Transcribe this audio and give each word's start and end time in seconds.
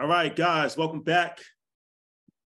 All 0.00 0.08
right, 0.08 0.34
guys, 0.34 0.78
welcome 0.78 1.02
back. 1.02 1.40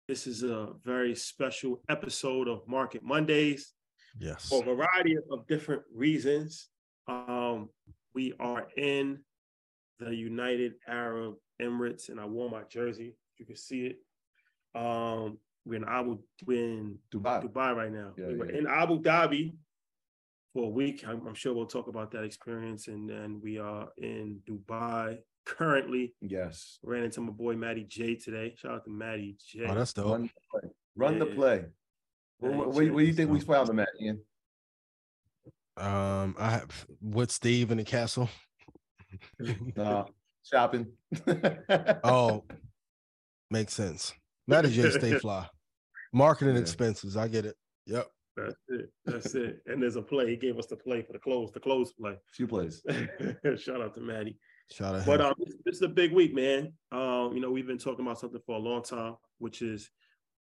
This 0.08 0.26
is 0.26 0.42
a 0.42 0.68
very 0.82 1.14
special 1.14 1.82
episode 1.86 2.48
of 2.48 2.66
Market 2.66 3.02
Mondays. 3.02 3.74
Yes. 4.18 4.48
For 4.48 4.62
a 4.62 4.74
variety 4.74 5.16
of 5.30 5.46
different 5.46 5.82
reasons. 5.94 6.70
Um, 7.08 7.68
we 8.14 8.32
are 8.40 8.68
in 8.78 9.18
the 9.98 10.14
United 10.14 10.76
Arab 10.88 11.34
Emirates, 11.60 12.08
and 12.08 12.18
I 12.18 12.24
wore 12.24 12.48
my 12.48 12.62
jersey. 12.70 13.16
You 13.36 13.44
can 13.44 13.56
see 13.56 13.80
it. 13.84 13.96
Um, 14.74 15.36
we're 15.66 15.76
in 15.76 15.84
Abu 15.84 16.20
we're 16.46 16.64
in 16.64 16.98
Dubai. 17.14 17.44
Dubai 17.44 17.76
right 17.76 17.92
now. 17.92 18.12
Yeah, 18.16 18.28
we 18.28 18.36
were 18.36 18.50
yeah. 18.50 18.60
in 18.60 18.66
Abu 18.66 19.02
Dhabi 19.02 19.52
for 20.54 20.64
a 20.64 20.70
week. 20.70 21.04
I'm, 21.06 21.26
I'm 21.26 21.34
sure 21.34 21.52
we'll 21.52 21.66
talk 21.66 21.88
about 21.88 22.12
that 22.12 22.24
experience. 22.24 22.88
And 22.88 23.06
then 23.06 23.42
we 23.42 23.58
are 23.58 23.88
in 23.98 24.40
Dubai 24.48 25.18
currently. 25.44 26.14
Yes. 26.20 26.78
Ran 26.82 27.04
into 27.04 27.20
my 27.20 27.32
boy 27.32 27.54
Maddie 27.56 27.84
J 27.84 28.14
today. 28.16 28.54
Shout 28.56 28.72
out 28.72 28.84
to 28.84 28.90
Maddie 28.90 29.36
J. 29.46 29.64
Oh, 29.68 29.74
that's 29.74 29.92
dope. 29.92 30.06
Run 30.06 30.22
the 30.22 30.30
play. 30.50 30.70
Run 30.96 31.18
the 31.18 31.26
play. 31.26 31.64
Yeah, 32.42 32.48
Where, 32.48 32.52
he 32.52 32.58
where, 32.58 32.92
where 32.92 33.04
do 33.04 33.08
you 33.08 33.12
think 33.14 33.30
we 33.30 33.40
found 33.40 33.68
them 33.68 33.78
at, 33.78 33.88
Ian? 34.00 34.20
Um, 35.76 36.36
I 36.38 36.50
have 36.50 36.86
with 37.00 37.30
Steve 37.30 37.70
in 37.70 37.78
the 37.78 37.84
castle. 37.84 38.28
Uh, 39.76 40.04
shopping. 40.42 40.86
oh, 42.04 42.42
makes 43.50 43.74
sense. 43.74 44.12
Matty 44.48 44.70
J 44.70 44.90
stay 44.90 45.18
fly. 45.18 45.46
Marketing 46.14 46.54
Yeah. 46.54 46.60
expenses. 46.62 47.16
I 47.16 47.28
get 47.28 47.44
it. 47.44 47.54
Yep. 47.86 48.08
That's 48.36 48.54
it. 48.68 48.90
That's 49.04 49.34
it. 49.34 49.60
And 49.66 49.82
there's 49.82 49.96
a 49.96 50.02
play. 50.02 50.30
He 50.30 50.36
gave 50.36 50.58
us 50.58 50.66
the 50.66 50.76
play 50.76 51.02
for 51.02 51.12
the 51.12 51.18
close, 51.18 51.52
the 51.52 51.60
close 51.60 51.92
play. 51.92 52.12
A 52.12 52.32
few 52.32 52.46
plays. 52.46 52.82
Shout 53.58 53.82
out 53.82 53.94
to 53.94 54.00
Matty. 54.00 54.38
Shout 54.70 54.94
out. 54.94 55.06
But 55.06 55.20
um, 55.20 55.34
this, 55.38 55.54
this 55.64 55.76
is 55.76 55.82
a 55.82 55.88
big 55.88 56.12
week, 56.12 56.34
man. 56.34 56.72
Um, 56.92 57.32
you 57.34 57.40
know, 57.40 57.50
we've 57.50 57.66
been 57.66 57.78
talking 57.78 58.04
about 58.04 58.18
something 58.18 58.40
for 58.46 58.56
a 58.56 58.58
long 58.60 58.82
time, 58.82 59.16
which 59.38 59.60
is 59.62 59.90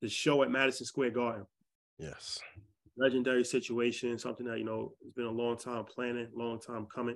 the 0.01 0.09
show 0.09 0.43
at 0.43 0.51
Madison 0.51 0.85
Square 0.85 1.11
Garden. 1.11 1.45
yes. 1.97 2.39
Legendary 2.97 3.45
situation, 3.45 4.19
something 4.19 4.45
that 4.45 4.57
you 4.57 4.65
know 4.65 4.91
it's 4.99 5.13
been 5.13 5.23
a 5.25 5.31
long 5.31 5.57
time 5.57 5.85
planning, 5.85 6.27
long 6.35 6.59
time 6.59 6.85
coming. 6.93 7.15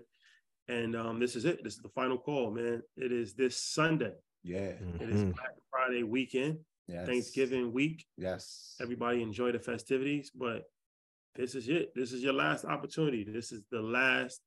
And 0.70 0.96
um, 0.96 1.20
this 1.20 1.36
is 1.36 1.44
it. 1.44 1.62
This 1.62 1.74
is 1.74 1.81
the 1.81 1.90
final 1.90 2.18
call, 2.18 2.52
man. 2.52 2.81
It 2.96 3.12
is 3.12 3.34
this 3.34 3.58
Sunday. 3.62 4.14
Yeah. 4.44 4.60
It 5.02 5.10
is 5.10 5.24
Mhm. 5.25 5.34
Black 5.36 5.52
Friday 5.70 6.04
weekend, 6.04 6.60
Yes. 6.88 7.06
Thanksgiving 7.06 7.74
week. 7.74 8.06
Yes. 8.18 8.78
everybody 8.80 9.22
enjoy 9.22 9.52
the 9.52 9.60
festivities, 9.60 10.31
but 10.34 10.64
this 11.36 11.54
is 11.54 11.68
it. 11.68 11.92
This 11.96 12.14
is 12.14 12.24
your 12.24 12.34
last 12.34 12.64
opportunity. 12.64 13.25
This 13.25 13.52
is 13.52 13.64
the 13.70 13.81
last 13.81 14.40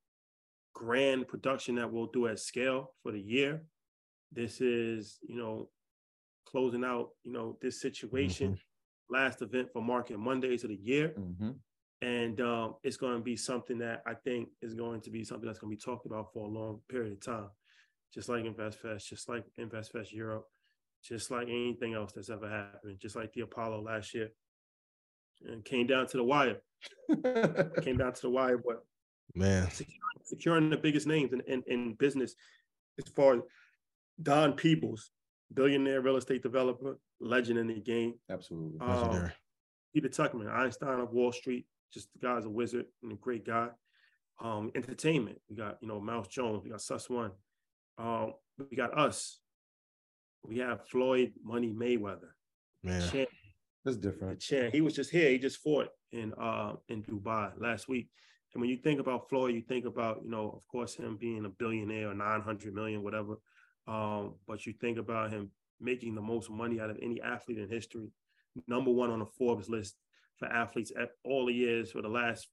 grand 0.76 1.26
production 1.26 1.74
that 1.76 1.90
we'll 1.90 2.06
do 2.12 2.28
at 2.28 2.38
scale 2.38 2.92
for 3.02 3.10
the 3.10 3.20
year. 3.20 3.62
This 4.30 4.60
is, 4.60 5.18
you 5.26 5.34
know, 5.34 5.70
closing 6.46 6.84
out, 6.84 7.10
you 7.24 7.32
know, 7.32 7.56
this 7.62 7.80
situation. 7.80 8.58
Last 9.08 9.40
event 9.40 9.68
for 9.72 9.80
Market 9.80 10.18
Mondays 10.18 10.64
of 10.64 10.70
the 10.70 10.76
year. 10.76 11.14
hmm 11.16 11.52
And 12.02 12.40
um, 12.42 12.74
it's 12.82 12.98
going 12.98 13.16
to 13.16 13.22
be 13.22 13.36
something 13.36 13.78
that 13.78 14.02
I 14.06 14.12
think 14.14 14.48
is 14.60 14.74
going 14.74 15.00
to 15.02 15.10
be 15.10 15.24
something 15.24 15.46
that's 15.46 15.58
going 15.58 15.70
to 15.70 15.76
be 15.76 15.80
talked 15.80 16.04
about 16.04 16.32
for 16.34 16.44
a 16.44 16.50
long 16.50 16.80
period 16.90 17.12
of 17.12 17.20
time. 17.20 17.48
Just 18.12 18.28
like 18.28 18.44
InvestFest, 18.44 19.06
just 19.06 19.28
like 19.30 19.44
InvestFest 19.58 20.12
Europe, 20.12 20.46
just 21.02 21.30
like 21.30 21.48
anything 21.48 21.94
else 21.94 22.12
that's 22.12 22.30
ever 22.30 22.50
happened, 22.50 22.98
just 23.00 23.16
like 23.16 23.32
the 23.32 23.42
Apollo 23.42 23.80
last 23.82 24.12
year. 24.12 24.28
And 25.46 25.64
came 25.64 25.86
down 25.86 26.06
to 26.08 26.16
the 26.18 26.24
wire. 26.24 26.58
Came 27.82 27.96
down 27.96 28.12
to 28.12 28.22
the 28.22 28.30
wire, 28.30 28.58
but 28.58 28.84
Man. 29.34 29.68
securing, 29.70 30.00
securing 30.24 30.70
the 30.70 30.76
biggest 30.76 31.06
names 31.06 31.32
in, 31.32 31.40
in, 31.42 31.62
in 31.66 31.94
business 31.94 32.34
as 32.98 33.08
far 33.14 33.34
as 33.34 33.40
Don 34.22 34.52
Peebles, 34.54 35.10
billionaire 35.52 36.00
real 36.00 36.16
estate 36.16 36.42
developer, 36.42 36.98
legend 37.20 37.58
in 37.58 37.66
the 37.66 37.80
game. 37.80 38.14
Absolutely. 38.30 38.78
Um, 38.80 38.88
Legendary. 39.02 39.32
Peter 39.94 40.08
Tuchman, 40.08 40.50
Einstein 40.52 41.00
of 41.00 41.12
Wall 41.12 41.32
Street, 41.32 41.66
just 41.92 42.08
the 42.12 42.26
guy's 42.26 42.44
a 42.44 42.50
wizard 42.50 42.86
and 43.02 43.12
a 43.12 43.16
great 43.16 43.46
guy. 43.46 43.68
Um, 44.42 44.70
entertainment, 44.74 45.38
we 45.48 45.56
got 45.56 45.78
you 45.80 45.88
know 45.88 45.98
Mouse 46.00 46.28
Jones, 46.28 46.62
we 46.62 46.70
got 46.70 46.82
Sus 46.82 47.08
One, 47.08 47.30
um, 47.98 48.34
we 48.70 48.76
got 48.76 48.96
us. 48.98 49.38
We 50.44 50.58
have 50.58 50.86
Floyd 50.88 51.32
Money 51.42 51.72
Mayweather, 51.72 52.28
Man. 52.84 53.00
champ, 53.10 53.28
That's 53.84 53.96
the 53.96 54.10
different. 54.10 54.40
champ. 54.40 54.72
He 54.74 54.80
was 54.80 54.94
just 54.94 55.10
here. 55.10 55.30
He 55.30 55.38
just 55.38 55.58
fought 55.58 55.88
in 56.12 56.32
uh 56.34 56.74
in 56.88 57.02
Dubai 57.02 57.52
last 57.58 57.88
week. 57.88 58.08
And 58.56 58.62
when 58.62 58.70
you 58.70 58.78
think 58.78 59.00
about 59.00 59.28
Floyd, 59.28 59.54
you 59.54 59.60
think 59.60 59.84
about 59.84 60.22
you 60.24 60.30
know 60.30 60.50
of 60.56 60.66
course 60.66 60.94
him 60.94 61.18
being 61.18 61.44
a 61.44 61.50
billionaire 61.50 62.08
or 62.08 62.14
nine 62.14 62.40
hundred 62.40 62.72
million, 62.72 63.02
whatever. 63.02 63.34
Um, 63.86 64.36
but 64.48 64.64
you 64.64 64.72
think 64.72 64.96
about 64.96 65.30
him 65.30 65.50
making 65.78 66.14
the 66.14 66.22
most 66.22 66.48
money 66.48 66.80
out 66.80 66.88
of 66.88 66.96
any 67.02 67.20
athlete 67.20 67.58
in 67.58 67.68
history, 67.68 68.08
number 68.66 68.90
one 68.90 69.10
on 69.10 69.18
the 69.18 69.26
Forbes 69.26 69.68
list 69.68 69.96
for 70.38 70.48
athletes 70.48 70.90
at 70.98 71.10
all 71.22 71.44
the 71.44 71.52
years 71.52 71.92
for 71.92 72.00
the 72.00 72.08
last 72.08 72.48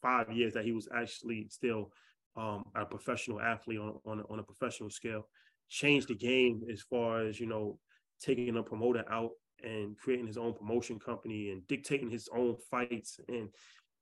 five 0.00 0.32
years 0.32 0.54
that 0.54 0.64
he 0.64 0.72
was 0.72 0.88
actually 0.96 1.46
still 1.50 1.92
um, 2.38 2.64
a 2.74 2.86
professional 2.86 3.38
athlete 3.38 3.78
on, 3.78 3.98
on, 4.06 4.24
on 4.30 4.38
a 4.38 4.42
professional 4.42 4.88
scale. 4.88 5.28
Changed 5.68 6.08
the 6.08 6.14
game 6.14 6.62
as 6.72 6.80
far 6.80 7.20
as, 7.20 7.38
you 7.38 7.46
know, 7.46 7.78
taking 8.18 8.56
a 8.56 8.62
promoter 8.62 9.04
out 9.10 9.32
and 9.62 9.94
creating 9.98 10.26
his 10.26 10.38
own 10.38 10.54
promotion 10.54 10.98
company 10.98 11.50
and 11.50 11.66
dictating 11.66 12.08
his 12.08 12.30
own 12.34 12.56
fights 12.70 13.20
and 13.28 13.50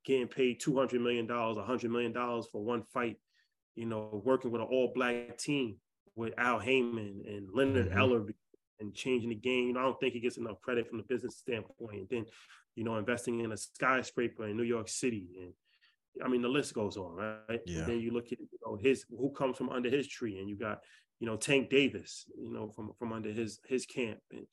getting 0.05 0.27
paid 0.27 0.61
$200 0.61 1.01
million, 1.01 1.27
$100 1.27 1.89
million 1.89 2.13
for 2.13 2.63
one 2.63 2.83
fight, 2.83 3.17
you 3.75 3.85
know, 3.85 4.21
working 4.23 4.51
with 4.51 4.61
an 4.61 4.67
all 4.67 4.91
black 4.93 5.37
team 5.37 5.77
with 6.15 6.33
Al 6.37 6.59
Haymon 6.59 7.23
and 7.27 7.49
Leonard 7.53 7.89
Mhm. 7.89 7.95
Ellerbe 7.95 8.33
and 8.79 8.93
changing 8.93 9.29
the 9.29 9.35
game. 9.35 9.67
You 9.67 9.73
know, 9.73 9.79
I 9.79 9.83
don't 9.83 9.99
think 9.99 10.13
he 10.13 10.19
gets 10.19 10.37
enough 10.37 10.61
credit 10.61 10.87
from 10.87 10.97
the 10.97 11.03
business 11.03 11.37
standpoint. 11.37 11.99
And 12.01 12.09
then, 12.09 12.25
you 12.75 12.83
know, 12.83 12.97
investing 12.97 13.39
in 13.39 13.51
a 13.51 13.57
skyscraper 13.57 14.47
in 14.47 14.57
New 14.57 14.63
York 14.63 14.89
City. 14.89 15.27
And 15.41 15.53
I 16.23 16.27
mean, 16.27 16.41
the 16.41 16.49
list 16.49 16.73
goes 16.73 16.97
on, 16.97 17.15
right? 17.15 17.61
Yeah. 17.65 17.79
And 17.79 17.87
then 17.87 17.99
you 17.99 18.11
look 18.11 18.31
at 18.31 18.39
you 18.39 18.59
know, 18.65 18.75
his 18.75 19.05
who 19.09 19.31
comes 19.31 19.57
from 19.57 19.69
under 19.69 19.89
his 19.89 20.07
tree, 20.07 20.39
and 20.39 20.47
you 20.49 20.55
got 20.55 20.83
you 21.19 21.25
know 21.27 21.37
Tank 21.37 21.69
Davis, 21.69 22.25
you 22.37 22.51
know, 22.51 22.69
from 22.69 22.93
from 22.99 23.13
under 23.13 23.31
his 23.31 23.59
his 23.67 23.85
camp, 23.85 24.19
and 24.31 24.45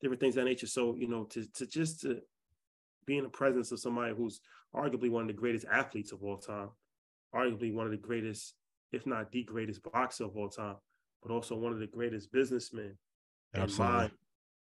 different 0.00 0.20
things 0.20 0.36
of 0.36 0.42
that 0.44 0.50
nature. 0.50 0.66
So 0.66 0.96
you 0.96 1.08
know, 1.08 1.24
to 1.24 1.46
to 1.54 1.66
just 1.66 2.00
to 2.02 2.20
be 3.06 3.16
in 3.16 3.24
the 3.24 3.30
presence 3.30 3.72
of 3.72 3.80
somebody 3.80 4.14
who's 4.14 4.40
arguably 4.74 5.10
one 5.10 5.22
of 5.22 5.28
the 5.28 5.34
greatest 5.34 5.66
athletes 5.70 6.12
of 6.12 6.22
all 6.22 6.36
time, 6.38 6.70
arguably 7.34 7.72
one 7.72 7.86
of 7.86 7.92
the 7.92 7.98
greatest, 7.98 8.54
if 8.92 9.06
not 9.06 9.30
the 9.32 9.44
greatest 9.44 9.82
boxer 9.92 10.24
of 10.24 10.36
all 10.36 10.48
time, 10.48 10.76
but 11.22 11.32
also 11.32 11.56
one 11.56 11.72
of 11.72 11.78
the 11.80 11.86
greatest 11.86 12.32
businessmen 12.32 12.96
and 13.54 13.62
Absolutely. 13.64 13.96
mind 13.96 14.12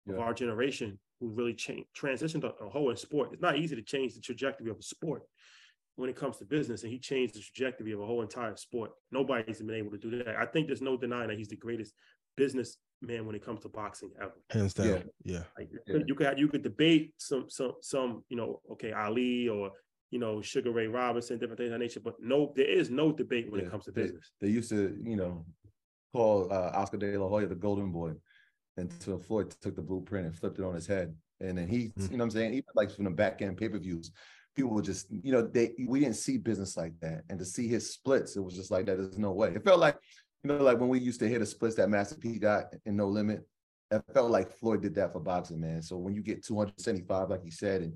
of 0.09 0.19
our 0.19 0.35
generation 0.35 0.99
who 1.21 1.31
really 1.31 1.55
changed 1.55 1.89
transitioned 1.97 2.45
a, 2.45 2.65
a 2.65 2.69
whole 2.69 2.91
in 2.91 2.97
sport. 2.97 3.31
It's 3.33 3.43
not 3.43 3.57
easy 3.57 3.77
to 3.77 3.83
change 3.83 4.15
the 4.15 4.21
trajectory 4.21 4.71
of 4.71 4.79
a 4.79 4.83
sport 4.83 5.23
when 5.97 6.11
it 6.11 6.17
comes 6.17 6.37
to 6.39 6.45
business, 6.45 6.83
and 6.83 6.93
he 6.93 6.99
changed 6.99 7.35
the 7.35 7.41
trajectory 7.41 7.93
of 7.93 8.01
a 8.01 8.07
whole 8.07 8.21
entire 8.23 8.57
sport. 8.57 8.91
Nobody's 9.13 9.61
been 9.61 9.71
able 9.71 9.93
to 9.93 9.99
do 9.99 10.25
that. 10.25 10.37
I 10.37 10.45
think 10.45 10.67
there's 10.67 10.83
no 10.83 10.97
denying 10.97 11.29
that 11.29 11.39
he's 11.39 11.49
the 11.49 11.57
greatest 11.57 11.95
businessman 12.37 13.25
when 13.27 13.35
it 13.37 13.45
comes 13.45 13.61
to 13.61 13.69
boxing 13.69 14.11
ever. 14.21 14.35
Hands 14.51 14.75
down. 14.75 14.87
Yeah. 14.87 15.03
Yeah. 15.25 15.43
Like 15.57 15.69
Yeah. 15.87 15.99
you 16.07 16.15
could 16.15 16.39
you 16.39 16.49
could 16.49 16.63
debate 16.63 17.15
some 17.19 17.47
some 17.49 17.75
some 17.81 18.25
you 18.29 18.37
know 18.37 18.61
okay 18.73 18.93
Ali 18.93 19.49
or 19.49 19.71
you 20.15 20.21
know 20.25 20.41
Sugar 20.41 20.71
Ray 20.79 20.87
Robinson 20.87 21.39
different 21.39 21.59
things 21.59 21.69
of 21.71 21.75
that 21.75 21.85
nature, 21.87 22.01
but 22.09 22.15
no 22.21 22.53
there 22.57 22.71
is 22.81 22.89
no 23.01 23.07
debate 23.23 23.47
when 23.51 23.61
Yeah, 23.61 23.67
it 23.67 23.71
comes 23.73 23.85
to 23.87 23.91
they- 23.91 24.03
business. 24.03 24.27
They 24.41 24.49
used 24.59 24.71
to, 24.71 24.81
you 25.13 25.17
know, 25.21 25.45
call 26.15 26.37
uh, 26.53 26.71
Oscar 26.81 26.99
De 26.99 27.19
La 27.19 27.29
Hoya 27.29 27.47
the 27.49 27.55
golden 27.67 27.91
boy. 28.01 28.13
until 28.77 29.19
Floyd 29.27 29.49
took 29.65 29.77
the 29.77 29.83
blueprint 29.91 30.27
and 30.27 30.35
flipped 30.37 30.59
it 30.59 30.65
on 30.65 30.75
his 30.75 30.87
head. 30.95 31.09
And 31.41 31.57
then 31.59 31.69
he, 31.69 31.81
Mm. 31.91 32.11
you 32.11 32.17
know 32.17 32.25
what 32.25 32.25
I'm 32.25 32.31
saying? 32.39 32.53
Even 32.55 32.73
like 32.81 32.91
from 32.91 33.05
the 33.05 33.11
back 33.23 33.41
end 33.43 33.57
pay-per-views, 33.57 34.11
people 34.57 34.73
were 34.77 34.83
just, 34.93 35.07
you 35.27 35.33
know, 35.35 35.43
they 35.57 35.67
we 35.93 36.01
didn't 36.01 36.17
see 36.27 36.39
business 36.39 36.77
like 36.77 36.95
that. 37.05 37.23
And 37.29 37.39
to 37.39 37.45
see 37.45 37.67
his 37.69 37.85
splits, 37.97 38.31
it 38.37 38.45
was 38.47 38.55
just 38.61 38.71
like 38.75 38.85
that. 38.87 38.97
There's 38.99 39.19
no 39.29 39.33
way. 39.41 39.49
It 39.55 39.65
felt 39.65 39.79
like, 39.87 39.97
you 40.43 40.49
know, 40.49 40.63
like 40.69 40.79
when 40.81 40.89
we 40.95 40.99
used 41.11 41.21
to 41.21 41.29
hit 41.29 41.39
the 41.41 41.47
splits 41.47 41.77
that 41.77 41.89
Master 41.97 42.17
P 42.17 42.39
got 42.39 42.63
in 42.87 42.97
No 42.97 43.07
Limit, 43.19 43.41
it 43.93 44.03
felt 44.13 44.31
like 44.37 44.51
Floyd 44.59 44.83
did 44.83 44.95
that 44.97 45.13
for 45.13 45.21
boxing, 45.21 45.61
man. 45.61 45.81
So 45.83 45.97
when 45.97 46.15
you 46.17 46.23
get 46.31 46.45
275, 46.45 47.31
like 47.31 47.45
he 47.45 47.51
said, 47.51 47.83
and 47.83 47.93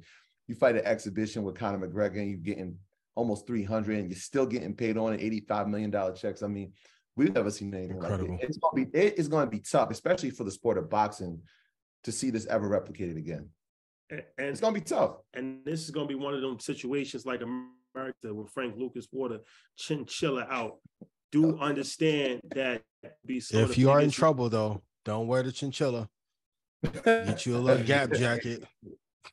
you 0.49 0.55
fight 0.55 0.77
an 0.77 0.85
exhibition 0.85 1.45
with 1.45 1.55
Conor 1.55 1.87
McGregor 1.87 2.19
and 2.19 2.31
you're 2.31 2.39
getting 2.39 2.77
almost 3.15 3.47
300 3.47 3.99
and 3.99 4.11
you're 4.11 4.19
still 4.19 4.47
getting 4.47 4.75
paid 4.75 4.97
on 4.97 5.13
an 5.13 5.21
85 5.21 5.69
million 5.69 5.91
dollar 5.91 6.15
checks. 6.15 6.43
I 6.43 6.49
mean, 6.49 6.73
we've 7.15 7.35
never 7.35 7.51
seen 7.51 7.73
anything 7.75 7.97
Incredible. 7.97 8.33
like 8.33 8.43
it. 8.43 8.49
It's 8.49 8.59
gonna 8.59 8.85
be 8.85 8.99
it 8.99 9.19
is 9.19 9.29
gonna 9.29 9.51
be 9.51 9.61
tough, 9.61 9.91
especially 9.91 10.31
for 10.31 10.45
the 10.45 10.51
sport 10.51 10.79
of 10.79 10.89
boxing, 10.89 11.43
to 12.05 12.13
see 12.13 12.31
this 12.31 12.47
ever 12.47 12.69
replicated 12.69 13.19
again. 13.19 13.51
And, 14.11 14.23
It's 14.39 14.61
gonna 14.61 14.73
be 14.73 14.81
tough. 14.81 15.17
and 15.35 15.65
this 15.65 15.85
is 15.85 15.91
going 15.91 16.09
to 16.09 16.15
be 16.17 16.19
one 16.19 16.33
of 16.33 16.41
them 16.41 16.59
situations 16.59 17.27
like 17.27 17.43
America 17.43 18.33
with 18.33 18.51
Frank 18.51 18.75
Lucas 18.79 19.07
Water 19.13 19.41
chinchilla 19.77 20.47
out. 20.49 20.79
Do 21.31 21.59
understand 21.59 22.41
that 22.55 22.83
be 23.27 23.43
If 23.51 23.77
you 23.77 23.91
are 23.91 24.01
in 24.01 24.11
trouble 24.11 24.49
though, 24.49 24.83
don't 25.05 25.27
wear 25.27 25.43
the 25.43 25.53
chinchilla. 25.53 26.09
Get 27.05 27.45
you 27.45 27.57
a 27.57 27.59
little 27.59 27.85
gap 27.85 28.13
jacket. 28.13 28.65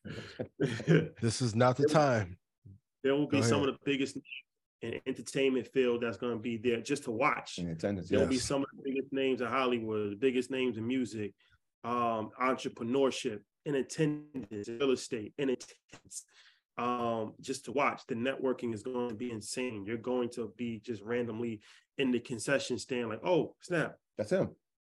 This 1.21 1.42
is 1.42 1.56
not 1.56 1.77
the 1.77 1.88
time. 1.88 2.38
there 3.03 3.13
will 3.15 3.27
be 3.27 3.42
some 3.42 3.62
of 3.62 3.68
the 3.68 3.77
biggest 3.86 4.18
in 4.81 5.00
entertainment 5.07 5.68
field 5.68 6.01
that's 6.01 6.18
going 6.18 6.33
to 6.33 6.39
be 6.39 6.57
there 6.57 6.81
just 6.81 7.03
to 7.06 7.12
watch. 7.12 7.57
In 7.57 7.69
attendance, 7.69 8.09
There'll 8.09 8.27
be 8.27 8.38
some 8.38 8.62
of 8.62 8.68
the 8.75 8.83
biggest 8.92 9.12
names 9.13 9.42
in 9.42 9.47
Hollywood, 9.47 10.12
the 10.12 10.15
biggest 10.15 10.51
names 10.51 10.77
in 10.77 10.86
music, 10.86 11.33
um, 11.83 12.30
entrepreneurship, 12.42 13.39
in 13.65 13.75
attendance, 13.75 14.68
real 14.68 14.92
estate, 14.92 15.33
in 15.38 15.50
attendance. 15.50 16.25
Um, 16.77 17.33
just 17.39 17.63
to 17.65 17.71
watch. 17.71 18.01
The 18.06 18.15
networking 18.15 18.74
is 18.74 18.83
going 18.83 19.07
to 19.07 19.15
be 19.15 19.31
insane. 19.31 19.86
You're 19.88 19.95
going 19.98 20.27
to 20.31 20.51
be 20.57 20.80
just 20.86 21.01
randomly 21.03 21.62
in 21.98 22.12
the 22.12 22.19
concession 22.19 22.77
stand, 22.77 23.07
like, 23.07 23.21
oh, 23.25 23.56
snap, 23.62 23.95
That's 24.18 24.31
him. 24.33 24.50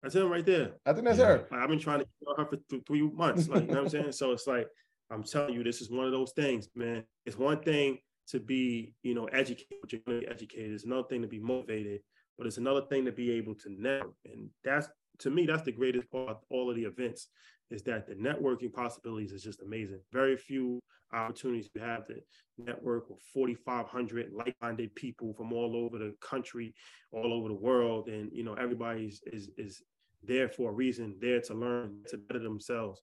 that's 0.04 0.14
him 0.16 0.30
right 0.30 0.46
there. 0.46 0.74
I 0.86 0.92
think 0.92 1.06
that's 1.06 1.20
Yeah. 1.20 1.26
her. 1.28 1.48
Like, 1.50 1.62
I've 1.62 1.70
been 1.70 1.80
trying 1.80 2.00
to 2.00 2.06
get 2.06 2.38
her 2.38 2.46
for 2.46 2.58
th- 2.70 2.84
three 2.86 3.02
months. 3.04 3.48
Like, 3.48 3.62
you 3.62 3.68
know 3.68 3.76
what 3.76 3.84
I'm 3.84 3.90
saying? 3.90 4.12
So 4.12 4.34
it's 4.34 4.46
like, 4.46 4.68
I'm 5.12 5.24
telling 5.24 5.54
you, 5.54 5.64
this 5.64 5.82
is 5.82 5.90
one 5.90 6.06
of 6.06 6.12
those 6.12 6.32
things, 6.32 6.70
man. 6.76 7.04
It's 7.26 7.38
one 7.38 7.62
thing 7.62 8.00
to 8.30 8.40
be, 8.40 8.94
you 9.04 9.16
know, 9.16 9.26
educated, 9.26 10.26
educated. 10.30 10.72
It's 10.72 10.86
another 10.86 11.08
thing 11.08 11.22
to 11.22 11.28
be 11.28 11.40
motivated, 11.40 12.02
but 12.38 12.46
it's 12.48 12.58
another 12.58 12.84
thing 12.90 13.06
to 13.06 13.12
be 13.12 13.32
able 13.32 13.56
to 13.56 13.70
network. 13.70 14.14
And 14.26 14.50
that's 14.64 14.88
to 15.20 15.30
me, 15.30 15.46
that's 15.46 15.64
the 15.64 15.72
greatest 15.72 16.10
part 16.12 16.30
of 16.30 16.38
all 16.50 16.70
of 16.70 16.76
the 16.76 16.84
events, 16.84 17.30
is 17.72 17.82
that 17.84 18.08
the 18.08 18.16
networking 18.16 18.72
possibilities 18.72 19.32
is 19.32 19.44
just 19.44 19.62
amazing. 19.62 20.00
Very 20.14 20.38
few 20.38 20.80
opportunities 21.12 21.70
you 21.74 21.82
have 21.82 22.06
to 22.06 22.16
network 22.58 23.10
with 23.10 23.20
4,500 23.34 24.32
like-minded 24.32 24.94
people 24.96 25.34
from 25.34 25.52
all 25.52 25.76
over 25.76 25.98
the 25.98 26.14
country, 26.22 26.74
all 27.12 27.34
over 27.34 27.48
the 27.48 27.56
world. 27.56 28.08
And 28.10 28.30
you 28.32 28.44
know, 28.44 28.54
everybody's 28.54 29.22
is 29.26 29.50
is 29.58 29.82
there 30.24 30.50
for 30.50 30.70
a 30.70 30.74
reason, 30.74 31.16
there 31.20 31.42
to 31.42 31.54
learn, 31.54 32.04
to 32.10 32.18
better 32.18 32.40
themselves. 32.40 33.02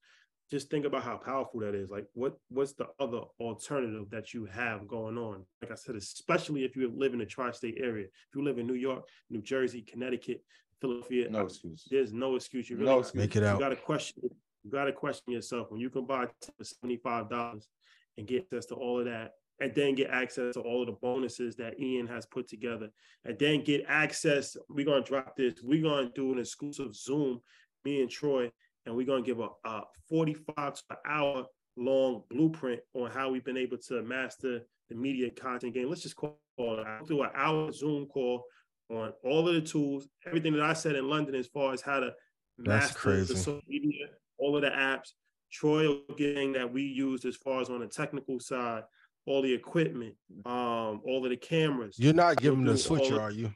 Just 0.51 0.71
think 0.71 0.85
about 0.87 1.03
how 1.03 1.17
powerful 1.17 1.61
that 1.61 1.75
is. 1.75 1.91
Like, 1.91 2.07
what 2.15 2.37
what's 2.51 2.73
the 2.75 2.87
other 3.01 3.23
alternative 3.41 4.09
that 4.11 4.33
you 4.33 4.45
have 4.47 4.87
going 4.87 5.19
on? 5.19 5.45
Like 5.61 5.73
I 5.73 5.75
said, 5.75 5.97
especially 5.97 6.65
if 6.65 6.77
you 6.77 6.93
live 6.95 7.15
in 7.15 7.19
the 7.19 7.27
tri-state 7.27 7.79
area. 7.81 8.05
If 8.05 8.37
you 8.37 8.45
live 8.45 8.59
in 8.59 8.67
New 8.67 8.75
York, 8.75 9.09
New 9.29 9.43
Jersey, 9.43 9.83
Connecticut, 9.83 10.43
Philadelphia, 10.81 11.29
No 11.31 11.47
excuse. 11.47 11.85
there's 11.91 12.13
no 12.13 12.37
excuse. 12.37 12.71
You 12.71 12.77
really 12.77 12.87
No 12.87 12.97
got- 12.97 13.01
excuse. 13.01 13.23
Make 13.25 13.37
it 13.37 13.41
you 13.41 13.47
out. 13.47 13.59
got 13.59 13.69
to 13.71 13.77
question. 13.77 14.23
You 14.63 14.71
got 14.71 14.85
to 14.85 14.93
question 14.93 15.33
yourself 15.33 15.71
when 15.71 15.81
you 15.81 15.91
can 15.91 16.07
buy 16.07 16.27
for 16.57 16.65
seventy 16.65 16.99
five 16.99 17.29
dollars 17.29 17.69
and 18.17 18.27
get 18.27 18.43
access 18.45 18.67
to 18.67 18.77
all 18.77 19.01
of 19.01 19.07
that, 19.07 19.33
and 19.61 19.75
then 19.75 19.97
get 19.97 20.11
access 20.11 20.55
to 20.55 20.61
all 20.61 20.83
of 20.83 20.87
the 20.87 20.93
bonuses 21.03 21.57
that 21.57 21.81
Ian 21.81 22.07
has 22.07 22.25
put 22.25 22.47
together, 22.47 22.89
and 23.25 23.37
then 23.39 23.65
get 23.65 23.85
access. 23.89 24.57
We're 24.69 24.87
gonna 24.87 25.03
drop 25.03 25.35
this. 25.37 25.55
We're 25.61 25.83
gonna 25.83 26.11
do 26.15 26.33
an 26.33 26.39
exclusive 26.39 26.95
Zoom, 26.95 27.41
me 27.85 28.01
and 28.01 28.11
Troy, 28.11 28.51
and 28.87 28.97
we're 28.97 29.07
gonna 29.07 29.23
give 29.23 29.41
a, 29.41 29.49
a 29.65 29.83
forty 30.09 30.35
five 30.35 30.75
to 30.75 30.83
an 30.91 30.97
hour 31.07 31.47
long 31.77 32.23
blueprint 32.31 32.81
on 32.95 33.11
how 33.11 33.31
we've 33.31 33.45
been 33.45 33.57
able 33.57 33.77
to 33.77 34.03
master 34.03 34.63
the 34.89 34.95
media 34.95 35.31
content 35.31 35.75
game. 35.75 35.89
Let's 35.89 36.03
just 36.03 36.17
call 36.17 36.39
it 36.59 36.87
out. 36.87 37.07
do 37.07 37.23
an 37.23 37.31
hour 37.35 37.71
Zoom 37.73 38.07
call 38.07 38.45
on 38.89 39.13
all 39.25 39.49
of 39.49 39.55
the 39.55 39.61
tools, 39.61 40.09
everything 40.27 40.53
that 40.55 40.63
I 40.63 40.73
said 40.73 40.95
in 40.95 41.09
London 41.09 41.35
as 41.35 41.49
far 41.49 41.73
as 41.73 41.83
how 41.83 42.01
to 42.01 42.13
That's 42.59 42.87
master 42.87 42.99
crazy. 42.99 43.35
the 43.35 43.41
social 43.41 43.61
media, 43.69 44.07
all 44.39 44.57
of 44.57 44.63
the 44.63 44.71
apps. 44.71 45.11
Troy 45.53 46.01
getting 46.17 46.53
that 46.55 46.73
we 46.73 46.83
used 46.83 47.25
as 47.25 47.37
far 47.37 47.61
as 47.61 47.71
on 47.71 47.81
the 47.81 47.87
technical 47.87 48.41
side, 48.41 48.83
all 49.27 49.43
the 49.43 49.53
equipment, 49.53 50.15
um, 50.45 51.01
all 51.05 51.23
of 51.25 51.31
the 51.31 51.37
cameras. 51.37 51.97
You're 51.99 52.15
not 52.15 52.37
giving 52.37 52.65
the 52.65 52.77
switcher, 52.77 53.21
are 53.21 53.31
you? 53.31 53.53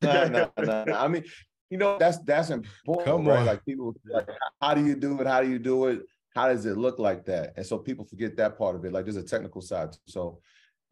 Nah, 0.00 0.28
nah, 0.28 0.48
nah, 0.58 0.84
nah. 0.84 0.94
I 1.04 1.08
mean, 1.08 1.24
you 1.74 1.78
know, 1.78 1.98
that's 1.98 2.18
that's 2.18 2.50
important, 2.50 3.04
Come 3.04 3.26
right? 3.26 3.40
on. 3.40 3.46
Like 3.46 3.64
people 3.64 3.96
like, 4.08 4.28
how 4.62 4.74
do 4.74 4.86
you 4.86 4.94
do 4.94 5.20
it? 5.20 5.26
How 5.26 5.42
do 5.42 5.50
you 5.50 5.58
do 5.58 5.86
it? 5.86 6.02
How 6.36 6.46
does 6.46 6.66
it 6.66 6.76
look 6.76 7.00
like 7.00 7.24
that? 7.24 7.54
And 7.56 7.66
so 7.66 7.78
people 7.78 8.04
forget 8.04 8.36
that 8.36 8.56
part 8.56 8.76
of 8.76 8.84
it. 8.84 8.92
Like 8.92 9.06
there's 9.06 9.16
a 9.16 9.24
technical 9.24 9.60
side. 9.60 9.90
too. 9.90 9.98
So 10.06 10.38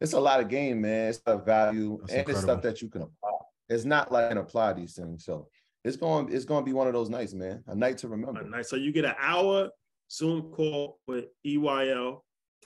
it's 0.01 0.11
a 0.11 0.19
lot 0.19 0.41
of 0.41 0.49
game, 0.49 0.81
man. 0.81 1.07
It's 1.11 1.21
a 1.25 1.37
value 1.37 1.99
That's 2.01 2.13
and 2.13 2.29
it's 2.29 2.41
stuff 2.41 2.61
that 2.63 2.81
you 2.81 2.89
can 2.89 3.03
apply. 3.03 3.31
It's 3.69 3.85
not 3.85 4.11
like 4.11 4.27
can 4.27 4.39
apply 4.39 4.73
these 4.73 4.93
things. 4.95 5.23
So 5.23 5.47
it's 5.85 5.95
going 5.95 6.33
it's 6.33 6.43
going 6.43 6.63
to 6.63 6.65
be 6.65 6.73
one 6.73 6.87
of 6.87 6.93
those 6.93 7.09
nights, 7.09 7.33
man. 7.33 7.63
A 7.67 7.75
night 7.75 7.97
to 7.99 8.09
remember. 8.09 8.41
a 8.41 8.49
night. 8.49 8.65
So 8.65 8.75
you 8.75 8.91
get 8.91 9.05
an 9.05 9.15
hour 9.17 9.69
Zoom 10.11 10.51
call 10.51 10.99
with 11.07 11.27
EYL 11.47 12.19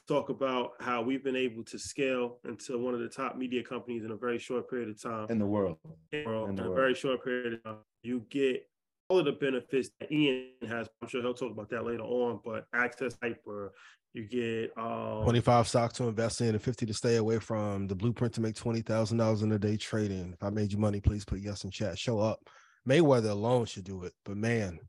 talk 0.08 0.30
about 0.30 0.72
how 0.80 1.02
we've 1.02 1.24
been 1.24 1.36
able 1.36 1.64
to 1.66 1.78
scale 1.78 2.40
into 2.48 2.78
one 2.78 2.94
of 2.94 3.00
the 3.02 3.10
top 3.10 3.36
media 3.36 3.62
companies 3.62 4.06
in 4.06 4.12
a 4.12 4.16
very 4.16 4.40
short 4.40 4.70
period 4.70 4.90
of 4.90 5.02
time. 5.02 5.28
in 5.30 5.38
the 5.38 5.46
world. 5.46 5.78
world 6.26 6.46
in 6.46 6.50
in 6.52 6.56
the 6.56 6.64
a 6.64 6.66
world. 6.66 6.76
very 6.78 6.94
short 6.96 7.24
period 7.24 7.54
of 7.54 7.64
time. 7.64 7.76
You 8.04 8.26
get 8.30 8.68
all 9.10 9.20
of 9.20 9.26
the 9.26 9.32
benefits 9.32 9.90
that 10.00 10.12
Ian 10.12 10.50
has. 10.68 10.88
I'm 11.02 11.08
sure 11.08 11.22
he'll 11.22 11.34
talk 11.34 11.52
about 11.52 11.70
that 11.70 11.86
later 11.86 12.04
on, 12.04 12.40
but 12.44 12.66
access 12.74 13.18
hyper, 13.22 13.74
you 14.14 14.26
get 14.26 14.72
um 14.78 15.24
25 15.24 15.68
stocks 15.68 15.94
to 15.96 16.08
invest 16.08 16.42
in 16.42 16.50
and 16.50 16.62
50 16.62 16.86
to 16.86 16.94
stay 16.94 17.18
away 17.18 17.40
from 17.40 17.88
the 17.88 17.96
blueprint 17.96 18.34
to 18.36 18.42
make 18.42 18.56
$20,000 18.56 19.44
in 19.44 19.52
a 19.52 19.60
day 19.60 19.78
trading. 19.78 20.34
If 20.34 20.44
I 20.44 20.50
made 20.50 20.72
you 20.72 20.78
money, 20.78 21.00
please 21.00 21.26
put 21.26 21.40
yes 21.40 21.64
in 21.64 21.72
chat. 21.72 21.98
Show 21.98 22.20
up. 22.20 22.40
Mayweather 22.88 23.30
alone 23.30 23.66
should 23.66 23.84
do 23.84 24.04
it. 24.04 24.14
But 24.26 24.38
man, 24.38 24.80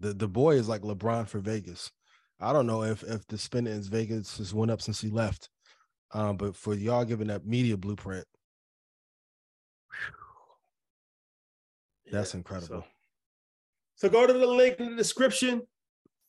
the, 0.00 0.12
the 0.12 0.28
boy 0.28 0.56
is 0.56 0.68
like 0.68 0.82
LeBron 0.82 1.28
for 1.28 1.38
Vegas. 1.38 1.90
I 2.40 2.52
don't 2.52 2.66
know 2.66 2.82
if 2.82 3.02
if 3.04 3.26
the 3.28 3.38
spending 3.38 3.74
in 3.74 3.82
Vegas 3.82 4.38
has 4.38 4.52
went 4.52 4.70
up 4.70 4.82
since 4.82 5.00
he 5.00 5.08
left. 5.08 5.48
Um, 6.12 6.36
but 6.36 6.56
for 6.56 6.74
y'all 6.74 7.04
giving 7.04 7.28
that 7.28 7.46
media 7.46 7.76
blueprint, 7.76 8.26
that's 12.12 12.34
yeah, 12.34 12.38
incredible. 12.38 12.82
So, 13.96 14.08
so 14.08 14.08
go 14.08 14.26
to 14.26 14.32
the 14.32 14.46
link 14.46 14.78
in 14.78 14.90
the 14.90 14.96
description. 14.96 15.62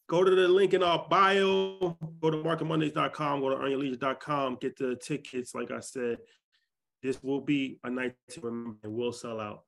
Go 0.10 0.24
to 0.24 0.32
the 0.32 0.48
link 0.48 0.74
in 0.74 0.84
our 0.84 1.06
bio. 1.10 1.98
Go 2.22 2.30
to 2.30 2.38
marketmondays.com. 2.38 3.40
Go 3.42 3.50
to 3.50 3.56
earnyourleisure.com. 3.56 4.58
Get 4.60 4.78
the 4.78 4.96
tickets. 4.96 5.54
Like 5.56 5.72
I 5.72 5.80
said, 5.80 6.18
this 7.02 7.22
will 7.22 7.42
be 7.42 7.80
a 7.84 7.90
night 7.90 8.16
to 8.32 8.42
remember. 8.42 8.78
It 8.84 8.92
will 8.92 9.14
sell 9.14 9.40
out 9.40 9.64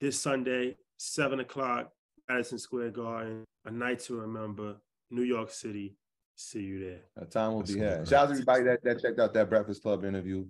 this 0.00 0.20
Sunday, 0.20 0.76
seven 0.98 1.40
o'clock, 1.40 1.90
Madison 2.28 2.58
Square 2.58 2.90
Garden. 2.90 3.44
A 3.64 3.70
night 3.70 4.00
to 4.00 4.14
remember. 4.14 4.76
New 5.10 5.22
York 5.22 5.50
City. 5.50 5.96
See 6.36 6.60
you 6.60 6.78
there. 6.80 7.00
A 7.16 7.26
time 7.26 7.52
will 7.52 7.60
That's 7.60 7.72
be 7.72 7.80
so 7.80 7.84
had. 7.84 8.08
Shout 8.08 8.22
out 8.22 8.26
to 8.26 8.32
everybody 8.32 8.64
that, 8.64 8.82
that 8.84 9.02
checked 9.02 9.18
out 9.18 9.34
that 9.34 9.50
Breakfast 9.50 9.82
Club 9.82 10.04
interview. 10.04 10.46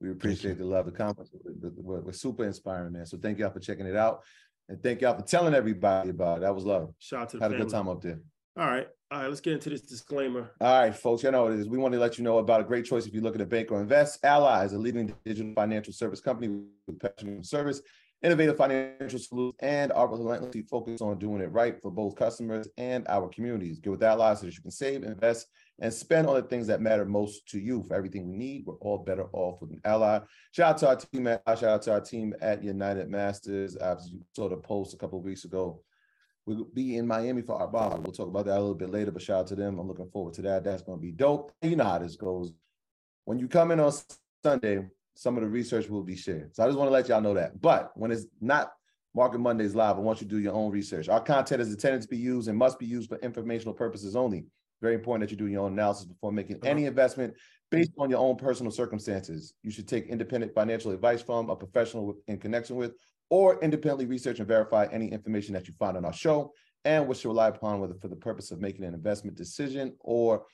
We 0.00 0.10
appreciate 0.10 0.58
the 0.58 0.64
love, 0.64 0.86
the 0.86 0.92
comments. 0.92 1.30
We're, 1.44 1.70
we're- 1.76 2.02
we're 2.02 2.12
super 2.12 2.44
inspiring, 2.44 2.92
man. 2.92 3.06
So 3.06 3.18
thank 3.18 3.38
y'all 3.38 3.50
for 3.50 3.60
checking 3.60 3.86
it 3.86 3.96
out. 3.96 4.22
And 4.68 4.82
thank 4.82 5.00
y'all 5.02 5.16
for 5.16 5.22
telling 5.22 5.54
everybody 5.54 6.10
about 6.10 6.38
it. 6.38 6.40
That 6.42 6.54
was 6.54 6.64
love. 6.64 6.94
Shout 6.98 7.22
out 7.22 7.28
to 7.30 7.36
the 7.38 7.42
Had 7.42 7.52
a 7.52 7.58
good 7.58 7.68
time 7.68 7.88
up 7.88 8.00
there. 8.00 8.20
All 8.56 8.66
right. 8.66 8.88
All 9.10 9.20
right. 9.20 9.28
Let's 9.28 9.40
get 9.40 9.52
into 9.52 9.68
this 9.68 9.82
disclaimer. 9.82 10.52
All 10.60 10.80
right, 10.80 10.94
folks, 10.94 11.22
you 11.22 11.30
know 11.30 11.42
what 11.42 11.52
it 11.52 11.60
is. 11.60 11.68
We 11.68 11.76
want 11.76 11.92
to 11.92 12.00
let 12.00 12.18
you 12.18 12.24
know 12.24 12.38
about 12.38 12.60
a 12.60 12.64
great 12.64 12.84
choice 12.84 13.06
if 13.06 13.12
you're 13.12 13.22
looking 13.22 13.40
to 13.40 13.46
bank 13.46 13.70
or 13.70 13.80
invest. 13.80 14.24
Ally 14.24 14.64
is 14.64 14.72
a 14.72 14.78
leading 14.78 15.14
digital 15.24 15.52
financial 15.54 15.92
service 15.92 16.20
company 16.20 16.62
with 16.86 16.98
passion 16.98 17.44
service, 17.44 17.82
innovative 18.24 18.56
financial 18.56 19.18
solutions, 19.18 19.54
and 19.60 19.92
are 19.92 20.08
relentlessly 20.08 20.62
focused 20.62 21.02
on 21.02 21.18
doing 21.18 21.42
it 21.42 21.52
right 21.52 21.80
for 21.80 21.90
both 21.90 22.16
customers 22.16 22.66
and 22.78 23.06
our 23.08 23.28
communities. 23.28 23.78
Get 23.78 23.90
with 23.90 24.02
Ally 24.02 24.34
so 24.34 24.46
that 24.46 24.56
you 24.56 24.62
can 24.62 24.70
save, 24.70 25.04
invest, 25.04 25.46
and 25.80 25.92
spend 25.92 26.26
on 26.26 26.36
the 26.36 26.42
things 26.42 26.66
that 26.68 26.80
matter 26.80 27.04
most 27.04 27.46
to 27.48 27.58
you. 27.58 27.82
For 27.82 27.94
everything 27.94 28.28
we 28.28 28.36
need, 28.36 28.64
we're 28.64 28.76
all 28.76 28.98
better 28.98 29.26
off 29.32 29.60
with 29.60 29.72
an 29.72 29.80
ally. 29.84 30.20
Shout 30.52 30.70
out 30.70 30.78
to 30.78 30.88
our 30.88 30.96
team 30.96 31.26
at 31.26 31.42
shout 31.46 31.64
out 31.64 31.82
to 31.82 31.92
our 31.92 32.00
team 32.00 32.34
at 32.40 32.64
United 32.64 33.10
Masters. 33.10 33.76
I 33.76 33.96
saw 34.34 34.48
the 34.48 34.56
post 34.56 34.94
a 34.94 34.96
couple 34.96 35.18
of 35.18 35.24
weeks 35.24 35.44
ago. 35.44 35.82
We'll 36.46 36.64
be 36.64 36.96
in 36.96 37.06
Miami 37.06 37.42
for 37.42 37.56
our 37.56 37.68
bar. 37.68 37.98
We'll 37.98 38.12
talk 38.12 38.28
about 38.28 38.46
that 38.46 38.58
a 38.58 38.60
little 38.60 38.74
bit 38.74 38.90
later, 38.90 39.10
but 39.10 39.22
shout 39.22 39.40
out 39.40 39.46
to 39.48 39.54
them. 39.54 39.78
I'm 39.78 39.88
looking 39.88 40.10
forward 40.10 40.34
to 40.34 40.42
that. 40.42 40.64
That's 40.64 40.82
going 40.82 40.98
to 40.98 41.02
be 41.02 41.12
dope. 41.12 41.52
You 41.62 41.76
know 41.76 41.84
how 41.84 41.98
this 41.98 42.16
goes. 42.16 42.52
When 43.24 43.38
you 43.38 43.48
come 43.48 43.70
in 43.70 43.80
on 43.80 43.92
Sunday, 44.42 44.86
some 45.14 45.36
of 45.36 45.42
the 45.42 45.48
research 45.48 45.88
will 45.88 46.02
be 46.02 46.16
shared. 46.16 46.54
So 46.54 46.62
I 46.62 46.66
just 46.66 46.78
want 46.78 46.88
to 46.88 46.92
let 46.92 47.08
y'all 47.08 47.20
know 47.20 47.34
that. 47.34 47.60
But 47.60 47.92
when 47.94 48.10
it's 48.10 48.26
not 48.40 48.72
Market 49.14 49.38
Mondays 49.38 49.74
Live. 49.74 49.96
I 49.96 50.00
want 50.00 50.20
you 50.20 50.26
to 50.26 50.30
do 50.30 50.40
your 50.40 50.54
own 50.54 50.72
research. 50.72 51.08
Our 51.08 51.20
content 51.20 51.62
is 51.62 51.70
intended 51.70 52.02
to 52.02 52.08
be 52.08 52.16
used 52.16 52.48
and 52.48 52.58
must 52.58 52.78
be 52.78 52.86
used 52.86 53.08
for 53.08 53.16
informational 53.18 53.72
purposes 53.72 54.16
only. 54.16 54.44
Very 54.82 54.94
important 54.94 55.28
that 55.28 55.30
you 55.30 55.36
do 55.36 55.50
your 55.50 55.64
own 55.64 55.72
analysis 55.72 56.04
before 56.04 56.32
making 56.32 56.58
any 56.64 56.82
uh-huh. 56.82 56.88
investment 56.88 57.34
based 57.70 57.92
on 57.96 58.10
your 58.10 58.18
own 58.18 58.36
personal 58.36 58.72
circumstances. 58.72 59.54
You 59.62 59.70
should 59.70 59.88
take 59.88 60.06
independent 60.08 60.52
financial 60.52 60.90
advice 60.90 61.22
from 61.22 61.48
a 61.48 61.56
professional 61.56 62.16
in 62.26 62.38
connection 62.38 62.76
with, 62.76 62.92
or 63.30 63.62
independently 63.62 64.06
research 64.06 64.40
and 64.40 64.48
verify 64.48 64.86
any 64.90 65.08
information 65.08 65.54
that 65.54 65.68
you 65.68 65.74
find 65.78 65.96
on 65.96 66.04
our 66.04 66.12
show 66.12 66.52
and 66.84 67.06
what 67.06 67.16
should 67.16 67.28
rely 67.28 67.48
upon 67.48 67.80
whether 67.80 67.94
for 67.94 68.08
the 68.08 68.16
purpose 68.16 68.50
of 68.50 68.60
making 68.60 68.84
an 68.84 68.94
investment 68.94 69.36
decision 69.36 69.94
or 70.00 70.44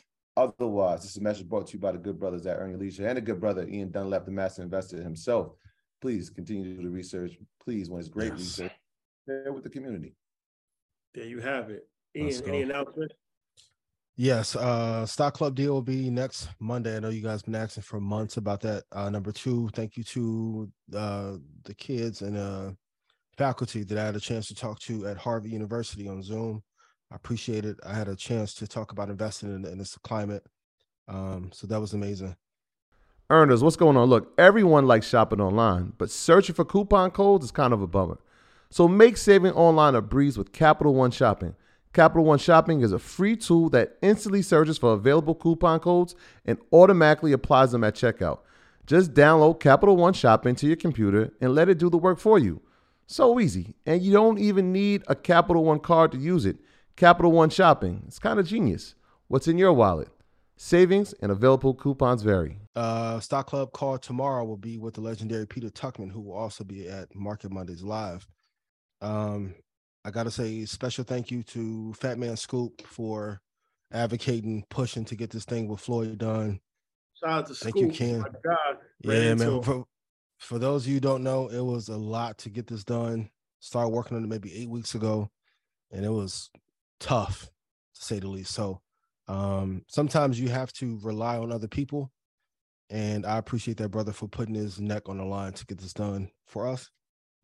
otherwise. 0.40 1.02
This 1.02 1.12
is 1.12 1.16
a 1.18 1.22
message 1.22 1.48
brought 1.48 1.66
to 1.68 1.74
you 1.74 1.78
by 1.78 1.92
the 1.92 1.98
good 1.98 2.18
brothers 2.18 2.46
at 2.46 2.56
Earn 2.58 2.70
Your 2.70 2.78
Leisure 2.78 3.06
and 3.06 3.16
the 3.16 3.20
good 3.20 3.40
brother 3.40 3.66
Ian 3.68 3.90
Dunlap, 3.90 4.24
the 4.24 4.30
master 4.30 4.62
investor 4.62 5.02
himself. 5.02 5.52
Please 6.00 6.30
continue 6.30 6.64
to 6.64 6.76
do 6.76 6.82
the 6.82 6.90
research. 6.90 7.36
Please, 7.62 7.90
when 7.90 8.00
it's 8.00 8.08
great 8.08 8.32
yes. 8.32 8.38
research, 8.38 8.72
share 9.28 9.52
with 9.52 9.64
the 9.64 9.70
community. 9.70 10.14
There 11.14 11.26
you 11.26 11.40
have 11.40 11.70
it. 11.70 11.86
Ian, 12.16 12.42
any 12.46 12.62
announcement? 12.62 13.12
Yes, 14.16 14.56
uh 14.56 15.06
Stock 15.06 15.34
Club 15.34 15.54
deal 15.54 15.72
will 15.72 15.82
be 15.82 16.10
next 16.10 16.48
Monday. 16.58 16.96
I 16.96 17.00
know 17.00 17.08
you 17.08 17.22
guys 17.22 17.42
been 17.42 17.54
asking 17.54 17.84
for 17.84 18.00
months 18.00 18.36
about 18.36 18.60
that. 18.62 18.84
Uh 18.92 19.08
number 19.10 19.32
two, 19.32 19.70
thank 19.74 19.96
you 19.96 20.04
to 20.04 20.70
uh 20.94 21.36
the 21.64 21.74
kids 21.74 22.22
and 22.22 22.36
uh 22.36 22.72
faculty 23.38 23.82
that 23.84 23.96
I 23.96 24.04
had 24.04 24.16
a 24.16 24.20
chance 24.20 24.46
to 24.48 24.54
talk 24.54 24.78
to 24.80 25.06
at 25.06 25.16
Harvard 25.16 25.50
University 25.50 26.08
on 26.08 26.22
Zoom. 26.22 26.62
I 27.10 27.16
appreciate 27.16 27.64
it. 27.64 27.78
I 27.84 27.94
had 27.94 28.08
a 28.08 28.16
chance 28.16 28.54
to 28.54 28.66
talk 28.66 28.92
about 28.92 29.10
investing 29.10 29.54
in, 29.54 29.64
in 29.64 29.78
this 29.78 29.98
climate. 29.98 30.46
Um, 31.08 31.50
so 31.52 31.66
that 31.66 31.80
was 31.80 31.92
amazing. 31.92 32.36
Earners, 33.28 33.62
what's 33.62 33.76
going 33.76 33.96
on? 33.96 34.08
Look, 34.08 34.32
everyone 34.38 34.86
likes 34.86 35.08
shopping 35.08 35.40
online, 35.40 35.92
but 35.98 36.10
searching 36.10 36.54
for 36.54 36.64
coupon 36.64 37.10
codes 37.10 37.44
is 37.44 37.50
kind 37.50 37.72
of 37.72 37.80
a 37.80 37.86
bummer. 37.86 38.18
So 38.70 38.86
make 38.86 39.16
saving 39.16 39.52
online 39.52 39.94
a 39.94 40.00
breeze 40.00 40.38
with 40.38 40.52
Capital 40.52 40.94
One 40.94 41.10
Shopping. 41.10 41.54
Capital 41.92 42.24
One 42.24 42.38
Shopping 42.38 42.82
is 42.82 42.92
a 42.92 42.98
free 43.00 43.36
tool 43.36 43.68
that 43.70 43.96
instantly 44.02 44.42
searches 44.42 44.78
for 44.78 44.92
available 44.92 45.34
coupon 45.34 45.80
codes 45.80 46.14
and 46.44 46.58
automatically 46.72 47.32
applies 47.32 47.72
them 47.72 47.82
at 47.82 47.94
checkout. 47.94 48.40
Just 48.86 49.14
download 49.14 49.60
Capital 49.60 49.96
One 49.96 50.12
Shopping 50.12 50.54
to 50.56 50.66
your 50.66 50.76
computer 50.76 51.32
and 51.40 51.54
let 51.54 51.68
it 51.68 51.78
do 51.78 51.90
the 51.90 51.98
work 51.98 52.18
for 52.18 52.38
you. 52.38 52.60
So 53.06 53.40
easy. 53.40 53.74
And 53.86 54.02
you 54.02 54.12
don't 54.12 54.38
even 54.38 54.72
need 54.72 55.02
a 55.08 55.16
Capital 55.16 55.64
One 55.64 55.80
card 55.80 56.12
to 56.12 56.18
use 56.18 56.46
it. 56.46 56.58
Capital 57.00 57.32
One 57.32 57.48
Shopping. 57.48 58.02
It's 58.06 58.18
kind 58.18 58.38
of 58.38 58.46
genius. 58.46 58.94
What's 59.28 59.48
in 59.48 59.56
your 59.56 59.72
wallet? 59.72 60.08
Savings 60.58 61.14
and 61.22 61.32
available 61.32 61.72
coupons 61.72 62.20
vary. 62.20 62.58
Uh, 62.76 63.18
Stock 63.20 63.46
Club 63.46 63.72
call 63.72 63.96
tomorrow 63.96 64.44
will 64.44 64.58
be 64.58 64.76
with 64.76 64.92
the 64.92 65.00
legendary 65.00 65.46
Peter 65.46 65.70
Tuchman, 65.70 66.12
who 66.12 66.20
will 66.20 66.36
also 66.36 66.62
be 66.62 66.86
at 66.90 67.14
Market 67.14 67.52
Mondays 67.52 67.82
Live. 67.82 68.28
Um, 69.00 69.54
I 70.04 70.10
got 70.10 70.24
to 70.24 70.30
say 70.30 70.66
special 70.66 71.02
thank 71.02 71.30
you 71.30 71.42
to 71.44 71.94
Fat 71.94 72.18
Man 72.18 72.36
Scoop 72.36 72.86
for 72.86 73.40
advocating, 73.90 74.66
pushing 74.68 75.06
to 75.06 75.16
get 75.16 75.30
this 75.30 75.46
thing 75.46 75.68
with 75.68 75.80
Floyd 75.80 76.18
done. 76.18 76.60
Shout 77.18 77.30
out 77.30 77.46
to 77.46 77.54
Scoop. 77.54 77.74
Thank 77.76 77.94
Scoop. 77.94 78.00
you, 78.02 78.20
Ken. 78.20 78.24
God, 78.44 78.76
yeah, 79.00 79.32
man. 79.32 79.62
For, 79.62 79.86
for 80.36 80.58
those 80.58 80.82
of 80.82 80.88
you 80.88 80.96
who 80.96 81.00
don't 81.00 81.22
know, 81.22 81.48
it 81.48 81.64
was 81.64 81.88
a 81.88 81.96
lot 81.96 82.36
to 82.38 82.50
get 82.50 82.66
this 82.66 82.84
done. 82.84 83.30
Started 83.60 83.88
working 83.88 84.18
on 84.18 84.24
it 84.24 84.28
maybe 84.28 84.54
eight 84.54 84.68
weeks 84.68 84.94
ago, 84.94 85.30
and 85.90 86.04
it 86.04 86.10
was 86.10 86.50
tough 87.00 87.50
to 87.94 88.04
say 88.04 88.18
the 88.20 88.28
least. 88.28 88.52
So 88.52 88.80
um, 89.26 89.82
sometimes 89.88 90.38
you 90.38 90.48
have 90.48 90.72
to 90.74 90.98
rely 91.02 91.38
on 91.38 91.52
other 91.52 91.68
people. 91.68 92.12
And 92.90 93.24
I 93.24 93.38
appreciate 93.38 93.76
that 93.78 93.90
brother 93.90 94.12
for 94.12 94.28
putting 94.28 94.54
his 94.54 94.80
neck 94.80 95.08
on 95.08 95.18
the 95.18 95.24
line 95.24 95.52
to 95.52 95.66
get 95.66 95.78
this 95.78 95.92
done 95.92 96.30
for 96.46 96.66
us. 96.66 96.90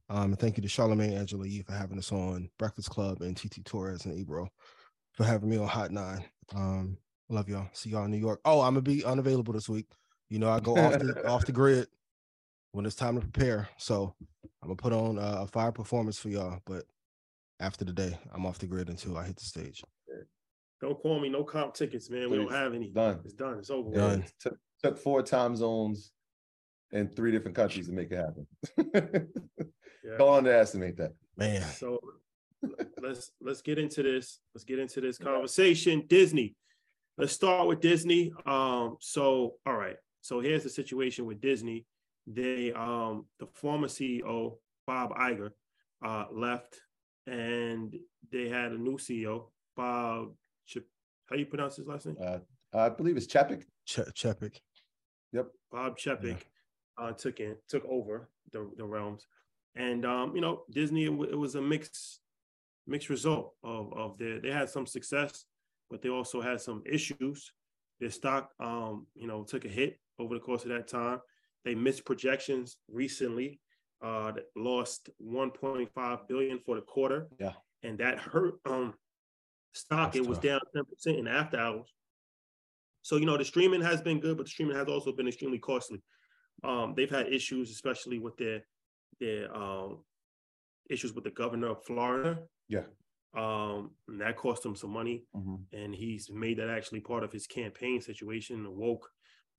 Um, 0.08 0.32
and 0.32 0.38
thank 0.38 0.56
you 0.56 0.62
to 0.62 0.68
Charlemagne 0.68 1.12
Angela 1.12 1.46
Yee 1.46 1.62
for 1.62 1.72
having 1.72 1.98
us 1.98 2.12
on 2.12 2.48
Breakfast 2.58 2.90
Club 2.90 3.22
and 3.22 3.36
TT 3.36 3.64
Torrez 3.64 4.04
and 4.04 4.16
Ebro 4.18 4.48
for 5.12 5.24
having 5.24 5.48
me 5.48 5.56
on 5.56 5.66
Hot 5.66 5.90
Nine. 5.90 6.24
Um, 6.54 6.98
love 7.28 7.48
y'all. 7.48 7.68
See 7.72 7.90
y'all 7.90 8.04
in 8.04 8.10
New 8.10 8.18
York. 8.18 8.40
Oh, 8.44 8.60
I'm 8.60 8.74
gonna 8.74 8.82
be 8.82 9.04
unavailable 9.04 9.52
this 9.52 9.68
week. 9.68 9.86
You 10.28 10.38
know, 10.38 10.50
I 10.50 10.60
go 10.60 10.74
off 10.76 10.98
the 10.98 11.22
off 11.28 11.46
the 11.46 11.52
grid 11.52 11.88
when 12.72 12.86
it's 12.86 12.94
time 12.94 13.16
to 13.16 13.20
prepare. 13.20 13.68
So 13.78 14.14
I'm 14.62 14.68
gonna 14.68 14.76
put 14.76 14.92
on 14.92 15.18
a 15.18 15.46
fire 15.48 15.72
performance 15.72 16.18
for 16.18 16.28
y'all. 16.28 16.60
But 16.66 16.84
after 17.60 17.84
the 17.84 17.92
day, 17.92 18.18
I'm 18.34 18.46
off 18.46 18.58
the 18.58 18.66
grid 18.66 18.88
until 18.88 19.16
I 19.16 19.26
hit 19.26 19.36
the 19.36 19.44
stage. 19.44 19.82
Don't 20.80 21.00
call 21.00 21.18
me 21.20 21.28
no 21.28 21.42
comp 21.42 21.74
tickets, 21.74 22.10
man. 22.10 22.30
We 22.30 22.36
don't 22.36 22.52
have 22.52 22.74
any. 22.74 22.90
Done. 22.90 23.20
It's 23.24 23.32
done. 23.32 23.58
It's 23.58 23.70
over. 23.70 23.90
Done. 23.90 24.24
Took, 24.40 24.58
took 24.82 24.98
four 24.98 25.22
time 25.22 25.56
zones 25.56 26.12
in 26.92 27.08
three 27.08 27.32
different 27.32 27.56
countries 27.56 27.86
to 27.86 27.92
make 27.92 28.10
it 28.10 28.16
happen. 28.16 28.46
yeah. 30.04 30.16
Don't 30.18 30.38
underestimate 30.38 30.98
that. 30.98 31.12
Man. 31.36 31.62
So 31.62 31.98
let's 33.02 33.32
let's 33.40 33.62
get 33.62 33.78
into 33.78 34.02
this. 34.02 34.38
Let's 34.54 34.64
get 34.64 34.78
into 34.78 35.00
this 35.00 35.16
conversation. 35.16 36.04
Disney. 36.08 36.54
Let's 37.16 37.32
start 37.32 37.66
with 37.66 37.80
Disney. 37.80 38.32
Um, 38.44 38.96
so 39.00 39.54
all 39.64 39.76
right. 39.76 39.96
So 40.20 40.40
here's 40.40 40.62
the 40.62 40.70
situation 40.70 41.24
with 41.24 41.40
Disney. 41.40 41.86
They 42.26 42.72
um 42.72 43.24
the 43.40 43.46
former 43.54 43.88
CEO, 43.88 44.58
Bob 44.86 45.14
Iger, 45.14 45.50
uh, 46.04 46.26
left 46.30 46.80
and 47.26 47.94
they 48.30 48.48
had 48.48 48.72
a 48.72 48.78
new 48.78 48.96
CEO, 48.96 49.46
Bob 49.76 50.32
how 51.28 51.36
you 51.36 51.46
pronounce 51.46 51.76
his 51.76 51.86
last 51.86 52.06
name? 52.06 52.16
Uh, 52.20 52.38
I 52.72 52.88
believe 52.88 53.16
it's 53.16 53.26
Chapek. 53.26 53.64
Ch- 53.86 54.12
Chapek. 54.14 54.60
Yep. 55.32 55.48
Bob 55.70 55.98
Chapek 55.98 56.36
yeah. 56.98 57.04
uh, 57.04 57.12
took 57.12 57.40
in 57.40 57.56
took 57.68 57.84
over 57.86 58.28
the, 58.52 58.70
the 58.76 58.84
realms, 58.84 59.26
and 59.74 60.06
um, 60.06 60.34
you 60.34 60.40
know 60.40 60.62
Disney 60.70 61.04
it, 61.04 61.10
w- 61.10 61.30
it, 61.30 61.36
was 61.36 61.56
a 61.56 61.62
mixed 61.62 62.20
mixed 62.86 63.10
result 63.10 63.54
of 63.64 63.92
of 63.92 64.16
their 64.18 64.40
they 64.40 64.50
had 64.50 64.70
some 64.70 64.86
success, 64.86 65.44
but 65.90 66.00
they 66.00 66.08
also 66.08 66.40
had 66.40 66.60
some 66.60 66.82
issues. 66.86 67.52
Their 67.98 68.10
stock, 68.10 68.50
um, 68.60 69.06
you 69.14 69.26
know, 69.26 69.42
took 69.42 69.64
a 69.64 69.68
hit 69.68 69.98
over 70.18 70.34
the 70.34 70.40
course 70.40 70.64
of 70.64 70.68
that 70.68 70.86
time. 70.86 71.20
They 71.64 71.74
missed 71.74 72.04
projections 72.04 72.76
recently. 72.88 73.58
Uh, 74.02 74.32
lost 74.54 75.08
1.5 75.24 76.28
billion 76.28 76.58
for 76.64 76.76
the 76.76 76.82
quarter. 76.82 77.28
Yeah, 77.40 77.52
and 77.82 77.98
that 77.98 78.18
hurt 78.18 78.54
um 78.66 78.94
stock, 79.76 80.12
That's 80.12 80.24
it 80.24 80.28
was 80.28 80.38
tough. 80.38 80.60
down 80.74 80.84
10% 81.06 81.18
in 81.18 81.28
after 81.28 81.58
hours. 81.58 81.92
So, 83.02 83.16
you 83.16 83.26
know, 83.26 83.36
the 83.36 83.44
streaming 83.44 83.82
has 83.82 84.00
been 84.00 84.18
good, 84.18 84.36
but 84.36 84.46
the 84.46 84.50
streaming 84.50 84.76
has 84.76 84.88
also 84.88 85.12
been 85.12 85.28
extremely 85.28 85.58
costly. 85.58 86.02
Um, 86.64 86.94
they've 86.96 87.10
had 87.10 87.32
issues, 87.32 87.70
especially 87.70 88.18
with 88.18 88.36
their 88.36 88.62
their 89.20 89.54
um, 89.54 90.04
issues 90.90 91.12
with 91.12 91.24
the 91.24 91.30
governor 91.30 91.68
of 91.68 91.84
Florida. 91.84 92.38
Yeah. 92.68 92.84
Um, 93.36 93.90
and 94.08 94.20
that 94.20 94.36
cost 94.36 94.64
him 94.64 94.74
some 94.74 94.90
money. 94.90 95.24
Mm-hmm. 95.36 95.76
And 95.76 95.94
he's 95.94 96.30
made 96.30 96.58
that 96.58 96.68
actually 96.68 97.00
part 97.00 97.22
of 97.22 97.32
his 97.32 97.46
campaign 97.46 98.00
situation. 98.00 98.62
The 98.62 98.70
woke 98.70 99.08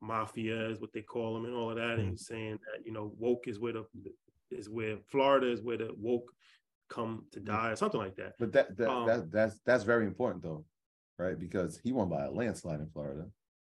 mafia 0.02 0.70
is 0.70 0.82
what 0.82 0.92
they 0.94 1.02
call 1.02 1.36
them 1.36 1.46
and 1.46 1.56
all 1.56 1.70
of 1.70 1.78
that. 1.78 1.98
Mm-hmm. 1.98 2.02
And 2.02 2.20
saying 2.20 2.60
that, 2.66 2.86
you 2.86 2.92
know, 2.92 3.14
woke 3.18 3.48
is 3.48 3.60
where 3.60 3.74
the 3.74 3.86
is 4.52 4.70
where 4.70 4.98
Florida 5.08 5.52
is 5.52 5.62
where 5.62 5.78
the 5.78 5.90
woke 5.98 6.32
come 6.90 7.26
to 7.32 7.40
die 7.40 7.72
or 7.72 7.76
something 7.76 8.00
like 8.00 8.16
that. 8.16 8.34
But 8.40 8.54
that 8.54 8.78
that, 8.78 8.90
um, 8.90 9.08
that 9.08 9.32
that's 9.32 9.60
that's 9.66 9.84
very 9.84 10.06
important 10.06 10.44
though, 10.44 10.66
right? 11.20 11.40
Because 11.40 11.80
he 11.84 11.92
won 11.92 12.10
by 12.10 12.26
a 12.26 12.32
landslide 12.32 12.80
in 12.80 12.90
Florida, 12.90 13.26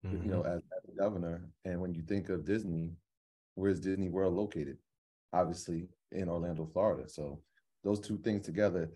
mm-hmm. 0.06 0.24
you 0.24 0.30
know, 0.30 0.42
mm-hmm. 0.42 0.58
as, 0.58 0.62
as 0.62 0.96
governor. 0.98 1.50
And 1.66 1.82
when 1.82 1.94
you 1.94 2.02
think 2.04 2.30
of 2.30 2.46
Disney, 2.46 2.92
where's 3.56 3.80
Disney 3.80 4.10
World 4.10 4.36
located? 4.36 4.78
Obviously 5.34 5.90
in 6.12 6.30
Orlando, 6.30 6.66
Florida. 6.66 7.08
So 7.08 7.42
those 7.84 8.00
two 8.00 8.18
things 8.18 8.46
together 8.46 8.92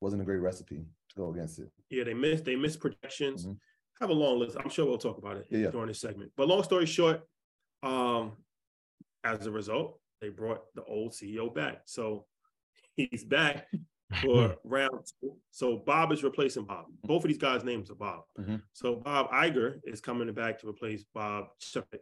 wasn't 0.00 0.22
a 0.22 0.24
great 0.24 0.40
recipe 0.40 0.84
to 1.08 1.16
go 1.16 1.30
against 1.30 1.58
it. 1.58 1.70
Yeah, 1.90 2.04
they 2.04 2.14
missed 2.14 2.44
they 2.44 2.56
missed 2.56 2.80
projections. 2.80 3.44
Mm-hmm. 3.44 3.54
Have 4.00 4.10
a 4.10 4.14
long 4.14 4.38
list. 4.38 4.56
I'm 4.62 4.70
sure 4.70 4.86
we'll 4.86 4.98
talk 4.98 5.18
about 5.18 5.38
it 5.38 5.46
yeah, 5.50 5.58
yeah. 5.58 5.70
during 5.70 5.88
this 5.88 6.00
segment. 6.00 6.30
But 6.36 6.46
long 6.46 6.62
story 6.62 6.86
short, 6.86 7.22
um, 7.82 8.32
as 9.24 9.46
a 9.46 9.50
result, 9.50 9.97
they 10.20 10.28
brought 10.28 10.62
the 10.74 10.84
old 10.84 11.12
CEO 11.12 11.54
back. 11.54 11.82
So 11.84 12.26
he's 12.96 13.24
back 13.24 13.66
for 14.22 14.56
round 14.64 15.06
two. 15.20 15.36
So 15.50 15.82
Bob 15.86 16.12
is 16.12 16.24
replacing 16.24 16.64
Bob. 16.64 16.86
Both 17.04 17.24
of 17.24 17.28
these 17.28 17.38
guys' 17.38 17.64
names 17.64 17.90
are 17.90 17.96
Bob. 17.96 18.22
Mm-hmm. 18.38 18.56
So 18.72 18.96
Bob 18.96 19.30
Iger 19.30 19.80
is 19.84 20.00
coming 20.00 20.32
back 20.32 20.58
to 20.60 20.68
replace 20.68 21.04
Bob 21.14 21.46
Chapek. 21.62 22.00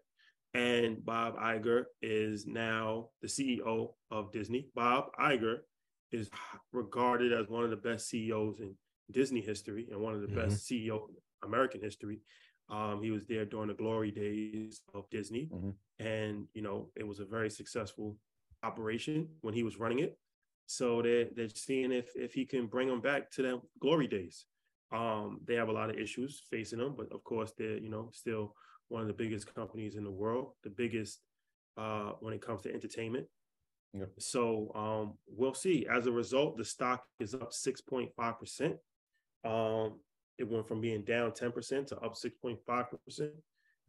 And 0.55 1.05
Bob 1.05 1.37
Iger 1.37 1.85
is 2.01 2.47
now 2.47 3.09
the 3.21 3.29
CEO 3.29 3.93
of 4.11 4.33
Disney. 4.33 4.69
Bob 4.75 5.07
Iger 5.21 5.59
is 6.13 6.31
regarded 6.73 7.33
as 7.33 7.49
one 7.49 7.65
of 7.65 7.71
the 7.71 7.77
best 7.77 8.09
CEOs 8.09 8.61
in 8.61 8.75
Disney 9.11 9.41
history 9.41 9.89
and 9.91 10.01
one 10.01 10.15
of 10.15 10.21
the 10.21 10.29
mm-hmm. 10.29 10.49
best 10.49 10.69
CEO 10.69 11.09
American 11.45 11.81
history. 11.83 12.21
Um, 12.69 13.01
he 13.03 13.11
was 13.11 13.27
there 13.27 13.45
during 13.45 13.69
the 13.69 13.75
glory 13.75 14.11
days 14.11 14.81
of 14.95 15.09
Disney, 15.11 15.49
mm-hmm. 15.53 15.71
And 15.99 16.47
you 16.55 16.63
know 16.63 16.91
it 16.97 17.07
was 17.07 17.21
a 17.21 17.25
very 17.25 17.51
successful 17.51 18.17
operation 18.63 19.29
when 19.41 19.55
he 19.55 19.63
was 19.63 19.79
running 19.79 20.01
it. 20.01 20.19
So 20.67 21.03
they're 21.03 21.29
they're 21.35 21.49
seeing 21.49 21.93
if 21.93 22.15
if 22.17 22.35
he 22.35 22.45
can 22.45 22.67
bring 22.67 22.89
them 22.89 23.01
back 23.01 23.31
to 23.33 23.43
their 23.43 23.57
glory 23.81 24.07
days. 24.07 24.47
Um, 24.93 25.41
they 25.45 25.55
have 25.55 25.69
a 25.69 25.73
lot 25.73 25.91
of 25.91 25.97
issues 25.97 26.43
facing 26.51 26.79
them, 26.79 26.95
but 26.97 27.11
of 27.13 27.25
course 27.25 27.53
they're 27.57 27.79
you 27.79 27.91
know 27.91 28.11
still 28.13 28.55
one 28.89 29.03
of 29.03 29.09
the 29.09 29.15
biggest 29.15 29.53
companies 29.53 29.97
in 29.97 30.05
the 30.05 30.11
world, 30.11 30.53
the 30.63 30.71
biggest 30.71 31.21
uh, 31.77 32.13
when 32.21 32.35
it 32.35 32.43
comes 32.43 32.63
to 32.63 32.73
entertainment. 32.73 33.27
Yep. 33.93 34.11
So 34.19 34.73
um, 34.75 35.19
we'll 35.27 35.55
see. 35.55 35.87
As 35.91 36.07
a 36.07 36.13
result, 36.13 36.57
the 36.57 36.65
stock 36.65 37.05
is 37.19 37.35
up 37.35 37.53
6.5%. 37.53 38.77
Um, 39.45 40.01
it 40.39 40.49
went 40.49 40.69
from 40.69 40.81
being 40.81 41.03
down 41.03 41.31
10% 41.31 41.87
to 41.87 41.97
up 41.99 42.15
6.5% 42.15 43.31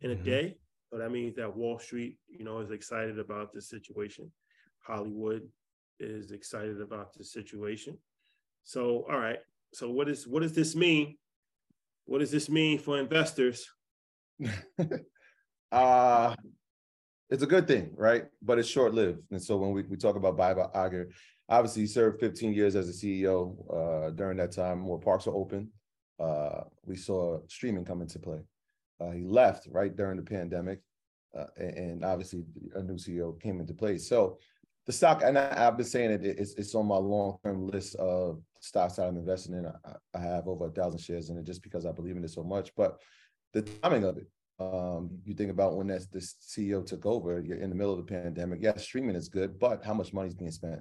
in 0.01 0.11
a 0.11 0.13
mm-hmm. 0.15 0.23
day. 0.23 0.57
So 0.89 0.97
that 0.97 1.11
means 1.11 1.35
that 1.35 1.55
Wall 1.55 1.79
Street, 1.79 2.17
you 2.29 2.45
know, 2.45 2.59
is 2.59 2.71
excited 2.71 3.19
about 3.19 3.53
this 3.53 3.69
situation. 3.69 4.31
Hollywood 4.79 5.43
is 5.99 6.31
excited 6.31 6.79
about 6.79 7.13
the 7.13 7.23
situation. 7.23 7.97
So, 8.63 9.05
all 9.09 9.19
right. 9.19 9.39
So 9.73 9.89
what 9.89 10.07
is 10.07 10.27
what 10.27 10.43
does 10.43 10.53
this 10.53 10.75
mean? 10.75 11.17
What 12.05 12.19
does 12.19 12.31
this 12.31 12.49
mean 12.49 12.79
for 12.79 12.99
investors? 12.99 13.69
uh 15.71 16.35
it's 17.29 17.43
a 17.43 17.47
good 17.47 17.67
thing, 17.67 17.91
right? 17.95 18.25
But 18.41 18.59
it's 18.59 18.69
short 18.69 18.93
lived. 18.93 19.19
And 19.31 19.41
so 19.41 19.57
when 19.57 19.73
we, 19.73 19.83
we 19.83 19.97
talk 19.97 20.15
about 20.15 20.37
Bob 20.37 20.73
Iger, 20.73 21.07
obviously 21.49 21.81
he 21.81 21.87
served 21.87 22.21
15 22.21 22.53
years 22.53 22.75
as 22.75 22.87
a 22.87 22.93
CEO. 22.93 23.55
Uh, 23.69 24.11
during 24.11 24.37
that 24.37 24.53
time, 24.53 24.79
more 24.79 24.99
parks 24.99 25.25
were 25.25 25.35
open. 25.35 25.69
Uh, 26.19 26.61
we 26.85 26.95
saw 26.95 27.39
streaming 27.47 27.83
come 27.83 28.01
into 28.01 28.19
play. 28.19 28.39
Uh, 28.99 29.11
he 29.11 29.23
left 29.23 29.67
right 29.71 29.95
during 29.95 30.17
the 30.17 30.23
pandemic, 30.23 30.79
uh, 31.37 31.45
and, 31.57 32.03
obviously 32.03 32.43
a 32.75 32.81
new 32.81 32.95
CEO 32.95 33.39
came 33.39 33.59
into 33.59 33.73
place. 33.73 34.07
So 34.07 34.39
the 34.85 34.93
stock, 34.93 35.21
and 35.23 35.37
I, 35.37 35.53
have 35.53 35.77
been 35.77 35.85
saying 35.85 36.11
it, 36.11 36.25
it's, 36.25 36.53
it's 36.53 36.73
on 36.73 36.87
my 36.87 36.97
long 36.97 37.37
term 37.43 37.67
list 37.67 37.95
of 37.95 38.41
stocks 38.59 38.95
that 38.95 39.07
I'm 39.07 39.17
investing 39.17 39.53
in. 39.53 39.65
I, 39.65 39.95
I 40.15 40.19
have 40.19 40.47
over 40.47 40.67
a 40.67 40.71
thousand 40.71 40.99
shares 40.99 41.29
in 41.29 41.37
it 41.37 41.45
just 41.45 41.61
because 41.61 41.85
I 41.85 41.91
believe 41.91 42.17
in 42.17 42.23
it 42.23 42.31
so 42.31 42.43
much. 42.43 42.71
But 42.75 42.97
the 43.53 43.61
timing 43.61 44.05
of 44.05 44.17
it, 44.17 44.27
um, 44.59 45.19
you 45.23 45.35
think 45.35 45.51
about 45.51 45.75
when 45.75 45.87
that's 45.87 46.07
the 46.07 46.19
CEO 46.19 46.85
took 46.85 47.05
over, 47.05 47.39
you're 47.39 47.57
in 47.57 47.69
the 47.69 47.75
middle 47.75 47.93
of 47.93 48.05
the 48.05 48.11
pandemic. 48.11 48.59
Yes, 48.61 48.83
streaming 48.83 49.15
is 49.15 49.29
good, 49.29 49.59
but 49.59 49.83
how 49.85 49.93
much 49.93 50.13
money 50.13 50.29
is 50.29 50.35
being 50.35 50.51
spent, 50.51 50.79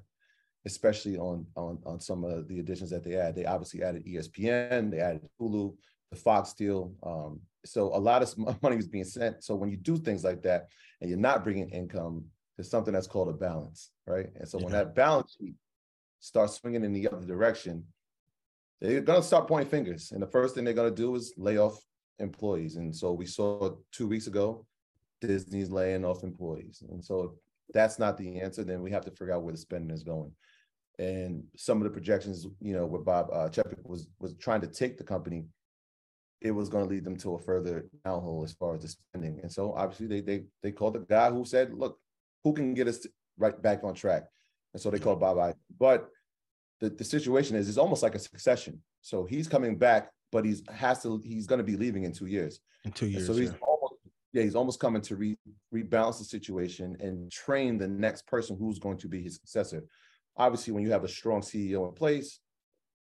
especially 0.65 1.19
on 1.19 1.47
on 1.57 1.79
on 1.85 2.01
some 2.01 2.25
of 2.25 2.49
the 2.49 2.61
additions 2.61 2.91
that 2.91 3.05
they 3.05 3.17
add. 3.17 3.35
They 3.35 3.45
obviously 3.45 3.83
added 3.83 4.07
ESPN, 4.07 4.91
they 4.91 5.01
added 5.01 5.29
Hulu, 5.41 5.75
the 6.17 6.23
Fox 6.23 6.55
deal. 6.55 6.93
Um, 7.03 7.41
so 7.65 7.95
a 7.95 7.99
lot 7.99 8.23
of 8.23 8.63
money 8.63 8.77
is 8.77 8.89
being 8.89 9.05
sent. 9.05 9.45
So 9.45 9.55
when 9.55 9.71
you 9.71 9.77
do 9.77 9.97
things 9.97 10.25
like 10.25 10.43
that 10.43 10.69
and 11.01 11.11
you're 11.11 11.19
not 11.19 11.45
bringing 11.45 11.69
income, 11.71 12.25
there's 12.57 12.71
something 12.71 12.95
that's 12.95 13.07
called 13.07 13.29
a 13.29 13.33
balance, 13.33 13.91
right? 14.07 14.29
And 14.37 14.49
so 14.49 14.59
yeah. 14.59 14.65
when 14.65 14.73
that 14.73 14.95
balance 14.95 15.37
sheet 15.39 15.55
starts 16.21 16.55
swinging 16.55 16.85
in 16.85 16.93
the 16.93 17.09
other 17.09 17.27
direction, 17.27 17.85
they're 18.81 19.01
going 19.01 19.21
to 19.21 19.27
start 19.27 19.49
pointing 19.49 19.71
fingers. 19.71 20.13
And 20.13 20.23
the 20.23 20.27
first 20.27 20.55
thing 20.55 20.65
they're 20.65 20.75
going 20.75 20.95
to 20.95 21.03
do 21.03 21.15
is 21.15 21.35
lay 21.37 21.59
off 21.59 21.79
employees. 22.19 22.77
And 22.77 22.95
so 22.95 23.13
we 23.13 23.27
saw 23.27 23.75
two 23.93 24.07
weeks 24.07 24.27
ago, 24.27 24.67
Disney's 25.21 25.71
laying 25.71 26.05
off 26.05 26.25
employees. 26.25 26.83
And 26.89 27.05
so 27.05 27.35
that's 27.73 27.99
not 27.99 28.17
the 28.17 28.41
answer, 28.41 28.65
then 28.65 28.83
we 28.83 28.91
have 28.91 29.05
to 29.05 29.11
figure 29.11 29.33
out 29.33 29.43
where 29.43 29.53
the 29.53 29.59
spending 29.59 29.95
is 29.95 30.03
going. 30.03 30.33
And 30.99 31.45
some 31.57 31.79
of 31.79 31.85
the 31.85 31.91
projections, 31.91 32.47
you 32.61 32.75
know, 32.75 32.87
where 32.87 33.03
Bob 33.03 33.29
uh, 33.31 33.49
Chapek 33.49 33.85
was 33.85 34.09
was 34.19 34.35
trying 34.35 34.63
to 34.63 34.67
take 34.67 34.97
the 34.97 35.05
company, 35.05 35.45
it 36.47 36.55
was 36.55 36.69
going 36.69 36.85
to 36.85 36.91
lead 36.91 37.05
them 37.05 37.17
to 37.19 37.35
a 37.35 37.39
further 37.39 37.87
downhole 38.05 38.45
as 38.45 38.53
far 38.53 38.75
as 38.75 38.83
the 38.83 38.89
spending. 38.89 39.41
And 39.43 39.51
so 39.51 39.73
obviously 39.75 40.07
they 40.07 40.21
they 40.21 40.45
they 40.63 40.73
called 40.73 40.95
the 40.95 41.01
guy 41.01 41.31
who 41.31 41.45
said, 41.45 41.75
look, 41.75 41.99
who 42.45 42.53
can 42.53 42.75
get 42.75 42.89
us 42.89 43.07
right 43.39 43.61
back 43.61 43.85
on 43.85 43.95
track? 43.95 44.25
And 44.73 44.81
so 44.83 44.91
they 44.91 44.99
called 44.99 45.21
Bob 45.21 45.39
I. 45.39 45.55
But 45.79 46.09
the, 46.81 46.91
the 46.91 47.05
situation 47.05 47.57
is 47.57 47.69
it's 47.69 47.79
almost 47.79 48.03
like 48.03 48.15
a 48.15 48.19
succession. 48.19 48.83
So 49.01 49.25
he's 49.25 49.49
coming 49.49 49.77
back 49.77 50.11
but 50.33 50.45
he's 50.45 50.63
has 50.73 51.03
to 51.03 51.21
he's 51.25 51.47
going 51.47 51.59
to 51.59 51.65
be 51.65 51.77
leaving 51.77 52.05
in 52.05 52.13
two 52.13 52.27
years. 52.27 52.61
In 52.85 52.93
two 52.93 53.07
years, 53.07 53.29
and 53.29 53.35
so 53.35 53.41
he's 53.41 53.51
yeah. 53.51 53.59
almost 53.63 53.95
yeah 54.33 54.43
he's 54.43 54.55
almost 54.55 54.81
coming 54.81 55.03
to 55.03 55.17
re, 55.17 55.39
rebalance 55.75 56.19
the 56.19 56.25
situation 56.25 56.97
and 57.01 57.31
train 57.31 57.79
the 57.79 57.89
next 57.89 58.27
person 58.27 58.57
who's 58.59 58.79
going 58.79 58.99
to 58.99 59.09
be 59.09 59.23
his 59.23 59.37
successor. 59.37 59.85
Obviously, 60.37 60.73
when 60.73 60.83
you 60.83 60.91
have 60.91 61.05
a 61.05 61.09
strong 61.09 61.41
CEO 61.41 61.89
in 61.89 61.95
place, 61.95 62.41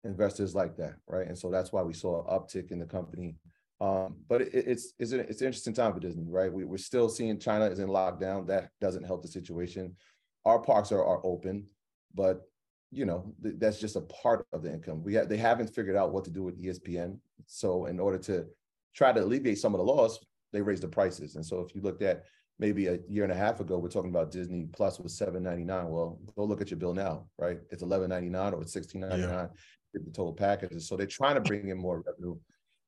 investors 0.04 0.54
like 0.54 0.76
that, 0.76 0.95
right? 1.07 1.26
And 1.26 1.38
so 1.38 1.50
that's 1.50 1.73
why 1.73 1.83
we 1.83 1.92
saw 1.92 2.21
an 2.21 2.38
uptick 2.38 2.71
in 2.71 2.78
the 2.78 2.87
company. 2.87 3.37
Um, 3.80 4.16
but 4.28 4.42
it, 4.42 4.50
it's 4.52 4.92
it's 4.99 5.12
an, 5.12 5.20
it's 5.20 5.40
an 5.40 5.46
interesting 5.46 5.75
time 5.75 5.94
for 5.94 6.01
Disney, 6.01 6.27
right? 6.29 6.53
We, 6.53 6.64
we're 6.64 6.77
still 6.77 7.09
seeing 7.09 7.38
China 7.38 7.66
is 7.66 7.79
in 7.79 7.88
lockdown. 7.88 8.46
That 8.46 8.70
doesn't 8.81 9.05
help 9.05 9.22
the 9.22 9.29
situation. 9.29 9.96
Our 10.44 10.59
parks 10.59 10.92
are, 10.92 11.05
are 11.05 11.25
open, 11.25 11.66
but 12.14 12.42
you 12.90 13.05
know 13.05 13.33
th- 13.42 13.57
that's 13.59 13.79
just 13.79 13.96
a 13.96 14.01
part 14.03 14.46
of 14.53 14.62
the 14.62 14.72
income 14.72 15.03
we 15.03 15.16
they 15.16 15.37
haven't 15.37 15.75
figured 15.75 15.96
out 15.96 16.12
what 16.12 16.25
to 16.25 16.31
do 16.31 16.42
with 16.42 16.62
espn 16.62 17.18
so 17.46 17.87
in 17.87 18.01
order 18.01 18.18
to 18.18 18.46
try 18.94 19.12
to 19.12 19.22
alleviate 19.22 19.59
some 19.59 19.75
of 19.75 19.79
the 19.79 19.85
loss 19.85 20.18
they 20.53 20.61
raised 20.61 20.83
the 20.83 20.88
prices 20.88 21.37
and 21.37 21.44
so 21.44 21.61
if 21.61 21.75
you 21.75 21.81
looked 21.81 22.03
at 22.03 22.25
maybe 22.59 22.88
a 22.88 22.98
year 23.09 23.22
and 23.22 23.33
a 23.33 23.37
half 23.37 23.61
ago 23.61 23.79
we're 23.79 23.88
talking 23.88 24.11
about 24.11 24.31
disney 24.31 24.66
plus 24.72 24.98
was 24.98 25.16
799 25.16 25.88
well 25.90 26.18
go 26.37 26.44
look 26.44 26.61
at 26.61 26.70
your 26.70 26.79
bill 26.79 26.94
now 26.94 27.27
right 27.38 27.59
it's 27.70 27.83
1199 27.83 28.55
or 28.55 28.62
it's 28.62 28.75
1699 28.75 29.31
yeah. 29.31 29.46
The 29.94 30.11
total 30.11 30.33
packages 30.33 30.88
so 30.88 30.96
they're 30.96 31.07
trying 31.07 31.35
to 31.35 31.40
bring 31.40 31.68
in 31.68 31.79
more 31.79 32.03
revenue 32.07 32.37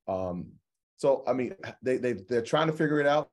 um 0.09 0.47
so 0.97 1.23
i 1.27 1.33
mean 1.33 1.55
they, 1.83 1.97
they 1.97 2.13
they're 2.13 2.43
trying 2.43 2.67
to 2.67 2.73
figure 2.73 3.01
it 3.01 3.07
out 3.07 3.29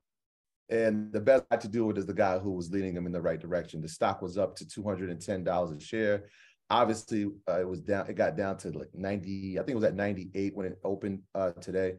and 0.68 1.12
the 1.12 1.20
best 1.20 1.44
guy 1.50 1.56
to 1.56 1.68
do 1.68 1.90
it 1.90 1.98
is 1.98 2.06
the 2.06 2.14
guy 2.14 2.38
who 2.38 2.52
was 2.52 2.70
leading 2.70 2.94
them 2.94 3.04
in 3.04 3.10
the 3.10 3.20
right 3.20 3.40
direction. 3.40 3.80
The 3.80 3.88
stock 3.88 4.22
was 4.22 4.38
up 4.38 4.54
to 4.54 4.64
$210 4.64 5.76
a 5.76 5.80
share 5.80 6.26
obviously 6.70 7.24
uh, 7.48 7.60
it 7.60 7.68
was 7.68 7.80
down 7.80 8.08
it 8.08 8.14
got 8.14 8.36
down 8.36 8.56
to 8.56 8.70
like 8.70 8.90
90 8.94 9.58
i 9.58 9.62
think 9.62 9.70
it 9.70 9.74
was 9.74 9.84
at 9.84 9.94
98 9.94 10.56
when 10.56 10.66
it 10.66 10.78
opened 10.84 11.20
uh, 11.34 11.50
today 11.60 11.94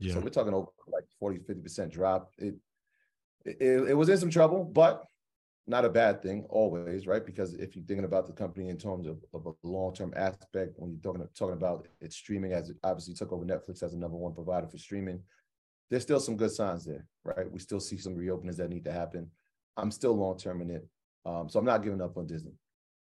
yeah. 0.00 0.12
so 0.12 0.20
we're 0.20 0.28
talking 0.28 0.52
over 0.52 0.68
like 0.88 1.04
40 1.18 1.38
50% 1.38 1.90
drop 1.90 2.32
it, 2.38 2.54
it 3.44 3.90
it 3.90 3.96
was 3.96 4.08
in 4.08 4.18
some 4.18 4.30
trouble 4.30 4.64
but 4.64 5.04
not 5.68 5.84
a 5.84 5.88
bad 5.88 6.22
thing 6.22 6.44
always 6.48 7.06
right 7.06 7.24
because 7.26 7.54
if 7.54 7.76
you're 7.76 7.84
thinking 7.84 8.04
about 8.04 8.26
the 8.26 8.32
company 8.32 8.68
in 8.68 8.78
terms 8.78 9.06
of, 9.06 9.18
of 9.34 9.46
a 9.46 9.52
long-term 9.66 10.12
aspect 10.16 10.72
when 10.76 10.90
you're 10.90 11.00
talking 11.00 11.26
talking 11.36 11.56
about 11.56 11.86
its 12.00 12.16
streaming 12.16 12.52
as 12.52 12.70
it 12.70 12.76
obviously 12.84 13.14
took 13.14 13.32
over 13.32 13.44
netflix 13.44 13.82
as 13.82 13.92
the 13.92 13.98
number 13.98 14.16
one 14.16 14.32
provider 14.34 14.66
for 14.66 14.78
streaming 14.78 15.20
there's 15.90 16.02
still 16.02 16.20
some 16.20 16.36
good 16.36 16.50
signs 16.50 16.84
there 16.84 17.06
right 17.24 17.50
we 17.50 17.58
still 17.58 17.80
see 17.80 17.98
some 17.98 18.16
reopenings 18.16 18.56
that 18.56 18.70
need 18.70 18.84
to 18.84 18.92
happen 18.92 19.30
i'm 19.76 19.90
still 19.90 20.16
long-term 20.16 20.62
in 20.62 20.70
it 20.70 20.88
um, 21.26 21.48
so 21.48 21.58
i'm 21.58 21.66
not 21.66 21.82
giving 21.82 22.00
up 22.00 22.16
on 22.16 22.26
disney 22.26 22.54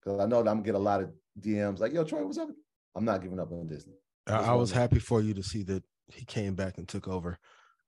because 0.05 0.21
I 0.21 0.27
know 0.27 0.43
that 0.43 0.51
I'm 0.51 0.57
gonna 0.57 0.67
get 0.67 0.75
a 0.75 0.79
lot 0.79 1.03
of 1.03 1.11
DMs 1.41 1.81
like, 1.81 1.93
"Yo, 1.93 2.05
Troy, 2.05 2.25
what's 2.25 2.39
up?" 2.39 2.51
I'm 2.95 3.05
not 3.05 3.23
giving 3.23 3.41
up 3.41 3.51
on 3.53 3.67
Disney. 3.67 3.95
I, 4.27 4.37
I 4.37 4.55
was 4.55 4.71
happy 4.71 4.99
for 4.99 5.21
you 5.21 5.35
to 5.35 5.43
see 5.43 5.63
that 5.65 5.83
he 6.13 6.25
came 6.25 6.55
back 6.55 6.79
and 6.79 6.87
took 6.87 7.09
over. 7.09 7.39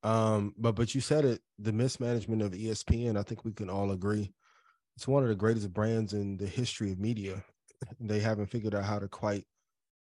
Um, 0.02 0.54
but 0.58 0.72
but 0.72 0.94
you 0.94 1.00
said 1.00 1.24
it, 1.24 1.40
the 1.58 1.72
mismanagement 1.72 2.42
of 2.42 2.52
ESPN. 2.52 3.18
I 3.18 3.22
think 3.22 3.44
we 3.44 3.52
can 3.52 3.70
all 3.70 3.92
agree 3.92 4.32
it's 4.96 5.06
one 5.06 5.22
of 5.22 5.28
the 5.28 5.34
greatest 5.34 5.72
brands 5.72 6.12
in 6.12 6.36
the 6.36 6.46
history 6.46 6.92
of 6.92 6.98
media. 6.98 7.44
They 8.00 8.20
haven't 8.20 8.46
figured 8.46 8.74
out 8.74 8.84
how 8.84 8.98
to 8.98 9.08
quite 9.08 9.44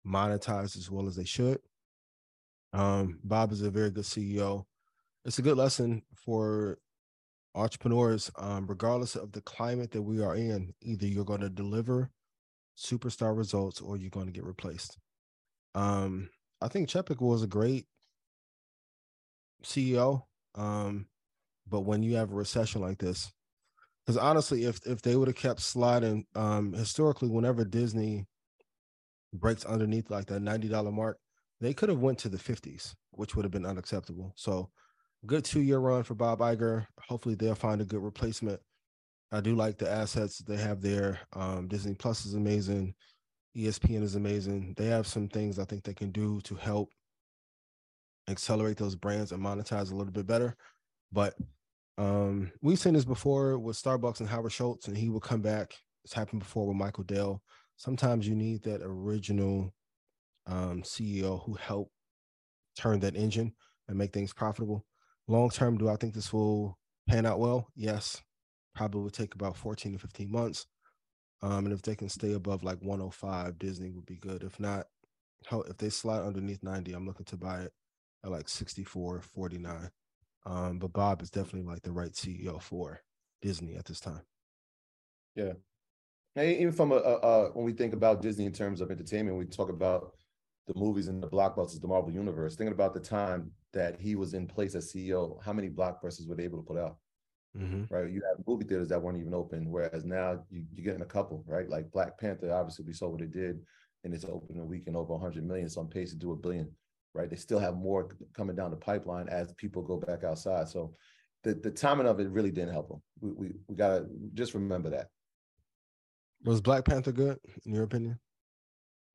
monetize 0.05 0.75
as 0.75 0.91
well 0.91 1.07
as 1.07 1.15
they 1.15 1.23
should. 1.23 1.59
Um, 2.73 3.19
Bob 3.23 3.51
is 3.51 3.61
a 3.61 3.71
very 3.71 3.91
good 3.91 4.03
CEO. 4.03 4.65
It's 5.23 5.39
a 5.39 5.41
good 5.41 5.57
lesson 5.57 6.01
for 6.15 6.79
entrepreneurs, 7.55 8.31
um, 8.37 8.67
regardless 8.67 9.15
of 9.15 9.31
the 9.31 9.41
climate 9.41 9.91
that 9.91 10.01
we 10.01 10.21
are 10.21 10.35
in, 10.35 10.73
either 10.81 11.05
you're 11.05 11.25
going 11.25 11.41
to 11.41 11.49
deliver 11.49 12.09
superstar 12.77 13.37
results 13.37 13.81
or 13.81 13.97
you're 13.97 14.09
going 14.09 14.25
to 14.25 14.31
get 14.31 14.43
replaced. 14.43 14.97
Um, 15.75 16.29
I 16.61 16.67
think 16.67 16.89
Chapek 16.89 17.21
was 17.21 17.43
a 17.43 17.47
great 17.47 17.85
CEO. 19.63 20.23
Um, 20.55 21.07
but 21.67 21.81
when 21.81 22.03
you 22.03 22.15
have 22.15 22.31
a 22.31 22.35
recession 22.35 22.81
like 22.81 22.97
this, 22.97 23.31
because 24.05 24.17
honestly, 24.17 24.65
if 24.65 24.79
if 24.85 25.01
they 25.01 25.15
would 25.15 25.27
have 25.27 25.37
kept 25.37 25.61
sliding, 25.61 26.25
um, 26.35 26.73
historically, 26.73 27.29
whenever 27.29 27.63
Disney 27.63 28.25
breaks 29.33 29.65
underneath 29.65 30.09
like 30.09 30.25
that 30.27 30.41
ninety 30.41 30.67
dollar 30.67 30.91
mark, 30.91 31.17
they 31.59 31.73
could 31.73 31.89
have 31.89 31.99
went 31.99 32.17
to 32.19 32.29
the 32.29 32.39
fifties, 32.39 32.95
which 33.11 33.35
would 33.35 33.45
have 33.45 33.51
been 33.51 33.65
unacceptable. 33.65 34.33
So 34.35 34.69
good 35.25 35.45
two 35.45 35.61
year 35.61 35.79
run 35.79 36.03
for 36.03 36.15
Bob 36.15 36.39
Iger. 36.39 36.87
Hopefully, 37.07 37.35
they'll 37.35 37.55
find 37.55 37.81
a 37.81 37.85
good 37.85 38.01
replacement. 38.01 38.59
I 39.31 39.39
do 39.39 39.55
like 39.55 39.77
the 39.77 39.89
assets 39.89 40.39
they 40.39 40.57
have 40.57 40.81
there. 40.81 41.19
Um, 41.33 41.67
Disney 41.67 41.93
Plus 41.93 42.25
is 42.25 42.33
amazing. 42.33 42.93
ESPN 43.55 44.03
is 44.03 44.15
amazing. 44.15 44.73
They 44.77 44.87
have 44.87 45.07
some 45.07 45.27
things 45.27 45.59
I 45.59 45.65
think 45.65 45.83
they 45.83 45.93
can 45.93 46.11
do 46.11 46.41
to 46.41 46.55
help 46.55 46.89
accelerate 48.29 48.77
those 48.77 48.95
brands 48.95 49.31
and 49.31 49.43
monetize 49.43 49.91
a 49.91 49.95
little 49.95 50.11
bit 50.11 50.27
better. 50.27 50.55
But 51.11 51.35
um, 51.97 52.51
we've 52.61 52.79
seen 52.79 52.93
this 52.93 53.05
before 53.05 53.57
with 53.59 53.81
Starbucks 53.81 54.19
and 54.19 54.29
Howard 54.29 54.51
Schultz, 54.51 54.87
and 54.87 54.97
he 54.97 55.09
will 55.09 55.19
come 55.19 55.41
back. 55.41 55.73
It's 56.03 56.13
happened 56.13 56.39
before 56.39 56.67
with 56.67 56.77
Michael 56.77 57.03
Dell. 57.03 57.41
Sometimes 57.77 58.27
you 58.27 58.35
need 58.35 58.63
that 58.63 58.81
original 58.83 59.73
um, 60.47 60.81
CEO 60.83 61.43
who 61.45 61.53
helped 61.55 61.91
turn 62.77 62.99
that 63.01 63.15
engine 63.15 63.53
and 63.87 63.97
make 63.97 64.13
things 64.13 64.33
profitable. 64.33 64.85
Long 65.27 65.49
term, 65.49 65.77
do 65.77 65.89
I 65.89 65.95
think 65.95 66.13
this 66.13 66.33
will 66.33 66.77
pan 67.07 67.25
out 67.25 67.39
well? 67.39 67.67
Yes. 67.75 68.21
Probably 68.73 69.01
would 69.01 69.13
take 69.13 69.35
about 69.35 69.57
14 69.57 69.93
to 69.93 69.99
15 69.99 70.31
months. 70.31 70.65
Um, 71.43 71.65
and 71.65 71.73
if 71.73 71.81
they 71.81 71.95
can 71.95 72.09
stay 72.09 72.33
above 72.33 72.63
like 72.63 72.81
105, 72.81 73.59
Disney 73.59 73.89
would 73.91 74.05
be 74.05 74.17
good. 74.17 74.43
If 74.43 74.59
not, 74.59 74.85
if 75.51 75.77
they 75.77 75.89
slide 75.89 76.21
underneath 76.21 76.63
90, 76.63 76.93
I'm 76.93 77.05
looking 77.05 77.25
to 77.25 77.37
buy 77.37 77.61
it 77.61 77.73
at 78.23 78.31
like 78.31 78.47
64, 78.47 79.21
49. 79.21 79.89
Um, 80.45 80.79
but 80.79 80.93
Bob 80.93 81.21
is 81.21 81.29
definitely 81.29 81.69
like 81.69 81.81
the 81.81 81.91
right 81.91 82.11
CEO 82.11 82.61
for 82.61 83.01
Disney 83.41 83.75
at 83.75 83.85
this 83.85 83.99
time. 83.99 84.21
Yeah. 85.35 85.53
even 86.37 86.71
from 86.71 86.91
a, 86.91 86.95
a, 86.95 87.15
a, 87.15 87.51
when 87.51 87.65
we 87.65 87.73
think 87.73 87.93
about 87.93 88.21
Disney 88.21 88.45
in 88.45 88.53
terms 88.53 88.81
of 88.81 88.91
entertainment, 88.91 89.37
we 89.37 89.45
talk 89.45 89.69
about 89.69 90.13
the 90.67 90.73
movies 90.75 91.07
and 91.07 91.21
the 91.21 91.27
blockbusters, 91.27 91.81
the 91.81 91.87
Marvel 91.87 92.11
universe. 92.11 92.55
Thinking 92.55 92.73
about 92.73 92.93
the 92.93 92.99
time 92.99 93.51
that 93.73 93.99
he 93.99 94.15
was 94.15 94.33
in 94.33 94.47
place 94.47 94.75
as 94.75 94.91
CEO, 94.91 95.41
how 95.43 95.53
many 95.53 95.69
blockbusters 95.69 96.27
were 96.27 96.35
they 96.35 96.43
able 96.43 96.57
to 96.57 96.65
put 96.65 96.77
out? 96.77 96.97
Mm-hmm. 97.57 97.93
Right, 97.93 98.09
you 98.09 98.21
have 98.29 98.45
movie 98.47 98.65
theaters 98.65 98.87
that 98.89 99.01
weren't 99.01 99.17
even 99.17 99.33
open, 99.33 99.69
whereas 99.69 100.05
now 100.05 100.41
you, 100.49 100.63
you're 100.73 100.85
getting 100.85 101.01
a 101.01 101.05
couple. 101.05 101.43
Right, 101.45 101.67
like 101.67 101.91
Black 101.91 102.17
Panther. 102.17 102.53
Obviously, 102.53 102.85
we 102.85 102.93
saw 102.93 103.09
what 103.09 103.21
it 103.21 103.31
did 103.31 103.59
in 104.05 104.13
its 104.13 104.23
opening 104.23 104.65
weekend, 104.67 104.95
over 104.95 105.13
100 105.13 105.45
million. 105.45 105.65
It's 105.65 105.75
on 105.75 105.87
pace 105.87 106.11
to 106.11 106.15
do 106.15 106.31
a 106.31 106.35
billion. 106.35 106.71
Right, 107.13 107.29
they 107.29 107.35
still 107.35 107.59
have 107.59 107.75
more 107.75 108.09
coming 108.33 108.55
down 108.55 108.71
the 108.71 108.77
pipeline 108.77 109.27
as 109.27 109.53
people 109.53 109.81
go 109.81 109.97
back 109.97 110.23
outside. 110.23 110.69
So, 110.69 110.95
the 111.43 111.55
the 111.55 111.71
timing 111.71 112.07
of 112.07 112.19
it 112.19 112.29
really 112.29 112.51
didn't 112.51 112.73
help 112.73 112.87
them. 112.89 113.01
We 113.19 113.31
we, 113.31 113.53
we 113.67 113.75
gotta 113.75 114.05
just 114.33 114.53
remember 114.53 114.89
that. 114.91 115.07
Was 116.43 116.61
Black 116.61 116.85
Panther 116.85 117.11
good 117.11 117.37
in 117.65 117.73
your 117.73 117.83
opinion? 117.83 118.19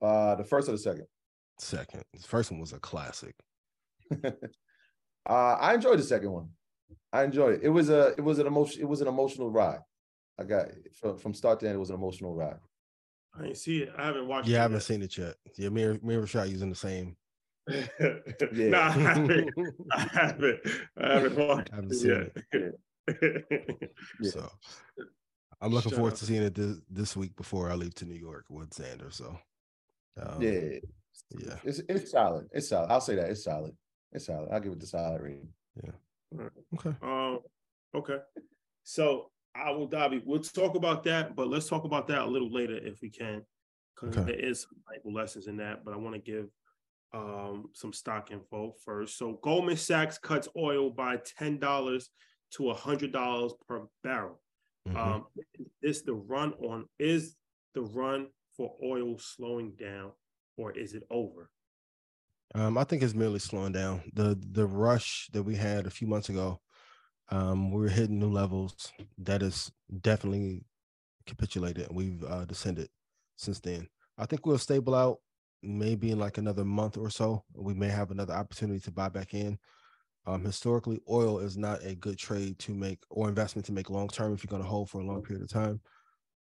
Uh, 0.00 0.34
the 0.34 0.44
first 0.44 0.68
or 0.68 0.72
the 0.72 0.78
second? 0.78 1.06
Second. 1.58 2.04
The 2.12 2.26
first 2.26 2.50
one 2.50 2.60
was 2.60 2.72
a 2.72 2.78
classic. 2.78 3.34
uh, 4.24 4.30
I 5.26 5.74
enjoyed 5.74 5.98
the 5.98 6.04
second 6.04 6.30
one. 6.30 6.50
I 7.12 7.24
enjoyed 7.24 7.54
it. 7.54 7.60
It 7.62 7.70
was 7.70 7.88
a 7.88 8.08
it 8.18 8.22
was 8.22 8.38
an 8.38 8.46
emotion 8.46 8.82
it 8.82 8.88
was 8.88 9.00
an 9.00 9.08
emotional 9.08 9.50
ride. 9.50 9.80
I 10.38 10.44
got 10.44 10.66
from 11.00 11.18
from 11.18 11.34
start 11.34 11.60
to 11.60 11.66
end. 11.66 11.76
It 11.76 11.78
was 11.78 11.90
an 11.90 11.96
emotional 11.96 12.34
ride. 12.34 12.58
I 13.34 13.42
didn't 13.42 13.56
see 13.56 13.78
it. 13.78 13.92
I 13.96 14.06
haven't 14.06 14.28
watched. 14.28 14.48
Yeah, 14.48 14.58
I 14.58 14.62
haven't 14.62 14.76
yet. 14.76 14.82
seen 14.82 15.02
it 15.02 15.16
yet. 15.16 15.34
Yeah, 15.56 15.70
me 15.70 15.84
and 15.84 16.02
me 16.02 16.14
and 16.14 16.24
Rashad 16.24 16.50
using 16.50 16.70
the 16.70 16.76
same. 16.76 17.16
Yeah, 17.68 18.68
no, 18.68 18.80
I 18.80 18.90
haven't. 18.90 19.50
I 19.92 20.00
haven't. 20.12 20.60
I 20.98 21.12
haven't 21.14 21.36
watched. 21.36 21.72
I 21.72 21.76
haven't 21.76 21.94
seen 21.94 22.10
it. 22.10 22.44
it. 23.08 23.92
So 24.22 24.50
I'm 25.60 25.72
looking 25.72 25.90
Shut 25.90 25.96
forward 25.96 26.12
up. 26.12 26.18
to 26.18 26.24
seeing 26.24 26.42
it 26.42 26.54
this, 26.54 26.78
this 26.90 27.16
week 27.16 27.34
before 27.36 27.70
I 27.70 27.74
leave 27.74 27.94
to 27.96 28.04
New 28.04 28.14
York 28.14 28.44
with 28.48 28.70
Xander. 28.70 29.12
So 29.12 29.38
um, 30.20 30.40
yeah, 30.40 30.78
yeah, 31.30 31.56
it's 31.64 31.80
it's 31.88 32.10
solid. 32.10 32.48
It's 32.52 32.68
solid. 32.68 32.90
I'll 32.90 33.00
say 33.00 33.16
that 33.16 33.30
it's 33.30 33.44
solid. 33.44 33.72
It's 34.12 34.26
solid. 34.26 34.48
I'll 34.52 34.60
give 34.60 34.72
it 34.72 34.80
the 34.80 34.86
solid 34.86 35.22
rating. 35.22 35.48
Yeah. 35.82 36.48
Okay. 36.74 36.94
Um. 37.02 37.40
Okay. 37.94 38.18
So 38.84 39.30
I 39.54 39.70
will, 39.70 39.86
Dobby. 39.86 40.22
We'll 40.24 40.40
talk 40.40 40.74
about 40.74 41.02
that, 41.04 41.34
but 41.34 41.48
let's 41.48 41.68
talk 41.68 41.84
about 41.84 42.06
that 42.08 42.22
a 42.22 42.26
little 42.26 42.52
later 42.52 42.76
if 42.76 43.00
we 43.00 43.10
can, 43.10 43.42
because 43.94 44.16
okay. 44.16 44.32
there 44.32 44.40
is 44.40 44.62
some 44.62 44.78
valuable 44.86 45.12
lessons 45.12 45.46
in 45.46 45.56
that. 45.56 45.84
But 45.84 45.94
I 45.94 45.96
want 45.96 46.14
to 46.14 46.20
give 46.20 46.46
um 47.12 47.66
some 47.72 47.92
stock 47.92 48.30
info 48.30 48.74
first. 48.84 49.18
So 49.18 49.38
Goldman 49.42 49.76
Sachs 49.76 50.18
cuts 50.18 50.48
oil 50.56 50.90
by 50.90 51.18
ten 51.24 51.58
dollars 51.58 52.10
to 52.52 52.70
a 52.70 52.74
hundred 52.74 53.12
dollars 53.12 53.52
per 53.68 53.86
barrel. 54.02 54.40
Mm-hmm. 54.88 54.96
Um, 54.96 55.26
is 55.82 56.02
the 56.02 56.14
run 56.14 56.52
on 56.54 56.86
is 56.98 57.36
the 57.74 57.82
run 57.82 58.28
for 58.56 58.74
oil 58.82 59.18
slowing 59.18 59.72
down, 59.78 60.12
or 60.56 60.72
is 60.72 60.94
it 60.94 61.02
over? 61.10 61.50
Um, 62.54 62.78
I 62.78 62.84
think 62.84 63.02
it's 63.02 63.14
merely 63.14 63.38
slowing 63.38 63.72
down. 63.72 64.02
The 64.14 64.38
the 64.52 64.66
rush 64.66 65.28
that 65.32 65.42
we 65.42 65.56
had 65.56 65.86
a 65.86 65.90
few 65.90 66.06
months 66.06 66.28
ago, 66.28 66.60
um, 67.30 67.72
we 67.72 67.80
were 67.80 67.88
hitting 67.88 68.18
new 68.18 68.30
levels. 68.30 68.92
That 69.18 69.42
is 69.42 69.70
definitely 70.00 70.64
capitulated, 71.26 71.88
and 71.88 71.96
we've 71.96 72.22
uh, 72.24 72.44
descended 72.44 72.88
since 73.36 73.60
then. 73.60 73.88
I 74.16 74.26
think 74.26 74.46
we'll 74.46 74.58
stable 74.58 74.94
out 74.94 75.18
maybe 75.66 76.10
in 76.10 76.18
like 76.18 76.38
another 76.38 76.64
month 76.64 76.96
or 76.96 77.10
so. 77.10 77.44
We 77.54 77.74
may 77.74 77.88
have 77.88 78.10
another 78.10 78.34
opportunity 78.34 78.80
to 78.80 78.90
buy 78.90 79.08
back 79.08 79.34
in. 79.34 79.58
Um, 80.26 80.44
historically, 80.44 81.00
oil 81.08 81.38
is 81.38 81.56
not 81.56 81.84
a 81.84 81.94
good 81.94 82.18
trade 82.18 82.58
to 82.60 82.74
make 82.74 82.98
or 83.10 83.28
investment 83.28 83.64
to 83.66 83.72
make 83.72 83.90
long 83.90 84.08
term 84.08 84.34
if 84.34 84.42
you're 84.42 84.50
going 84.50 84.62
to 84.62 84.68
hold 84.68 84.90
for 84.90 85.00
a 85.00 85.04
long 85.04 85.22
period 85.22 85.42
of 85.42 85.50
time. 85.50 85.80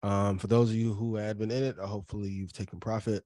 Um, 0.04 0.38
for 0.38 0.48
those 0.48 0.70
of 0.70 0.76
you 0.76 0.94
who 0.94 1.16
had 1.16 1.38
been 1.38 1.52
in 1.52 1.64
it, 1.64 1.80
uh, 1.80 1.86
hopefully 1.86 2.30
you've 2.30 2.54
taken 2.54 2.80
profit. 2.80 3.24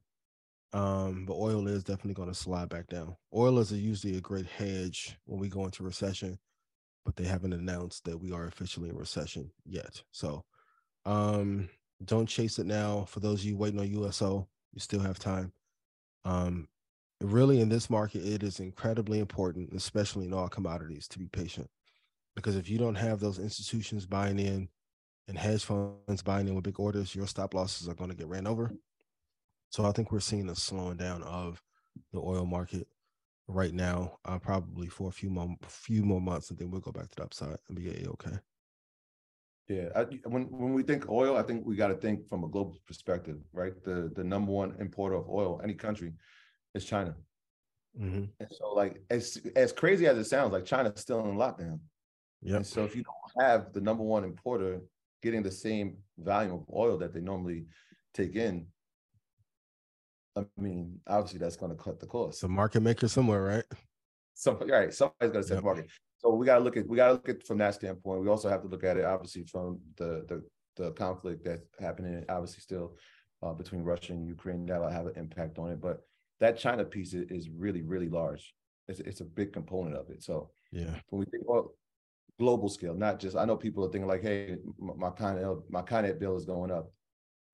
Um, 0.74 1.26
but 1.26 1.36
oil 1.36 1.68
is 1.68 1.84
definitely 1.84 2.16
going 2.16 2.28
to 2.28 2.36
slide 2.36 2.70
back 2.70 2.88
down. 2.88 3.16
Oil 3.34 3.60
is 3.60 3.72
a, 3.72 3.78
usually 3.78 4.18
a 4.18 4.22
great 4.22 4.46
hedge 4.46 5.18
when 5.26 5.40
we 5.40 5.48
go 5.48 5.64
into 5.64 5.84
recession, 5.84 6.38
but 7.06 7.16
they 7.16 7.24
haven't 7.24 7.54
announced 7.54 8.04
that 8.04 8.18
we 8.18 8.34
are 8.34 8.48
officially 8.48 8.90
in 8.90 8.98
recession 8.98 9.50
yet. 9.66 10.04
So 10.12 10.44
um, 11.06 11.70
don't 12.04 12.28
chase 12.28 12.60
it 12.60 12.66
now. 12.66 13.06
For 13.08 13.22
those 13.22 13.40
of 13.40 13.46
you 13.46 13.56
waiting 13.56 13.80
on 13.80 13.90
USO, 13.90 14.50
you 14.74 14.82
still 14.82 15.00
have 15.00 15.18
time. 15.18 15.54
Um, 16.26 16.68
really, 17.22 17.62
in 17.62 17.70
this 17.70 17.90
market, 17.90 18.26
it 18.26 18.44
is 18.44 18.60
incredibly 18.60 19.20
important, 19.20 19.74
especially 19.74 20.26
in 20.26 20.34
all 20.34 20.50
commodities, 20.50 21.08
to 21.10 21.20
be 21.20 21.28
patient. 21.28 21.70
Because 22.36 22.58
if 22.58 22.70
you 22.70 22.78
don't 22.78 22.96
have 22.96 23.20
those 23.20 23.40
institutions 23.40 24.06
buying 24.06 24.40
in 24.40 24.68
and 25.28 25.38
hedge 25.38 25.64
funds 25.64 26.22
buying 26.24 26.48
in 26.48 26.56
with 26.56 26.66
big 26.66 26.80
orders, 26.80 27.16
your 27.16 27.28
stop 27.28 27.54
losses 27.54 27.88
are 27.88 27.96
going 27.96 28.10
to 28.10 28.16
get 28.16 28.28
ran 28.28 28.48
over. 28.48 28.72
So 29.70 29.86
I 29.86 29.92
think 29.92 30.12
we're 30.12 30.20
seeing 30.20 30.50
a 30.50 30.56
slowing 30.56 30.98
down 30.98 31.24
of 31.24 31.62
the 32.12 32.20
oil 32.20 32.46
market 32.46 32.88
right 33.48 33.74
now, 33.74 34.18
uh, 34.26 34.40
probably 34.40 34.88
for 34.88 35.10
a 35.10 35.14
few 35.14 35.30
more 35.30 35.56
few 35.68 36.04
more 36.04 36.22
months, 36.22 36.50
and 36.50 36.60
then 36.60 36.72
we'll 36.72 36.82
go 36.82 36.92
back 36.92 37.10
to 37.10 37.16
the 37.16 37.24
upside 37.24 37.58
and 37.68 37.78
be 37.78 38.06
okay. 38.08 38.38
Yeah, 39.68 39.90
I, 39.96 40.04
when 40.26 40.44
when 40.44 40.74
we 40.74 40.84
think 40.84 41.10
oil, 41.10 41.38
I 41.38 41.42
think 41.42 41.66
we 41.66 41.76
got 41.76 41.88
to 41.88 41.96
think 41.96 42.28
from 42.28 42.44
a 42.44 42.48
global 42.48 42.78
perspective, 42.86 43.38
right? 43.52 43.74
The 43.84 44.12
the 44.16 44.24
number 44.24 44.52
one 44.52 44.76
importer 44.80 45.16
of 45.16 45.28
oil, 45.28 45.60
any 45.64 45.74
country, 45.74 46.14
is 46.76 46.86
China. 46.86 47.16
Mm-hmm. 48.00 48.26
And 48.40 48.50
so, 48.52 48.74
like 48.74 49.02
as 49.10 49.42
as 49.56 49.72
crazy 49.72 50.06
as 50.06 50.18
it 50.18 50.26
sounds, 50.26 50.54
like 50.54 50.66
China's 50.66 51.02
still 51.02 51.20
in 51.22 51.36
lockdown. 51.36 51.80
Yeah. 52.42 52.62
So 52.62 52.84
if 52.84 52.96
you 52.96 53.04
don't 53.04 53.46
have 53.46 53.74
the 53.74 53.82
number 53.82 54.04
one 54.04 54.24
importer 54.24 54.82
getting 55.24 55.42
the 55.42 55.52
same 55.52 55.98
volume 56.20 56.54
of 56.54 56.66
oil 56.72 56.98
that 57.00 57.12
they 57.12 57.22
normally 57.22 57.66
take 58.14 58.36
in, 58.36 58.68
I 60.36 60.46
mean, 60.58 61.00
obviously 61.08 61.40
that's 61.40 61.56
going 61.56 61.76
to 61.76 61.84
cut 61.84 62.00
the 62.00 62.06
cost. 62.06 62.40
So 62.40 62.48
market 62.48 62.82
maker 62.82 63.08
somewhere, 63.08 63.42
right? 63.42 63.64
Some 64.36 64.60
right. 64.60 64.94
Somebody's 64.94 65.32
going 65.32 65.44
to 65.44 65.48
set 65.48 65.56
yep. 65.56 65.64
market. 65.64 65.90
So 66.18 66.34
we 66.34 66.46
got 66.46 66.58
to 66.58 66.64
look 66.64 66.78
at 66.78 66.88
we 66.88 66.98
got 66.98 67.08
to 67.08 67.14
look 67.14 67.30
at 67.30 67.46
from 67.46 67.58
that 67.60 67.76
standpoint. 67.76 68.22
We 68.22 68.30
also 68.30 68.50
have 68.50 68.62
to 68.62 68.68
look 68.68 68.84
at 68.84 68.98
it 68.98 69.06
obviously 69.06 69.44
from 69.44 69.80
the 69.98 70.26
the 70.28 70.44
the 70.78 70.92
conflict 70.92 71.46
that's 71.46 71.64
happening, 71.80 72.26
obviously 72.30 72.62
still 72.62 72.98
uh, 73.42 73.54
between 73.54 73.84
Russia 73.84 74.14
and 74.14 74.28
Ukraine. 74.28 74.66
That'll 74.66 74.90
have 74.90 75.08
an 75.08 75.14
impact 75.16 75.58
on 75.58 75.72
it, 75.72 75.82
but 75.82 76.02
that 76.40 76.58
China 76.58 76.84
piece 76.84 77.14
is, 77.14 77.50
really 77.50 77.82
really 77.82 78.10
large. 78.10 78.54
It's 78.88 79.00
it's 79.00 79.22
a 79.22 79.26
big 79.26 79.54
component 79.54 79.96
of 79.96 80.10
it. 80.10 80.24
So 80.24 80.50
yeah, 80.72 80.96
when 81.10 81.20
we 81.20 81.26
think 81.26 81.44
well, 81.48 81.74
global 82.40 82.70
scale, 82.70 82.94
not 82.94 83.20
just 83.20 83.36
I 83.36 83.46
know 83.46 83.58
people 83.58 83.86
are 83.86 83.90
thinking 83.90 84.08
like, 84.08 84.22
hey, 84.22 84.58
my 84.78 85.10
kind 85.12 85.40
of 85.40 85.64
my 85.70 85.82
kind 85.82 86.06
of 86.06 86.20
bill 86.20 86.36
is 86.36 86.46
going 86.46 86.72
up, 86.72 86.92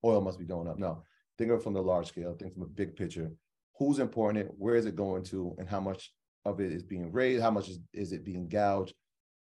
oil 0.04 0.20
must 0.20 0.38
be 0.38 0.44
going 0.44 0.68
up. 0.68 0.78
No, 0.78 1.04
think 1.38 1.50
of 1.50 1.60
it 1.60 1.62
from 1.62 1.74
the 1.74 1.82
large 1.82 2.08
scale, 2.08 2.34
think 2.34 2.54
from 2.54 2.62
a 2.62 2.66
big 2.66 2.96
picture. 2.96 3.30
Who's 3.78 3.98
important? 3.98 4.50
Where 4.58 4.76
is 4.76 4.86
it 4.86 4.96
going 4.96 5.24
to? 5.24 5.54
And 5.58 5.68
how 5.68 5.80
much 5.80 6.12
of 6.44 6.60
it 6.60 6.72
is 6.72 6.82
being 6.82 7.12
raised? 7.12 7.42
How 7.42 7.50
much 7.50 7.68
is, 7.68 7.80
is 7.92 8.12
it 8.12 8.24
being 8.24 8.48
gouged? 8.48 8.94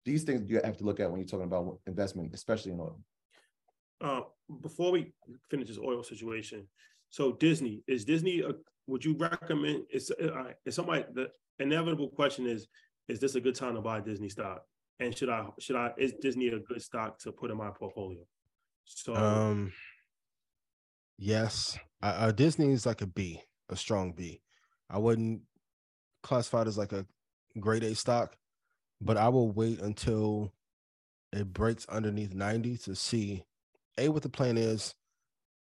These 0.06 0.24
things 0.24 0.50
you 0.50 0.62
have 0.64 0.78
to 0.78 0.84
look 0.84 1.00
at 1.00 1.10
when 1.10 1.20
you're 1.20 1.28
talking 1.28 1.46
about 1.46 1.80
investment, 1.86 2.34
especially 2.34 2.72
in 2.72 2.80
oil. 2.80 3.00
Uh, 4.00 4.22
before 4.62 4.92
we 4.92 5.14
finish 5.50 5.68
this 5.68 5.78
oil 5.78 6.04
situation, 6.04 6.68
so 7.10 7.34
Disney 7.34 7.84
is 7.88 8.04
Disney. 8.04 8.42
A, 8.42 8.54
would 8.88 9.06
you 9.06 9.16
recommend? 9.16 9.84
It's 9.90 10.10
uh, 10.10 10.54
it's 10.66 10.76
somebody. 10.76 11.06
The 11.14 11.30
inevitable 11.60 12.10
question 12.10 12.48
is: 12.48 12.68
Is 13.08 13.20
this 13.20 13.36
a 13.36 13.42
good 13.42 13.54
time 13.54 13.76
to 13.76 13.82
buy 13.82 14.00
Disney 14.00 14.30
stock? 14.30 14.64
And 15.00 15.16
should 15.16 15.30
I 15.30 15.46
should 15.60 15.76
I 15.76 15.92
is 15.98 16.14
Disney 16.14 16.48
a 16.48 16.60
good 16.60 16.82
stock 16.82 17.20
to 17.20 17.32
put 17.32 17.52
in 17.52 17.58
my 17.58 17.70
portfolio? 17.70 18.22
So 18.86 19.16
um 19.16 19.72
Yes, 21.24 21.78
uh, 22.02 22.32
Disney 22.32 22.72
is 22.72 22.88
like 22.88 23.04
a 23.04 23.06
B, 23.06 23.40
a 23.70 23.76
strong 23.76 24.12
B. 24.12 24.42
I 24.90 24.98
wouldn't 24.98 25.42
classify 26.24 26.62
it 26.62 26.68
as 26.68 26.78
like 26.78 26.94
a 26.94 27.06
grade 27.60 27.84
A 27.84 27.96
stock, 27.96 28.36
but 29.02 29.18
I 29.18 29.30
will 29.30 29.52
wait 29.52 29.80
until 29.80 30.54
it 31.34 31.54
breaks 31.54 31.86
underneath 31.88 32.34
90 32.34 32.78
to 32.78 32.96
see 32.96 33.44
a 33.98 34.10
what 34.10 34.24
the 34.24 34.30
plan 34.30 34.58
is. 34.58 34.94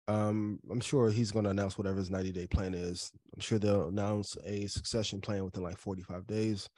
Um, 0.09 0.59
I'm 0.71 0.81
sure 0.81 1.11
he's 1.11 1.31
going 1.31 1.45
to 1.45 1.51
announce 1.51 1.79
whatever 1.79 1.99
his 1.99 2.11
90 2.11 2.33
day 2.33 2.47
plan 2.47 2.75
is. 2.75 3.13
I'm 3.35 3.41
sure 3.41 3.59
they'll 3.59 3.89
announce 3.89 4.37
a 4.45 4.67
succession 4.67 5.21
plan 5.21 5.45
within 5.45 5.63
like 5.63 5.79
45 5.79 6.27
days, 6.27 6.69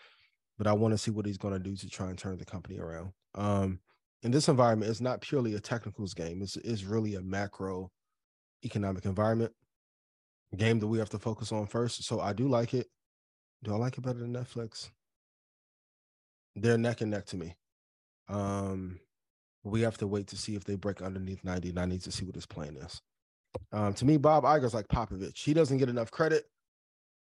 but 0.58 0.66
I 0.66 0.72
want 0.72 0.92
to 0.92 0.98
see 0.98 1.10
what 1.10 1.26
he's 1.26 1.38
going 1.38 1.54
to 1.54 1.60
do 1.60 1.74
to 1.76 1.88
try 1.88 2.08
and 2.08 2.18
turn 2.18 2.36
the 2.36 2.44
company 2.44 2.78
around. 2.78 3.12
Um, 3.34 3.80
in 4.22 4.30
this 4.30 4.48
environment, 4.48 4.90
it's 4.90 5.00
not 5.00 5.20
purely 5.20 5.54
a 5.54 5.60
technicals 5.60 6.14
game. 6.14 6.42
It's, 6.42 6.56
it's 6.56 6.84
really 6.84 7.14
a 7.14 7.22
macro 7.22 7.90
economic 8.64 9.04
environment 9.06 9.52
game 10.56 10.78
that 10.78 10.86
we 10.86 10.98
have 10.98 11.10
to 11.10 11.18
focus 11.18 11.52
on 11.52 11.66
first. 11.66 12.04
So 12.04 12.20
I 12.20 12.32
do 12.32 12.48
like 12.48 12.74
it. 12.74 12.88
Do 13.64 13.74
I 13.74 13.78
like 13.78 13.98
it 13.98 14.02
better 14.02 14.18
than 14.20 14.34
Netflix? 14.34 14.90
They're 16.56 16.78
neck 16.78 17.00
and 17.00 17.10
neck 17.10 17.26
to 17.26 17.36
me. 17.36 17.56
Um, 18.28 19.00
we 19.64 19.82
have 19.82 19.98
to 19.98 20.06
wait 20.06 20.28
to 20.28 20.36
see 20.36 20.56
if 20.56 20.64
they 20.64 20.76
break 20.76 21.02
underneath 21.02 21.44
90, 21.44 21.70
and 21.70 21.80
I 21.80 21.86
need 21.86 22.02
to 22.02 22.12
see 22.12 22.24
what 22.24 22.34
his 22.36 22.46
plan 22.46 22.76
is. 22.76 23.02
Um, 23.72 23.94
to 23.94 24.04
me, 24.06 24.18
Bob 24.18 24.44
Iger's 24.44 24.74
like 24.74 24.88
Popovich. 24.88 25.44
He 25.44 25.54
doesn't 25.54 25.78
get 25.78 25.88
enough 25.90 26.10
credit. 26.10 26.44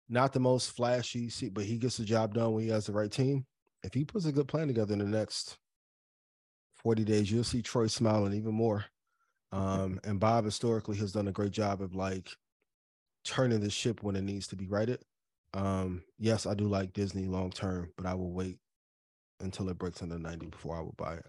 Not 0.09 0.33
the 0.33 0.41
most 0.41 0.73
flashy, 0.73 1.31
but 1.53 1.65
he 1.65 1.79
gets 1.79 1.99
the 1.99 2.05
job 2.05 2.35
done 2.35 2.55
when 2.55 2.65
he 2.65 2.71
has 2.71 2.87
the 2.87 2.93
right 2.93 3.13
team. 3.13 3.47
If 3.85 3.95
he 3.95 4.05
puts 4.05 4.27
a 4.27 4.33
good 4.33 4.49
plan 4.49 4.69
together 4.69 4.93
in 4.95 5.01
the 5.01 5.07
next 5.07 5.59
40 6.77 7.05
days, 7.05 7.31
you'll 7.33 7.45
see 7.45 7.63
Troy 7.63 7.87
smiling 7.89 8.35
even 8.35 8.55
more 8.55 8.87
Um, 9.53 10.01
and 10.05 10.21
Bob 10.21 10.45
historically 10.45 10.99
has 10.99 11.13
done 11.13 11.29
a 11.29 11.33
great 11.33 11.53
job 11.53 11.83
of 11.83 11.95
like 11.95 12.31
turning 13.25 13.61
the 13.61 13.71
ship 13.71 14.03
when 14.03 14.17
it 14.17 14.23
needs 14.23 14.47
to 14.49 14.57
be 14.57 14.69
righted. 14.69 15.03
Um, 15.55 16.03
yes, 16.19 16.47
I 16.47 16.55
do 16.55 16.69
like 16.69 16.93
Disney 16.93 17.27
long 17.27 17.51
term, 17.51 17.93
but 17.97 18.07
I 18.07 18.15
will 18.15 18.33
wait 18.33 18.59
until 19.41 19.69
it 19.69 19.79
breaks 19.79 20.03
under 20.03 20.19
90 20.19 20.47
before 20.47 20.77
I 20.77 20.81
will 20.81 20.95
buy 20.97 21.15
it. 21.15 21.27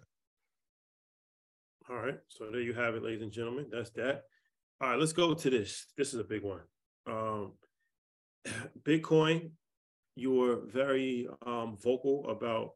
All 1.89 1.95
right. 1.97 2.19
So 2.27 2.49
there 2.51 2.61
you 2.61 2.73
have 2.73 2.95
it, 2.95 3.03
ladies 3.03 3.21
and 3.21 3.31
gentlemen. 3.31 3.67
That's 3.71 3.89
that. 3.91 4.23
All 4.79 4.89
right, 4.89 4.99
let's 4.99 5.13
go 5.13 5.33
to 5.33 5.49
this. 5.49 5.87
This 5.97 6.13
is 6.13 6.19
a 6.19 6.23
big 6.23 6.43
one. 6.43 6.61
Um, 7.07 7.53
Bitcoin, 8.83 9.51
you 10.15 10.31
were 10.33 10.61
very 10.67 11.27
um, 11.45 11.77
vocal 11.81 12.29
about 12.29 12.71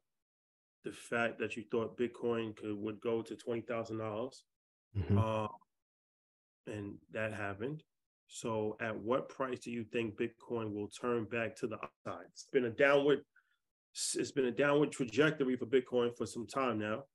the 0.84 0.92
fact 0.92 1.40
that 1.40 1.56
you 1.56 1.64
thought 1.72 1.98
Bitcoin 1.98 2.56
could 2.56 2.76
would 2.76 3.00
go 3.02 3.22
to 3.24 3.36
twenty 3.36 3.62
thousand 3.62 3.98
dollars, 3.98 4.44
Mhm. 4.96 5.18
uh, 5.18 5.48
and 6.68 6.98
that 7.12 7.34
happened. 7.34 7.84
So, 8.28 8.76
at 8.82 8.98
what 8.98 9.30
price 9.30 9.60
do 9.60 9.72
you 9.72 9.84
think 9.84 10.18
Bitcoin 10.18 10.74
will 10.74 10.90
turn 10.90 11.26
back 11.26 11.56
to 11.58 11.68
the 11.68 11.76
upside? 11.76 12.26
It's 12.32 12.48
been 12.52 12.66
a 12.66 12.70
downward, 12.70 13.22
it's 13.94 14.32
been 14.32 14.46
a 14.46 14.52
downward 14.52 14.92
trajectory 14.92 15.56
for 15.56 15.66
Bitcoin 15.66 16.16
for 16.18 16.26
some 16.26 16.48
time 16.48 16.80
now. 16.80 17.06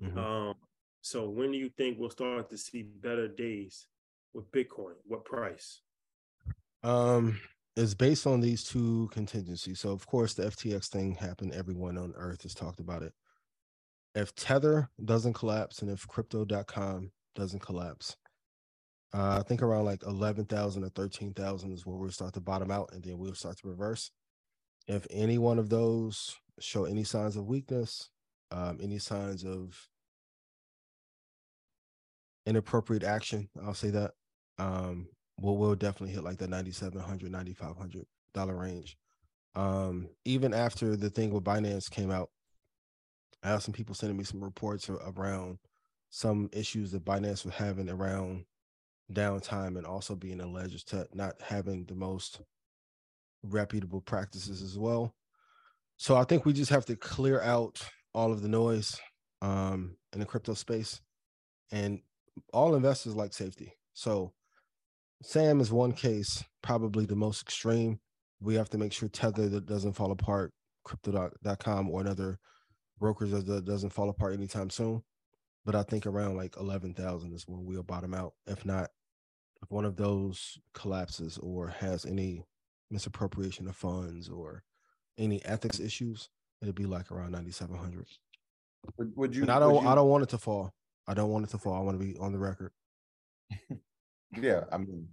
Mhm. 0.00 0.16
Um, 0.16 0.54
so, 1.00 1.28
when 1.28 1.52
do 1.52 1.58
you 1.58 1.68
think 1.70 1.98
we'll 1.98 2.10
start 2.10 2.48
to 2.50 2.56
see 2.56 2.82
better 2.82 3.28
days 3.28 3.88
with 4.32 4.50
Bitcoin? 4.52 4.94
What 5.04 5.24
price? 5.24 5.82
Um, 6.82 7.40
is 7.76 7.94
based 7.94 8.26
on 8.26 8.40
these 8.40 8.64
two 8.64 9.08
contingencies. 9.12 9.80
So, 9.80 9.90
of 9.90 10.06
course, 10.06 10.34
the 10.34 10.44
FTX 10.44 10.88
thing 10.88 11.14
happened. 11.14 11.52
Everyone 11.52 11.96
on 11.96 12.12
earth 12.16 12.42
has 12.42 12.54
talked 12.54 12.80
about 12.80 13.02
it. 13.02 13.12
If 14.14 14.34
Tether 14.34 14.90
doesn't 15.02 15.32
collapse 15.32 15.80
and 15.80 15.90
if 15.90 16.06
crypto.com 16.06 17.10
doesn't 17.34 17.60
collapse, 17.60 18.16
uh, 19.14 19.38
I 19.40 19.42
think 19.42 19.62
around 19.62 19.84
like 19.84 20.02
11,000 20.06 20.84
or 20.84 20.88
13,000 20.88 21.72
is 21.72 21.84
where 21.84 21.96
we'll 21.96 22.10
start 22.10 22.34
to 22.34 22.40
bottom 22.40 22.70
out 22.70 22.90
and 22.92 23.02
then 23.02 23.18
we'll 23.18 23.34
start 23.34 23.58
to 23.58 23.68
reverse. 23.68 24.10
If 24.86 25.06
any 25.10 25.38
one 25.38 25.58
of 25.58 25.68
those 25.68 26.36
show 26.60 26.84
any 26.84 27.04
signs 27.04 27.36
of 27.36 27.46
weakness, 27.46 28.10
um, 28.50 28.78
any 28.82 28.98
signs 28.98 29.44
of 29.44 29.88
inappropriate 32.46 33.04
action, 33.04 33.48
I'll 33.62 33.74
say 33.74 33.90
that, 33.90 34.12
um, 34.58 35.08
we'll, 35.40 35.56
we'll 35.56 35.74
definitely 35.74 36.14
hit 36.14 36.24
like 36.24 36.38
the 36.38 36.48
9,700, 36.48 37.30
9,500 37.30 38.06
dollar 38.34 38.56
range. 38.56 38.96
Um, 39.54 40.08
even 40.24 40.54
after 40.54 40.96
the 40.96 41.10
thing 41.10 41.32
with 41.32 41.44
Binance 41.44 41.90
came 41.90 42.10
out, 42.10 42.30
I 43.42 43.48
have 43.48 43.62
some 43.62 43.74
people 43.74 43.94
sending 43.94 44.16
me 44.16 44.24
some 44.24 44.42
reports 44.42 44.88
around 44.88 45.58
some 46.10 46.48
issues 46.52 46.92
that 46.92 47.04
Binance 47.04 47.44
was 47.44 47.54
having 47.54 47.90
around 47.90 48.44
downtime 49.12 49.76
and 49.76 49.86
also 49.86 50.14
being 50.14 50.40
alleged 50.40 50.88
to 50.88 51.06
not 51.14 51.34
having 51.40 51.84
the 51.84 51.94
most 51.94 52.40
reputable 53.42 54.00
practices 54.00 54.62
as 54.62 54.78
well. 54.78 55.14
So 55.96 56.16
I 56.16 56.24
think 56.24 56.44
we 56.44 56.52
just 56.52 56.70
have 56.70 56.86
to 56.86 56.96
clear 56.96 57.40
out 57.42 57.80
all 58.14 58.32
of 58.32 58.42
the 58.42 58.48
noise 58.48 58.98
um, 59.40 59.96
in 60.12 60.20
the 60.20 60.26
crypto 60.26 60.54
space, 60.54 61.00
and 61.70 62.00
all 62.52 62.74
investors 62.74 63.14
like 63.16 63.32
safety. 63.32 63.72
So 63.94 64.32
Sam 65.22 65.60
is 65.60 65.72
one 65.72 65.92
case, 65.92 66.42
probably 66.62 67.06
the 67.06 67.16
most 67.16 67.42
extreme. 67.42 68.00
We 68.40 68.54
have 68.54 68.70
to 68.70 68.78
make 68.78 68.92
sure 68.92 69.08
Tether 69.08 69.48
that 69.48 69.66
doesn't 69.66 69.92
fall 69.92 70.10
apart, 70.10 70.52
crypto.com 70.84 71.90
or 71.90 72.00
another 72.00 72.38
brokers 72.98 73.30
that 73.30 73.64
doesn't 73.64 73.92
fall 73.92 74.08
apart 74.08 74.34
anytime 74.34 74.70
soon. 74.70 75.02
But 75.64 75.76
I 75.76 75.84
think 75.84 76.06
around 76.06 76.36
like 76.36 76.56
11,000 76.58 77.32
is 77.32 77.46
when 77.46 77.64
we'll 77.64 77.84
bottom 77.84 78.14
out. 78.14 78.32
If 78.46 78.64
not, 78.64 78.90
if 79.62 79.70
one 79.70 79.84
of 79.84 79.96
those 79.96 80.58
collapses 80.74 81.38
or 81.38 81.68
has 81.68 82.04
any 82.04 82.44
misappropriation 82.90 83.68
of 83.68 83.76
funds 83.76 84.28
or 84.28 84.62
any 85.18 85.44
ethics 85.44 85.80
issues, 85.80 86.28
it'd 86.60 86.74
be 86.74 86.86
like 86.86 87.10
around 87.12 87.32
9,700. 87.32 88.06
Would, 88.98 89.12
would 89.16 89.36
you? 89.36 89.42
And 89.42 89.50
I 89.50 89.58
don't, 89.60 89.86
I 89.86 89.94
don't 89.94 90.08
want 90.08 90.24
it 90.24 90.28
to 90.30 90.38
fall. 90.38 90.72
I 91.06 91.14
don't 91.14 91.30
want 91.30 91.44
it 91.46 91.50
to 91.50 91.58
fall. 91.58 91.74
I 91.74 91.80
want 91.80 91.98
to 91.98 92.04
be 92.04 92.16
on 92.18 92.32
the 92.32 92.38
record. 92.38 92.72
Yeah, 94.40 94.64
I 94.72 94.78
mean, 94.78 95.06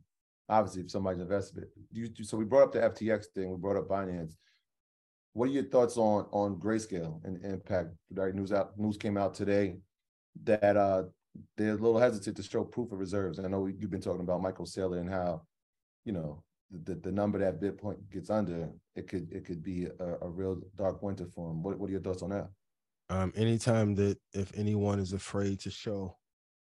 obviously, 0.47 0.83
if 0.83 0.91
somebody's 0.91 1.19
invested, 1.19 1.63
it. 1.63 1.69
You, 1.91 2.07
you- 2.15 2.23
so 2.23 2.38
we 2.38 2.45
brought 2.45 2.63
up 2.63 2.71
the 2.71 2.79
FTX 2.79 3.25
thing, 3.35 3.51
we 3.51 3.57
brought 3.57 3.75
up 3.75 3.89
Binance. 3.89 4.38
What 5.33 5.49
are 5.49 5.51
your 5.51 5.65
thoughts 5.65 5.97
on 5.97 6.25
on 6.31 6.55
grayscale 6.55 7.21
and 7.25 7.43
impact? 7.43 7.89
Right, 8.13 8.33
news 8.33 8.53
out 8.53 8.79
news 8.79 8.95
came 8.95 9.17
out 9.17 9.33
today 9.33 9.75
that 10.45 10.77
uh 10.77 11.03
they're 11.58 11.72
a 11.72 11.76
little 11.76 12.00
hesitant 12.00 12.38
to 12.38 12.44
show 12.44 12.63
proof 12.63 12.92
of 12.92 13.00
reserves. 13.00 13.39
I 13.39 13.48
know 13.48 13.68
you've 13.68 13.92
been 13.92 14.02
talking 14.02 14.22
about 14.22 14.42
Michael 14.42 14.65
Saylor 14.65 15.00
and 15.00 15.10
how, 15.10 15.44
you 16.06 16.13
know, 16.13 16.44
the, 16.72 16.96
the 16.96 17.12
number 17.12 17.39
that 17.39 17.60
Bitcoin 17.60 17.98
gets 18.12 18.30
under, 18.30 18.70
it 18.96 19.08
could 19.08 19.32
it 19.32 19.46
could 19.46 19.63
be 19.63 19.88
a, 20.00 20.15
a 20.22 20.30
real 20.30 20.62
dark 20.76 21.02
winter 21.02 21.26
for 21.26 21.50
him. 21.50 21.63
What 21.63 21.80
what 21.80 21.89
are 21.89 21.92
your 21.92 22.02
thoughts 22.02 22.22
on 22.22 22.30
that? 22.30 22.50
Um, 23.10 23.34
anytime 23.36 23.96
that 23.96 24.20
if 24.34 24.52
anyone 24.56 25.00
is 25.00 25.13
afraid 25.13 25.60
to 25.62 25.72
show 25.72 26.15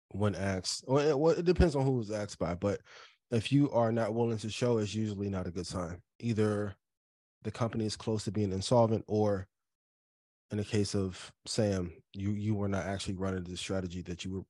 when 0.09 0.35
asked, 0.35 0.83
it, 0.87 1.17
well, 1.17 1.33
it 1.33 1.45
depends 1.45 1.75
on 1.75 1.83
who 1.83 1.93
was 1.93 2.11
asked 2.11 2.37
by, 2.37 2.53
but 2.53 2.81
if 3.31 3.51
you 3.51 3.71
are 3.71 3.91
not 3.91 4.13
willing 4.13 4.37
to 4.37 4.49
show, 4.49 4.77
it's 4.77 4.93
usually 4.93 5.29
not 5.29 5.47
a 5.47 5.51
good 5.51 5.65
sign. 5.65 5.99
Either 6.19 6.75
the 7.43 7.51
company 7.51 7.85
is 7.85 7.95
close 7.95 8.23
to 8.25 8.31
being 8.31 8.51
insolvent, 8.51 9.03
or 9.07 9.47
in 10.51 10.57
the 10.57 10.63
case 10.63 10.93
of 10.93 11.33
Sam, 11.47 11.91
you 12.13 12.31
you 12.31 12.53
were 12.53 12.67
not 12.67 12.85
actually 12.85 13.15
running 13.15 13.43
the 13.43 13.57
strategy 13.57 14.03
that 14.03 14.23
you 14.23 14.33
were 14.33 14.43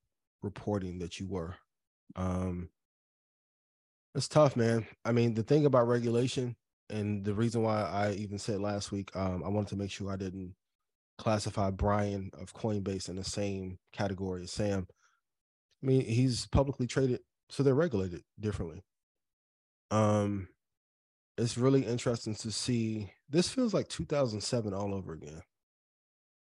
reporting 0.46 1.00
that 1.00 1.20
you 1.20 1.28
were. 1.28 1.56
Um, 2.16 2.70
it's 4.14 4.30
tough, 4.30 4.56
man. 4.56 4.88
I 5.04 5.12
mean, 5.12 5.34
the 5.34 5.44
thing 5.44 5.66
about 5.66 5.90
regulation, 5.90 6.56
and 6.90 7.26
the 7.26 7.34
reason 7.34 7.64
why 7.64 7.82
I 7.82 8.14
even 8.14 8.40
said 8.40 8.62
last 8.62 8.94
week, 8.94 9.14
um, 9.16 9.44
I 9.44 9.50
wanted 9.50 9.70
to 9.70 9.76
make 9.76 9.92
sure 9.92 10.12
I 10.12 10.16
didn't 10.16 10.56
classify 11.18 11.72
Brian 11.72 12.32
of 12.40 12.54
Coinbase 12.54 13.10
in 13.10 13.18
the 13.18 13.24
same 13.24 13.80
category 13.92 14.44
as 14.44 14.52
Sam. 14.52 14.88
I 15.84 15.86
mean, 15.86 16.06
he's 16.06 16.46
publicly 16.48 16.88
traded, 16.88 17.20
so 17.50 17.64
they're 17.64 17.76
regulated 17.76 18.24
differently. 18.40 18.84
Um, 19.92 20.48
it's 21.38 21.58
really 21.58 21.82
interesting 21.86 22.36
to 22.36 22.52
see. 22.52 23.12
This 23.30 23.50
feels 23.50 23.74
like 23.74 23.90
2007 23.90 24.74
all 24.74 24.94
over 24.94 25.14
again. 25.14 25.42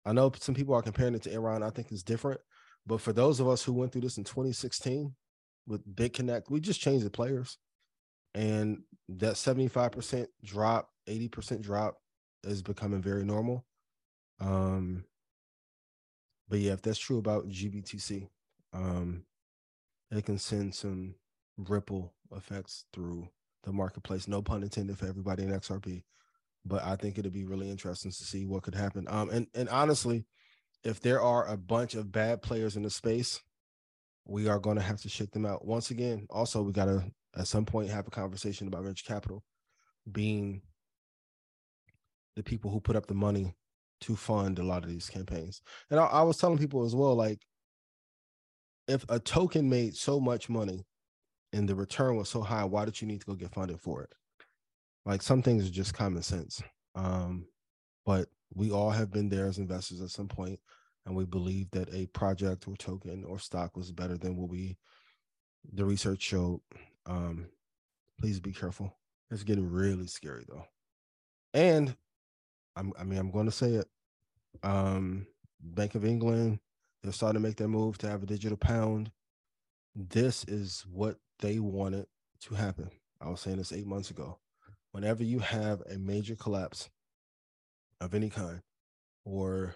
I 0.05 0.13
know 0.13 0.31
some 0.39 0.55
people 0.55 0.75
are 0.75 0.81
comparing 0.81 1.15
it 1.15 1.23
to 1.23 1.29
Enron. 1.29 1.63
I 1.63 1.71
think 1.71 1.91
it's 1.91 2.03
different, 2.03 2.39
but 2.85 3.01
for 3.01 3.13
those 3.13 3.39
of 3.39 3.47
us 3.47 3.63
who 3.63 3.73
went 3.73 3.91
through 3.91 4.01
this 4.01 4.17
in 4.17 4.23
2016 4.23 5.13
with 5.67 5.95
BitConnect, 5.95 6.49
we 6.49 6.59
just 6.59 6.81
changed 6.81 7.05
the 7.05 7.09
players, 7.09 7.57
and 8.33 8.83
that 9.09 9.33
75% 9.33 10.27
drop, 10.43 10.89
80% 11.07 11.61
drop 11.61 11.97
is 12.43 12.61
becoming 12.61 13.01
very 13.01 13.23
normal. 13.23 13.65
Um, 14.39 15.05
but 16.47 16.59
yeah, 16.59 16.73
if 16.73 16.81
that's 16.81 16.99
true 16.99 17.17
about 17.17 17.49
GBTC, 17.49 18.27
um, 18.73 19.23
it 20.11 20.25
can 20.25 20.37
send 20.37 20.75
some 20.75 21.15
ripple 21.57 22.13
effects 22.35 22.85
through 22.93 23.27
the 23.63 23.73
marketplace. 23.73 24.27
No 24.27 24.41
pun 24.41 24.63
intended 24.63 24.97
for 24.97 25.07
everybody 25.07 25.43
in 25.43 25.49
XRP, 25.51 26.03
but 26.65 26.83
I 26.83 26.95
think 26.95 27.17
it'd 27.17 27.33
be 27.33 27.45
really 27.45 27.69
interesting 27.69 28.11
to 28.11 28.23
see 28.23 28.45
what 28.45 28.63
could 28.63 28.75
happen. 28.75 29.07
Um, 29.09 29.29
and 29.29 29.47
and 29.55 29.69
honestly, 29.69 30.25
if 30.85 31.01
there 31.01 31.19
are 31.19 31.47
a 31.47 31.57
bunch 31.57 31.95
of 31.95 32.11
bad 32.11 32.41
players 32.41 32.77
in 32.77 32.83
the 32.83 32.89
space, 32.89 33.41
we 34.25 34.47
are 34.47 34.59
going 34.59 34.77
to 34.77 34.83
have 34.83 35.01
to 35.01 35.09
shake 35.09 35.31
them 35.31 35.45
out. 35.45 35.65
Once 35.65 35.89
again, 35.91 36.27
also 36.29 36.61
we 36.61 36.71
got 36.71 36.85
to 36.85 37.03
at 37.35 37.47
some 37.47 37.65
point 37.65 37.89
have 37.89 38.07
a 38.07 38.11
conversation 38.11 38.67
about 38.67 38.83
venture 38.83 39.03
capital 39.05 39.43
being 40.11 40.61
the 42.35 42.43
people 42.43 42.69
who 42.71 42.79
put 42.79 42.95
up 42.95 43.07
the 43.07 43.13
money 43.13 43.55
to 44.01 44.15
fund 44.15 44.59
a 44.59 44.63
lot 44.63 44.83
of 44.83 44.89
these 44.89 45.09
campaigns. 45.09 45.61
And 45.89 45.99
I, 45.99 46.05
I 46.05 46.21
was 46.21 46.37
telling 46.37 46.57
people 46.57 46.85
as 46.85 46.95
well, 46.95 47.15
like, 47.15 47.41
if 48.87 49.03
a 49.09 49.19
token 49.19 49.67
made 49.69 49.95
so 49.95 50.19
much 50.19 50.49
money 50.49 50.85
and 51.51 51.67
the 51.67 51.75
return 51.75 52.15
was 52.17 52.29
so 52.29 52.41
high, 52.41 52.65
why 52.65 52.85
did 52.85 53.01
you 53.01 53.07
need 53.07 53.21
to 53.21 53.25
go 53.25 53.33
get 53.33 53.53
funded 53.53 53.81
for 53.81 54.03
it? 54.03 54.13
Like 55.05 55.23
some 55.23 55.41
things 55.41 55.67
are 55.67 55.71
just 55.71 55.95
common 55.95 56.21
sense. 56.21 56.61
Um, 56.93 57.47
but 58.05 58.27
we 58.55 58.71
all 58.71 58.89
have 58.89 59.11
been 59.11 59.29
there 59.29 59.47
as 59.47 59.57
investors 59.57 60.01
at 60.01 60.09
some 60.09 60.27
point, 60.27 60.59
and 61.05 61.15
we 61.15 61.25
believe 61.25 61.69
that 61.71 61.93
a 61.93 62.07
project 62.07 62.67
or 62.67 62.75
token 62.77 63.23
or 63.25 63.37
stock 63.37 63.75
was 63.75 63.91
better 63.91 64.17
than 64.17 64.35
what 64.37 64.49
we 64.49 64.77
the 65.73 65.85
research 65.85 66.21
showed. 66.21 66.61
Um, 67.05 67.47
please 68.19 68.39
be 68.39 68.51
careful. 68.51 68.95
It's 69.31 69.43
getting 69.43 69.69
really 69.69 70.07
scary 70.07 70.45
though. 70.47 70.65
And 71.53 71.95
I'm, 72.75 72.93
I 72.99 73.03
mean, 73.03 73.19
I'm 73.19 73.31
going 73.31 73.45
to 73.45 73.51
say 73.51 73.73
it. 73.73 73.87
Um, 74.63 75.27
Bank 75.59 75.95
of 75.95 76.05
England, 76.05 76.59
they're 77.01 77.11
starting 77.11 77.41
to 77.41 77.47
make 77.47 77.57
their 77.57 77.67
move 77.67 77.97
to 77.99 78.09
have 78.09 78.23
a 78.23 78.27
digital 78.27 78.57
pound. 78.57 79.11
This 79.95 80.43
is 80.45 80.85
what 80.91 81.17
they 81.39 81.59
wanted 81.59 82.05
to 82.41 82.55
happen. 82.55 82.89
I 83.21 83.29
was 83.29 83.41
saying 83.41 83.57
this 83.57 83.71
eight 83.71 83.87
months 83.87 84.11
ago. 84.11 84.39
Whenever 84.91 85.23
you 85.23 85.39
have 85.39 85.81
a 85.89 85.97
major 85.97 86.35
collapse 86.35 86.89
of 88.01 88.13
any 88.13 88.29
kind, 88.29 88.61
or 89.25 89.75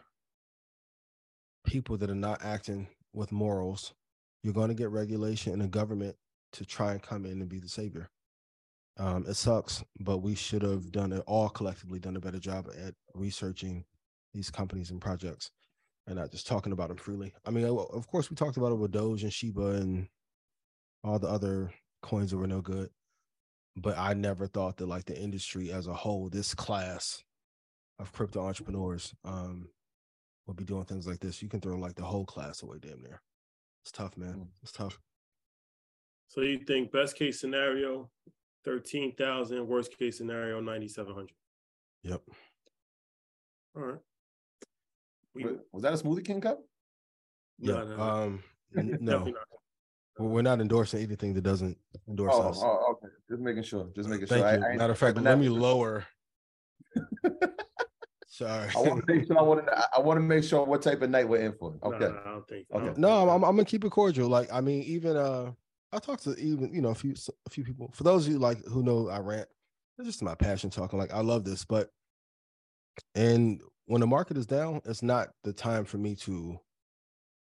people 1.65 1.97
that 1.97 2.10
are 2.10 2.15
not 2.15 2.43
acting 2.43 2.88
with 3.13 3.32
morals, 3.32 3.93
you're 4.43 4.53
going 4.53 4.69
to 4.69 4.73
get 4.73 4.89
regulation 4.89 5.53
and 5.53 5.62
a 5.62 5.67
government 5.67 6.15
to 6.53 6.65
try 6.65 6.91
and 6.91 7.01
come 7.01 7.25
in 7.25 7.41
and 7.41 7.49
be 7.49 7.60
the 7.60 7.69
savior. 7.69 8.10
Um, 8.97 9.25
it 9.27 9.36
sucks, 9.36 9.84
but 9.99 10.17
we 10.17 10.36
should 10.36 10.62
have 10.62 10.91
done 10.91 11.13
it 11.13 11.23
all 11.25 11.49
collectively 11.49 11.99
done 11.99 12.17
a 12.17 12.19
better 12.19 12.39
job 12.39 12.67
at 12.86 12.93
researching 13.13 13.86
these 14.34 14.49
companies 14.49 14.91
and 14.91 14.99
projects 14.99 15.51
and 16.05 16.17
not 16.17 16.32
just 16.32 16.47
talking 16.47 16.71
about 16.71 16.89
them 16.89 16.97
freely. 16.97 17.34
I 17.45 17.51
mean, 17.51 17.65
of 17.65 18.08
course, 18.08 18.29
we 18.29 18.36
talked 18.36 18.58
about 18.58 18.71
it 18.71 18.77
with 18.77 18.91
Doge 18.91 19.23
and 19.23 19.32
Shiba 19.32 19.75
and 19.75 20.08
all 21.03 21.19
the 21.19 21.29
other 21.29 21.71
coins 22.01 22.32
that 22.32 22.38
were 22.38 22.47
no 22.47 22.62
good, 22.62 22.89
but 23.77 23.97
I 23.97 24.13
never 24.13 24.47
thought 24.47 24.77
that 24.77 24.88
like 24.88 25.05
the 25.05 25.17
industry 25.17 25.71
as 25.71 25.88
a 25.88 25.93
whole, 25.93 26.29
this 26.29 26.53
class 26.53 27.23
of 28.00 28.12
crypto 28.12 28.46
entrepreneurs, 28.46 29.14
um, 29.26 29.70
would 30.48 30.58
be 30.58 30.64
doing 30.64 30.86
things 30.86 31.08
like 31.08 31.20
this. 31.20 31.42
You 31.42 31.50
can 31.50 31.62
throw 31.62 31.78
like 31.78 31.96
the 31.96 32.04
whole 32.04 32.26
class 32.26 32.64
away, 32.64 32.78
damn 32.82 33.02
near. 33.02 33.22
It's 33.84 33.92
tough, 33.92 34.18
man. 34.18 34.34
Mm. 34.34 34.48
It's 34.64 34.72
tough. 34.72 35.00
So 36.28 36.42
you 36.42 36.60
think 36.60 36.92
best 36.92 37.16
case 37.16 37.40
scenario, 37.40 38.10
thirteen 38.64 39.16
thousand. 39.16 39.68
Worst 39.68 39.98
case 39.98 40.18
scenario, 40.18 40.60
ninety 40.60 40.88
seven 40.88 41.14
hundred. 41.14 41.34
Yep. 42.04 42.22
All 43.76 43.84
right. 43.84 44.00
We, 45.36 45.46
was 45.72 45.84
that 45.84 45.94
a 45.94 45.98
Smoothie 45.98 46.26
King 46.26 46.42
cup? 46.42 46.60
Yeah. 47.60 47.74
No, 47.74 47.86
no, 47.86 48.02
um, 48.02 48.44
no. 49.00 49.34
We're 50.18 50.42
not 50.42 50.60
endorsing 50.60 51.02
anything 51.02 51.34
that 51.36 51.44
doesn't 51.44 51.78
endorse 52.08 52.34
oh, 52.36 52.50
us. 52.50 52.60
Oh, 52.62 52.92
okay. 52.92 53.14
Just 53.30 53.42
making 53.42 53.64
sure. 53.64 53.90
Just 53.96 54.10
making 54.10 54.28
Thank 54.28 54.42
sure. 54.42 54.58
You. 54.58 54.74
I, 54.74 54.76
Matter 54.76 54.94
of 54.94 55.00
fact, 55.00 55.18
let 55.18 55.40
me 55.40 55.50
lower. 55.50 56.06
Sorry. 58.39 58.69
I 58.73 58.80
want 58.80 59.06
to 59.06 59.13
make 59.13 59.28
sure. 59.28 59.38
I 59.38 59.41
want 59.41 59.67
to. 59.67 59.86
I 59.97 59.99
want 59.99 60.15
to 60.17 60.21
make 60.21 60.45
sure 60.45 60.63
what 60.63 60.82
type 60.82 61.02
of 61.02 61.10
night 61.10 61.28
we're 61.28 61.41
in 61.41 61.52
for. 61.52 61.75
Okay. 61.84 61.99
No, 61.99 62.19
I 62.25 62.30
don't 62.30 62.47
think. 62.47 62.67
Okay. 62.73 62.86
Don't 62.86 62.97
no, 62.97 63.30
I'm, 63.30 63.43
I'm, 63.43 63.58
gonna 63.58 63.65
keep 63.65 63.84
it 63.84 63.89
cordial. 63.89 64.30
Like, 64.30 64.47
I 64.49 64.62
mean, 64.62 64.82
even 64.84 65.17
uh, 65.17 65.52
I 65.91 65.99
talked 65.99 66.23
to 66.23 66.36
even 66.38 66.73
you 66.73 66.82
know 66.82 66.88
a 66.89 66.95
few 66.95 67.13
a 67.45 67.49
few 67.49 67.65
people. 67.65 67.91
For 67.93 68.04
those 68.04 68.28
of 68.28 68.32
you 68.32 68.39
like 68.39 68.63
who 68.63 68.82
know 68.82 69.10
I 69.10 69.19
rant, 69.19 69.49
it's 69.97 70.08
just 70.08 70.23
my 70.23 70.36
passion 70.36 70.69
talking. 70.69 70.97
Like, 70.97 71.13
I 71.13 71.19
love 71.19 71.43
this, 71.43 71.65
but 71.65 71.91
and 73.13 73.60
when 73.88 73.99
the 73.99 74.08
market 74.08 74.38
is 74.38 74.45
down, 74.45 74.82
it's 74.86 75.04
not 75.04 75.32
the 75.43 75.52
time 75.52 75.84
for 75.84 75.97
me 75.97 76.15
to. 76.15 76.62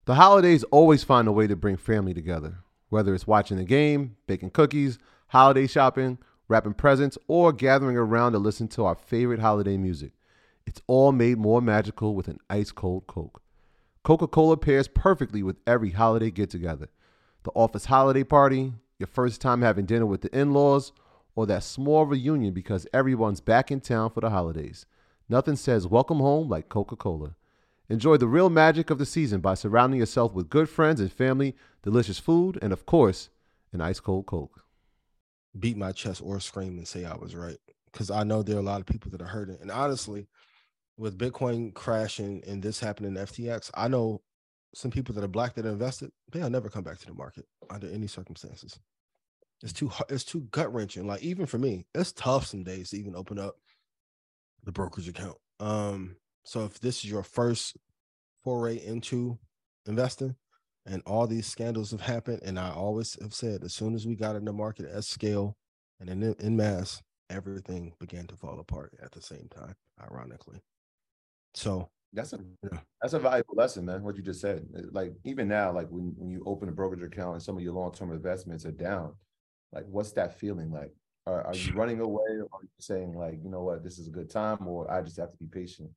The 0.05 0.15
holidays 0.15 0.63
always 0.65 1.05
find 1.05 1.27
a 1.27 1.33
way 1.33 1.47
to 1.47 1.57
bring 1.57 1.79
family 1.79 2.13
together, 2.13 2.59
whether 2.91 3.15
it's 3.15 3.27
watching 3.27 3.57
the 3.57 3.65
game, 3.65 4.17
baking 4.27 4.51
cookies, 4.51 4.99
holiday 5.29 5.67
shopping, 5.67 6.19
wrapping 6.49 6.75
presents, 6.75 7.17
or 7.29 7.51
gathering 7.51 7.97
around 7.97 8.33
to 8.33 8.39
listen 8.39 8.69
to 8.69 8.85
our 8.85 8.95
favorite 8.95 9.41
holiday 9.41 9.79
music. 9.79 10.13
It's 10.67 10.81
all 10.87 11.13
made 11.13 11.39
more 11.39 11.61
magical 11.61 12.15
with 12.15 12.29
an 12.29 12.39
ice 12.49 12.73
cold 12.73 13.07
Coke. 13.07 13.43
Coca 14.05 14.27
Cola 14.27 14.57
pairs 14.57 14.89
perfectly 14.89 15.43
with 15.43 15.57
every 15.67 15.91
holiday 15.91 16.31
get 16.31 16.51
together 16.51 16.89
the 17.45 17.51
office 17.57 17.87
holiday 17.87 18.23
party, 18.23 18.73
your 18.99 19.09
first 19.09 19.41
time 19.41 19.63
having 19.63 19.85
dinner 19.85 20.07
with 20.07 20.21
the 20.21 20.39
in 20.39 20.53
laws, 20.53 20.93
or 21.35 21.45
that 21.47 21.65
small 21.65 22.07
reunion 22.07 22.53
because 22.53 22.87
everyone's 22.93 23.41
back 23.41 23.71
in 23.71 23.81
town 23.81 24.11
for 24.11 24.21
the 24.21 24.31
holidays. 24.31 24.87
Nothing 25.29 25.57
says 25.57 25.87
welcome 25.87 26.19
home 26.19 26.49
like 26.49 26.69
Coca 26.69 26.95
Cola. 26.95 27.35
Enjoy 27.89 28.17
the 28.17 28.29
real 28.29 28.49
magic 28.49 28.91
of 28.91 28.99
the 28.99 29.07
season 29.07 29.41
by 29.41 29.55
surrounding 29.55 29.99
yourself 30.01 30.33
with 30.35 30.49
good 30.49 30.69
friends 30.69 31.01
and 31.01 31.13
family, 31.13 31.57
delicious 31.83 32.19
food, 32.19 32.59
and 32.63 32.73
of 32.73 32.87
course, 32.87 33.29
an 33.73 33.81
ice 33.81 34.01
cold 34.01 34.27
Coke. 34.27 34.65
Beat 35.59 35.77
my 35.77 35.93
chest 35.93 36.23
or 36.25 36.41
scream 36.41 36.79
and 36.79 36.87
say 36.89 37.05
I 37.05 37.17
was 37.17 37.35
right. 37.35 37.59
Because 37.91 38.11
I 38.11 38.25
know 38.25 38.43
there 38.43 38.57
are 38.57 38.61
a 38.61 38.63
lot 38.63 38.81
of 38.81 38.87
people 38.87 39.11
that 39.11 39.21
are 39.21 39.27
hurting. 39.27 39.59
And 39.61 39.71
honestly, 39.71 40.27
with 40.97 41.19
Bitcoin 41.19 41.75
crashing 41.75 42.43
and 42.47 42.63
this 42.63 42.81
happening 42.81 43.17
in 43.17 43.25
FTX, 43.25 43.71
I 43.75 43.89
know 43.89 44.23
some 44.75 44.91
people 44.91 45.15
that 45.15 45.25
are 45.25 45.29
black 45.29 45.55
that 45.55 45.67
invested, 45.67 46.11
they'll 46.31 46.51
never 46.51 46.69
come 46.69 46.85
back 46.85 46.99
to 46.99 47.07
the 47.07 47.15
market 47.15 47.45
under 47.71 47.89
any 47.89 48.07
circumstances. 48.07 48.79
It's 49.63 49.73
too 49.73 49.93
it's 50.09 50.25
too 50.25 50.43
gut 50.51 50.73
wrenching. 50.73 51.07
Like 51.07 51.23
even 51.23 51.47
for 51.47 51.59
me, 51.59 51.87
it's 51.95 52.13
tough 52.13 52.47
some 52.47 52.65
days 52.65 52.91
to 52.91 52.99
even 52.99 53.15
open 53.15 53.39
up 53.39 53.55
the 54.65 54.73
brokerage 54.73 55.09
account. 55.09 55.37
Um, 55.61 56.17
so 56.45 56.65
if 56.65 56.81
this 56.81 57.05
is 57.05 57.11
your 57.11 57.23
first 57.23 57.77
foray 58.43 58.85
into 58.85 59.39
investing, 59.87 60.35
and 60.85 61.03
all 61.07 61.29
these 61.29 61.47
scandals 61.47 61.93
have 61.93 62.01
happened, 62.01 62.41
and 62.45 62.59
I 62.59 62.71
always 62.71 63.17
have 63.23 63.35
said, 63.35 63.63
as 63.63 63.73
soon 63.73 63.95
as 63.95 64.05
we 64.05 64.17
got 64.17 64.35
in 64.35 64.45
the 64.45 64.53
market 64.53 64.87
at 64.87 65.05
scale 65.05 65.57
and 66.01 66.11
in 66.11 66.35
in 66.41 66.57
mass, 66.57 67.01
everything 67.31 67.93
began 68.01 68.27
to 68.27 68.37
fall 68.37 68.59
apart 68.59 68.93
at 69.01 69.13
the 69.13 69.23
same 69.23 69.49
time. 69.55 69.75
Ironically, 70.01 70.61
so 71.55 71.89
that's 72.13 72.33
a 72.33 72.39
yeah. 72.63 72.79
that's 73.01 73.15
a 73.15 73.19
valuable 73.19 73.55
lesson, 73.55 73.85
man. 73.87 74.03
What 74.03 74.17
you 74.17 74.23
just 74.23 74.41
said, 74.41 74.67
like 74.91 75.15
even 75.25 75.49
now, 75.49 75.73
like 75.73 75.89
when 75.89 76.15
when 76.17 76.31
you 76.31 76.43
open 76.47 76.69
a 76.69 76.73
brokerage 76.73 77.03
account 77.03 77.35
and 77.35 77.43
some 77.43 77.57
of 77.57 77.63
your 77.63 77.73
long 77.73 77.93
term 77.93 78.13
investments 78.13 78.67
are 78.67 78.73
down, 78.73 79.15
like 79.73 79.85
what's 79.89 80.13
that 80.13 80.39
feeling 80.39 80.71
like? 80.71 80.93
Are, 81.25 81.47
are 81.47 81.55
you 81.55 81.73
running 81.75 82.01
away, 82.01 82.41
or 82.41 82.49
are 82.53 82.63
you 82.63 82.69
saying 82.81 83.17
like, 83.17 83.39
you 83.45 83.49
know 83.49 83.63
what, 83.63 83.85
this 83.85 83.99
is 83.99 84.09
a 84.09 84.11
good 84.11 84.29
time, 84.29 84.67
or 84.67 84.91
I 84.91 85.03
just 85.03 85.19
have 85.19 85.31
to 85.31 85.37
be 85.39 85.47
patient? 85.47 85.89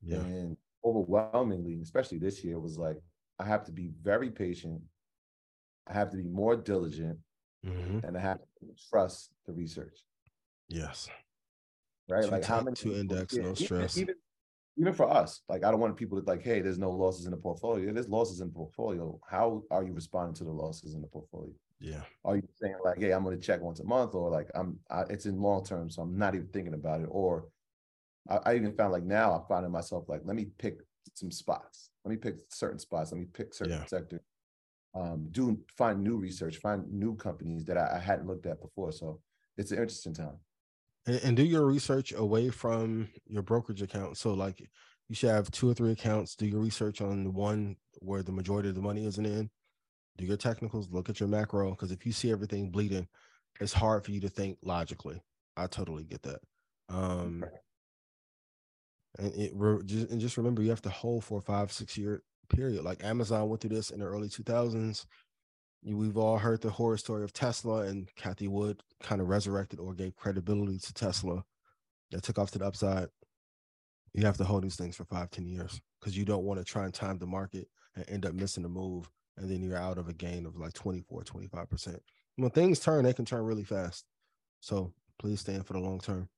Yeah. 0.00 0.18
And 0.18 0.56
overwhelmingly, 0.84 1.80
especially 1.82 2.18
this 2.18 2.44
year, 2.44 2.58
was 2.58 2.78
like 2.78 2.96
I 3.38 3.44
have 3.44 3.64
to 3.64 3.72
be 3.72 3.90
very 4.02 4.30
patient. 4.30 4.80
I 5.88 5.92
have 5.94 6.10
to 6.10 6.16
be 6.16 6.22
more 6.22 6.56
diligent, 6.56 7.18
mm-hmm. 7.66 8.06
and 8.06 8.16
I 8.16 8.20
have 8.20 8.38
to 8.38 8.66
trust 8.88 9.30
the 9.46 9.52
research. 9.52 9.98
Yes. 10.68 11.08
Right. 12.08 12.30
like 12.30 12.44
how 12.44 12.60
many 12.60 12.74
to 12.76 12.98
index, 12.98 13.34
no 13.36 13.54
stress. 13.54 13.96
Even, 13.96 14.10
even 14.10 14.14
for 14.94 15.10
us, 15.10 15.42
like 15.48 15.64
I 15.64 15.70
don't 15.70 15.80
want 15.80 15.96
people 15.96 16.20
to 16.20 16.26
like, 16.26 16.42
hey, 16.42 16.60
there's 16.60 16.78
no 16.78 16.90
losses 16.90 17.26
in 17.26 17.32
the 17.32 17.36
portfolio. 17.36 17.92
There's 17.92 18.08
losses 18.08 18.40
in 18.40 18.48
the 18.48 18.54
portfolio. 18.54 19.18
How 19.28 19.62
are 19.70 19.84
you 19.84 19.92
responding 19.92 20.34
to 20.36 20.44
the 20.44 20.50
losses 20.50 20.94
in 20.94 21.00
the 21.00 21.06
portfolio? 21.06 21.52
Yeah. 21.80 22.02
Are 22.24 22.36
you 22.36 22.48
saying 22.60 22.76
like, 22.84 22.98
hey, 22.98 23.12
I'm 23.12 23.24
going 23.24 23.38
to 23.38 23.42
check 23.42 23.60
once 23.60 23.80
a 23.80 23.84
month, 23.84 24.14
or 24.14 24.30
like 24.30 24.48
I'm, 24.54 24.78
I, 24.90 25.02
it's 25.10 25.26
in 25.26 25.40
long 25.40 25.64
term, 25.64 25.90
so 25.90 26.02
I'm 26.02 26.16
not 26.16 26.34
even 26.34 26.48
thinking 26.48 26.74
about 26.74 27.00
it. 27.00 27.08
Or 27.10 27.48
I, 28.28 28.38
I 28.46 28.54
even 28.56 28.74
found 28.74 28.92
like 28.92 29.04
now 29.04 29.32
I'm 29.32 29.46
finding 29.48 29.72
myself 29.72 30.08
like, 30.08 30.22
let 30.24 30.36
me 30.36 30.46
pick 30.58 30.80
some 31.14 31.30
spots. 31.30 31.90
Let 32.04 32.10
me 32.10 32.16
pick 32.16 32.36
certain 32.48 32.78
spots. 32.78 33.12
Let 33.12 33.20
me 33.20 33.26
pick 33.32 33.54
certain 33.54 33.74
yeah. 33.74 33.86
sectors. 33.86 34.20
Um, 34.94 35.28
do 35.30 35.58
find 35.76 36.02
new 36.02 36.16
research, 36.16 36.56
find 36.56 36.90
new 36.90 37.14
companies 37.16 37.64
that 37.66 37.76
I, 37.76 37.96
I 37.96 37.98
hadn't 37.98 38.26
looked 38.26 38.46
at 38.46 38.60
before. 38.60 38.92
So 38.92 39.20
it's 39.56 39.72
an 39.72 39.78
interesting 39.78 40.14
time 40.14 40.38
and, 41.06 41.20
and 41.22 41.36
do 41.36 41.44
your 41.44 41.66
research 41.66 42.12
away 42.12 42.50
from 42.50 43.08
your 43.26 43.42
brokerage 43.42 43.82
account. 43.82 44.16
So 44.16 44.34
like 44.34 44.60
you 45.08 45.14
should 45.14 45.30
have 45.30 45.50
two 45.50 45.68
or 45.68 45.74
three 45.74 45.92
accounts. 45.92 46.36
Do 46.36 46.46
your 46.46 46.60
research 46.60 47.00
on 47.00 47.24
the 47.24 47.30
one 47.30 47.76
where 47.98 48.22
the 48.22 48.32
majority 48.32 48.68
of 48.68 48.74
the 48.74 48.80
money 48.80 49.06
isn't 49.06 49.26
in. 49.26 49.50
Do 50.16 50.24
your 50.24 50.36
technicals. 50.36 50.88
Look 50.90 51.08
at 51.08 51.20
your 51.20 51.28
macro 51.28 51.70
because 51.70 51.90
if 51.90 52.06
you 52.06 52.12
see 52.12 52.30
everything 52.30 52.70
bleeding, 52.70 53.08
it's 53.60 53.72
hard 53.72 54.04
for 54.04 54.12
you 54.12 54.20
to 54.20 54.28
think 54.28 54.58
logically. 54.62 55.20
I 55.56 55.66
totally 55.66 56.04
get 56.04 56.22
that. 56.22 56.40
Um, 56.88 57.44
and 59.18 59.34
it 59.34 59.52
and 59.52 60.20
just 60.20 60.36
remember 60.36 60.62
you 60.62 60.70
have 60.70 60.82
to 60.82 60.90
hold 60.90 61.24
for 61.24 61.38
a 61.38 61.42
five 61.42 61.72
six 61.72 61.98
year 61.98 62.22
period. 62.48 62.84
Like 62.84 63.02
Amazon 63.04 63.48
went 63.48 63.60
through 63.60 63.70
this 63.70 63.90
in 63.90 64.00
the 64.00 64.06
early 64.06 64.28
two 64.28 64.42
thousands. 64.42 65.06
We've 65.82 66.16
all 66.18 66.38
heard 66.38 66.60
the 66.60 66.70
horror 66.70 66.98
story 66.98 67.24
of 67.24 67.32
Tesla 67.32 67.82
and 67.82 68.08
Cathie 68.14 68.48
Wood 68.48 68.82
kind 69.02 69.20
of 69.20 69.28
resurrected 69.28 69.80
or 69.80 69.94
gave 69.94 70.14
credibility 70.14 70.78
to 70.78 70.92
Tesla 70.92 71.42
that 72.10 72.22
took 72.22 72.38
off 72.38 72.50
to 72.50 72.58
the 72.58 72.66
upside. 72.66 73.08
You 74.12 74.26
have 74.26 74.36
to 74.38 74.44
hold 74.44 74.62
these 74.62 74.76
things 74.76 74.96
for 74.96 75.04
five, 75.04 75.30
ten 75.30 75.46
years 75.46 75.80
because 75.98 76.16
you 76.16 76.24
don't 76.24 76.44
want 76.44 76.58
to 76.58 76.64
try 76.64 76.84
and 76.84 76.92
time 76.92 77.18
the 77.18 77.26
market 77.26 77.68
and 77.96 78.04
end 78.08 78.26
up 78.26 78.34
missing 78.34 78.64
a 78.64 78.68
move. 78.68 79.08
And 79.38 79.50
then 79.50 79.62
you're 79.62 79.78
out 79.78 79.96
of 79.96 80.08
a 80.08 80.12
gain 80.12 80.44
of 80.44 80.58
like 80.58 80.74
24, 80.74 81.22
25%. 81.22 81.98
When 82.36 82.50
things 82.50 82.80
turn, 82.80 83.04
they 83.04 83.14
can 83.14 83.24
turn 83.24 83.44
really 83.44 83.64
fast. 83.64 84.04
So 84.60 84.92
please 85.18 85.40
stand 85.40 85.66
for 85.66 85.72
the 85.72 85.78
long 85.78 86.00
term. 86.00 86.28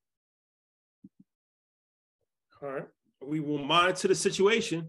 All 2.62 2.68
right. 2.68 2.86
We 3.20 3.40
will 3.40 3.58
monitor 3.58 4.08
the 4.08 4.14
situation 4.14 4.88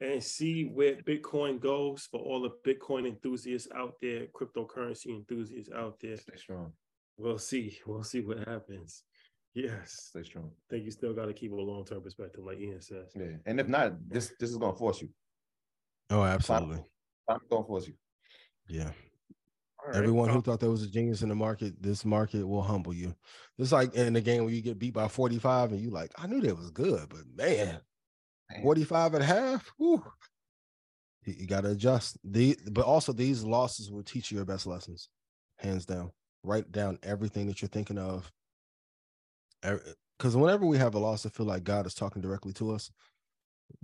and 0.00 0.22
see 0.22 0.64
where 0.64 0.96
Bitcoin 0.96 1.60
goes 1.60 2.08
for 2.10 2.20
all 2.20 2.40
the 2.40 2.50
Bitcoin 2.66 3.06
enthusiasts 3.06 3.68
out 3.74 3.94
there, 4.00 4.26
cryptocurrency 4.26 5.08
enthusiasts 5.08 5.70
out 5.74 5.98
there. 6.00 6.16
Stay 6.16 6.36
strong. 6.36 6.72
We'll 7.18 7.38
see. 7.38 7.78
We'll 7.86 8.02
see 8.02 8.20
what 8.20 8.38
happens. 8.48 9.02
Yes. 9.54 10.08
Stay 10.10 10.22
strong. 10.22 10.50
I 10.52 10.74
think 10.74 10.84
you 10.84 10.90
still 10.90 11.12
got 11.12 11.26
to 11.26 11.34
keep 11.34 11.52
a 11.52 11.54
long 11.54 11.84
term 11.84 12.02
perspective, 12.02 12.44
like 12.44 12.60
Ian 12.60 12.80
says. 12.80 13.12
Yeah. 13.14 13.36
And 13.46 13.60
if 13.60 13.68
not, 13.68 13.92
this 14.08 14.32
this 14.40 14.50
is 14.50 14.56
gonna 14.56 14.76
force 14.76 15.02
you. 15.02 15.10
Oh, 16.08 16.22
absolutely. 16.22 16.82
I'm 17.28 17.38
gonna 17.50 17.66
force 17.66 17.86
you. 17.86 17.94
Yeah. 18.68 18.90
Right. 19.86 19.96
Everyone 19.96 20.28
who 20.28 20.42
thought 20.42 20.60
there 20.60 20.70
was 20.70 20.82
a 20.82 20.90
genius 20.90 21.22
in 21.22 21.30
the 21.30 21.34
market, 21.34 21.82
this 21.82 22.04
market 22.04 22.46
will 22.46 22.62
humble 22.62 22.92
you. 22.92 23.14
It's 23.58 23.72
like 23.72 23.94
in 23.94 24.12
the 24.12 24.20
game 24.20 24.44
where 24.44 24.52
you 24.52 24.60
get 24.60 24.78
beat 24.78 24.94
by 24.94 25.08
45 25.08 25.72
and 25.72 25.80
you 25.80 25.90
like, 25.90 26.12
I 26.16 26.26
knew 26.26 26.40
that 26.42 26.56
was 26.56 26.70
good, 26.70 27.08
but 27.08 27.20
man, 27.34 27.80
45 28.62 29.14
and 29.14 29.22
a 29.22 29.26
half. 29.26 29.70
Whew. 29.78 30.02
You, 31.24 31.46
got 31.46 31.62
to 31.62 31.70
adjust. 31.70 32.18
The 32.24 32.56
but 32.72 32.84
also 32.84 33.12
these 33.12 33.44
losses 33.44 33.90
will 33.90 34.02
teach 34.02 34.30
you 34.30 34.36
your 34.36 34.46
best 34.46 34.66
lessons, 34.66 35.08
hands 35.58 35.84
down. 35.84 36.10
Write 36.42 36.72
down 36.72 36.98
everything 37.02 37.46
that 37.46 37.60
you're 37.60 37.68
thinking 37.68 37.98
of. 37.98 38.30
Because 39.62 40.36
whenever 40.36 40.64
we 40.64 40.78
have 40.78 40.94
a 40.94 40.98
loss, 40.98 41.26
I 41.26 41.28
feel 41.28 41.46
like 41.46 41.64
God 41.64 41.86
is 41.86 41.94
talking 41.94 42.22
directly 42.22 42.52
to 42.54 42.72
us. 42.72 42.90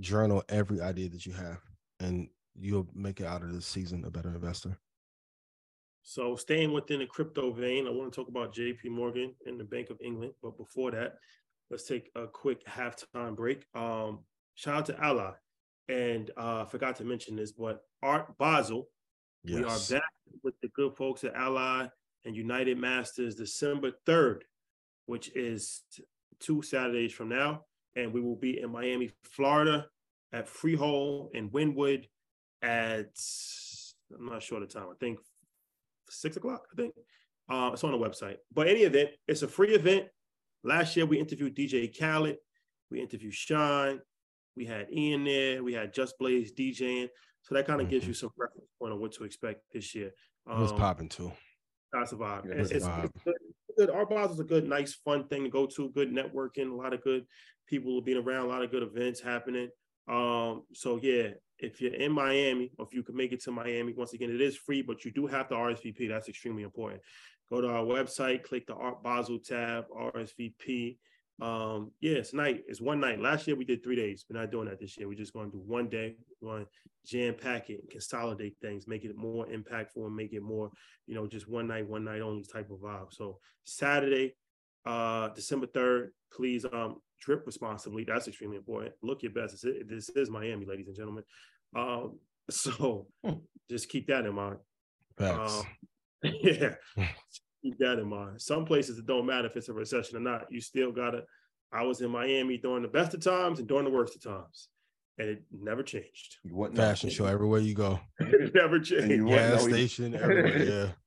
Journal 0.00 0.42
every 0.48 0.80
idea 0.80 1.10
that 1.10 1.26
you 1.26 1.32
have, 1.34 1.58
and 2.00 2.28
you'll 2.58 2.88
make 2.94 3.20
it 3.20 3.26
out 3.26 3.42
of 3.42 3.52
this 3.52 3.66
season 3.66 4.04
a 4.04 4.10
better 4.10 4.30
investor. 4.30 4.78
So 6.02 6.36
staying 6.36 6.72
within 6.72 7.00
the 7.00 7.06
crypto 7.06 7.50
vein, 7.52 7.86
I 7.86 7.90
want 7.90 8.12
to 8.12 8.16
talk 8.16 8.28
about 8.28 8.54
JP 8.54 8.90
Morgan 8.90 9.34
and 9.44 9.58
the 9.58 9.64
Bank 9.64 9.90
of 9.90 10.00
England. 10.00 10.32
But 10.40 10.56
before 10.56 10.92
that, 10.92 11.16
let's 11.68 11.82
take 11.82 12.10
a 12.14 12.26
quick 12.28 12.64
halftime 12.64 13.36
break. 13.36 13.66
Um, 13.74 14.20
shout 14.56 14.76
out 14.76 14.86
to 14.86 15.00
Ally. 15.02 15.30
And 15.88 16.30
uh, 16.36 16.64
forgot 16.64 16.96
to 16.96 17.04
mention 17.04 17.36
this, 17.36 17.52
but 17.52 17.82
Art 18.02 18.36
Basel, 18.38 18.88
yes. 19.44 19.56
we 19.56 19.64
are 19.64 20.00
back 20.00 20.10
with 20.42 20.54
the 20.60 20.68
good 20.68 20.96
folks 20.96 21.22
at 21.22 21.34
Ally 21.34 21.86
and 22.24 22.34
United 22.34 22.76
Masters 22.76 23.36
December 23.36 23.92
3rd, 24.04 24.40
which 25.06 25.34
is 25.36 25.84
two 26.40 26.60
Saturdays 26.62 27.12
from 27.12 27.28
now. 27.28 27.62
And 27.94 28.12
we 28.12 28.20
will 28.20 28.36
be 28.36 28.60
in 28.60 28.72
Miami, 28.72 29.12
Florida 29.22 29.86
at 30.32 30.48
Freehold 30.48 31.30
in 31.34 31.50
Wynwood 31.50 32.06
at, 32.62 33.10
I'm 34.12 34.26
not 34.26 34.42
sure 34.42 34.58
the 34.58 34.66
time, 34.66 34.88
I 34.90 34.94
think 34.98 35.20
six 36.10 36.36
o'clock, 36.36 36.66
I 36.72 36.76
think. 36.76 36.94
Uh, 37.48 37.70
it's 37.72 37.84
on 37.84 37.92
the 37.92 37.98
website. 37.98 38.38
But 38.52 38.66
any 38.66 38.80
event, 38.80 39.10
it's 39.28 39.42
a 39.42 39.48
free 39.48 39.74
event. 39.74 40.06
Last 40.64 40.96
year 40.96 41.06
we 41.06 41.20
interviewed 41.20 41.56
DJ 41.56 41.96
Khaled, 41.96 42.36
we 42.90 43.00
interviewed 43.00 43.34
Sean, 43.34 44.00
we 44.56 44.64
had 44.64 44.86
Ian 44.92 45.24
there, 45.24 45.62
we 45.62 45.72
had 45.72 45.92
Just 45.92 46.18
Blaze 46.18 46.52
DJing. 46.52 47.08
So 47.42 47.54
that 47.54 47.66
kind 47.66 47.80
of 47.80 47.86
mm-hmm. 47.86 47.94
gives 47.94 48.06
you 48.06 48.14
some 48.14 48.30
reference 48.36 48.66
point 48.80 48.92
on 48.92 49.00
what 49.00 49.12
to 49.12 49.24
expect 49.24 49.62
this 49.72 49.94
year. 49.94 50.12
Um, 50.48 50.58
it 50.58 50.62
was 50.62 50.72
popping 50.72 51.08
too. 51.08 51.32
That's 51.92 52.12
a 52.12 52.16
vibe. 52.16 52.46
It 52.46 52.58
it's, 52.58 52.70
it's, 52.70 52.86
vibe. 52.86 53.10
it's, 53.24 53.36
good. 53.78 53.90
Art 53.90 54.10
Basel 54.10 54.32
is 54.32 54.40
a 54.40 54.44
good, 54.44 54.68
nice, 54.68 54.94
fun 54.94 55.28
thing 55.28 55.44
to 55.44 55.50
go 55.50 55.66
to. 55.66 55.90
Good 55.90 56.12
networking, 56.12 56.72
a 56.72 56.74
lot 56.74 56.92
of 56.92 57.02
good 57.02 57.24
people 57.68 58.00
being 58.00 58.18
around, 58.18 58.46
a 58.46 58.48
lot 58.48 58.62
of 58.62 58.70
good 58.70 58.82
events 58.82 59.20
happening. 59.20 59.68
Um, 60.08 60.62
so 60.72 60.98
yeah, 61.02 61.30
if 61.58 61.80
you're 61.80 61.94
in 61.94 62.12
Miami, 62.12 62.72
or 62.78 62.86
if 62.86 62.94
you 62.94 63.02
can 63.02 63.16
make 63.16 63.32
it 63.32 63.42
to 63.44 63.50
Miami, 63.50 63.92
once 63.92 64.12
again, 64.12 64.30
it 64.30 64.40
is 64.40 64.56
free, 64.56 64.82
but 64.82 65.04
you 65.04 65.10
do 65.10 65.26
have 65.26 65.48
to 65.48 65.54
RSVP. 65.54 66.08
That's 66.08 66.28
extremely 66.28 66.62
important. 66.62 67.02
Go 67.50 67.60
to 67.60 67.68
our 67.68 67.84
website, 67.84 68.42
click 68.42 68.66
the 68.66 68.74
Art 68.74 69.02
Basel 69.02 69.38
tab, 69.38 69.84
RSVP. 69.88 70.98
Um, 71.40 71.90
yeah, 72.00 72.14
it's 72.14 72.32
night. 72.32 72.64
It's 72.66 72.80
one 72.80 73.00
night. 73.00 73.20
Last 73.20 73.46
year 73.46 73.56
we 73.56 73.64
did 73.64 73.82
three 73.82 73.96
days. 73.96 74.24
We're 74.28 74.40
not 74.40 74.50
doing 74.50 74.68
that 74.68 74.80
this 74.80 74.96
year. 74.96 75.08
We're 75.08 75.14
just 75.14 75.32
going 75.32 75.50
to 75.50 75.56
do 75.56 75.62
one 75.66 75.88
day. 75.88 76.16
We're 76.40 76.52
going 76.52 76.64
to 76.64 76.70
jam 77.06 77.34
pack 77.34 77.70
it 77.70 77.80
and 77.80 77.90
consolidate 77.90 78.56
things, 78.60 78.88
make 78.88 79.04
it 79.04 79.16
more 79.16 79.46
impactful 79.46 80.04
and 80.06 80.16
make 80.16 80.32
it 80.32 80.42
more, 80.42 80.70
you 81.06 81.14
know, 81.14 81.26
just 81.26 81.48
one 81.48 81.68
night, 81.68 81.88
one 81.88 82.04
night 82.04 82.20
only 82.20 82.44
type 82.44 82.70
of 82.70 82.78
vibe. 82.78 83.12
So 83.12 83.38
Saturday, 83.64 84.34
uh, 84.86 85.28
December 85.28 85.66
3rd, 85.66 86.08
please 86.32 86.64
um 86.72 86.96
drip 87.20 87.46
responsibly. 87.46 88.04
That's 88.04 88.28
extremely 88.28 88.56
important. 88.56 88.94
Look 89.02 89.22
your 89.22 89.32
best. 89.32 89.62
This 89.62 90.08
is 90.10 90.30
Miami, 90.30 90.66
ladies 90.66 90.88
and 90.88 90.96
gentlemen. 90.96 91.24
Um, 91.74 92.18
so 92.50 93.06
hmm. 93.24 93.34
just 93.70 93.88
keep 93.88 94.06
that 94.08 94.26
in 94.26 94.34
mind. 94.34 94.58
Um, 95.18 95.62
yeah, 96.22 96.74
keep 97.66 97.78
that 97.78 97.98
in 97.98 98.08
mind. 98.08 98.40
Some 98.40 98.64
places 98.64 98.98
it 98.98 99.06
don't 99.06 99.26
matter 99.26 99.46
if 99.46 99.56
it's 99.56 99.68
a 99.68 99.72
recession 99.72 100.16
or 100.16 100.20
not. 100.20 100.46
You 100.50 100.60
still 100.60 100.92
gotta. 100.92 101.24
I 101.72 101.82
was 101.82 102.00
in 102.00 102.10
Miami 102.10 102.58
during 102.58 102.82
the 102.82 102.88
best 102.88 103.14
of 103.14 103.20
times 103.20 103.58
and 103.58 103.66
during 103.66 103.84
the 103.84 103.90
worst 103.90 104.14
of 104.14 104.22
times, 104.22 104.68
and 105.18 105.28
it 105.28 105.42
never 105.52 105.82
changed. 105.82 106.36
You 106.44 106.54
want 106.54 106.76
fashion 106.76 107.10
show 107.10 107.26
everywhere 107.26 107.60
you 107.60 107.74
go. 107.74 107.98
it 108.20 108.54
never 108.54 108.78
changed. 108.78 109.26
Gas 109.26 109.64
station 109.64 110.14
everywhere. 110.14 110.64
Yeah. 110.64 110.88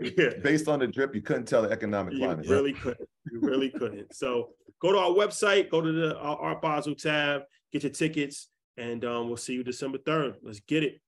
Yeah. 0.00 0.30
Based 0.42 0.68
on 0.68 0.78
the 0.78 0.86
drip, 0.86 1.14
you 1.14 1.20
couldn't 1.20 1.44
tell 1.44 1.60
the 1.60 1.70
economic 1.70 2.16
climate. 2.16 2.46
You 2.46 2.50
really 2.50 2.72
couldn't. 2.72 3.06
You 3.30 3.40
really 3.42 3.68
couldn't. 3.68 4.14
So 4.14 4.54
go 4.80 4.90
to 4.90 4.98
our 4.98 5.10
website, 5.10 5.68
go 5.68 5.82
to 5.82 5.92
the 5.92 6.16
uh, 6.16 6.36
Art 6.40 6.62
Basel 6.62 6.94
tab, 6.94 7.42
get 7.74 7.82
your 7.82 7.92
tickets, 7.92 8.48
and 8.78 9.04
um, 9.04 9.28
we'll 9.28 9.36
see 9.36 9.52
you 9.52 9.62
December 9.62 9.98
3rd. 9.98 10.36
Let's 10.42 10.60
get 10.60 10.82
it. 10.82 11.02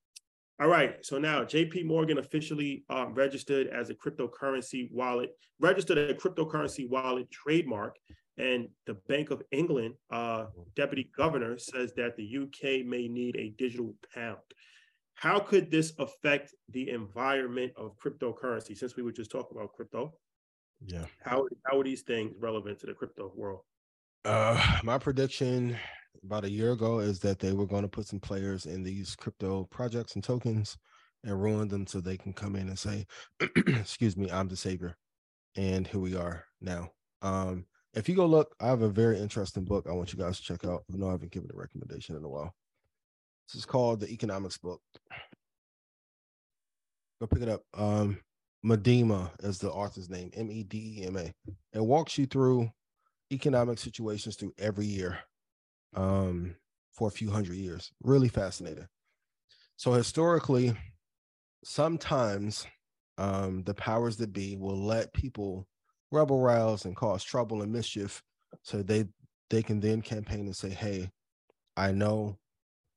All 0.59 0.67
right. 0.67 1.03
So 1.05 1.17
now 1.17 1.43
JP 1.43 1.85
Morgan 1.85 2.17
officially 2.17 2.83
um, 2.89 3.13
registered 3.13 3.67
as 3.67 3.89
a 3.89 3.95
cryptocurrency 3.95 4.91
wallet, 4.91 5.31
registered 5.59 5.97
a 5.97 6.13
cryptocurrency 6.13 6.89
wallet 6.89 7.29
trademark. 7.31 7.95
And 8.37 8.69
the 8.85 8.93
Bank 9.07 9.31
of 9.31 9.41
England 9.51 9.95
uh, 10.11 10.45
deputy 10.75 11.09
governor 11.15 11.57
says 11.57 11.93
that 11.97 12.15
the 12.15 12.37
UK 12.37 12.85
may 12.85 13.07
need 13.07 13.35
a 13.35 13.53
digital 13.57 13.95
pound. 14.13 14.37
How 15.15 15.39
could 15.39 15.69
this 15.69 15.91
affect 15.99 16.53
the 16.69 16.89
environment 16.89 17.73
of 17.75 17.97
cryptocurrency? 17.97 18.77
Since 18.77 18.95
we 18.95 19.03
were 19.03 19.11
just 19.11 19.31
talking 19.31 19.57
about 19.57 19.73
crypto, 19.73 20.13
yeah. 20.85 21.05
How 21.23 21.45
how 21.65 21.79
are 21.79 21.83
these 21.83 22.03
things 22.03 22.33
relevant 22.39 22.79
to 22.79 22.85
the 22.85 22.93
crypto 22.93 23.31
world? 23.35 23.61
Uh, 24.25 24.79
my 24.83 24.97
prediction 24.97 25.75
about 26.23 26.45
a 26.45 26.49
year 26.49 26.71
ago 26.71 26.99
is 26.99 27.19
that 27.19 27.39
they 27.39 27.53
were 27.53 27.65
going 27.65 27.83
to 27.83 27.87
put 27.87 28.07
some 28.07 28.19
players 28.19 28.65
in 28.65 28.83
these 28.83 29.15
crypto 29.15 29.65
projects 29.71 30.15
and 30.15 30.23
tokens 30.23 30.77
and 31.23 31.41
ruin 31.41 31.67
them 31.67 31.85
so 31.85 31.99
they 31.99 32.17
can 32.17 32.33
come 32.33 32.55
in 32.55 32.67
and 32.67 32.79
say, 32.79 33.05
"Excuse 33.55 34.15
me, 34.15 34.31
I'm 34.31 34.47
the 34.47 34.55
savior," 34.55 34.95
and 35.55 35.87
here 35.87 35.99
we 35.99 36.15
are 36.15 36.45
now. 36.61 36.91
Um, 37.21 37.65
if 37.93 38.07
you 38.07 38.15
go 38.15 38.25
look, 38.25 38.55
I 38.59 38.67
have 38.67 38.81
a 38.81 38.89
very 38.89 39.19
interesting 39.19 39.65
book 39.65 39.87
I 39.89 39.93
want 39.93 40.13
you 40.13 40.19
guys 40.19 40.37
to 40.37 40.43
check 40.43 40.63
out. 40.65 40.83
I 40.93 40.97
know 40.97 41.09
I 41.09 41.11
haven't 41.11 41.31
given 41.31 41.49
a 41.53 41.57
recommendation 41.57 42.15
in 42.15 42.23
a 42.23 42.29
while. 42.29 42.53
This 43.47 43.59
is 43.59 43.65
called 43.65 43.99
the 43.99 44.09
Economics 44.09 44.57
Book. 44.57 44.81
Go 47.19 47.27
pick 47.27 47.41
it 47.41 47.49
up. 47.49 47.63
Um, 47.73 48.19
Medema 48.65 49.31
is 49.43 49.57
the 49.57 49.71
author's 49.71 50.09
name, 50.09 50.31
M 50.35 50.51
E 50.51 50.63
D 50.63 50.99
E 50.99 51.07
M 51.07 51.17
A. 51.17 51.33
It 51.73 51.83
walks 51.83 52.17
you 52.17 52.25
through 52.25 52.69
economic 53.31 53.79
situations 53.79 54.35
through 54.35 54.53
every 54.57 54.85
year 54.85 55.19
um, 55.95 56.55
for 56.91 57.07
a 57.07 57.11
few 57.11 57.29
hundred 57.29 57.55
years. 57.55 57.91
Really 58.03 58.27
fascinating. 58.27 58.87
So, 59.77 59.93
historically, 59.93 60.73
sometimes 61.63 62.65
um, 63.17 63.63
the 63.63 63.73
powers 63.73 64.17
that 64.17 64.33
be 64.33 64.55
will 64.55 64.81
let 64.81 65.13
people 65.13 65.67
rebel 66.11 66.39
rouse 66.39 66.85
and 66.85 66.95
cause 66.95 67.23
trouble 67.23 67.61
and 67.61 67.71
mischief 67.71 68.23
so 68.63 68.81
they 68.81 69.05
they 69.51 69.61
can 69.61 69.79
then 69.79 70.01
campaign 70.01 70.39
and 70.39 70.55
say 70.55 70.69
hey 70.69 71.07
i 71.77 71.91
know 71.91 72.35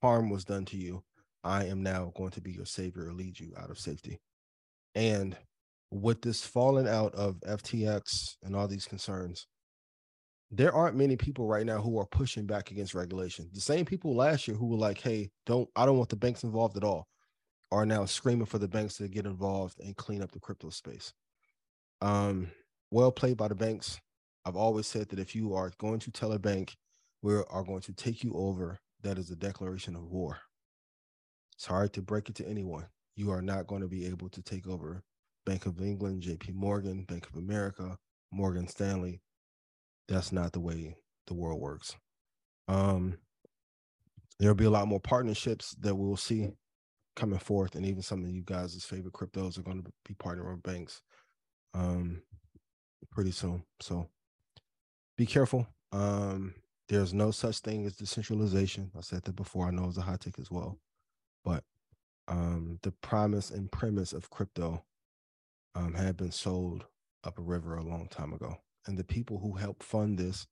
harm 0.01 0.30
was 0.30 0.47
done 0.47 0.64
to 0.64 0.78
you 0.78 1.03
i 1.45 1.66
am 1.66 1.82
now 1.82 2.11
going 2.16 2.30
to 2.30 2.40
be 2.40 2.53
your 2.53 2.64
savior 2.64 3.09
or 3.09 3.12
lead 3.12 3.38
you 3.38 3.53
out 3.59 3.68
of 3.68 3.78
safety 3.78 4.18
and 4.95 5.36
with 5.93 6.22
this 6.22 6.45
falling 6.45 6.88
out 6.88 7.14
of 7.14 7.38
FTX 7.40 8.36
and 8.43 8.57
all 8.57 8.66
these 8.66 8.86
concerns, 8.86 9.47
there 10.53 10.74
aren't 10.74 10.96
many 10.96 11.16
people 11.16 11.46
right 11.46 11.64
now 11.64 11.80
who 11.80 11.98
are 11.98 12.07
pushing 12.07 12.46
back 12.46 12.70
against 12.70 12.94
regulation. 12.94 13.48
The 13.53 13.61
same 13.61 13.86
people 13.86 14.14
last 14.14 14.46
year 14.46 14.57
who 14.57 14.66
were 14.66 14.76
like, 14.76 15.00
"Hey, 15.00 15.30
don't 15.46 15.68
I 15.74 15.86
don't 15.86 15.96
want 15.96 16.11
the 16.11 16.16
banks 16.16 16.44
involved 16.44 16.76
at 16.76 16.84
all," 16.84 17.09
are 17.72 17.86
now 17.86 18.05
screaming 18.05 18.46
for 18.46 18.59
the 18.59 18.68
banks 18.68 18.96
to 18.98 19.09
get 19.09 19.26
involved 19.26 19.80
and 19.80 19.96
clean 19.96 20.22
up 20.22 20.30
the 20.30 20.40
crypto 20.40 20.68
space. 20.70 21.12
Um, 22.03 22.50
well 22.90 23.11
played 23.11 23.38
by 23.38 23.48
the 23.48 23.55
banks. 23.55 23.98
I've 24.44 24.57
always 24.57 24.86
said 24.86 25.09
that 25.09 25.18
if 25.18 25.34
you 25.34 25.55
are 25.55 25.72
going 25.78 26.00
to 26.00 26.11
tell 26.11 26.32
a 26.32 26.38
bank 26.38 26.76
we 27.22 27.34
are 27.34 27.64
going 27.64 27.80
to 27.80 27.92
take 27.92 28.24
you 28.24 28.34
over, 28.34 28.78
that 29.03 29.16
is 29.16 29.30
a 29.30 29.36
declaration 29.36 29.94
of 29.94 30.05
war. 30.05 30.38
It's 31.55 31.66
hard 31.66 31.92
to 31.94 32.03
break 32.03 32.28
it 32.28 32.34
to 32.36 32.48
anyone. 32.48 32.86
You 33.14 33.30
are 33.30 33.42
not 33.42 33.68
going 33.68 33.82
to 33.82 33.88
be 33.88 34.07
able 34.07 34.28
to 34.30 34.42
take 34.42 34.66
over 34.66 35.05
Bank 35.46 35.66
of 35.66 35.80
England, 35.80 36.22
JP 36.22 36.55
Morgan, 36.55 37.05
Bank 37.05 37.28
of 37.28 37.36
America, 37.36 37.96
Morgan 38.32 38.66
Stanley. 38.66 39.20
That's 40.09 40.32
not 40.32 40.53
the 40.53 40.61
way 40.61 40.96
the 41.26 41.34
world 41.34 41.61
works. 41.61 41.96
Um, 42.68 43.18
there'll 44.38 44.55
be 44.55 44.64
a 44.64 44.70
lot 44.70 44.88
more 44.88 45.00
partnerships 45.00 45.74
that 45.80 45.94
we'll 45.94 46.16
see 46.16 46.50
coming 47.14 47.38
forth, 47.38 47.74
and 47.74 47.84
even 47.86 48.03
some 48.03 48.24
of 48.24 48.30
you 48.30 48.42
guys' 48.42 48.84
favorite 48.84 49.14
cryptos 49.14 49.59
are 49.59 49.62
going 49.62 49.82
to 49.82 49.92
be 50.05 50.14
partnering 50.14 50.50
with 50.50 50.62
banks 50.62 51.03
um, 51.74 52.22
pretty 53.11 53.30
soon. 53.30 53.64
So 53.80 54.09
be 55.16 55.26
careful. 55.26 55.66
Um, 55.92 56.55
there's 56.88 57.14
no 57.14 57.30
such 57.30 57.59
thing 57.59 57.86
as 57.86 57.96
decentralization. 57.96 58.90
I 58.96 59.03
said 59.03 59.22
that 59.24 59.36
before. 59.36 59.68
I 59.68 59.70
know 59.70 59.88
it's 59.88 59.98
a 59.98 60.03
hot 60.03 60.20
take 60.20 60.38
as 60.38 60.50
well, 60.50 60.78
but 61.44 61.64
um, 62.28 62.78
the 62.82 62.92
promise 62.92 63.50
and 63.50 63.70
premise 63.70 64.12
of 64.12 64.30
crypto 64.30 64.84
um, 65.74 65.94
had 65.94 66.16
been 66.16 66.32
sold 66.32 66.86
up 67.24 67.38
a 67.38 67.42
river 67.42 67.76
a 67.76 67.82
long 67.82 68.09
time 68.09 68.32
ago. 68.32 68.57
And 68.86 68.98
the 68.98 69.04
people 69.04 69.38
who 69.38 69.52
helped 69.52 69.82
fund 69.82 70.18
this 70.18 70.46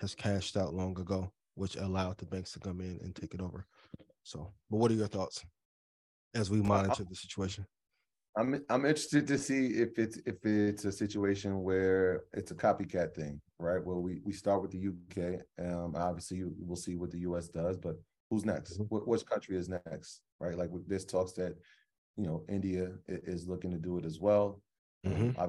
has 0.00 0.14
cashed 0.14 0.56
out 0.56 0.74
long 0.74 0.98
ago, 0.98 1.32
which 1.54 1.76
allowed 1.76 2.18
the 2.18 2.26
banks 2.26 2.52
to 2.52 2.60
come 2.60 2.80
in 2.80 2.98
and 3.02 3.14
take 3.14 3.34
it 3.34 3.40
over. 3.40 3.66
So, 4.22 4.52
but 4.70 4.78
what 4.78 4.90
are 4.90 4.94
your 4.94 5.06
thoughts 5.06 5.44
as 6.34 6.50
we 6.50 6.62
monitor 6.62 7.04
the 7.04 7.14
situation? 7.14 7.66
I'm 8.36 8.64
I'm 8.68 8.84
interested 8.84 9.26
to 9.28 9.38
see 9.38 9.66
if 9.66 9.98
it's 9.98 10.18
if 10.26 10.44
it's 10.44 10.84
a 10.84 10.90
situation 10.90 11.62
where 11.62 12.24
it's 12.32 12.50
a 12.50 12.54
copycat 12.54 13.14
thing, 13.14 13.40
right? 13.60 13.84
Well, 13.84 14.00
we 14.00 14.20
we 14.24 14.32
start 14.32 14.60
with 14.60 14.72
the 14.72 14.88
UK. 14.88 15.40
Um, 15.64 15.94
obviously, 15.96 16.42
we'll 16.58 16.76
see 16.76 16.96
what 16.96 17.12
the 17.12 17.20
US 17.20 17.48
does, 17.48 17.76
but 17.76 17.96
who's 18.30 18.44
next? 18.44 18.74
Mm-hmm. 18.74 18.84
What, 18.88 19.06
which 19.06 19.24
country 19.24 19.56
is 19.56 19.68
next, 19.68 20.22
right? 20.40 20.58
Like 20.58 20.70
with 20.70 20.88
this 20.88 21.04
talks 21.04 21.32
that 21.32 21.54
you 22.16 22.24
know 22.24 22.44
India 22.48 22.92
is 23.06 23.46
looking 23.46 23.70
to 23.70 23.78
do 23.78 23.98
it 23.98 24.04
as 24.04 24.18
well. 24.18 24.60
Mm-hmm. 25.06 25.40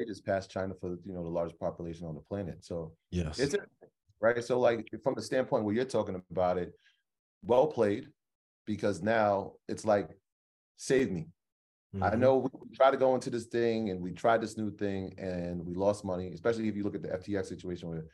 They 0.00 0.06
just 0.06 0.24
passed 0.24 0.50
China 0.50 0.72
for 0.80 0.96
you 1.04 1.12
know 1.12 1.22
the 1.22 1.28
largest 1.28 1.60
population 1.60 2.06
on 2.06 2.14
the 2.14 2.22
planet. 2.22 2.64
So 2.64 2.94
yes, 3.10 3.38
it's 3.38 3.54
right. 4.18 4.42
So 4.42 4.58
like 4.58 4.88
from 5.02 5.12
the 5.14 5.20
standpoint 5.20 5.64
where 5.64 5.74
you're 5.74 5.84
talking 5.84 6.20
about 6.30 6.56
it, 6.56 6.72
well 7.44 7.66
played. 7.66 8.08
because 8.66 9.02
now 9.02 9.54
it's 9.68 9.84
like, 9.84 10.10
save 10.76 11.10
me. 11.10 11.26
I 12.00 12.10
Mhm. 12.10 12.18
know 12.20 12.36
we 12.38 12.76
tried 12.76 12.92
to 12.92 12.96
go 12.96 13.14
into 13.16 13.30
this 13.30 13.46
thing 13.46 13.90
and 13.90 14.00
we 14.00 14.12
tried 14.12 14.40
this 14.42 14.56
new 14.56 14.70
thing 14.70 15.12
and 15.18 15.66
we 15.66 15.74
lost 15.74 16.04
money, 16.04 16.28
especially 16.32 16.68
if 16.68 16.76
you 16.76 16.84
look 16.84 16.94
at 16.94 17.02
the 17.02 17.08
FTX 17.12 17.46
situation 17.48 17.88
where 17.88 18.04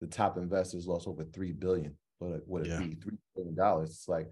the 0.00 0.06
top 0.06 0.36
investors 0.36 0.86
lost 0.86 1.08
over 1.08 1.24
three 1.24 1.52
billion. 1.52 1.96
But 2.20 2.46
would 2.46 2.62
it 2.66 2.68
Yeah. 2.68 2.78
be 2.80 2.94
three 2.96 3.16
billion 3.34 3.54
dollars? 3.54 3.90
It's 3.90 4.08
like, 4.08 4.28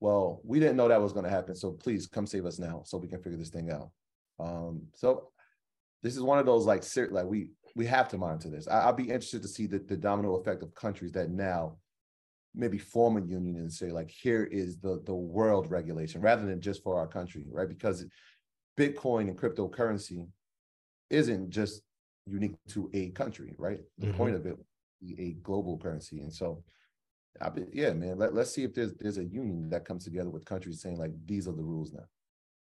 well, 0.00 0.40
we 0.44 0.60
didn't 0.60 0.76
know 0.76 0.88
that 0.88 1.00
was 1.00 1.14
going 1.14 1.24
to 1.24 1.30
happen. 1.30 1.54
So 1.54 1.72
please 1.72 2.06
come 2.06 2.26
save 2.26 2.44
us 2.44 2.58
now 2.58 2.82
so 2.84 2.98
we 2.98 3.08
can 3.08 3.22
figure 3.22 3.38
this 3.38 3.50
thing 3.50 3.70
out. 3.70 3.90
Um, 4.38 4.82
so 4.94 5.30
this 6.04 6.14
is 6.14 6.22
one 6.22 6.38
of 6.38 6.44
those 6.44 6.66
like 6.66 6.82
ser- 6.82 7.08
like 7.10 7.24
we 7.24 7.48
we 7.74 7.86
have 7.86 8.08
to 8.10 8.18
monitor 8.18 8.50
this. 8.50 8.68
I, 8.68 8.80
I'll 8.82 8.92
be 8.92 9.04
interested 9.04 9.42
to 9.42 9.48
see 9.48 9.66
the, 9.66 9.78
the 9.78 9.96
domino 9.96 10.36
effect 10.36 10.62
of 10.62 10.72
countries 10.74 11.10
that 11.12 11.30
now 11.30 11.78
maybe 12.54 12.78
form 12.78 13.16
a 13.16 13.20
union 13.20 13.56
and 13.56 13.72
say 13.72 13.90
like 13.90 14.10
here 14.10 14.44
is 14.44 14.78
the 14.78 15.02
the 15.06 15.14
world 15.14 15.70
regulation 15.70 16.20
rather 16.20 16.44
than 16.46 16.60
just 16.60 16.82
for 16.84 16.98
our 16.98 17.08
country, 17.08 17.44
right? 17.50 17.68
Because 17.68 18.04
Bitcoin 18.78 19.28
and 19.28 19.38
cryptocurrency 19.38 20.28
isn't 21.08 21.48
just 21.50 21.82
unique 22.26 22.56
to 22.68 22.90
a 22.92 23.10
country, 23.10 23.54
right? 23.58 23.80
The 23.98 24.06
Mhm. 24.08 24.16
point 24.16 24.34
of 24.36 24.46
it 24.46 24.56
be 25.00 25.16
a 25.18 25.32
global 25.42 25.78
currency. 25.78 26.20
And 26.20 26.32
so 26.32 26.64
I 27.40 27.48
be, 27.48 27.64
yeah, 27.72 27.92
man, 27.94 28.18
let, 28.18 28.34
let's 28.34 28.50
see 28.50 28.62
if 28.62 28.74
there's 28.74 28.92
there's 28.94 29.18
a 29.18 29.24
union 29.24 29.70
that 29.70 29.86
comes 29.86 30.04
together 30.04 30.30
with 30.30 30.44
countries 30.44 30.82
saying 30.82 30.98
like 30.98 31.12
these 31.24 31.48
are 31.48 31.52
the 31.56 31.62
rules 31.62 31.92
now. 31.92 32.04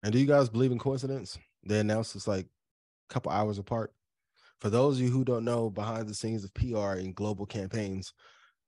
And 0.04 0.12
do 0.12 0.20
you 0.20 0.26
guys 0.26 0.48
believe 0.48 0.70
in 0.70 0.78
coincidence? 0.78 1.38
They 1.64 1.80
announced 1.80 2.14
it's 2.14 2.28
like 2.28 2.46
couple 3.12 3.30
hours 3.32 3.58
apart. 3.58 3.92
For 4.60 4.70
those 4.70 4.96
of 4.96 5.02
you 5.02 5.10
who 5.10 5.24
don't 5.24 5.44
know 5.44 5.70
behind 5.70 6.08
the 6.08 6.14
scenes 6.14 6.44
of 6.44 6.54
PR 6.54 6.98
and 6.98 7.14
global 7.14 7.46
campaigns, 7.46 8.12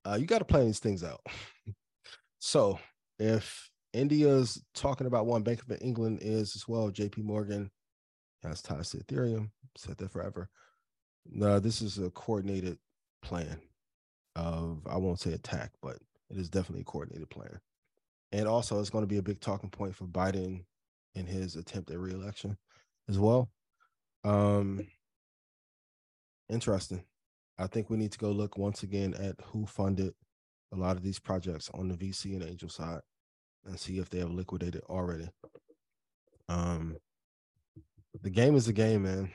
uh, 0.05 0.17
you 0.19 0.25
got 0.25 0.39
to 0.39 0.45
plan 0.45 0.65
these 0.65 0.79
things 0.79 1.03
out. 1.03 1.21
so 2.39 2.79
if 3.17 3.69
India's 3.93 4.61
talking 4.73 5.07
about 5.07 5.25
one, 5.25 5.41
Bank 5.41 5.61
of 5.61 5.77
England 5.81 6.19
is 6.21 6.55
as 6.55 6.67
well, 6.67 6.91
JP 6.91 7.23
Morgan 7.23 7.71
has 8.43 8.61
ties 8.61 8.89
to 8.89 8.97
Ethereum, 8.97 9.49
said 9.77 9.97
that 9.97 10.11
forever. 10.11 10.49
No, 11.25 11.59
this 11.59 11.81
is 11.81 11.97
a 11.97 12.11
coordinated 12.11 12.77
plan 13.23 13.59
of, 14.35 14.85
I 14.87 14.97
won't 14.97 15.19
say 15.19 15.31
attack, 15.31 15.71
but 15.81 15.97
it 16.29 16.37
is 16.37 16.49
definitely 16.49 16.81
a 16.81 16.85
coordinated 16.85 17.29
plan. 17.29 17.59
And 18.31 18.47
also, 18.47 18.79
it's 18.79 18.89
going 18.89 19.03
to 19.03 19.07
be 19.07 19.17
a 19.17 19.23
big 19.23 19.39
talking 19.39 19.69
point 19.69 19.95
for 19.95 20.05
Biden 20.05 20.65
in 21.15 21.25
his 21.25 21.55
attempt 21.55 21.89
at 21.89 21.99
reelection 21.99 22.57
as 23.07 23.17
well. 23.17 23.49
Um, 24.25 24.87
interesting. 26.49 27.03
I 27.57 27.67
think 27.67 27.89
we 27.89 27.97
need 27.97 28.11
to 28.11 28.17
go 28.17 28.31
look 28.31 28.57
once 28.57 28.83
again 28.83 29.13
at 29.13 29.35
who 29.45 29.65
funded 29.65 30.13
a 30.73 30.75
lot 30.75 30.97
of 30.97 31.03
these 31.03 31.19
projects 31.19 31.69
on 31.73 31.87
the 31.87 31.95
VC 31.95 32.33
and 32.33 32.43
angel 32.43 32.69
side 32.69 33.01
and 33.65 33.79
see 33.79 33.99
if 33.99 34.09
they 34.09 34.19
have 34.19 34.31
liquidated 34.31 34.81
already. 34.89 35.29
Um, 36.49 36.97
the 38.21 38.29
game 38.29 38.55
is 38.55 38.67
a 38.67 38.73
game, 38.73 39.03
man. 39.03 39.31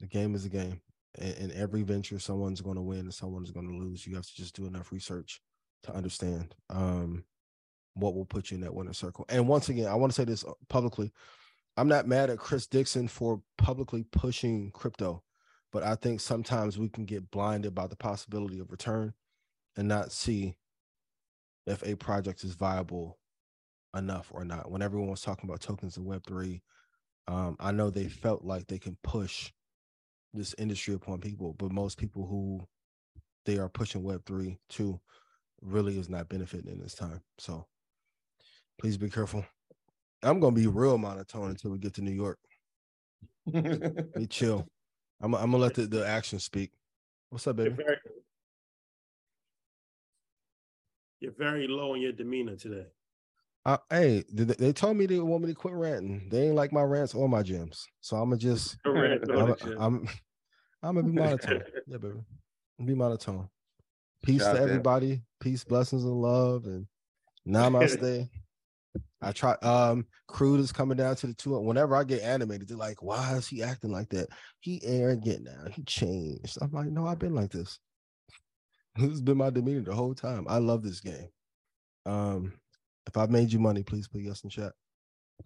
The 0.00 0.06
game 0.06 0.34
is 0.34 0.44
a 0.44 0.48
game. 0.48 0.80
And 1.18 1.36
in 1.36 1.52
every 1.52 1.82
venture, 1.82 2.18
someone's 2.18 2.62
going 2.62 2.76
to 2.76 2.82
win 2.82 3.00
and 3.00 3.14
someone's 3.14 3.50
going 3.50 3.68
to 3.68 3.76
lose. 3.76 4.06
You 4.06 4.16
have 4.16 4.26
to 4.26 4.34
just 4.34 4.56
do 4.56 4.66
enough 4.66 4.92
research 4.92 5.40
to 5.84 5.94
understand 5.94 6.54
um, 6.70 7.24
what 7.94 8.14
will 8.14 8.24
put 8.24 8.50
you 8.50 8.56
in 8.56 8.62
that 8.62 8.74
winner 8.74 8.94
circle. 8.94 9.26
And 9.28 9.46
once 9.46 9.68
again, 9.68 9.88
I 9.88 9.94
want 9.94 10.12
to 10.12 10.16
say 10.16 10.24
this 10.24 10.44
uh, 10.44 10.52
publicly. 10.68 11.12
I'm 11.76 11.88
not 11.88 12.06
mad 12.06 12.30
at 12.30 12.38
Chris 12.38 12.66
Dixon 12.66 13.08
for 13.08 13.42
publicly 13.56 14.04
pushing 14.04 14.70
crypto, 14.72 15.22
but 15.72 15.82
I 15.82 15.94
think 15.94 16.20
sometimes 16.20 16.78
we 16.78 16.88
can 16.88 17.06
get 17.06 17.30
blinded 17.30 17.74
by 17.74 17.86
the 17.86 17.96
possibility 17.96 18.58
of 18.58 18.70
return 18.70 19.14
and 19.76 19.88
not 19.88 20.12
see 20.12 20.54
if 21.66 21.82
a 21.82 21.94
project 21.94 22.44
is 22.44 22.54
viable 22.54 23.18
enough 23.96 24.30
or 24.32 24.44
not. 24.44 24.70
When 24.70 24.82
everyone 24.82 25.10
was 25.10 25.22
talking 25.22 25.48
about 25.48 25.60
tokens 25.60 25.96
in 25.96 26.04
Web3, 26.04 26.60
um, 27.28 27.56
I 27.58 27.72
know 27.72 27.88
they 27.88 28.08
felt 28.08 28.44
like 28.44 28.66
they 28.66 28.78
can 28.78 28.98
push 29.02 29.52
this 30.34 30.54
industry 30.58 30.94
upon 30.94 31.20
people, 31.20 31.54
but 31.58 31.72
most 31.72 31.98
people 31.98 32.26
who 32.26 32.66
they 33.46 33.58
are 33.58 33.68
pushing 33.68 34.02
Web3 34.02 34.58
to 34.70 35.00
really 35.62 35.98
is 35.98 36.08
not 36.08 36.28
benefiting 36.28 36.72
in 36.72 36.80
this 36.80 36.94
time. 36.94 37.22
So 37.38 37.66
please 38.78 38.96
be 38.96 39.08
careful. 39.08 39.44
I'm 40.22 40.40
gonna 40.40 40.54
be 40.54 40.66
real 40.66 40.98
monotone 40.98 41.50
until 41.50 41.70
we 41.70 41.78
get 41.78 41.94
to 41.94 42.02
New 42.02 42.12
York. 42.12 42.38
Be 43.52 44.26
chill. 44.28 44.66
I'm, 45.20 45.34
I'm 45.34 45.50
gonna 45.50 45.58
let 45.58 45.74
the, 45.74 45.86
the 45.86 46.06
action 46.06 46.38
speak. 46.38 46.70
What's 47.30 47.46
up, 47.46 47.58
You're 47.58 47.70
baby? 47.70 47.82
very, 47.84 47.96
you're 51.20 51.32
very 51.38 51.66
low 51.66 51.94
in 51.94 52.02
your 52.02 52.12
demeanor 52.12 52.56
today. 52.56 52.86
Uh, 53.64 53.78
hey, 53.90 54.24
they, 54.32 54.44
they 54.44 54.72
told 54.72 54.96
me 54.96 55.06
they 55.06 55.18
want 55.18 55.42
me 55.42 55.48
to 55.48 55.54
quit 55.54 55.74
ranting. 55.74 56.28
They 56.28 56.46
ain't 56.46 56.56
like 56.56 56.72
my 56.72 56.82
rants 56.82 57.14
or 57.14 57.28
my 57.28 57.42
gems, 57.42 57.86
so 58.00 58.16
I'm 58.20 58.30
gonna 58.30 58.36
just 58.36 58.80
Correct. 58.84 59.24
I'm, 59.28 59.56
I'm 59.78 60.08
I'm 60.82 60.94
gonna 60.94 61.02
be 61.04 61.12
monotone. 61.12 61.62
Yeah, 61.86 61.98
baby. 61.98 62.20
Be 62.84 62.94
monotone. 62.94 63.48
Peace 64.24 64.42
Shout 64.42 64.54
to 64.54 64.58
to 64.58 64.62
him. 64.62 64.68
everybody. 64.70 65.22
Peace, 65.40 65.64
blessings, 65.64 66.04
and 66.04 66.20
love. 66.20 66.66
And 66.66 66.86
namaste. 67.46 68.28
I 69.22 69.32
try. 69.32 69.54
Um, 69.62 70.06
Crude 70.26 70.60
is 70.60 70.72
coming 70.72 70.96
down 70.96 71.14
to 71.16 71.28
the 71.28 71.34
two. 71.34 71.58
Whenever 71.58 71.94
I 71.94 72.04
get 72.04 72.22
animated, 72.22 72.68
they're 72.68 72.76
like, 72.76 73.02
"Why 73.02 73.34
is 73.34 73.46
he 73.46 73.62
acting 73.62 73.92
like 73.92 74.08
that? 74.10 74.28
He 74.60 74.80
arrogant 74.84 75.44
now. 75.44 75.70
He 75.70 75.82
changed." 75.84 76.58
I'm 76.60 76.72
like, 76.72 76.88
"No, 76.88 77.06
I've 77.06 77.18
been 77.18 77.34
like 77.34 77.50
this. 77.50 77.78
This 78.94 79.08
has 79.08 79.22
been 79.22 79.38
my 79.38 79.48
demeanor 79.48 79.80
the 79.80 79.94
whole 79.94 80.14
time. 80.14 80.44
I 80.50 80.58
love 80.58 80.82
this 80.82 81.00
game. 81.00 81.28
Um, 82.04 82.52
if 83.06 83.16
I've 83.16 83.30
made 83.30 83.50
you 83.50 83.58
money, 83.58 83.82
please 83.82 84.06
put 84.06 84.20
yes 84.20 84.42
in 84.44 84.50
chat. 84.50 84.72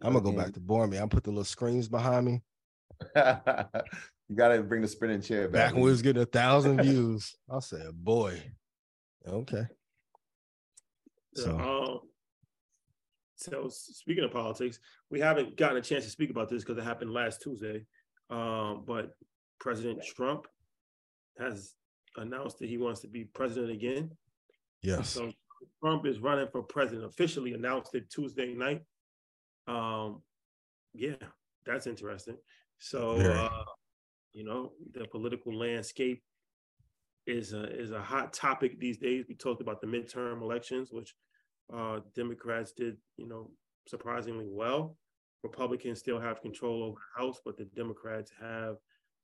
I'm 0.03 0.15
gonna 0.15 0.25
go 0.25 0.33
back 0.33 0.53
to 0.55 0.61
boring 0.61 0.91
me. 0.91 0.97
I'm 0.97 1.09
put 1.09 1.23
the 1.23 1.31
little 1.31 1.45
screens 1.45 1.89
behind 1.89 2.27
me. 2.27 2.43
you 3.17 4.35
gotta 4.35 4.63
bring 4.63 4.83
the 4.83 4.89
spinning 4.89 5.21
chair 5.21 5.49
back. 5.49 5.69
Back 5.69 5.75
when 5.75 5.85
we 5.85 5.91
was 5.91 6.03
getting 6.03 6.23
a 6.23 6.27
thousand 6.27 6.81
views, 6.83 7.37
I 7.49 7.61
said, 7.61 7.93
"Boy, 7.93 8.43
okay." 9.27 9.67
So 11.35 11.59
um, 11.59 12.01
so 13.51 13.69
speaking 13.69 14.25
of 14.25 14.33
politics, 14.33 14.79
we 15.11 15.21
haven't 15.21 15.57
gotten 15.57 15.77
a 15.77 15.83
chance 15.83 16.05
to 16.05 16.11
speak 16.11 16.31
about 16.31 16.49
this 16.49 16.63
because 16.63 16.79
it 16.79 16.85
happened 16.85 17.13
last 17.13 17.43
Tuesday. 17.43 17.85
Um, 18.31 18.85
but 18.87 19.11
President 19.61 20.03
Trump 20.05 20.47
has 21.39 21.75
announced 22.17 22.59
that 22.59 22.69
he 22.69 22.79
wants 22.79 23.01
to 23.01 23.09
be 23.09 23.25
president 23.25 23.73
again. 23.73 24.11
yes, 24.83 25.11
So 25.11 25.31
Trump 25.83 26.07
is 26.07 26.21
running 26.21 26.49
for 26.51 26.63
president. 26.63 27.07
Officially 27.07 27.55
announced 27.55 27.95
it 27.95 28.11
Tuesday 28.11 28.55
night. 28.55 28.83
Um, 29.69 30.23
yeah, 30.95 31.15
that's 31.65 31.87
interesting. 31.87 32.37
So 32.79 33.17
uh, 33.17 33.65
you 34.33 34.45
know, 34.45 34.73
the 34.93 35.07
political 35.07 35.57
landscape 35.57 36.23
is 37.27 37.53
a 37.53 37.65
is 37.65 37.91
a 37.91 38.01
hot 38.01 38.33
topic 38.33 38.79
these 38.79 38.99
days. 38.99 39.25
We 39.29 39.35
talked 39.35 39.61
about 39.61 39.81
the 39.81 39.87
midterm 39.87 40.43
elections, 40.43 40.91
which 40.93 41.15
uh, 41.73 42.01
Democrats 42.15 42.73
did, 42.73 42.97
you 43.17 43.27
know, 43.27 43.51
surprisingly 43.87 44.47
well. 44.49 44.97
Republicans 45.43 45.99
still 45.99 46.19
have 46.21 46.41
control 46.41 46.83
over 46.83 46.99
the 47.17 47.23
House, 47.23 47.41
but 47.45 47.57
the 47.57 47.65
Democrats 47.67 48.31
have 48.41 48.77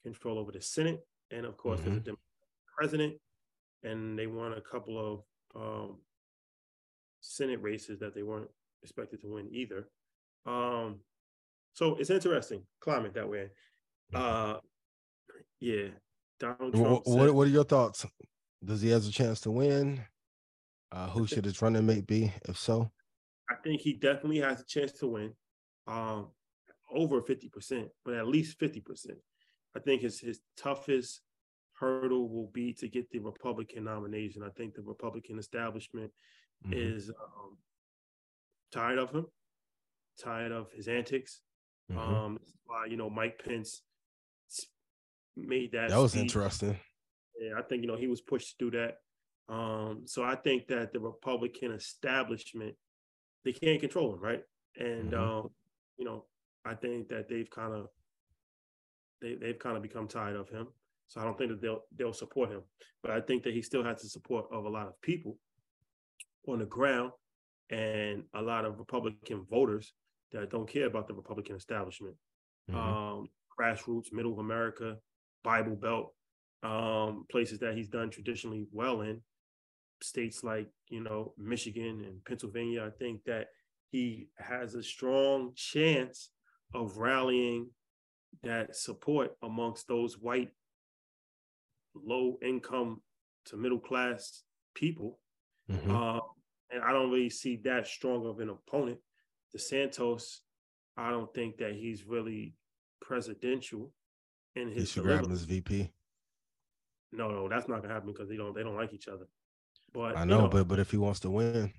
control 0.05 0.39
over 0.39 0.53
the 0.53 0.61
Senate, 0.61 1.01
and 1.31 1.47
of 1.47 1.57
course, 1.57 1.81
there's 1.81 1.97
a 1.97 2.01
Mhm. 2.01 2.05
Democratic 2.05 2.49
president, 2.77 3.21
and 3.83 4.19
they 4.19 4.27
won 4.27 4.53
a 4.55 4.61
couple 4.61 4.99
of 4.99 5.25
um, 5.55 6.01
Senate 7.21 7.61
races 7.61 7.99
that 8.01 8.15
they 8.15 8.23
weren't 8.23 8.51
expected 8.83 9.21
to 9.21 9.29
win 9.29 9.49
either. 9.55 9.89
Um, 10.47 11.01
so 11.75 11.97
it's 11.97 12.11
interesting 12.11 12.67
climate 12.81 13.15
that 13.15 13.29
way. 13.29 13.51
Uh, 14.15 14.59
yeah, 15.61 15.89
Donald 16.41 16.73
Trump. 16.75 17.07
what, 17.07 17.07
said- 17.07 17.31
what 17.35 17.47
are 17.47 17.51
your 17.51 17.65
thoughts? 17.65 18.07
Does 18.65 18.81
he 18.81 18.91
has 18.91 19.07
a 19.09 19.13
chance 19.13 19.41
to 19.43 19.51
win? 19.51 20.05
Uh, 20.93 21.09
who 21.09 21.27
should 21.27 21.45
his 21.47 21.61
running 21.63 21.87
mate 21.87 22.07
be? 22.07 22.31
If 22.49 22.59
so, 22.59 22.91
I 23.51 23.55
think 23.65 23.81
he 23.81 23.95
definitely 23.95 24.39
has 24.41 24.61
a 24.61 24.65
chance 24.65 24.93
to 24.99 25.07
win, 25.07 25.33
um, 25.87 26.31
over 26.93 27.23
fifty 27.23 27.49
percent, 27.49 27.89
but 28.05 28.15
at 28.15 28.29
least 28.29 28.59
fifty 28.59 28.81
percent. 28.81 29.19
I 29.75 29.81
think 29.81 30.03
his 30.03 30.21
his 30.21 30.41
toughest 30.57 31.23
hurdle 31.73 32.29
will 32.29 32.49
be 32.53 32.75
to 32.75 32.89
get 32.89 33.11
the 33.11 33.19
Republican 33.21 33.85
nomination. 33.85 34.43
I 34.43 34.51
think 34.51 34.75
the 34.75 34.83
Republican 34.83 35.39
establishment 35.39 36.13
Mhm. 36.67 36.75
is 36.77 37.09
um, 37.11 37.59
tired 38.71 38.99
of 38.99 39.11
him, 39.11 39.27
tired 40.21 40.53
of 40.53 40.71
his 40.73 40.87
antics. 40.89 41.41
Mhm. 41.91 41.97
Um, 41.99 42.39
why 42.67 42.85
you 42.87 42.97
know 42.97 43.09
Mike 43.11 43.43
Pence 43.45 43.83
made 45.37 45.73
that. 45.73 45.89
that 45.89 45.97
was 45.99 46.13
speech. 46.13 46.23
interesting. 46.23 46.79
Yeah, 47.41 47.59
I 47.59 47.63
think 47.63 47.81
you 47.83 47.89
know 47.89 47.97
he 47.97 48.07
was 48.09 48.21
pushed 48.21 48.59
to 48.59 48.71
do 48.71 48.77
that. 48.79 49.02
Um, 49.49 50.07
so 50.07 50.23
I 50.23 50.37
think 50.37 50.69
that 50.69 50.93
the 50.93 51.01
Republican 51.01 51.73
establishment 51.73 52.77
they 53.45 53.53
can't 53.53 53.81
control 53.81 54.15
him, 54.15 54.21
right? 54.21 54.45
And 54.77 55.13
Mhm. 55.13 55.19
um, 55.19 55.49
you 55.99 56.05
know, 56.05 56.29
I 56.65 56.75
think 56.75 57.09
that 57.09 57.29
they've 57.29 57.51
kind 57.51 57.75
of 57.75 57.89
they 59.21 59.35
they've 59.35 59.59
kind 59.59 59.77
of 59.77 59.83
become 59.83 60.09
tired 60.09 60.37
of 60.37 60.49
him. 60.49 60.69
So 61.09 61.21
I 61.21 61.25
don't 61.25 61.37
think 61.37 61.51
that 61.51 61.61
they'll 61.61 61.83
they'll 61.93 62.13
support 62.13 62.51
him. 62.51 62.63
But 63.03 63.11
I 63.13 63.21
think 63.21 63.43
that 63.45 63.55
he 63.55 63.63
still 63.63 63.85
has 63.85 64.03
the 64.03 64.09
support 64.09 64.47
of 64.53 64.65
a 64.65 64.69
lot 64.69 64.87
of 64.87 65.01
people 65.03 65.39
on 66.49 66.59
the 66.59 66.67
ground 66.67 67.13
and 67.71 68.25
a 68.35 68.43
lot 68.43 68.65
of 68.65 68.79
Republican 68.79 69.45
voters 69.45 69.95
that 70.33 70.51
don't 70.51 70.69
care 70.69 70.87
about 70.87 71.09
the 71.09 71.15
Republican 71.15 71.57
establishment. 71.57 72.17
Mhm. 72.69 72.77
Um, 72.77 73.29
grassroots, 73.59 74.13
middle 74.13 74.33
of 74.33 74.39
America, 74.39 74.99
Bible 75.45 75.77
Belt, 75.77 76.15
um, 76.63 77.27
places 77.31 77.59
that 77.61 77.77
he's 77.77 77.89
done 77.89 78.11
traditionally 78.11 78.67
well 78.71 79.03
in, 79.03 79.23
states 80.03 80.43
like 80.43 80.69
you 80.89 81.03
know 81.03 81.35
Michigan 81.39 82.05
and 82.07 82.25
Pennsylvania. 82.25 82.85
I 82.85 82.91
think 82.99 83.25
that 83.25 83.49
he 83.91 84.29
has 84.39 84.75
a 84.75 84.83
strong 84.83 85.53
chance 85.55 86.31
of 86.75 86.97
rallying 86.97 87.71
that 88.43 88.75
support 88.75 89.37
amongst 89.43 89.87
those 89.89 90.19
white, 90.19 90.51
low 91.95 92.39
income 92.43 93.03
to 93.47 93.57
middle 93.57 93.81
class 93.81 94.45
people. 94.75 95.21
Mhm. 95.69 95.91
Um, 95.91 96.21
and 96.71 96.83
I 96.83 96.93
don't 96.93 97.11
really 97.11 97.31
see 97.31 97.57
that 97.65 97.87
strong 97.87 98.27
of 98.27 98.41
an 98.41 98.49
opponent. 98.49 99.01
DeSantis, 99.55 100.41
I 100.97 101.11
don't 101.11 101.33
think 101.35 101.59
that 101.59 101.75
he's 101.75 102.05
really 102.05 102.55
presidential 103.01 103.93
in 104.55 104.69
he 104.69 104.75
his 104.75 104.91
should 104.91 105.03
grab 105.03 105.25
him 105.25 105.33
as 105.33 105.45
VP. 105.45 105.93
No, 107.13 107.31
no, 107.31 107.49
that's 107.49 107.69
not 107.69 107.83
gonna 107.83 107.93
happen 107.93 108.13
because 108.13 108.29
they 108.29 108.37
don't 108.37 108.55
they 108.55 108.63
don't 108.63 108.77
like 108.77 108.95
each 108.95 109.09
other. 109.09 109.29
But 109.93 110.17
I 110.17 110.21
you 110.21 110.27
know, 110.27 110.49
but 110.49 110.69
but 110.69 110.79
if 110.79 110.91
he 110.91 110.97
wants 110.97 111.21
to 111.21 111.31
win, 111.31 111.73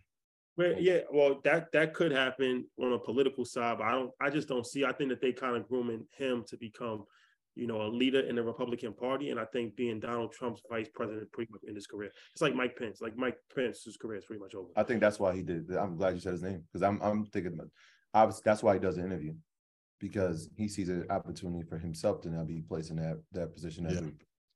Well, 0.57 0.75
yeah, 0.79 0.99
well, 1.11 1.39
that 1.43 1.71
that 1.71 1.93
could 1.93 2.11
happen 2.11 2.65
on 2.79 2.93
a 2.93 2.99
political 2.99 3.45
side, 3.45 3.77
but 3.79 3.85
I 3.85 3.91
don't. 3.91 4.11
I 4.21 4.29
just 4.29 4.47
don't 4.47 4.65
see. 4.65 4.85
I 4.85 4.91
think 4.91 5.09
that 5.09 5.21
they 5.21 5.31
kind 5.33 5.55
of 5.55 5.67
grooming 5.67 6.05
him 6.15 6.43
to 6.47 6.57
become, 6.57 7.05
you 7.55 7.65
know, 7.67 7.81
a 7.81 7.89
leader 7.89 8.19
in 8.19 8.35
the 8.35 8.43
Republican 8.43 8.93
Party, 8.93 9.31
and 9.31 9.39
I 9.39 9.45
think 9.45 9.75
being 9.75 9.99
Donald 9.99 10.31
Trump's 10.31 10.61
vice 10.69 10.89
president 10.93 11.31
pretty 11.31 11.51
much 11.51 11.63
in 11.67 11.73
his 11.73 11.87
career. 11.87 12.11
It's 12.33 12.41
like 12.41 12.55
Mike 12.55 12.77
Pence. 12.77 13.01
Like 13.01 13.17
Mike 13.17 13.37
Pence's 13.55 13.97
career 13.97 14.19
is 14.19 14.25
pretty 14.25 14.41
much 14.41 14.53
over. 14.53 14.69
I 14.75 14.83
think 14.83 14.99
that's 15.01 15.19
why 15.19 15.35
he 15.35 15.41
did. 15.41 15.71
I'm 15.75 15.95
glad 15.97 16.13
you 16.13 16.19
said 16.19 16.33
his 16.33 16.43
name 16.43 16.63
because 16.71 16.83
I'm 16.83 17.01
I'm 17.01 17.25
thinking 17.25 17.59
obviously 18.13 18.43
that's 18.45 18.61
why 18.61 18.73
he 18.75 18.79
does 18.79 18.97
the 18.97 19.03
interview 19.03 19.33
because 19.99 20.49
he 20.55 20.67
sees 20.67 20.89
an 20.89 21.05
opportunity 21.09 21.63
for 21.67 21.77
himself 21.79 22.21
to 22.21 22.29
now 22.29 22.43
be 22.43 22.61
placed 22.61 22.91
in 22.91 22.97
that 22.97 23.19
that 23.31 23.53
position 23.53 23.85
as 23.87 23.95
Yeah. 23.95 24.01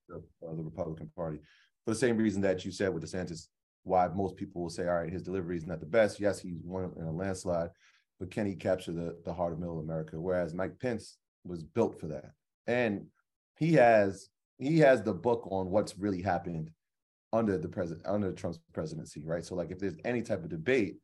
the, 0.09 0.15
uh, 0.47 0.55
the 0.55 0.63
Republican 0.63 1.09
Party 1.15 1.39
for 1.87 1.93
the 1.93 1.99
same 1.99 2.17
reason 2.17 2.41
that 2.41 2.65
you 2.65 2.71
said 2.71 2.93
with 2.93 3.01
DeSantis. 3.01 3.47
Why 3.83 4.09
most 4.09 4.35
people 4.35 4.61
will 4.61 4.69
say, 4.69 4.89
all 4.89 4.95
right, 4.95 5.09
his 5.09 5.23
delivery 5.23 5.55
is 5.55 5.65
not 5.65 5.79
the 5.79 5.85
best. 5.85 6.19
Yes, 6.19 6.37
he's 6.37 6.59
won 6.65 6.91
in 6.97 7.05
a 7.05 7.11
landslide, 7.11 7.69
but 8.19 8.29
can 8.29 8.45
he 8.45 8.55
capture 8.55 8.91
the 8.91 9.17
the 9.23 9.33
heart 9.33 9.53
of 9.53 9.59
middle 9.59 9.79
America? 9.79 10.19
Whereas 10.19 10.53
Mike 10.53 10.77
Pence 10.81 11.17
was 11.45 11.63
built 11.63 11.97
for 11.97 12.07
that, 12.07 12.31
and 12.67 13.05
he 13.55 13.71
has 13.75 14.27
he 14.57 14.79
has 14.79 15.01
the 15.01 15.13
book 15.13 15.47
on 15.49 15.69
what's 15.69 15.97
really 15.97 16.21
happened 16.21 16.71
under 17.31 17.57
the 17.57 17.69
president 17.69 18.05
under 18.05 18.33
Trump's 18.33 18.59
presidency, 18.73 19.23
right? 19.23 19.45
So 19.45 19.55
like 19.55 19.71
if 19.71 19.79
there's 19.79 19.95
any 20.03 20.21
type 20.21 20.43
of 20.43 20.49
debate, 20.49 20.97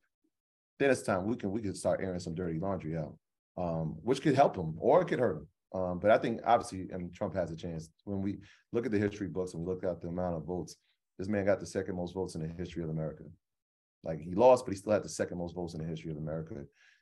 then 0.80 0.92
it's 0.92 1.02
time 1.02 1.26
we 1.26 1.38
can 1.38 1.52
we 1.52 1.62
can 1.62 1.76
start 1.76 2.02
airing 2.04 2.20
some 2.20 2.36
dirty 2.36 2.60
laundry 2.60 2.98
out, 2.98 3.16
um, 3.58 3.96
which 4.04 4.22
could 4.22 4.36
help 4.36 4.58
him 4.58 4.76
or 4.80 5.02
it 5.02 5.08
could 5.08 5.20
hurt 5.20 5.38
him. 5.38 5.48
Um, 5.74 6.00
but 6.00 6.12
I 6.12 6.18
think 6.18 6.42
obviously, 6.46 6.90
I 6.94 6.98
mean, 6.98 7.12
Trump 7.12 7.36
has 7.36 7.52
a 7.52 7.56
chance. 7.56 7.90
When 8.06 8.22
we 8.22 8.38
look 8.72 8.86
at 8.86 8.92
the 8.92 9.00
history 9.00 9.28
books 9.28 9.54
and 9.54 9.66
we 9.66 9.72
look 9.72 9.84
at 9.84 10.02
the 10.02 10.08
amount 10.08 10.36
of 10.36 10.46
votes, 10.46 10.76
this 11.18 11.28
man 11.28 11.46
got 11.46 11.60
the 11.60 11.66
second 11.66 11.96
most 11.96 12.14
votes 12.14 12.36
in 12.36 12.42
the 12.42 12.48
history 12.48 12.84
of 12.84 12.90
America. 12.90 13.24
Like 14.04 14.20
he 14.20 14.34
lost, 14.36 14.66
but 14.66 14.72
he 14.74 14.78
still 14.78 14.94
had 14.94 15.04
the 15.04 15.10
second 15.10 15.38
most 15.38 15.56
votes 15.56 15.74
in 15.74 15.82
the 15.82 15.88
history 15.88 16.12
of 16.12 16.18
America. 16.18 16.56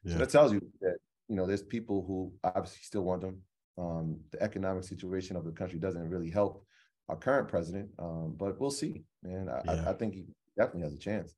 Yeah. 0.04 0.14
So 0.14 0.20
that 0.20 0.30
tells 0.30 0.54
you 0.54 0.62
that 0.82 0.98
you 1.28 1.36
know 1.36 1.46
there's 1.46 1.64
people 1.64 2.04
who 2.08 2.34
obviously 2.44 2.82
still 2.84 3.04
want 3.04 3.24
him. 3.24 3.42
Um, 3.78 4.20
the 4.32 4.42
economic 4.42 4.84
situation 4.84 5.36
of 5.36 5.46
the 5.46 5.52
country 5.52 5.80
doesn't 5.80 6.10
really 6.10 6.30
help 6.30 6.64
our 7.10 7.16
current 7.16 7.48
president, 7.48 7.90
um, 8.00 8.36
but 8.38 8.60
we'll 8.60 8.72
see. 8.72 9.04
Man, 9.24 9.50
I, 9.50 9.62
Yeah. 9.66 9.84
I, 9.86 9.90
I 9.92 9.94
think 9.94 10.14
he 10.14 10.26
definitely 10.58 10.84
has 10.84 10.94
a 10.94 11.00
chance. 11.00 11.34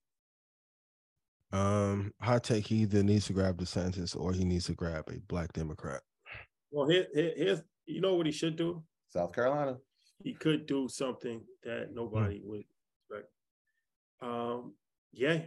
um, 1.51 2.13
hot 2.21 2.43
take: 2.43 2.67
he 2.67 2.77
either 2.77 3.01
needs 3.01 3.25
to 3.27 3.33
grab 3.33 3.57
DeSantis 3.57 4.15
or 4.15 4.33
he 4.33 4.43
needs 4.43 4.65
to 4.65 4.73
grab 4.73 5.05
a 5.09 5.19
black 5.27 5.53
Democrat. 5.53 6.01
Well, 6.73 6.87
here, 6.89 7.05
here, 7.13 7.33
here's 7.37 7.61
you 7.85 8.01
know 8.01 8.15
what 8.15 8.25
he 8.25 8.31
should 8.31 8.55
do. 8.55 8.83
South 9.09 9.31
Carolina. 9.31 9.77
He 10.23 10.33
could 10.33 10.65
do 10.65 10.87
something 10.89 11.41
that 11.63 11.89
nobody 11.93 12.41
would 12.43 12.61
expect. 13.09 13.29
Um, 14.21 14.73
yeah. 15.11 15.39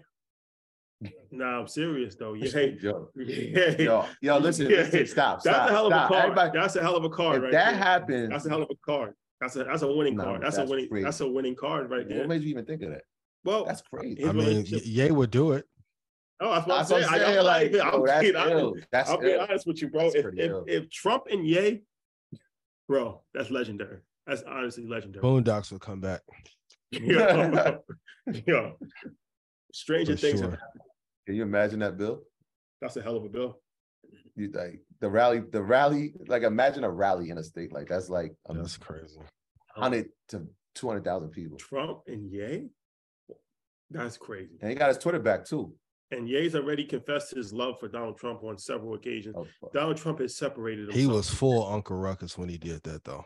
Nah, 1.33 1.61
I'm 1.61 1.67
serious 1.69 2.15
though. 2.15 2.35
Yeah, 2.39 2.61
Yo, 2.81 3.09
yeah. 3.17 3.71
yo, 3.79 4.05
yo, 4.21 4.39
listen, 4.39 4.71
Yeah. 4.71 4.77
listen, 4.79 5.07
stop, 5.09 5.43
That's 5.43 5.57
stop, 5.57 5.69
a 5.69 5.73
hell 5.73 5.87
of 5.87 5.93
stop. 5.93 6.11
a 6.11 6.15
card. 6.15 6.23
Everybody, 6.25 6.59
that's 6.59 6.77
a 6.77 6.83
hell 6.83 6.97
of 6.97 7.05
a 7.05 7.11
card, 7.11 7.37
if 7.39 7.43
right 7.43 7.53
that 7.53 7.71
there. 7.73 7.79
happens, 7.79 8.31
That's 8.31 8.47
a 8.47 8.49
hell 8.51 8.63
of 8.63 8.71
a 8.71 8.77
card. 8.87 9.15
That's 9.41 9.57
a 9.57 9.65
that's 9.65 9.83
a 9.83 9.93
winning 9.93 10.17
No, 10.17 10.25
card. 10.25 10.43
That's, 10.43 10.57
that's 10.57 10.69
a 10.69 10.71
winning. 10.71 10.89
crazy. 10.89 11.05
That's 11.05 11.21
a 11.21 11.29
winning 11.29 11.57
card 11.57 11.91
right 11.91 12.09
there. 12.09 12.21
what 12.21 12.29
made 12.29 12.43
you 12.43 12.51
even 12.51 12.65
think 12.65 12.83
of 12.83 12.91
that? 12.91 13.03
well, 13.45 13.65
That's 13.65 13.83
crazy. 13.83 14.25
I 14.25 14.33
mean, 14.33 14.47
relationship- 14.47 14.83
Ye 14.87 15.11
would 15.11 15.31
do 15.31 15.53
it. 15.53 15.67
Oh, 16.41 16.51
that's 16.55 16.67
what 16.67 16.75
I'm 16.75 16.79
what 16.79 16.89
saying. 16.89 17.05
I'm 17.05 17.15
I, 17.15 17.19
saying. 17.19 17.45
Like, 17.45 17.73
like, 17.73 17.95
I'm 17.95 18.07
that's 18.07 18.51
Ill. 18.51 18.75
That's 18.93 19.11
I'll 19.11 19.19
be 19.19 19.35
honest 19.35 19.67
with 19.67 19.83
you, 19.83 19.89
bro. 19.89 20.09
If, 20.09 20.27
if, 20.35 20.53
if 20.67 20.91
Trump 20.91 21.25
and 21.31 21.47
Ye, 21.47 21.83
bro, 22.89 23.23
that's 23.35 23.51
legendary. 23.51 23.99
That's 24.27 24.43
honestly 24.43 24.87
legendary. 24.87 25.23
Boondocks 25.23 25.71
will 25.71 25.79
come 25.79 26.01
back. 26.01 26.21
yo, 26.91 27.81
yo. 28.47 28.77
Stranger 29.73 30.13
For 30.17 30.21
things 30.21 30.41
sure. 30.41 30.51
have 30.51 30.59
happened. 30.59 30.83
Can 31.27 31.35
you 31.35 31.43
imagine 31.43 31.81
that, 31.81 31.97
Bill? 31.97 32.23
That's 32.81 32.97
a 32.97 33.03
hell 33.03 33.17
of 33.17 33.25
a 33.25 33.29
bill. 33.29 33.59
You 34.37 34.51
like 34.53 34.81
the 35.01 35.09
rally, 35.11 35.41
the 35.41 35.63
rally, 35.63 36.15
like 36.29 36.43
imagine 36.43 36.85
a 36.85 36.91
rally 36.91 37.31
in 37.31 37.39
a 37.39 37.43
state 37.43 37.73
like 37.73 37.89
that's 37.89 38.09
like 38.09 38.35
a 38.49 38.55
That's 38.55 38.77
crazy. 38.77 39.19
hundred 39.75 40.09
to 40.29 40.47
two 40.75 40.89
hundred 40.89 41.05
thousand 41.05 41.31
people. 41.31 41.57
Trump 41.57 42.01
and 42.07 42.31
Ye, 42.31 42.69
that's 43.91 44.17
crazy. 44.17 44.53
And 44.61 44.71
he 44.71 44.77
got 44.77 44.89
his 44.89 44.99
Twitter 44.99 45.19
back 45.19 45.45
too. 45.45 45.75
And 46.13 46.29
Ye's 46.29 46.55
already 46.55 46.85
confessed 46.85 47.35
his 47.35 47.53
love 47.53 47.81
for 47.81 47.89
Donald 47.89 48.17
Trump 48.19 48.45
on 48.45 48.57
several 48.59 48.95
occasions. 48.95 49.35
Oh. 49.37 49.47
Donald 49.75 49.97
Trump 49.97 50.21
has 50.21 50.37
separated 50.37 50.93
He 50.93 51.07
was 51.07 51.29
full 51.29 51.67
Uncle 51.67 51.97
Ruckus 51.97 52.39
when 52.39 52.49
he 52.49 52.59
did 52.59 52.83
that, 52.85 53.03
though. 53.05 53.25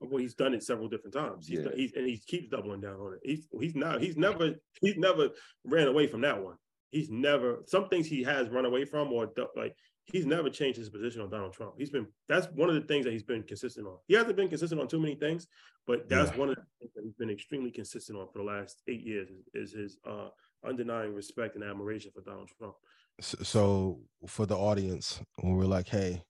Well, 0.00 0.18
he's 0.18 0.34
done 0.34 0.54
it 0.54 0.62
several 0.64 0.88
different 0.88 1.14
times. 1.14 1.46
He's, 1.46 1.60
Yeah. 1.60 1.68
he's 1.74 1.92
and 1.94 2.06
he 2.06 2.18
keeps 2.18 2.48
doubling 2.48 2.80
down 2.80 2.96
on 2.96 3.14
it. 3.14 3.20
He's 3.22 3.46
he's 3.58 3.74
not 3.76 4.02
he's 4.02 4.16
never 4.16 4.54
he's 4.80 4.96
never 4.96 5.30
ran 5.64 5.86
away 5.86 6.06
from 6.08 6.20
that 6.22 6.42
one. 6.42 6.56
He's 6.90 7.10
never 7.10 7.62
some 7.66 7.88
things 7.88 8.06
he 8.06 8.22
has 8.24 8.48
run 8.50 8.66
away 8.66 8.84
from 8.84 9.12
or 9.12 9.32
like 9.56 9.74
he's 10.04 10.26
never 10.26 10.50
changed 10.50 10.78
his 10.78 10.90
position 10.90 11.22
on 11.22 11.30
Donald 11.30 11.54
Trump. 11.54 11.74
He's 11.78 11.90
been 11.90 12.06
that's 12.28 12.48
one 12.48 12.68
of 12.68 12.74
the 12.74 12.82
things 12.82 13.04
that 13.04 13.12
he's 13.12 13.22
been 13.22 13.44
consistent 13.44 13.86
on. 13.86 13.96
He 14.08 14.14
hasn't 14.14 14.36
been 14.36 14.48
consistent 14.48 14.80
on 14.80 14.88
too 14.88 15.00
many 15.00 15.14
things, 15.14 15.46
but 15.86 16.08
that's 16.08 16.32
Yeah. 16.32 16.36
one 16.38 16.48
of 16.50 16.56
the 16.56 16.62
things 16.80 16.92
that 16.96 17.04
he's 17.04 17.14
been 17.14 17.30
extremely 17.30 17.70
consistent 17.70 18.18
on 18.18 18.26
for 18.32 18.38
the 18.40 18.44
last 18.44 18.82
eight 18.88 19.02
years 19.06 19.30
is, 19.30 19.46
is 19.54 19.72
his 19.72 19.98
uh 20.04 20.28
undenying 20.68 21.14
respect 21.14 21.54
and 21.54 21.64
admiration 21.64 22.10
for 22.14 22.20
Donald 22.22 22.50
Trump. 22.58 22.74
So, 23.20 23.38
so 23.42 24.00
for 24.26 24.46
the 24.46 24.56
audience, 24.56 25.20
when 25.40 25.54
we're 25.54 25.64
like, 25.66 25.88
"Hey, 25.88 26.22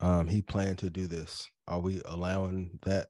um, 0.00 0.26
he 0.28 0.42
planned 0.42 0.78
to 0.78 0.90
do 0.90 1.06
this," 1.06 1.48
are 1.68 1.80
we 1.80 2.02
allowing 2.04 2.78
that? 2.82 3.08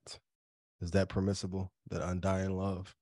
Is 0.80 0.90
that 0.92 1.09
permissible? 1.09 1.72
That 1.90 2.03
undying 2.03 2.50
love? 2.57 2.94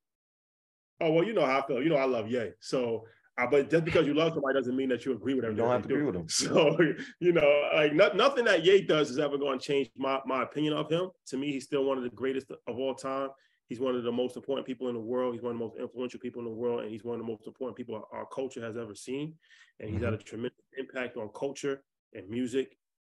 Oh 1.00 1.12
well, 1.12 1.24
you 1.24 1.32
know 1.32 1.46
how 1.46 1.60
I 1.60 1.66
feel. 1.66 1.82
You 1.82 1.88
know 1.90 1.96
I 1.96 2.04
love 2.04 2.28
Ye. 2.30 2.50
So, 2.60 3.04
uh, 3.38 3.46
but 3.50 3.70
just 3.70 3.84
because 3.84 4.06
you 4.06 4.12
love 4.14 4.32
somebody 4.34 4.58
doesn't 4.58 4.76
mean 4.76 4.90
that 4.90 5.04
you 5.06 5.12
agree 5.12 5.32
with 5.34 5.44
You 5.44 5.50
everything. 5.50 5.64
don't 5.64 5.72
have 5.72 5.82
to 5.82 5.88
do. 5.88 5.94
agree 5.94 6.06
with 6.06 6.16
him. 6.16 6.26
So, 6.28 6.76
you 7.20 7.32
know, 7.32 7.68
like 7.74 7.94
no, 7.94 8.10
nothing 8.12 8.44
that 8.44 8.64
Ye 8.64 8.82
does 8.82 9.10
is 9.10 9.18
ever 9.18 9.38
going 9.38 9.58
to 9.58 9.64
change 9.64 9.90
my 9.96 10.20
my 10.26 10.42
opinion 10.42 10.74
of 10.74 10.90
him. 10.90 11.08
To 11.28 11.36
me, 11.38 11.52
he's 11.52 11.64
still 11.64 11.84
one 11.84 11.96
of 11.98 12.04
the 12.04 12.10
greatest 12.10 12.50
of 12.50 12.78
all 12.78 12.94
time. 12.94 13.28
He's 13.70 13.78
one 13.78 13.94
of 13.94 14.02
the 14.02 14.10
most 14.10 14.34
important 14.34 14.66
people 14.66 14.88
in 14.88 14.94
the 14.94 15.00
world. 15.00 15.32
He's 15.32 15.42
one 15.42 15.52
of 15.52 15.58
the 15.58 15.64
most 15.64 15.76
influential 15.78 16.18
people 16.18 16.40
in 16.40 16.46
the 16.46 16.54
world, 16.54 16.80
and 16.80 16.90
he's 16.90 17.04
one 17.04 17.14
of 17.14 17.24
the 17.24 17.32
most 17.32 17.46
important 17.46 17.76
people 17.76 17.94
our, 17.94 18.18
our 18.18 18.26
culture 18.26 18.60
has 18.60 18.76
ever 18.76 18.96
seen. 18.96 19.34
And 19.78 19.88
he's 19.88 20.02
had 20.02 20.12
a 20.12 20.18
tremendous 20.18 20.58
impact 20.76 21.16
on 21.16 21.30
culture 21.34 21.84
and 22.12 22.28
music. 22.28 22.76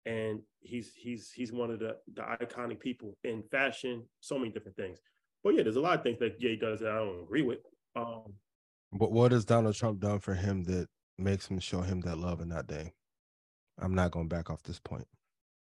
And 0.07 0.40
he's 0.61 0.92
he's 0.96 1.30
he's 1.30 1.53
one 1.53 1.70
of 1.70 1.78
the 1.78 1.98
the 2.14 2.22
iconic 2.22 2.80
people 2.80 3.16
in 3.22 3.44
fashion, 3.44 4.03
so 4.18 4.38
many 4.38 4.51
different 4.51 4.76
things. 4.76 4.98
But 5.44 5.55
yeah, 5.55 5.62
there's 5.62 5.76
a 5.76 5.80
lot 5.80 5.98
of 5.98 6.03
things 6.03 6.18
that 6.18 6.40
Ye 6.40 6.57
does 6.57 6.80
that 6.80 6.90
I 6.90 6.96
don't 6.96 7.22
agree 7.22 7.42
with. 7.42 7.61
Um, 7.94 8.34
What 8.90 9.12
What 9.12 9.30
has 9.30 9.44
Donald 9.44 9.76
Trump 9.76 10.01
done 10.01 10.18
for 10.18 10.34
him 10.34 10.64
that 10.64 10.88
makes 11.16 11.46
him 11.46 11.61
show 11.61 11.80
him 11.80 12.01
that 12.01 12.18
love 12.18 12.40
and 12.40 12.51
not 12.51 12.66
Dame? 12.66 12.90
I'm 13.78 13.94
not 13.94 14.11
going 14.11 14.26
back 14.26 14.51
off 14.51 14.64
this 14.64 14.80
point. 14.80 15.07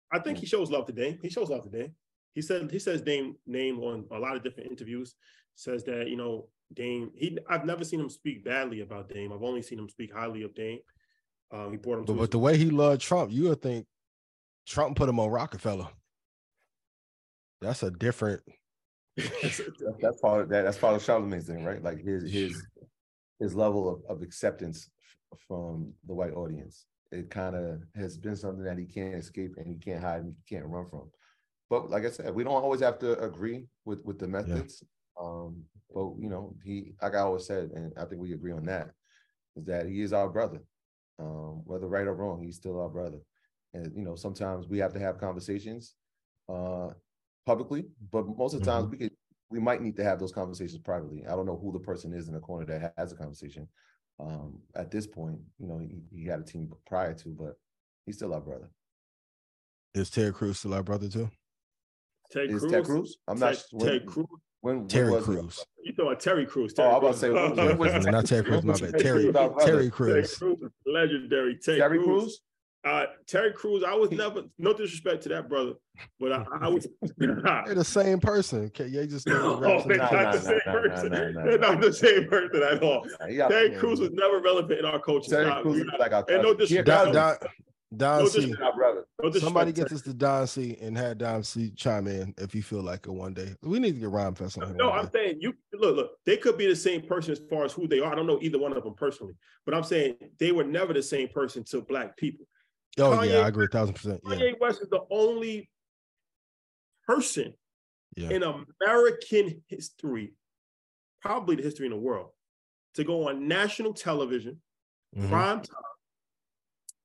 I 0.10 0.20
think 0.20 0.38
he 0.38 0.46
shows 0.46 0.72
love 0.72 0.86
today. 0.86 1.20
He 1.22 1.30
shows 1.30 1.50
love 1.50 1.64
to 1.64 1.70
Dame. 1.70 1.94
He 2.40 2.44
said 2.44 2.72
he 2.72 2.80
says 2.80 3.02
Dame 3.02 3.36
name 3.46 3.80
on 3.80 4.06
a 4.12 4.18
lot 4.18 4.38
of 4.38 4.44
different 4.44 4.72
interviews. 4.72 5.14
Says 5.56 5.84
that 5.84 6.08
you 6.08 6.16
know 6.16 6.48
Dame. 6.74 7.12
He 7.14 7.38
I've 7.50 7.66
never 7.66 7.84
seen 7.84 8.00
him 8.00 8.10
speak 8.10 8.46
badly 8.46 8.80
about 8.80 9.10
Dame. 9.10 9.34
I've 9.34 9.44
only 9.44 9.62
seen 9.62 9.78
him 9.78 9.90
speak 9.90 10.14
highly 10.14 10.44
of 10.44 10.56
Dame. 10.56 10.80
Um, 11.52 11.72
he 11.72 11.78
brought 11.78 12.00
him 12.00 12.06
But, 12.06 12.14
his- 12.14 12.20
but 12.22 12.32
the 12.32 12.40
way 12.40 12.58
he 12.58 12.70
loved 12.70 13.02
Trump, 13.02 13.30
you 13.30 13.50
would 13.50 13.62
think 13.62 13.88
Trump 14.66 14.96
put 14.96 15.10
him 15.10 15.20
on 15.20 15.30
Rockefeller. 15.30 15.90
That's 17.60 17.84
a 17.84 17.92
different. 17.92 18.42
That's, 19.18 19.60
that's 20.00 20.22
part 20.22 20.40
of 20.44 20.48
that. 20.48 20.62
That's 20.62 20.78
part 20.78 20.96
of 20.96 21.04
Charlemagne's 21.04 21.48
thing, 21.48 21.66
right? 21.66 21.84
Like 21.84 22.02
his 22.02 22.32
his 22.32 22.66
his 23.42 23.54
level 23.54 23.90
of, 23.90 24.00
of 24.18 24.22
acceptance 24.24 24.90
from 25.46 25.92
the 26.08 26.14
white 26.14 26.32
audience. 26.36 26.86
It 27.12 27.30
kind 27.30 27.58
of 27.58 27.82
has 27.96 28.18
been 28.18 28.38
something 28.38 28.64
that 28.64 28.78
he 28.78 28.86
can't 28.86 29.16
escape 29.16 29.56
and 29.58 29.68
he 29.68 29.76
can't 29.76 30.02
hide 30.02 30.22
and 30.22 30.34
he 30.38 30.56
can't 30.56 30.68
run 30.68 30.86
from. 30.86 31.12
But 31.70 31.90
like 31.90 32.06
I 32.06 32.10
said, 32.10 32.34
we 32.34 32.44
don't 32.44 32.54
always 32.54 32.82
have 32.82 33.00
to 33.00 33.20
agree 33.20 33.66
with 33.86 34.04
with 34.04 34.20
the 34.20 34.28
methods. 34.28 34.84
Um, 35.22 35.64
but 35.94 36.14
you 36.20 36.30
know, 36.30 36.56
he 36.64 36.94
like 37.02 37.16
I 37.16 37.20
always 37.20 37.46
said, 37.46 37.72
and 37.74 37.94
I 37.98 38.06
think 38.06 38.22
we 38.22 38.34
agree 38.34 38.52
on 38.54 38.66
that. 38.66 38.92
is 39.56 39.66
that 39.66 39.88
he 39.88 40.02
is 40.02 40.14
our 40.14 40.30
brother. 40.30 40.62
Um, 41.20 41.62
whether 41.66 41.88
right 41.88 42.08
or 42.08 42.16
wrong, 42.16 42.42
he's 42.42 42.56
still 42.56 42.80
our 42.82 42.90
brother. 42.90 43.20
And 43.74 43.92
you 43.96 44.04
know, 44.04 44.16
sometimes 44.16 44.68
we 44.68 44.80
have 44.80 44.94
to 44.94 45.00
have 45.00 45.20
conversations 45.20 45.96
uh 46.48 46.90
publicly, 47.46 47.86
but 48.12 48.26
most 48.28 48.54
of 48.54 48.62
the 48.62 48.66
times 48.66 48.88
we 48.90 48.98
could 48.98 49.12
we 49.50 49.60
might 49.60 49.82
need 49.82 49.96
to 49.98 50.04
have 50.04 50.20
those 50.20 50.32
conversations 50.32 50.80
privately. 50.82 51.26
I 51.26 51.32
don't 51.32 51.46
know 51.46 51.58
who 51.58 51.72
the 51.72 51.80
person 51.80 52.14
is 52.14 52.28
in 52.28 52.34
the 52.34 52.40
corner 52.40 52.66
that 52.66 52.94
has 52.98 53.12
a 53.12 53.16
conversation. 53.16 53.68
Um, 54.20 54.60
at 54.76 54.92
this 54.92 55.08
point, 55.08 55.40
you 55.58 55.68
know, 55.68 55.80
he, 55.80 56.02
he 56.12 56.26
had 56.26 56.40
a 56.40 56.44
team 56.44 56.72
prior 56.86 57.14
to, 57.16 57.30
but 57.30 57.54
he's 58.06 58.18
still 58.18 58.34
our 58.34 58.42
brother. 58.42 58.70
Is 59.96 60.10
Terry 60.10 60.32
Crews 60.32 60.60
still 60.60 60.74
our 60.74 60.84
brother 60.84 61.10
too? 61.10 61.32
Ted 62.32 62.50
Is 62.52 62.60
Cruz. 62.62 62.72
Ted 62.72 62.86
Cruz? 62.86 63.18
I'm 63.28 63.40
not 63.40 63.54
Ted, 63.56 63.64
when, 63.72 63.88
Ted 63.88 64.06
Cruz. 64.06 64.26
when, 64.62 64.78
when 64.80 64.88
Terry 64.88 65.12
was 65.12 65.26
he? 65.26 65.34
Crews. 65.34 65.66
You 65.84 65.92
talking 65.94 66.06
about 66.08 66.20
Terry 66.20 66.46
Crews? 66.46 66.74
Oh, 66.78 66.84
I 66.84 66.98
was 66.98 66.98
about 66.98 67.12
to 67.14 67.18
say, 67.20 67.30
when- 67.56 67.78
when 67.78 67.94
was 67.94 68.06
Yeah, 68.06 68.12
not 68.12 68.26
Terry 68.26 68.44
Crews, 68.44 68.64
my 68.64 68.74
bad. 68.74 68.80
Terry 68.80 69.02
Terry 69.04 69.22
Crews, 69.24 69.36
our 69.36 69.50
brother. 69.50 69.66
Terry 69.66 69.78
Terry 69.78 69.90
Crews. 69.92 70.38
Crews, 70.38 70.58
is 70.62 70.72
legendary. 70.86 71.56
Ted 71.56 71.78
Terry 71.80 71.98
Cruz. 71.98 72.06
Crews? 72.08 72.42
Uh, 72.86 73.06
Terry 73.28 73.52
Crews. 73.52 73.84
I 73.86 73.94
was 73.94 74.10
never 74.12 74.44
no 74.58 74.72
disrespect 74.72 75.24
to 75.24 75.30
that 75.30 75.50
brother, 75.50 75.74
but 76.18 76.32
I, 76.32 76.46
I 76.62 76.68
was. 76.70 76.88
They're 77.18 77.76
the 77.76 77.84
same 77.84 78.20
person. 78.22 78.66
Okay, 78.68 78.88
yeah, 78.88 79.04
just 79.06 79.28
Oh, 79.30 79.60
they're 79.86 80.00
and- 80.02 80.12
Nah, 80.12 80.12
not 80.12 80.12
nah, 80.24 80.32
the 80.32 80.40
same 80.40 80.60
nah, 80.66 80.72
nah, 80.74 80.82
person. 80.82 81.12
nah, 81.12 81.18
nah, 81.30 81.44
They're 81.46 81.58
nah. 81.58 81.72
not 81.74 81.82
the 81.82 81.94
same 81.94 82.28
person 82.30 82.64
at 82.64 82.82
all. 82.82 83.06
He 83.28 83.36
Terry 83.38 83.72
Crews 83.76 84.00
was 84.00 84.12
never 84.12 84.40
relevant 84.40 84.80
in 84.80 84.86
our 84.86 84.98
culture. 85.00 85.30
Terry 85.30 85.48
Stop. 85.48 85.62
Crews 85.64 85.80
is 85.82 85.86
not- 85.88 86.00
like 86.00 86.14
our 86.14 86.26
and 86.30 86.42
no 86.42 86.54
cousin. 86.56 86.68
He 86.68 86.78
a 86.78 86.84
disrespect. 86.84 86.88
Don. 86.88 87.14
Don, 87.14 87.38
Don 87.96 88.20
No 88.20 88.28
C. 88.28 88.42
disrespect. 88.42 88.62
Our 88.64 88.76
brother. 88.76 89.06
No 89.24 89.32
Somebody 89.32 89.72
gets 89.72 89.90
get 89.90 89.96
this 89.96 90.02
to 90.04 90.14
Don 90.14 90.46
C 90.46 90.78
and 90.80 90.96
have 90.98 91.18
Don 91.18 91.42
C 91.44 91.72
chime 91.72 92.08
in 92.08 92.34
if 92.38 92.54
you 92.54 92.62
feel 92.62 92.84
like 92.84 93.08
it 93.08 93.12
one 93.12 93.34
day. 93.34 93.56
We 93.64 93.80
need 93.80 93.94
to 93.96 94.00
get 94.00 94.10
Rhymefest 94.10 94.62
on 94.62 94.68
here. 94.68 94.76
No, 94.76 94.92
I'm 94.92 95.06
day. 95.06 95.12
saying 95.14 95.38
you 95.42 95.54
look, 95.74 95.96
look, 95.96 96.12
they 96.26 96.38
could 96.38 96.58
be 96.58 96.68
the 96.68 96.76
same 96.76 97.02
person 97.02 97.32
as 97.32 97.42
far 97.50 97.66
as 97.66 97.74
who 97.74 97.88
they 97.88 98.00
are. 98.00 98.12
I 98.12 98.16
don't 98.16 98.28
know 98.28 98.38
either 98.42 98.60
one 98.60 98.76
of 98.78 98.84
them 98.84 98.94
personally, 98.96 99.34
but 99.66 99.74
I'm 99.74 99.84
saying 99.84 100.16
they 100.40 100.52
were 100.52 100.64
never 100.64 100.94
the 100.94 101.02
same 101.02 101.30
person 101.30 101.64
to 101.66 101.82
black 101.82 102.16
people. 102.16 102.46
Oh 103.00 103.12
Kanye- 103.12 103.30
yeah, 103.32 103.40
I 103.40 103.48
agree, 103.48 103.66
a 103.66 103.70
thousand 103.70 103.96
percent. 103.96 104.22
Yeah, 104.24 104.36
Kanye 104.36 104.60
West 104.60 104.82
is 104.82 104.90
the 104.90 105.02
only 105.10 105.70
person 107.08 107.54
yeah. 108.16 108.30
in 108.30 108.44
American 108.44 109.64
history, 109.68 110.34
probably 111.22 111.56
the 111.56 111.64
history 111.64 111.88
in 111.88 111.92
the 111.92 111.98
world, 111.98 112.30
to 112.96 113.04
go 113.04 113.30
on 113.30 113.48
national 113.48 113.94
television, 113.94 114.62
Mhm. 115.18 115.30
prime 115.30 115.62
time, 115.62 115.76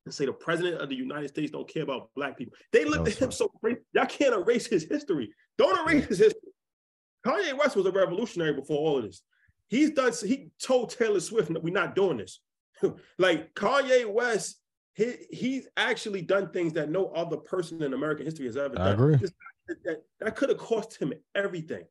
and 0.04 0.14
say 0.14 0.26
the 0.26 0.32
president 0.32 0.80
of 0.80 0.88
the 0.88 0.94
United 0.94 1.28
States 1.28 1.50
don't 1.50 1.68
care 1.68 1.82
about 1.82 2.10
black 2.14 2.36
people. 2.36 2.54
They 2.72 2.84
looked 2.84 3.04
That's 3.04 3.16
at 3.16 3.22
him 3.22 3.32
so 3.32 3.48
crazy. 3.60 3.80
Y'all 3.92 4.06
can't 4.06 4.34
erase 4.34 4.66
his 4.66 4.84
history. 4.84 5.32
Don't 5.56 5.88
erase 5.88 6.06
his 6.06 6.18
history. 6.18 6.50
Kanye 7.26 7.56
West 7.56 7.76
was 7.76 7.86
a 7.86 7.90
revolutionary 7.92 8.52
before 8.52 8.78
all 8.78 8.98
of 8.98 9.04
this. 9.04 9.22
He's 9.68 9.90
done. 9.90 10.12
He 10.24 10.50
told 10.62 10.90
Taylor 10.90 11.20
Swift, 11.20 11.52
that 11.52 11.62
"We're 11.62 11.72
not 11.72 11.94
doing 11.94 12.18
this." 12.18 12.40
like 13.18 13.54
Kanye 13.54 14.12
West, 14.12 14.60
he 14.94 15.14
he's 15.30 15.68
actually 15.76 16.20
done 16.20 16.50
things 16.50 16.74
that 16.74 16.90
no 16.90 17.06
other 17.08 17.38
person 17.38 17.82
in 17.82 17.94
American 17.94 18.26
history 18.26 18.44
has 18.46 18.56
ever 18.58 18.74
I 18.78 18.84
done. 18.84 18.92
agree. 18.92 19.16
This- 19.16 19.32
that, 19.84 20.02
that 20.20 20.36
could 20.36 20.50
have 20.50 20.58
cost 20.58 20.98
him 20.98 21.14
everything. 21.34 21.84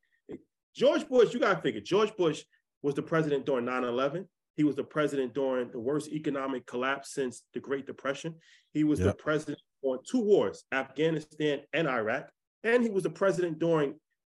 George 0.75 1.07
Bush, 1.09 1.33
you 1.33 1.39
got 1.39 1.55
to 1.55 1.61
figure, 1.61 1.81
George 1.81 2.15
Bush 2.15 2.43
was 2.83 2.93
the 2.93 3.01
president 3.01 3.47
during 3.47 3.65
9 3.65 3.83
11. 3.83 4.27
He 4.55 4.63
was 4.63 4.75
the 4.75 4.83
president 4.83 5.33
during 5.33 5.71
the 5.71 5.79
worst 5.79 6.09
economic 6.11 6.65
collapse 6.65 7.13
since 7.13 7.43
the 7.53 7.59
Great 7.59 7.87
Depression. 7.87 8.35
He 8.71 8.83
was 8.83 8.99
the 8.99 9.13
president 9.13 9.59
on 9.81 9.99
two 10.07 10.21
wars, 10.21 10.63
Afghanistan 10.71 11.61
and 11.73 11.87
Iraq. 11.87 12.29
And 12.63 12.83
he 12.83 12.89
was 12.89 13.03
the 13.03 13.09
president 13.09 13.59
during 13.59 13.95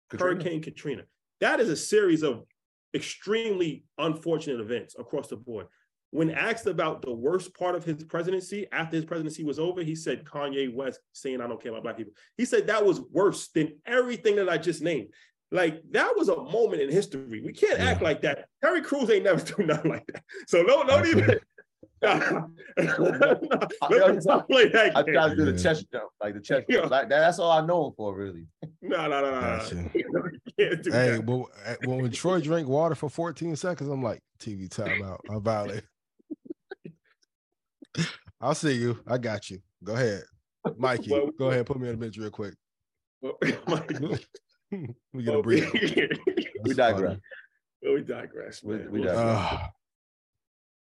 Katrina. 0.10 0.36
Hurricane 0.36 0.62
Katrina. 0.62 1.04
That 1.42 1.60
is 1.60 1.70
a 1.70 1.76
series 1.76 2.24
of 2.24 2.44
extremely 2.94 3.86
unfortunate 3.98 4.60
events 4.60 4.96
across 4.98 5.28
the 5.28 5.36
board. 5.36 5.68
When 6.12 6.30
asked 6.30 6.68
about 6.68 7.02
the 7.02 7.12
worst 7.12 7.56
part 7.56 7.74
of 7.74 7.84
his 7.84 8.04
presidency 8.04 8.68
after 8.72 8.96
his 8.96 9.06
presidency 9.06 9.44
was 9.44 9.58
over, 9.58 9.82
he 9.82 9.96
said 9.96 10.24
Kanye 10.24 10.72
West 10.72 11.00
saying, 11.12 11.42
I 11.42 11.48
don't 11.48 11.62
care 11.62 11.72
about 11.72 11.84
black 11.84 11.98
people. 11.98 12.14
He 12.38 12.46
said 12.46 12.68
that 12.68 12.86
was 12.86 13.02
worse 13.12 13.48
than 13.48 13.80
everything 13.88 14.36
that 14.36 14.48
I 14.48 14.60
just 14.60 14.84
named. 14.84 15.08
Like 15.52 15.84
that 15.92 16.14
was 16.18 16.30
a 16.30 16.36
moment 16.36 16.82
in 16.82 16.90
history. 16.92 17.42
We 17.42 17.54
can't 17.54 17.80
act 17.80 18.02
like 18.02 18.22
that. 18.24 18.48
Terry 18.64 18.82
Crews 18.82 19.10
ain't 19.10 19.24
never 19.26 19.40
do 19.56 19.64
nothing 19.64 19.92
like 19.92 20.06
that. 20.08 20.24
So 20.48 20.64
don't, 20.66 20.88
don't 20.88 21.06
even. 21.06 21.40
Let's 22.02 22.32
not 24.26 24.50
play 24.50 24.68
that 24.70 24.92
I 24.98 25.04
game. 25.04 25.14
try 25.14 25.30
to 25.30 25.36
do 25.36 25.46
the 25.46 25.52
Yeah. 25.52 25.58
chest 25.64 25.86
jump, 25.92 26.10
like 26.22 26.34
the 26.34 26.42
chest 26.42 26.66
Yeah. 26.68 26.80
jump. 26.80 26.92
Like 26.92 27.08
that, 27.10 27.20
that's 27.20 27.40
all 27.40 27.52
I 27.52 27.66
know 27.66 27.88
him 27.88 27.94
for, 27.96 28.16
really. 28.16 28.48
No, 28.82 29.08
no, 29.08 29.22
no, 29.22 29.32
no. 29.32 29.40
Gotcha. 29.42 29.76
no. 29.76 29.90
You 29.94 30.40
can't 30.60 30.84
do 30.84 30.92
Hey, 30.92 31.12
that. 31.12 31.26
but 31.26 31.40
uh, 31.66 31.76
when, 31.86 32.02
when 32.02 32.12
Troy 32.12 32.42
drank 32.42 32.68
water 32.68 32.96
for 32.96 33.10
14 33.10 33.56
seconds, 33.56 33.90
I'm 33.90 34.04
like, 34.04 34.20
TV 34.40 34.68
timeout. 34.68 35.20
I 35.32 35.40
violate. 35.40 35.84
I'll 38.42 38.56
see 38.56 38.74
you. 38.74 39.00
I 39.08 39.18
got 39.18 39.50
you. 39.50 39.60
Go 39.84 39.94
ahead. 39.94 40.24
Mikey, 40.78 41.12
Well- 41.12 41.30
go 41.40 41.50
ahead. 41.52 41.66
Put 41.66 41.80
me 41.80 41.88
on 41.88 41.94
the 41.94 41.98
bench 41.98 42.18
real 42.18 42.30
quick. 42.30 42.56
we 45.14 45.24
get 45.24 45.36
a 45.36 45.42
breather. 45.42 45.70
We 45.74 46.74
That's 46.74 46.76
digress. 46.78 47.18
we 47.82 48.02
digress. 48.02 48.64
We- 48.64 48.76
man. 48.78 48.92
we 48.92 49.00
We'll- 49.02 49.08
digress. 49.14 49.26
Ah, 49.26 49.70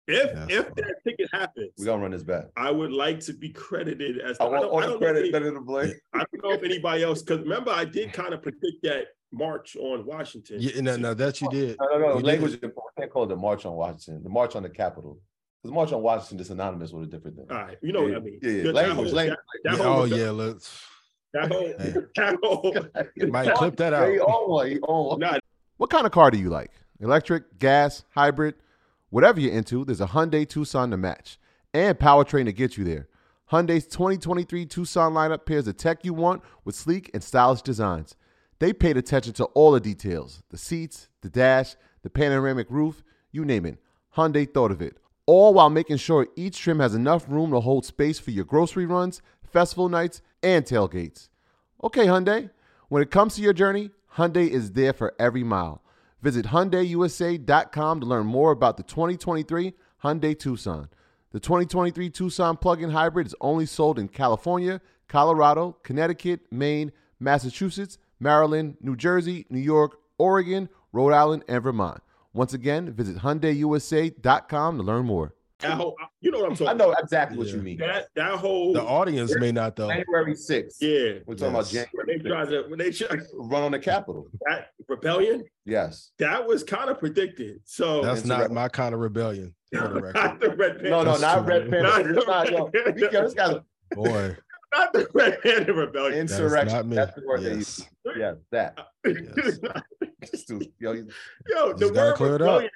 If 0.06 0.34
That's 0.34 0.52
if 0.52 0.64
funny. 0.64 0.74
that 0.76 0.94
ticket 1.06 1.28
happens, 1.32 1.70
We're 1.78 1.86
gonna 1.86 2.02
run 2.02 2.10
this 2.10 2.22
back. 2.22 2.44
I 2.56 2.70
would 2.70 2.92
like 2.92 3.20
to 3.20 3.32
be 3.32 3.48
credited 3.50 4.18
as. 4.20 4.36
I 4.38 4.44
I 4.44 4.48
want 4.48 4.62
don't, 4.62 4.70
all 4.70 4.78
I 4.78 4.82
the 4.82 4.88
don't 4.92 4.98
credit 5.00 5.20
any- 5.20 5.30
better 5.32 5.50
than 5.50 5.64
blame. 5.64 5.94
I 6.12 6.18
don't 6.18 6.44
know 6.44 6.50
if 6.52 6.62
anybody 6.72 7.02
else, 7.02 7.22
because 7.22 7.40
remember, 7.40 7.70
I 7.70 7.84
did 7.86 8.12
kind 8.12 8.34
of 8.34 8.42
predict 8.42 8.82
that 8.82 9.06
march 9.32 9.76
on 9.76 10.04
Washington. 10.04 10.58
yeah, 10.60 10.80
no, 10.82 10.96
no, 10.96 11.14
that 11.14 11.40
you 11.40 11.48
did. 11.50 11.76
No, 11.80 11.86
no, 11.86 11.98
no. 11.98 12.18
You. 12.18 12.24
Language 12.24 12.52
is 12.52 12.62
important. 12.62 12.92
Can't 12.98 13.10
call 13.10 13.24
it 13.24 13.28
the 13.28 13.36
March 13.36 13.64
on 13.64 13.72
Washington. 13.74 14.22
The 14.22 14.28
March 14.28 14.54
on 14.56 14.62
the 14.62 14.68
Capitol. 14.70 15.18
Because 15.62 15.74
March 15.74 15.92
on 15.92 16.02
Washington 16.02 16.38
is 16.40 16.48
synonymous 16.48 16.92
with 16.92 17.04
a 17.04 17.10
different 17.10 17.36
thing. 17.38 17.46
All 17.50 17.56
right, 17.56 17.78
you 17.82 17.92
know 17.92 18.02
what 18.02 18.14
I 18.14 18.20
mean. 18.20 18.38
Yeah, 18.42 18.50
yeah. 18.50 18.70
Language, 18.72 19.06
whole- 19.08 19.16
language. 19.16 19.38
That, 19.64 19.70
that 19.72 19.78
Yeah, 19.78 19.88
oh 19.88 20.04
yeah, 20.04 20.30
let's 20.30 20.84
that 21.34 21.52
whole, 21.52 21.74
Hey. 21.78 21.94
that 22.16 22.38
whole, 22.42 23.28
Mike, 23.30 23.54
clip 23.54 23.76
that 23.76 23.92
Yeah, 23.92 24.10
he 24.12 24.20
out. 24.20 24.28
own 24.28 24.50
one. 24.50 24.70
He 24.70 24.78
own 24.88 25.06
one. 25.06 25.18
nah, 25.20 25.38
What 25.76 25.90
kind 25.90 26.06
of 26.06 26.12
car 26.12 26.30
do 26.30 26.38
you 26.38 26.48
like? 26.48 26.70
Electric, 27.00 27.58
gas, 27.58 28.04
hybrid? 28.10 28.54
Whatever 29.10 29.40
you're 29.40 29.52
into, 29.52 29.84
there's 29.84 30.00
a 30.00 30.06
Hyundai 30.06 30.48
Tucson 30.48 30.90
to 30.90 30.96
match 30.96 31.38
and 31.72 31.98
powertrain 31.98 32.46
to 32.46 32.52
get 32.52 32.76
you 32.76 32.84
there. 32.84 33.08
Hyundai's 33.52 33.86
2023 33.86 34.66
Tucson 34.66 35.12
lineup 35.12 35.44
pairs 35.44 35.66
the 35.66 35.72
tech 35.72 36.04
you 36.04 36.14
want 36.14 36.42
with 36.64 36.74
sleek 36.74 37.10
and 37.14 37.22
stylish 37.22 37.62
designs. 37.62 38.16
They 38.58 38.72
paid 38.72 38.96
attention 38.96 39.32
to 39.34 39.44
all 39.46 39.72
the 39.72 39.80
details 39.80 40.42
the 40.50 40.56
seats, 40.58 41.08
the 41.20 41.28
dash, 41.28 41.76
the 42.02 42.10
panoramic 42.10 42.68
roof, 42.70 43.02
you 43.32 43.44
name 43.44 43.66
it. 43.66 43.78
Hyundai 44.16 44.52
thought 44.52 44.70
of 44.70 44.80
it. 44.80 44.96
All 45.26 45.54
while 45.54 45.70
making 45.70 45.96
sure 45.98 46.28
each 46.36 46.58
trim 46.60 46.80
has 46.80 46.94
enough 46.94 47.26
room 47.28 47.50
to 47.50 47.60
hold 47.60 47.84
space 47.84 48.18
for 48.18 48.30
your 48.30 48.44
grocery 48.44 48.86
runs, 48.86 49.20
festival 49.42 49.88
nights, 49.88 50.22
and 50.44 50.64
tailgates. 50.64 51.28
Okay, 51.82 52.06
Hyundai. 52.06 52.50
When 52.88 53.02
it 53.02 53.10
comes 53.10 53.34
to 53.34 53.42
your 53.42 53.54
journey, 53.54 53.90
Hyundai 54.16 54.48
is 54.48 54.72
there 54.72 54.92
for 54.92 55.14
every 55.18 55.42
mile. 55.42 55.82
Visit 56.22 56.46
HyundaiUSA.com 56.46 58.00
to 58.00 58.06
learn 58.06 58.26
more 58.26 58.52
about 58.52 58.76
the 58.76 58.82
2023 58.82 59.74
Hyundai 60.02 60.38
Tucson. 60.38 60.88
The 61.32 61.40
2023 61.40 62.10
Tucson 62.10 62.56
plug-in 62.56 62.90
hybrid 62.90 63.26
is 63.26 63.34
only 63.40 63.66
sold 63.66 63.98
in 63.98 64.08
California, 64.08 64.80
Colorado, 65.08 65.76
Connecticut, 65.82 66.40
Maine, 66.52 66.92
Massachusetts, 67.18 67.98
Maryland, 68.20 68.76
New 68.80 68.96
Jersey, 68.96 69.46
New 69.50 69.58
York, 69.58 69.98
Oregon, 70.18 70.68
Rhode 70.92 71.12
Island, 71.12 71.44
and 71.48 71.62
Vermont. 71.62 72.02
Once 72.32 72.52
again, 72.52 72.92
visit 72.92 73.18
HyundaiUSA.com 73.18 74.76
to 74.76 74.82
learn 74.82 75.06
more. 75.06 75.34
That 75.68 75.76
whole, 75.76 75.96
you 76.20 76.30
know 76.30 76.38
what 76.40 76.50
I'm 76.50 76.56
talking 76.56 76.68
I 76.68 76.72
know 76.74 76.92
exactly 76.92 77.38
what 77.38 77.46
Yeah. 77.48 77.54
you 77.56 77.62
mean. 77.62 77.78
That 77.78 78.08
that 78.16 78.34
whole, 78.36 78.72
The 78.72 78.82
audience 78.82 79.34
may 79.38 79.52
not 79.52 79.76
though. 79.76 79.88
January 79.88 80.34
6th. 80.34 80.76
yeah. 80.80 81.20
We're 81.26 81.34
talking 81.34 81.54
about 81.54 81.72
Yes. 81.72 81.86
When 81.92 82.06
they 82.06 82.16
January 82.18 82.44
tried 82.46 82.50
to, 82.50 82.68
when 82.68 82.78
they 82.78 82.90
tried 82.90 83.10
6th. 83.20 83.28
Run 83.34 83.62
on 83.62 83.72
the 83.72 83.78
Capitol. 83.78 84.28
that 84.46 84.68
rebellion, 84.88 85.44
Yes. 85.64 86.10
that 86.18 86.46
was 86.46 86.62
kind 86.64 86.90
of 86.90 86.98
predicted. 86.98 87.60
So 87.64 88.02
That's 88.02 88.24
not 88.24 88.50
my 88.52 88.68
kind 88.68 88.94
of 88.94 89.00
rebellion. 89.00 89.54
For 89.72 89.88
the 89.88 90.12
not 90.14 90.40
the 90.40 90.50
red 90.54 90.82
No, 90.82 91.02
no, 91.02 91.10
That's 91.10 91.20
not 91.20 91.46
Red 91.46 91.68
many. 91.70 91.82
Panther. 91.82 92.14
It's 92.18 92.26
not, 92.26 92.50
yo, 92.52 92.66
be 92.68 92.80
careful, 93.08 93.22
this 93.22 93.34
guy's 93.34 93.56
Boy, 93.92 94.36
not 94.72 94.92
the 94.92 95.08
red 95.12 95.38
handed 95.42 95.72
rebellion. 95.74 96.18
that's 96.26 96.32
insurrection. 96.32 96.76
not 96.76 96.86
me. 96.86 96.96
That's 96.96 97.14
the 97.14 97.22
word 97.26 97.40
they 97.42 97.54
Yes. 97.54 97.78
use. 98.04 98.16
Yeah, 98.16 98.34
that. 98.52 98.78
Yes. 100.22 100.44
Dude, 100.44 100.72
Yo, 100.78 100.92
you- 100.92 101.08
Yo, 101.48 101.72
the 101.74 101.90
gotta 101.90 102.10
word 102.10 102.16
clear 102.16 102.34
it 102.36 102.42
up. 102.42 102.46
rebellion. 102.46 102.70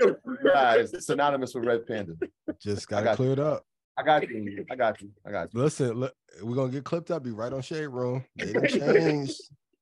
Nah, 0.00 0.72
it's 0.74 1.06
synonymous 1.06 1.54
with 1.54 1.64
Red 1.64 1.86
Panda. 1.86 2.14
Just 2.60 2.88
gotta 2.88 3.04
got 3.04 3.16
clear 3.16 3.32
it 3.32 3.38
up. 3.38 3.64
I 3.96 4.02
got 4.02 4.28
you. 4.28 4.64
I 4.70 4.76
got 4.76 5.00
you. 5.02 5.10
I 5.26 5.30
got 5.32 5.52
you. 5.52 5.60
Listen, 5.60 5.92
look, 5.94 6.14
we're 6.42 6.54
gonna 6.54 6.70
get 6.70 6.84
clipped 6.84 7.10
up. 7.10 7.24
Be 7.24 7.32
right 7.32 7.52
on 7.52 7.62
Shade 7.62 7.86
Room. 7.88 8.24
They 8.36 8.52
done 8.52 8.66
changed. 8.68 9.40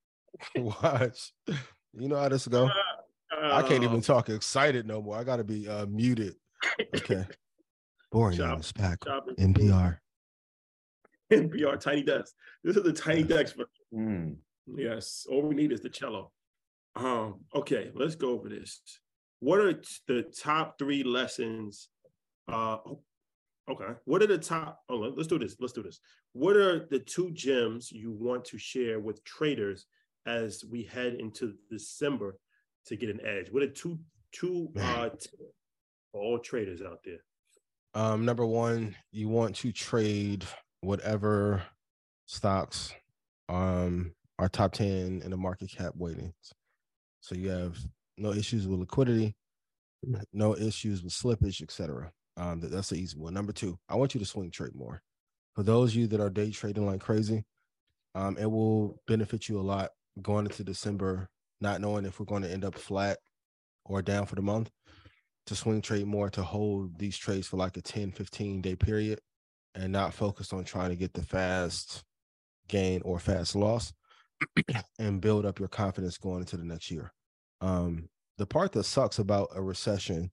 Watch. 0.57 1.33
You 1.47 2.09
know 2.09 2.17
how 2.17 2.29
this 2.29 2.47
go. 2.47 2.71
I 3.33 3.63
can't 3.63 3.83
Uh, 3.85 3.89
even 3.89 4.01
talk 4.01 4.29
excited 4.29 4.87
no 4.87 5.03
more. 5.03 5.17
I 5.17 5.25
gotta 5.25 5.45
be 5.45 5.69
uh, 5.69 5.87
muted. 5.87 6.35
Okay. 6.97 7.25
Boring 8.13 8.39
Chop- 8.39 8.57
news 8.59 8.73
back. 8.73 8.99
NPR. 9.01 9.99
NPR 11.33 11.81
Tiny 11.81 12.03
Desk. 12.03 12.33
This 12.63 12.77
is 12.77 12.83
the 12.85 12.93
Tiny 12.93 13.23
Desk. 13.25 13.57
Mm. 13.93 14.37
Yes, 14.77 15.27
all 15.31 15.43
we 15.43 15.55
need 15.55 15.73
is 15.73 15.81
the 15.81 15.89
cello. 15.89 16.33
Um, 16.95 17.41
okay, 17.55 17.91
let's 17.95 18.15
go 18.15 18.31
over 18.31 18.49
this. 18.49 18.81
What 19.41 19.61
are 19.61 19.81
the 20.07 20.23
top 20.23 20.79
three 20.79 21.03
lessons 21.03 21.89
Uh, 22.49 22.79
okay. 23.69 23.93
What 24.05 24.23
are 24.23 24.27
the 24.29 24.39
top? 24.39 24.81
Oh, 24.89 24.97
let's 24.97 25.27
do 25.29 25.39
this. 25.39 25.57
Let's 25.59 25.73
do 25.73 25.83
this. 25.83 26.01
What 26.33 26.57
are 26.57 26.87
the 26.91 27.01
two 27.01 27.31
gems 27.33 27.91
you 27.91 28.13
want 28.13 28.45
to 28.47 28.59
share 28.59 29.01
with 29.01 29.25
traders 29.25 29.87
as 30.27 30.65
we 30.71 30.85
head 30.85 31.15
into 31.15 31.55
December 31.71 32.39
to 32.87 32.97
get 32.97 33.11
an 33.11 33.21
edge? 33.25 33.51
What 33.51 33.63
are 33.63 33.69
two 33.69 33.99
two 34.33 34.71
uh 34.81 35.11
for 36.13 36.21
all 36.21 36.39
traders 36.39 36.83
out 36.83 37.01
there? 37.05 37.19
Um, 37.95 38.25
number 38.25 38.47
one, 38.47 38.95
you 39.11 39.29
want 39.29 39.57
to 39.57 39.73
trade 39.73 40.45
whatever 40.83 41.63
stocks 42.27 42.93
um 43.49 44.13
are 44.39 44.49
top 44.49 44.73
10 44.73 45.23
in 45.25 45.31
the 45.31 45.37
market 45.37 45.71
cap 45.71 45.95
weightings. 45.97 46.53
So 47.21 47.35
you 47.35 47.49
have 47.49 47.77
no 48.17 48.33
issues 48.33 48.67
with 48.67 48.81
liquidity, 48.81 49.35
no 50.33 50.57
issues 50.57 51.03
with 51.03 51.13
slippage, 51.13 51.63
etc. 51.63 52.11
Um, 52.37 52.61
that, 52.61 52.71
that's 52.71 52.91
the 52.91 52.97
easy 52.97 53.19
one. 53.19 53.35
Number 53.35 53.53
two, 53.53 53.79
I 53.89 53.97
want 53.97 54.15
you 54.15 54.21
to 54.21 54.27
swing 54.27 54.51
trade 54.51 54.75
more. 54.75 55.03
For 55.55 55.63
those 55.63 55.93
of 55.93 55.97
you 55.97 56.07
that 56.09 56.21
are 56.21 56.31
day 56.31 56.51
trading 56.51 56.87
like 56.87 57.01
crazy, 57.01 57.45
um, 58.15 58.37
it 58.39 58.51
will 58.51 59.01
benefit 59.07 59.49
you 59.49 59.59
a 59.59 59.63
lot 59.63 59.91
going 60.23 60.47
into 60.47 60.65
December, 60.65 61.29
not 61.61 61.81
knowing 61.81 62.05
if 62.05 62.19
we're 62.21 62.27
going 62.27 62.43
to 62.43 62.51
end 62.51 62.65
up 62.65 62.75
flat 62.75 63.19
or 63.85 64.03
down 64.03 64.27
for 64.27 64.35
the 64.35 64.43
month 64.43 64.71
to 65.47 65.55
swing 65.55 65.81
trade 65.81 66.07
more 66.07 66.29
to 66.31 66.43
hold 66.43 66.99
these 66.99 67.17
trades 67.17 67.47
for 67.47 67.57
like 67.57 67.77
a 67.77 67.83
10, 67.83 68.13
15 68.13 68.61
day 68.61 68.77
period 68.77 69.21
and 69.75 69.93
not 69.93 70.15
focus 70.15 70.53
on 70.53 70.65
trying 70.65 70.91
to 70.91 70.97
get 70.97 71.13
the 71.13 71.23
fast 71.23 72.03
gain 72.69 73.01
or 73.05 73.19
fast 73.19 73.55
loss 73.55 73.93
and 74.99 75.21
build 75.21 75.47
up 75.47 75.59
your 75.59 75.69
confidence 75.69 76.19
going 76.19 76.41
into 76.41 76.57
the 76.57 76.65
next 76.65 76.91
year. 76.91 77.13
Um, 77.61 78.09
the 78.39 78.47
part 78.47 78.73
that 78.73 78.85
sucks 78.85 79.19
about 79.19 79.49
a 79.55 79.63
recession 79.63 80.31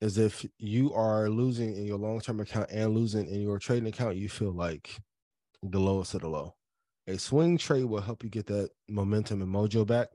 is 0.00 0.18
if 0.18 0.44
you 0.58 0.92
are 0.94 1.28
losing 1.28 1.76
in 1.76 1.84
your 1.84 1.98
long 1.98 2.20
term 2.20 2.40
account 2.40 2.70
and 2.70 2.94
losing 2.94 3.26
in 3.26 3.40
your 3.40 3.58
trading 3.58 3.88
account, 3.88 4.16
you 4.16 4.28
feel 4.28 4.52
like 4.52 5.00
the 5.62 5.78
lowest 5.78 6.14
of 6.14 6.22
the 6.22 6.28
low. 6.28 6.54
A 7.06 7.18
swing 7.18 7.58
trade 7.58 7.84
will 7.84 8.00
help 8.00 8.22
you 8.22 8.30
get 8.30 8.46
that 8.46 8.70
momentum 8.88 9.42
and 9.42 9.52
mojo 9.52 9.86
back 9.86 10.08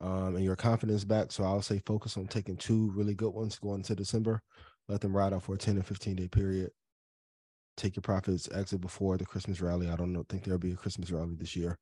um, 0.00 0.36
and 0.36 0.44
your 0.44 0.56
confidence 0.56 1.04
back. 1.04 1.32
So 1.32 1.44
I'll 1.44 1.62
say 1.62 1.80
focus 1.86 2.16
on 2.16 2.26
taking 2.26 2.56
two 2.56 2.92
really 2.94 3.14
good 3.14 3.30
ones 3.30 3.58
going 3.58 3.78
into 3.78 3.94
December. 3.94 4.42
Let 4.88 5.00
them 5.00 5.16
ride 5.16 5.32
out 5.32 5.42
for 5.42 5.54
a 5.54 5.58
10 5.58 5.76
and 5.76 5.86
15 5.86 6.16
day 6.16 6.28
period. 6.28 6.70
Take 7.76 7.96
your 7.96 8.02
profits, 8.02 8.48
exit 8.52 8.80
before 8.80 9.18
the 9.18 9.26
Christmas 9.26 9.60
rally. 9.60 9.88
I 9.90 9.96
don't 9.96 10.12
know, 10.12 10.24
think 10.28 10.44
there'll 10.44 10.58
be 10.58 10.72
a 10.72 10.76
Christmas 10.76 11.10
rally 11.10 11.34
this 11.36 11.56
year. 11.56 11.78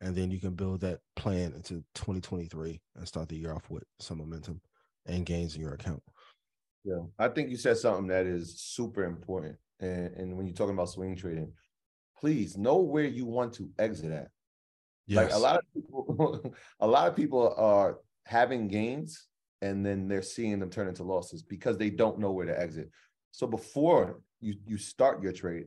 And 0.00 0.14
then 0.14 0.30
you 0.30 0.38
can 0.38 0.54
build 0.54 0.80
that 0.80 1.00
plan 1.16 1.52
into 1.54 1.84
2023 1.94 2.80
and 2.96 3.08
start 3.08 3.28
the 3.28 3.36
year 3.36 3.52
off 3.52 3.70
with 3.70 3.84
some 4.00 4.18
momentum 4.18 4.60
and 5.06 5.24
gains 5.24 5.54
in 5.54 5.60
your 5.60 5.74
account. 5.74 6.02
Yeah, 6.84 7.00
I 7.18 7.28
think 7.28 7.50
you 7.50 7.56
said 7.56 7.78
something 7.78 8.08
that 8.08 8.26
is 8.26 8.60
super 8.60 9.04
important. 9.04 9.56
And, 9.80 10.14
and 10.16 10.36
when 10.36 10.46
you're 10.46 10.54
talking 10.54 10.74
about 10.74 10.90
swing 10.90 11.16
trading, 11.16 11.52
please 12.18 12.56
know 12.56 12.78
where 12.78 13.04
you 13.04 13.24
want 13.24 13.54
to 13.54 13.70
exit 13.78 14.12
at. 14.12 14.28
Yes. 15.06 15.24
Like 15.24 15.34
a 15.34 15.38
lot 15.38 15.56
of 15.56 15.64
people, 15.74 16.54
a 16.80 16.86
lot 16.86 17.08
of 17.08 17.16
people 17.16 17.54
are 17.56 17.98
having 18.26 18.68
gains 18.68 19.26
and 19.62 19.84
then 19.84 20.08
they're 20.08 20.22
seeing 20.22 20.58
them 20.58 20.70
turn 20.70 20.88
into 20.88 21.04
losses 21.04 21.42
because 21.42 21.78
they 21.78 21.90
don't 21.90 22.18
know 22.18 22.32
where 22.32 22.46
to 22.46 22.58
exit. 22.58 22.90
So 23.30 23.46
before 23.46 24.20
you 24.40 24.54
you 24.66 24.76
start 24.78 25.22
your 25.22 25.32
trade, 25.32 25.66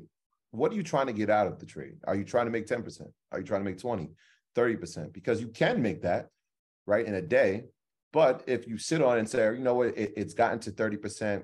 what 0.58 0.72
are 0.72 0.76
you 0.76 0.84
trying 0.84 1.08
to 1.08 1.14
get 1.14 1.30
out 1.30 1.48
of 1.48 1.60
the 1.60 1.66
trade? 1.66 1.98
Are 2.06 2.16
you 2.16 2.24
trying 2.24 2.46
to 2.46 2.52
make 2.52 2.68
10%? 2.68 3.02
Are 3.32 3.40
you 3.40 3.46
trying 3.46 3.62
to 3.62 3.70
make 3.70 3.78
20, 3.78 4.10
30%? 4.56 5.14
Because 5.14 5.40
you 5.40 5.48
can 5.48 5.82
make 5.82 6.02
that 6.02 6.30
right 6.86 7.06
in 7.06 7.14
a 7.14 7.22
day. 7.22 7.66
But 8.14 8.44
if 8.48 8.68
you 8.68 8.78
sit 8.78 9.02
on 9.02 9.20
and 9.20 9.30
say, 9.30 9.46
you 9.54 9.60
know 9.60 9.76
what, 9.76 9.88
it, 9.90 10.14
it's 10.16 10.34
gotten 10.34 10.60
to 10.60 10.72
30%, 10.72 11.44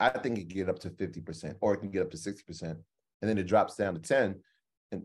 I 0.00 0.08
think 0.10 0.38
it 0.38 0.48
can 0.48 0.56
get 0.56 0.68
up 0.68 0.78
to 0.80 0.90
50% 0.90 1.56
or 1.60 1.74
it 1.74 1.78
can 1.78 1.90
get 1.90 2.02
up 2.02 2.10
to 2.12 2.16
60%. 2.16 2.62
And 2.62 2.78
then 3.22 3.38
it 3.38 3.46
drops 3.46 3.76
down 3.76 3.94
to 3.94 4.00
10. 4.00 4.36
And 4.92 5.02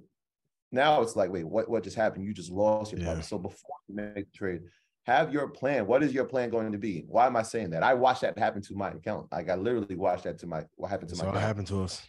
now 0.72 1.02
it's 1.02 1.16
like, 1.16 1.32
wait, 1.32 1.46
what, 1.46 1.70
what 1.70 1.84
just 1.84 1.96
happened? 1.96 2.26
You 2.26 2.34
just 2.34 2.52
lost 2.52 2.92
your 2.92 3.02
yeah. 3.02 3.22
So 3.22 3.38
before 3.38 3.76
you 3.88 3.96
make 3.96 4.32
the 4.32 4.38
trade, 4.38 4.62
have 5.06 5.34
your 5.34 5.48
plan. 5.48 5.88
What 5.88 6.04
is 6.04 6.14
your 6.14 6.26
plan 6.26 6.50
going 6.50 6.72
to 6.72 6.78
be? 6.78 7.06
Why 7.08 7.26
am 7.26 7.36
I 7.36 7.42
saying 7.42 7.72
that? 7.72 7.84
I 7.84 7.94
watched 7.94 8.22
that 8.22 8.38
happen 8.38 8.62
to 8.64 8.76
my 8.76 8.92
account. 8.92 9.32
Like 9.32 9.50
I 9.50 9.56
literally 9.56 9.96
watched 9.96 10.26
that 10.26 10.38
to 10.40 10.48
my 10.48 10.66
what 10.76 10.92
happened 10.92 11.10
to 11.10 11.16
That's 11.16 11.26
my. 11.26 11.34
What 11.34 11.42
happened 11.42 11.68
to 11.68 11.84
us? 11.84 12.02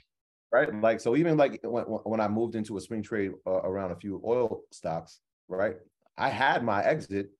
Right, 0.52 0.74
like 0.80 1.00
so. 1.00 1.16
Even 1.16 1.36
like 1.36 1.60
when 1.62 1.84
when 1.84 2.20
I 2.20 2.26
moved 2.26 2.56
into 2.56 2.76
a 2.76 2.80
swing 2.80 3.02
trade 3.02 3.32
uh, 3.46 3.62
around 3.62 3.92
a 3.92 3.96
few 3.96 4.20
oil 4.24 4.62
stocks, 4.72 5.20
right? 5.48 5.76
I 6.18 6.28
had 6.28 6.64
my 6.64 6.82
exit, 6.82 7.30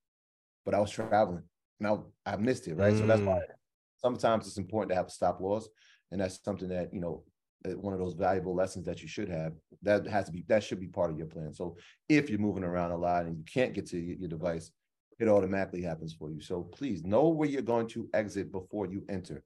but 0.64 0.74
I 0.74 0.80
was 0.80 0.92
traveling 0.92 1.42
and 1.80 1.88
I 1.88 2.32
I 2.32 2.36
missed 2.36 2.68
it. 2.68 2.74
Right, 2.74 2.94
mm. 2.94 2.98
so 2.98 3.06
that's 3.06 3.22
why 3.22 3.38
mm. 3.38 3.54
sometimes 4.00 4.46
it's 4.46 4.58
important 4.58 4.90
to 4.90 4.94
have 4.96 5.06
a 5.06 5.11
stop 5.11 5.40
loss, 5.40 5.68
and 6.12 6.20
that's 6.20 6.42
something 6.44 6.68
that 6.68 6.94
you 6.94 7.00
know 7.00 7.24
one 7.64 7.92
of 7.92 8.00
those 8.00 8.14
valuable 8.14 8.54
lessons 8.54 8.86
that 8.86 9.02
you 9.02 9.08
should 9.08 9.28
have 9.28 9.52
that 9.82 10.06
has 10.06 10.26
to 10.26 10.32
be 10.32 10.44
that 10.48 10.64
should 10.64 10.80
be 10.80 10.86
part 10.86 11.11
of 11.11 11.18
your 11.18 11.26
plan 11.26 11.52
so 11.52 11.76
if 12.08 12.30
you're 12.30 12.38
moving 12.38 12.64
around 12.64 12.90
a 12.90 12.96
lot 12.96 13.26
and 13.26 13.36
you 13.36 13.44
can't 13.44 13.74
get 13.74 13.86
to 13.86 13.98
your 13.98 14.28
device 14.28 14.70
it 15.18 15.28
automatically 15.28 15.82
happens 15.82 16.14
for 16.14 16.30
you 16.30 16.40
so 16.40 16.62
please 16.62 17.04
know 17.04 17.28
where 17.28 17.48
you're 17.48 17.61
going 17.61 17.86
to 17.86 18.08
exit 18.14 18.50
before 18.50 18.86
you 18.86 19.04
enter 19.08 19.42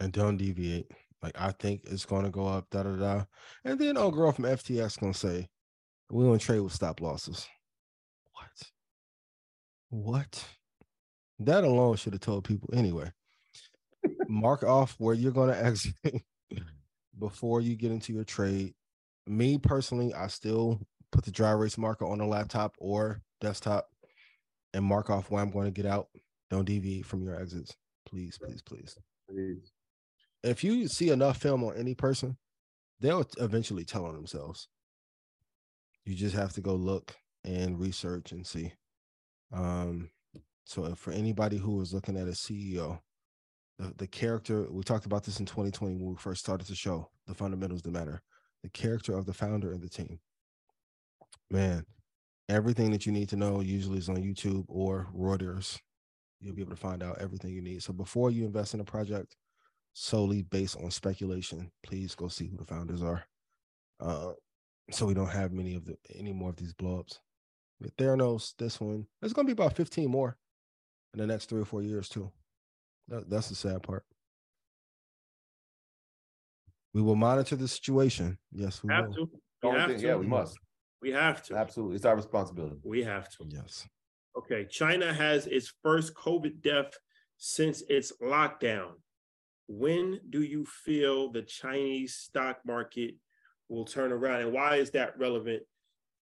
and 0.00 0.12
don't 0.12 0.36
deviate 0.36 0.90
like 1.22 1.38
i 1.38 1.50
think 1.52 1.82
it's 1.84 2.04
going 2.04 2.24
to 2.24 2.30
go 2.30 2.46
up 2.46 2.66
da 2.70 2.82
da 2.82 2.96
da 2.96 3.24
and 3.64 3.78
then 3.78 3.96
old 3.96 4.14
girl 4.14 4.32
from 4.32 4.44
ftx 4.44 4.98
gonna 5.00 5.14
say 5.14 5.48
we 6.10 6.24
don't 6.24 6.38
trade 6.38 6.60
with 6.60 6.72
stop 6.72 7.00
losses 7.00 7.46
what 8.32 8.70
what 9.90 10.44
that 11.38 11.64
alone 11.64 11.96
should 11.96 12.12
have 12.12 12.20
told 12.20 12.44
people 12.44 12.70
anyway 12.72 13.10
mark 14.28 14.62
off 14.62 14.94
where 14.98 15.14
you're 15.14 15.32
going 15.32 15.50
to 15.50 15.64
exit 15.64 15.94
before 17.18 17.60
you 17.60 17.76
get 17.76 17.92
into 17.92 18.12
your 18.12 18.24
trade. 18.24 18.74
Me 19.26 19.58
personally, 19.58 20.14
I 20.14 20.28
still 20.28 20.80
put 21.12 21.24
the 21.24 21.30
dry 21.30 21.50
erase 21.50 21.78
marker 21.78 22.06
on 22.06 22.18
the 22.18 22.26
laptop 22.26 22.76
or 22.78 23.22
desktop 23.40 23.88
and 24.74 24.84
mark 24.84 25.10
off 25.10 25.30
where 25.30 25.42
I'm 25.42 25.50
going 25.50 25.66
to 25.66 25.70
get 25.70 25.90
out. 25.90 26.08
Don't 26.50 26.64
deviate 26.64 27.06
from 27.06 27.22
your 27.22 27.40
exits. 27.40 27.74
Please, 28.06 28.38
please, 28.38 28.62
please. 28.62 28.96
Please. 29.28 29.72
If 30.42 30.62
you 30.62 30.88
see 30.88 31.10
enough 31.10 31.38
film 31.38 31.64
on 31.64 31.76
any 31.76 31.94
person, 31.94 32.36
they'll 33.00 33.26
eventually 33.38 33.84
tell 33.84 34.06
on 34.06 34.14
themselves. 34.14 34.68
You 36.04 36.14
just 36.14 36.36
have 36.36 36.52
to 36.54 36.60
go 36.60 36.74
look 36.74 37.16
and 37.44 37.78
research 37.78 38.32
and 38.32 38.46
see. 38.46 38.72
Um, 39.52 40.10
so 40.64 40.94
for 40.94 41.12
anybody 41.12 41.56
who 41.56 41.80
is 41.80 41.92
looking 41.92 42.16
at 42.16 42.28
a 42.28 42.32
CEO, 42.32 43.00
the, 43.78 43.92
the 43.96 44.06
character 44.06 44.66
we 44.70 44.82
talked 44.82 45.06
about 45.06 45.24
this 45.24 45.40
in 45.40 45.46
2020 45.46 45.96
when 45.96 46.10
we 46.10 46.16
first 46.16 46.40
started 46.40 46.66
the 46.66 46.74
show 46.74 47.10
the 47.26 47.34
fundamentals 47.34 47.82
that 47.82 47.92
matter 47.92 48.22
the 48.62 48.68
character 48.70 49.16
of 49.16 49.26
the 49.26 49.34
founder 49.34 49.72
and 49.72 49.82
the 49.82 49.88
team 49.88 50.18
man 51.50 51.84
everything 52.48 52.90
that 52.90 53.06
you 53.06 53.12
need 53.12 53.28
to 53.28 53.36
know 53.36 53.60
usually 53.60 53.98
is 53.98 54.08
on 54.08 54.16
youtube 54.16 54.64
or 54.68 55.08
reuters 55.14 55.78
you'll 56.40 56.54
be 56.54 56.62
able 56.62 56.70
to 56.70 56.76
find 56.76 57.02
out 57.02 57.18
everything 57.20 57.52
you 57.52 57.62
need 57.62 57.82
so 57.82 57.92
before 57.92 58.30
you 58.30 58.44
invest 58.44 58.74
in 58.74 58.80
a 58.80 58.84
project 58.84 59.36
solely 59.98 60.42
based 60.42 60.76
on 60.76 60.90
speculation 60.90 61.70
please 61.82 62.14
go 62.14 62.28
see 62.28 62.46
who 62.48 62.56
the 62.56 62.64
founders 62.64 63.02
are 63.02 63.24
uh, 64.00 64.32
so 64.90 65.06
we 65.06 65.14
don't 65.14 65.30
have 65.30 65.52
many 65.52 65.74
of 65.74 65.86
the 65.86 65.96
any 66.14 66.32
more 66.32 66.50
of 66.50 66.56
these 66.56 66.74
blowups 66.74 67.18
with 67.80 67.96
theranos 67.96 68.54
this 68.58 68.78
one 68.80 69.06
there's 69.20 69.32
going 69.32 69.46
to 69.46 69.54
be 69.54 69.60
about 69.60 69.74
15 69.74 70.10
more 70.10 70.36
in 71.14 71.20
the 71.20 71.26
next 71.26 71.48
three 71.48 71.62
or 71.62 71.64
four 71.64 71.82
years 71.82 72.08
too 72.08 72.30
that, 73.08 73.30
that's 73.30 73.48
the 73.48 73.54
sad 73.54 73.82
part. 73.82 74.04
We 76.92 77.02
will 77.02 77.16
monitor 77.16 77.56
the 77.56 77.68
situation. 77.68 78.38
Yes, 78.52 78.82
we 78.82 78.92
have 78.92 79.08
will. 79.08 79.14
to. 79.14 79.30
We 79.62 79.78
have 79.78 79.96
to. 79.96 79.98
Yeah, 79.98 80.16
we 80.16 80.26
must. 80.26 80.56
We 81.02 81.12
have 81.12 81.42
to. 81.44 81.56
Absolutely. 81.56 81.96
It's 81.96 82.04
our 82.04 82.16
responsibility. 82.16 82.76
We 82.82 83.02
have 83.04 83.28
to. 83.30 83.44
Yes. 83.48 83.86
Okay. 84.36 84.66
China 84.68 85.12
has 85.12 85.46
its 85.46 85.72
first 85.82 86.14
COVID 86.14 86.62
death 86.62 86.92
since 87.36 87.82
its 87.88 88.12
lockdown. 88.22 88.92
When 89.68 90.20
do 90.30 90.42
you 90.42 90.64
feel 90.64 91.30
the 91.30 91.42
Chinese 91.42 92.14
stock 92.14 92.58
market 92.64 93.14
will 93.68 93.84
turn 93.84 94.12
around? 94.12 94.42
And 94.42 94.52
why 94.52 94.76
is 94.76 94.90
that 94.92 95.18
relevant 95.18 95.62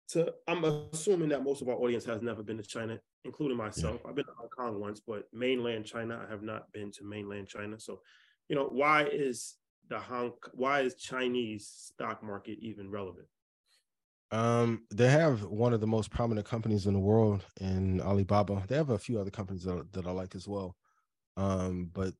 to 0.08 0.32
I'm 0.46 0.64
assuming 0.64 1.30
that 1.30 1.44
most 1.44 1.62
of 1.62 1.68
our 1.68 1.76
audience 1.76 2.04
has 2.04 2.22
never 2.22 2.42
been 2.42 2.58
to 2.58 2.62
China, 2.62 2.98
including 3.24 3.56
myself. 3.56 4.00
I've 4.06 4.14
been 4.14 4.26
to 4.26 4.32
Hong 4.38 4.48
Kong 4.48 4.80
once, 4.80 5.00
but 5.00 5.24
mainland 5.32 5.86
China, 5.86 6.22
I 6.26 6.30
have 6.30 6.42
not 6.42 6.70
been 6.72 6.90
to 6.92 7.04
mainland 7.04 7.48
China. 7.48 7.78
So, 7.78 8.00
you 8.48 8.56
know, 8.56 8.66
why 8.66 9.04
is 9.04 9.56
the 9.88 9.98
Hong 9.98 10.32
why 10.52 10.80
is 10.80 10.94
Chinese 10.96 11.68
stock 11.68 12.22
market 12.22 12.58
even 12.60 12.90
relevant? 12.90 13.26
Um, 14.30 14.82
they 14.92 15.10
have 15.10 15.44
one 15.44 15.72
of 15.72 15.80
the 15.80 15.86
most 15.86 16.10
prominent 16.10 16.46
companies 16.46 16.86
in 16.86 16.94
the 16.94 17.00
world 17.00 17.44
in 17.60 18.00
Alibaba. 18.00 18.64
They 18.66 18.76
have 18.76 18.90
a 18.90 18.98
few 18.98 19.20
other 19.20 19.30
companies 19.30 19.62
that, 19.64 19.92
that 19.92 20.06
I 20.06 20.10
like 20.10 20.34
as 20.34 20.48
well. 20.48 20.76
Um, 21.36 21.90
but 21.92 22.14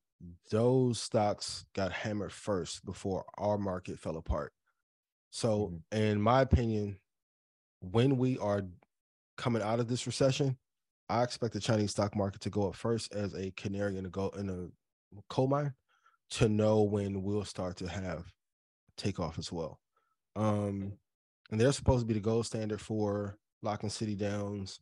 those 0.50 1.00
stocks 1.00 1.64
got 1.74 1.92
hammered 1.92 2.32
first 2.32 2.84
before 2.84 3.24
our 3.38 3.58
market 3.58 3.98
fell 3.98 4.16
apart. 4.16 4.52
So, 5.30 5.72
mm-hmm. 5.92 6.02
in 6.02 6.20
my 6.20 6.42
opinion, 6.42 6.98
when 7.80 8.16
we 8.16 8.38
are 8.38 8.62
coming 9.36 9.62
out 9.62 9.80
of 9.80 9.88
this 9.88 10.06
recession, 10.06 10.56
I 11.08 11.22
expect 11.22 11.52
the 11.52 11.60
Chinese 11.60 11.90
stock 11.90 12.16
market 12.16 12.40
to 12.42 12.50
go 12.50 12.68
up 12.68 12.76
first 12.76 13.12
as 13.12 13.34
a 13.34 13.50
canary 13.52 13.98
in 13.98 14.06
a 14.06 14.10
go 14.10 14.28
in 14.38 14.48
a 14.48 15.20
coal 15.28 15.48
mine, 15.48 15.74
to 16.30 16.48
know 16.48 16.82
when 16.82 17.22
we'll 17.22 17.44
start 17.44 17.76
to 17.78 17.88
have 17.88 18.24
takeoff 18.96 19.38
as 19.38 19.52
well. 19.52 19.80
Um, 20.36 20.94
and 21.50 21.60
they're 21.60 21.72
supposed 21.72 22.00
to 22.00 22.06
be 22.06 22.14
the 22.14 22.20
gold 22.20 22.46
standard 22.46 22.80
for 22.80 23.36
locking 23.62 23.90
city 23.90 24.14
downs 24.14 24.80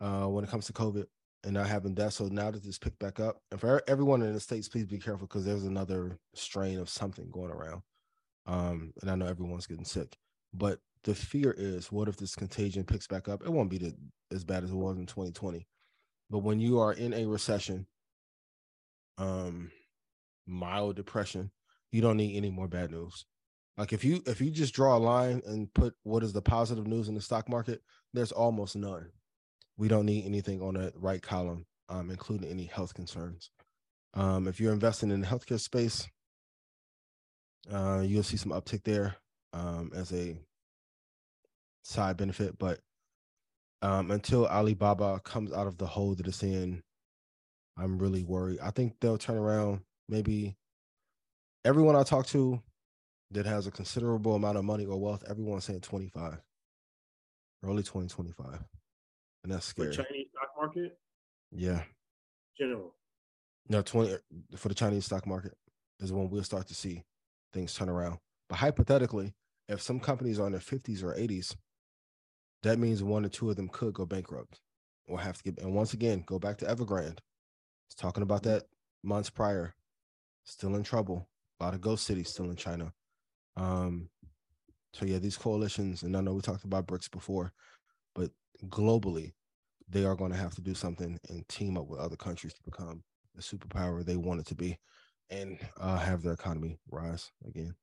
uh, 0.00 0.26
when 0.26 0.44
it 0.44 0.50
comes 0.50 0.66
to 0.66 0.72
COVID 0.72 1.04
and 1.44 1.54
not 1.54 1.68
having 1.68 1.94
deaths. 1.94 2.16
So 2.16 2.26
now 2.26 2.50
that 2.50 2.62
this 2.64 2.78
picked 2.78 2.98
back 2.98 3.20
up, 3.20 3.40
and 3.50 3.60
for 3.60 3.82
everyone 3.86 4.22
in 4.22 4.32
the 4.32 4.40
states, 4.40 4.68
please 4.68 4.86
be 4.86 4.98
careful 4.98 5.26
because 5.26 5.44
there's 5.44 5.64
another 5.64 6.18
strain 6.34 6.78
of 6.78 6.88
something 6.88 7.30
going 7.30 7.50
around. 7.50 7.82
Um, 8.46 8.92
and 9.00 9.10
I 9.10 9.14
know 9.14 9.26
everyone's 9.26 9.66
getting 9.66 9.84
sick, 9.84 10.16
but 10.52 10.78
the 11.04 11.14
fear 11.14 11.54
is, 11.56 11.92
what 11.92 12.08
if 12.08 12.16
this 12.16 12.34
contagion 12.34 12.84
picks 12.84 13.06
back 13.06 13.28
up? 13.28 13.42
It 13.42 13.52
won't 13.52 13.70
be 13.70 13.78
the, 13.78 13.94
as 14.32 14.44
bad 14.44 14.64
as 14.64 14.70
it 14.70 14.76
was 14.76 14.98
in 14.98 15.06
2020, 15.06 15.66
but 16.30 16.38
when 16.38 16.60
you 16.60 16.78
are 16.80 16.92
in 16.92 17.14
a 17.14 17.26
recession, 17.26 17.86
um, 19.18 19.70
mild 20.46 20.96
depression, 20.96 21.50
you 21.92 22.00
don't 22.00 22.16
need 22.16 22.36
any 22.36 22.50
more 22.50 22.68
bad 22.68 22.90
news. 22.90 23.24
Like 23.76 23.92
if 23.92 24.04
you 24.04 24.22
if 24.26 24.40
you 24.40 24.50
just 24.50 24.74
draw 24.74 24.96
a 24.96 24.98
line 24.98 25.42
and 25.46 25.72
put 25.74 25.94
what 26.04 26.22
is 26.22 26.32
the 26.32 26.42
positive 26.42 26.86
news 26.86 27.08
in 27.08 27.14
the 27.14 27.20
stock 27.20 27.48
market, 27.48 27.82
there's 28.12 28.32
almost 28.32 28.76
none. 28.76 29.10
We 29.76 29.88
don't 29.88 30.06
need 30.06 30.26
anything 30.26 30.62
on 30.62 30.74
the 30.74 30.92
right 30.96 31.22
column, 31.22 31.66
um, 31.88 32.10
including 32.10 32.48
any 32.48 32.64
health 32.64 32.94
concerns. 32.94 33.50
Um, 34.14 34.46
if 34.46 34.60
you're 34.60 34.72
investing 34.72 35.10
in 35.10 35.20
the 35.20 35.26
healthcare 35.26 35.60
space, 35.60 36.08
uh, 37.72 38.02
you'll 38.04 38.22
see 38.22 38.36
some 38.36 38.52
uptick 38.52 38.84
there 38.84 39.16
um, 39.52 39.90
as 39.94 40.12
a 40.12 40.36
side 41.82 42.16
benefit. 42.16 42.58
But 42.58 42.78
um, 43.82 44.10
until 44.10 44.46
Alibaba 44.46 45.20
comes 45.20 45.52
out 45.52 45.66
of 45.66 45.78
the 45.78 45.86
hole 45.86 46.14
that 46.14 46.26
it's 46.28 46.42
in, 46.42 46.82
I'm 47.76 47.98
really 47.98 48.22
worried. 48.22 48.60
I 48.62 48.70
think 48.70 48.94
they'll 49.00 49.18
turn 49.18 49.36
around. 49.36 49.80
Maybe 50.08 50.56
everyone 51.64 51.96
I 51.96 52.02
talk 52.02 52.26
to 52.28 52.62
that 53.32 53.46
has 53.46 53.66
a 53.66 53.70
considerable 53.70 54.34
amount 54.34 54.58
of 54.58 54.64
money 54.64 54.86
or 54.86 54.98
wealth, 54.98 55.24
everyone's 55.28 55.64
saying 55.64 55.80
25, 55.80 56.40
early 57.64 57.82
2025. 57.82 58.60
And 59.44 59.52
that's 59.52 59.66
scary. 59.66 59.94
For 59.94 60.02
Chinese 60.02 60.26
stock 60.30 60.48
market? 60.58 60.98
Yeah. 61.52 61.82
General. 62.58 62.94
No, 63.68 63.82
20 63.82 64.16
for 64.56 64.68
the 64.68 64.74
Chinese 64.74 65.04
stock 65.04 65.26
market 65.26 65.54
is 66.00 66.12
when 66.12 66.28
we'll 66.28 66.42
start 66.42 66.66
to 66.68 66.74
see 66.74 67.04
things 67.52 67.74
turn 67.74 67.88
around. 67.88 68.18
But 68.48 68.56
hypothetically, 68.56 69.34
if 69.68 69.80
some 69.80 70.00
companies 70.00 70.40
are 70.40 70.46
in 70.46 70.52
their 70.52 70.60
50s 70.60 71.02
or 71.02 71.14
80s, 71.14 71.54
that 72.62 72.78
means 72.78 73.02
one 73.02 73.24
or 73.24 73.28
two 73.28 73.50
of 73.50 73.56
them 73.56 73.68
could 73.68 73.94
go 73.94 74.06
bankrupt 74.06 74.60
or 75.06 75.20
have 75.20 75.36
to 75.38 75.44
get. 75.44 75.58
And 75.58 75.74
once 75.74 75.92
again, 75.92 76.24
go 76.26 76.38
back 76.38 76.58
to 76.58 76.66
Evergrande. 76.66 77.18
It's 77.86 77.94
talking 77.96 78.22
about 78.22 78.42
that 78.44 78.64
months 79.02 79.30
prior. 79.30 79.74
Still 80.44 80.74
in 80.74 80.82
trouble. 80.82 81.28
A 81.60 81.64
lot 81.64 81.74
of 81.74 81.80
ghost 81.80 82.04
cities 82.04 82.30
still 82.30 82.50
in 82.50 82.56
China. 82.56 82.92
Um, 83.56 84.08
so 84.92 85.04
yeah, 85.06 85.18
these 85.18 85.36
coalitions, 85.36 86.02
and 86.02 86.16
I 86.16 86.20
know 86.20 86.34
we 86.34 86.40
talked 86.40 86.64
about 86.64 86.86
BRICS 86.86 87.10
before, 87.10 87.52
globally, 88.64 89.32
they 89.88 90.04
are 90.04 90.16
going 90.16 90.32
to 90.32 90.38
have 90.38 90.54
to 90.54 90.60
do 90.60 90.74
something 90.74 91.18
and 91.28 91.48
team 91.48 91.76
up 91.76 91.86
with 91.86 92.00
other 92.00 92.16
countries 92.16 92.54
to 92.54 92.62
become 92.62 93.02
the 93.34 93.42
superpower 93.42 94.04
they 94.04 94.16
want 94.16 94.40
it 94.40 94.46
to 94.46 94.54
be, 94.54 94.78
and 95.30 95.58
uh, 95.80 95.98
have 95.98 96.22
their 96.22 96.32
economy 96.32 96.78
rise 96.90 97.30
again. 97.46 97.74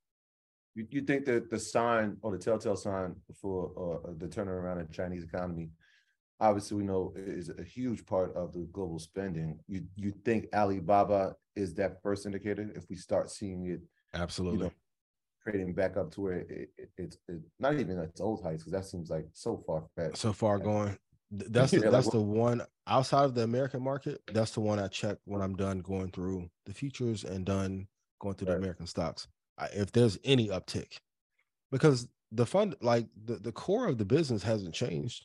You, 0.74 0.86
you 0.90 1.02
think 1.02 1.26
that 1.26 1.50
the 1.50 1.58
sign 1.58 2.16
or 2.22 2.32
the 2.32 2.38
telltale 2.38 2.76
sign 2.76 3.16
for 3.40 4.02
uh, 4.06 4.12
the 4.16 4.26
turnaround 4.26 4.80
in 4.80 4.86
the 4.86 4.92
Chinese 4.92 5.24
economy, 5.24 5.70
obviously 6.40 6.78
we 6.78 6.84
know 6.84 7.12
is 7.14 7.50
a 7.50 7.62
huge 7.62 8.04
part 8.06 8.34
of 8.34 8.52
the 8.52 8.66
global 8.72 8.98
spending. 8.98 9.58
You 9.68 9.84
you 9.96 10.12
think 10.24 10.46
Alibaba 10.54 11.36
is 11.54 11.74
that 11.74 12.02
first 12.02 12.26
indicator 12.26 12.70
if 12.74 12.88
we 12.88 12.96
start 12.96 13.30
seeing 13.30 13.66
it? 13.66 13.80
Absolutely. 14.14 14.58
You 14.58 14.64
know, 14.64 14.72
trading 15.44 15.72
back 15.72 15.96
up 15.96 16.10
to 16.12 16.20
where 16.20 16.32
it, 16.34 16.70
it, 16.76 16.90
it's 16.96 17.16
it, 17.28 17.40
not 17.58 17.74
even 17.74 17.98
at 17.98 18.04
its 18.04 18.20
old 18.20 18.42
heights 18.42 18.62
because 18.64 18.72
that 18.72 18.88
seems 18.88 19.10
like 19.10 19.26
so 19.32 19.62
far 19.66 19.84
fetched. 19.96 20.18
So 20.18 20.32
far 20.32 20.58
going. 20.58 20.96
That's 21.34 21.70
the, 21.70 21.90
that's 21.90 22.10
the 22.10 22.20
one 22.20 22.60
outside 22.86 23.24
of 23.24 23.34
the 23.34 23.42
American 23.42 23.82
market. 23.82 24.20
That's 24.30 24.50
the 24.50 24.60
one 24.60 24.78
I 24.78 24.88
check 24.88 25.16
when 25.24 25.40
I'm 25.40 25.56
done 25.56 25.78
going 25.78 26.10
through 26.10 26.50
the 26.66 26.74
futures 26.74 27.24
and 27.24 27.46
done 27.46 27.88
going 28.20 28.34
through 28.34 28.48
right. 28.48 28.56
the 28.56 28.58
American 28.58 28.86
stocks. 28.86 29.28
I, 29.56 29.68
if 29.72 29.92
there's 29.92 30.18
any 30.24 30.48
uptick, 30.48 30.98
because 31.70 32.06
the 32.32 32.44
fund 32.44 32.76
like 32.82 33.06
the, 33.24 33.36
the 33.36 33.50
core 33.50 33.88
of 33.88 33.96
the 33.96 34.04
business 34.04 34.42
hasn't 34.42 34.74
changed. 34.74 35.24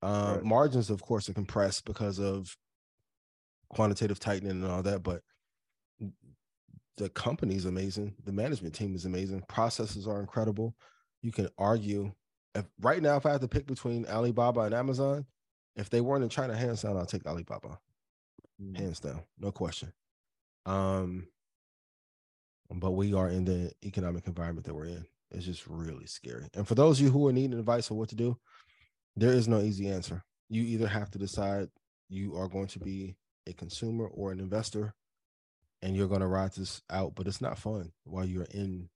Um, 0.00 0.36
right. 0.36 0.44
Margins, 0.44 0.88
of 0.88 1.02
course, 1.02 1.28
are 1.28 1.34
compressed 1.34 1.84
because 1.84 2.18
of 2.18 2.56
quantitative 3.68 4.18
tightening 4.18 4.62
and 4.62 4.70
all 4.70 4.82
that, 4.82 5.02
but 5.02 5.20
the 6.96 7.08
company 7.10 7.56
is 7.56 7.64
amazing. 7.64 8.14
The 8.24 8.32
management 8.32 8.74
team 8.74 8.94
is 8.94 9.04
amazing. 9.04 9.42
Processes 9.48 10.06
are 10.06 10.20
incredible. 10.20 10.74
You 11.22 11.32
can 11.32 11.48
argue. 11.58 12.12
If 12.54 12.66
right 12.80 13.02
now, 13.02 13.16
if 13.16 13.26
I 13.26 13.32
had 13.32 13.40
to 13.40 13.48
pick 13.48 13.66
between 13.66 14.06
Alibaba 14.06 14.60
and 14.60 14.74
Amazon, 14.74 15.26
if 15.76 15.90
they 15.90 16.00
weren't 16.00 16.22
in 16.22 16.28
China, 16.28 16.56
hands 16.56 16.82
down, 16.82 16.96
I'll 16.96 17.06
take 17.06 17.26
Alibaba. 17.26 17.78
Mm. 18.62 18.78
Hands 18.78 19.00
down, 19.00 19.22
no 19.38 19.50
question. 19.50 19.92
Um, 20.66 21.26
but 22.70 22.92
we 22.92 23.12
are 23.12 23.28
in 23.28 23.44
the 23.44 23.72
economic 23.84 24.26
environment 24.26 24.66
that 24.66 24.74
we're 24.74 24.86
in. 24.86 25.04
It's 25.32 25.46
just 25.46 25.66
really 25.66 26.06
scary. 26.06 26.46
And 26.54 26.66
for 26.66 26.76
those 26.76 27.00
of 27.00 27.06
you 27.06 27.10
who 27.10 27.26
are 27.26 27.32
needing 27.32 27.58
advice 27.58 27.90
on 27.90 27.96
what 27.96 28.08
to 28.10 28.14
do, 28.14 28.38
there 29.16 29.32
is 29.32 29.48
no 29.48 29.60
easy 29.60 29.88
answer. 29.88 30.22
You 30.48 30.62
either 30.62 30.86
have 30.86 31.10
to 31.12 31.18
decide 31.18 31.68
you 32.08 32.36
are 32.36 32.48
going 32.48 32.68
to 32.68 32.78
be 32.78 33.16
a 33.46 33.52
consumer 33.52 34.06
or 34.06 34.30
an 34.30 34.38
investor 34.38 34.94
and 35.84 35.94
you're 35.94 36.08
gonna 36.08 36.26
ride 36.26 36.52
this 36.54 36.80
out, 36.88 37.14
but 37.14 37.28
it's 37.28 37.42
not 37.42 37.58
fun 37.58 37.92
while 38.04 38.24
you're 38.24 38.48
in 38.50 38.88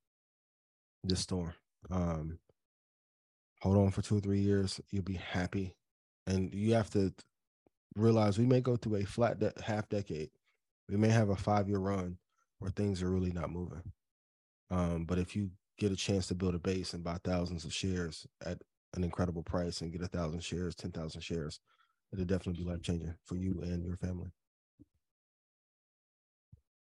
this 1.05 1.21
storm. 1.21 1.53
Um, 1.91 2.39
hold 3.61 3.77
on 3.77 3.91
for 3.91 4.01
two 4.01 4.17
or 4.17 4.21
three 4.21 4.41
years, 4.41 4.81
you'll 4.91 5.03
be 5.03 5.15
happy, 5.15 5.77
and 6.27 6.53
you 6.55 6.73
have 6.75 6.89
to 6.91 7.13
realize 7.95 8.39
we 8.39 8.47
may 8.47 8.63
go 8.63 8.77
through 8.77 8.97
a 8.97 9.05
flat 9.05 9.39
de- 9.39 9.53
half 9.63 9.87
decade. 9.91 10.31
We 10.89 10.97
may 10.97 11.11
have 11.11 11.29
a 11.29 11.37
five 11.37 11.69
year 11.69 11.79
run 11.79 12.17
where 12.59 12.71
things 12.71 13.03
are 13.03 13.11
really 13.11 13.33
not 13.33 13.51
moving. 13.51 13.93
Um, 14.71 15.05
but 15.05 15.19
if 15.19 15.37
you 15.37 15.51
get 15.79 15.93
a 15.93 15.97
chance 15.97 16.27
to 16.29 16.35
build 16.35 16.55
a 16.55 16.59
base 16.59 16.95
and 16.95 17.05
buy 17.05 17.19
thousands 17.23 17.67
of 17.67 17.73
shares 17.73 18.27
at 18.47 18.63
an 18.95 19.05
incredible 19.05 19.43
price 19.43 19.83
and 19.83 19.93
get 19.93 20.03
a 20.03 20.09
thousand 20.09 20.43
shares, 20.43 20.75
ten 20.75 20.91
thousand 20.91 21.21
shares, 21.21 21.61
it'll 22.15 22.25
definitely 22.25 22.65
be 22.65 22.71
life 22.71 22.81
changing 22.81 23.15
for 23.27 23.37
you 23.37 23.61
and 23.63 23.85
your 23.85 23.97
family 23.97 24.33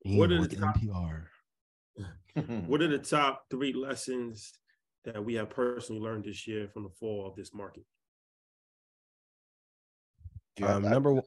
what 0.06 0.32
are 0.32 0.46
the 0.46 0.56
top, 0.56 0.78
NPR. 0.78 1.24
what 2.66 2.82
are 2.82 2.88
the 2.88 2.98
top 2.98 3.44
three 3.50 3.72
lessons 3.72 4.52
that 5.04 5.24
we 5.24 5.34
have 5.34 5.50
personally 5.50 6.00
learned 6.00 6.24
this 6.24 6.46
year 6.46 6.68
from 6.68 6.84
the 6.84 6.90
fall 7.00 7.26
of 7.26 7.34
this 7.34 7.52
market? 7.52 7.84
Yeah, 10.58 10.74
um, 10.74 10.82
number 10.82 11.12
one. 11.12 11.22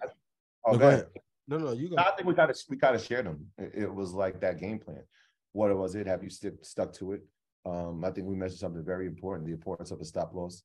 Oh, 0.66 0.74
no, 0.74 0.78
go 0.78 0.88
ahead. 0.88 1.08
No, 1.48 1.58
no, 1.58 1.72
you 1.72 1.90
go. 1.90 1.96
I 1.98 2.12
think 2.12 2.28
we 2.28 2.34
kind 2.34 2.52
of 2.52 2.58
we 2.70 2.78
kind 2.78 2.96
of 2.96 3.04
shared 3.04 3.26
them. 3.26 3.48
It, 3.58 3.72
it, 3.84 3.94
was 3.94 4.14
like 4.14 4.40
that 4.42 4.60
game 4.60 4.80
plan. 4.80 5.04
What 5.52 5.76
was 5.76 5.96
it? 5.96 6.08
Have 6.08 6.24
you 6.24 6.30
st- 6.30 6.64
stuck 6.66 6.94
to 6.94 7.14
it? 7.14 7.24
Um, 7.66 8.04
I 8.06 8.12
think 8.12 8.28
we 8.28 8.36
mentioned 8.36 8.60
something 8.60 8.84
very 8.84 9.08
important: 9.08 9.48
the 9.48 9.54
importance 9.54 9.92
of 9.92 10.00
a 10.00 10.06
stop 10.06 10.34
loss. 10.34 10.64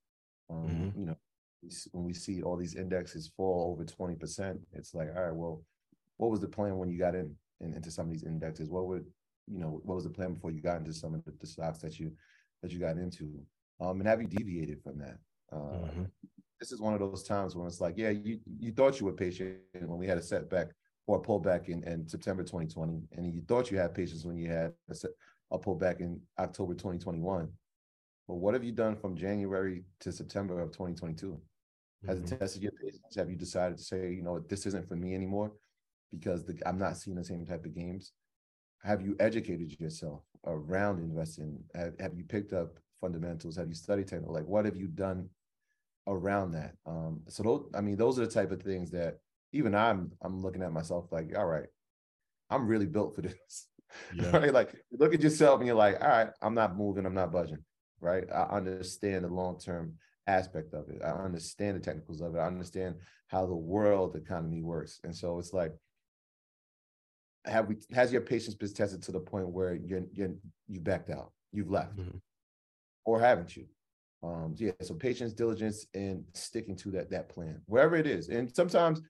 Um, 0.50 0.68
mm-hmm. 0.68 1.00
You 1.00 1.06
know, 1.06 1.16
when 1.92 2.04
we 2.04 2.12
see 2.12 2.42
all 2.42 2.56
these 2.56 2.74
indexes 2.74 3.32
fall 3.36 3.72
over 3.72 3.84
twenty 3.84 4.14
percent, 4.14 4.60
it's 4.72 4.94
like, 4.94 5.08
all 5.16 5.22
right, 5.22 5.34
well, 5.34 5.62
what 6.18 6.30
was 6.30 6.40
the 6.40 6.48
plan 6.48 6.76
when 6.76 6.90
you 6.90 6.98
got 6.98 7.14
in? 7.14 7.34
In, 7.60 7.74
into 7.74 7.90
some 7.90 8.06
of 8.06 8.12
these 8.12 8.24
indexes? 8.24 8.70
What 8.70 8.86
would 8.86 9.04
you 9.46 9.58
know? 9.58 9.80
What 9.84 9.94
was 9.96 10.04
the 10.04 10.10
plan 10.10 10.34
before 10.34 10.50
you 10.50 10.60
got 10.60 10.78
into 10.78 10.92
some 10.92 11.14
of 11.14 11.24
the, 11.24 11.32
the 11.40 11.46
stocks 11.46 11.78
that 11.78 11.98
you 11.98 12.12
that 12.62 12.72
you 12.72 12.78
got 12.78 12.96
into? 12.96 13.40
Um, 13.80 14.00
and 14.00 14.08
have 14.08 14.20
you 14.20 14.28
deviated 14.28 14.82
from 14.82 14.98
that? 14.98 15.18
Uh, 15.52 15.56
mm-hmm. 15.56 16.04
This 16.60 16.72
is 16.72 16.80
one 16.80 16.94
of 16.94 17.00
those 17.00 17.22
times 17.22 17.54
when 17.54 17.66
it's 17.66 17.80
like, 17.80 17.94
yeah, 17.96 18.10
you 18.10 18.38
you 18.58 18.72
thought 18.72 19.00
you 19.00 19.06
were 19.06 19.12
patient 19.12 19.58
when 19.72 19.98
we 19.98 20.06
had 20.06 20.18
a 20.18 20.22
setback 20.22 20.68
or 21.06 21.18
a 21.18 21.20
pullback 21.20 21.68
in, 21.68 21.82
in 21.84 22.08
September 22.08 22.42
2020, 22.42 23.02
and 23.12 23.34
you 23.34 23.42
thought 23.46 23.70
you 23.70 23.76
had 23.76 23.94
patience 23.94 24.24
when 24.24 24.36
you 24.36 24.48
had 24.48 24.72
a, 24.88 24.94
set, 24.94 25.10
a 25.50 25.58
pullback 25.58 26.00
in 26.00 26.20
October 26.38 26.72
2021. 26.72 27.48
But 28.26 28.34
what 28.36 28.54
have 28.54 28.64
you 28.64 28.72
done 28.72 28.96
from 28.96 29.14
January 29.14 29.84
to 30.00 30.10
September 30.10 30.60
of 30.60 30.70
2022? 30.70 31.38
Has 32.06 32.18
mm-hmm. 32.18 32.34
it 32.34 32.38
tested 32.38 32.62
your 32.62 32.72
patience? 32.72 33.14
Have 33.16 33.30
you 33.30 33.36
decided 33.36 33.76
to 33.76 33.84
say, 33.84 34.12
you 34.12 34.22
know, 34.22 34.38
this 34.38 34.66
isn't 34.66 34.88
for 34.88 34.96
me 34.96 35.14
anymore? 35.14 35.52
Because 36.10 36.44
the, 36.44 36.56
I'm 36.66 36.78
not 36.78 36.96
seeing 36.96 37.16
the 37.16 37.24
same 37.24 37.44
type 37.46 37.64
of 37.64 37.74
games. 37.74 38.12
Have 38.82 39.02
you 39.02 39.16
educated 39.18 39.78
yourself 39.80 40.22
around 40.46 40.98
investing? 40.98 41.58
Have, 41.74 41.94
have 41.98 42.14
you 42.14 42.24
picked 42.24 42.52
up 42.52 42.78
fundamentals? 43.00 43.56
Have 43.56 43.68
you 43.68 43.74
studied 43.74 44.08
technical? 44.08 44.34
Like, 44.34 44.46
what 44.46 44.64
have 44.64 44.76
you 44.76 44.88
done 44.88 45.28
around 46.06 46.52
that? 46.52 46.74
Um, 46.86 47.22
so, 47.28 47.42
those, 47.42 47.70
I 47.74 47.80
mean, 47.80 47.96
those 47.96 48.18
are 48.18 48.26
the 48.26 48.32
type 48.32 48.52
of 48.52 48.62
things 48.62 48.90
that 48.90 49.18
even 49.52 49.74
I'm 49.74 50.12
I'm 50.20 50.42
looking 50.42 50.62
at 50.62 50.72
myself 50.72 51.06
like, 51.10 51.36
all 51.36 51.46
right, 51.46 51.66
I'm 52.50 52.66
really 52.66 52.86
built 52.86 53.14
for 53.14 53.22
this. 53.22 53.68
Yeah. 54.14 54.36
right? 54.36 54.52
Like, 54.52 54.74
look 54.92 55.14
at 55.14 55.22
yourself 55.22 55.60
and 55.60 55.66
you're 55.66 55.76
like, 55.76 56.02
all 56.02 56.08
right, 56.08 56.30
I'm 56.42 56.54
not 56.54 56.76
moving, 56.76 57.06
I'm 57.06 57.14
not 57.14 57.32
budging. 57.32 57.64
Right? 58.00 58.24
I 58.30 58.42
understand 58.42 59.24
the 59.24 59.28
long 59.28 59.58
term 59.58 59.94
aspect 60.26 60.74
of 60.74 60.88
it. 60.88 61.00
I 61.02 61.10
understand 61.10 61.76
the 61.76 61.80
technicals 61.80 62.20
of 62.20 62.34
it. 62.34 62.38
I 62.38 62.46
understand 62.46 62.96
how 63.28 63.46
the 63.46 63.54
world 63.54 64.16
economy 64.16 64.62
works. 64.62 65.00
And 65.04 65.14
so 65.14 65.38
it's 65.38 65.52
like 65.52 65.72
have 67.46 67.68
we 67.68 67.76
has 67.92 68.12
your 68.12 68.22
patience 68.22 68.54
been 68.54 68.72
tested 68.72 69.02
to 69.02 69.12
the 69.12 69.20
point 69.20 69.48
where 69.48 69.74
you're 69.74 70.04
you're 70.12 70.30
you 70.68 70.80
backed 70.80 71.10
out, 71.10 71.32
you've 71.52 71.70
left, 71.70 71.96
Mhm. 71.96 72.20
or 73.04 73.20
haven't 73.20 73.56
you? 73.56 73.66
Um, 74.22 74.54
yeah, 74.56 74.72
so 74.80 74.94
patience, 74.94 75.34
diligence, 75.34 75.86
and 75.94 76.24
sticking 76.32 76.76
to 76.76 76.90
that 76.92 77.10
that 77.10 77.28
plan, 77.28 77.60
wherever 77.66 77.96
it 77.96 78.06
is. 78.06 78.28
And 78.30 78.54
sometimes, 78.54 79.02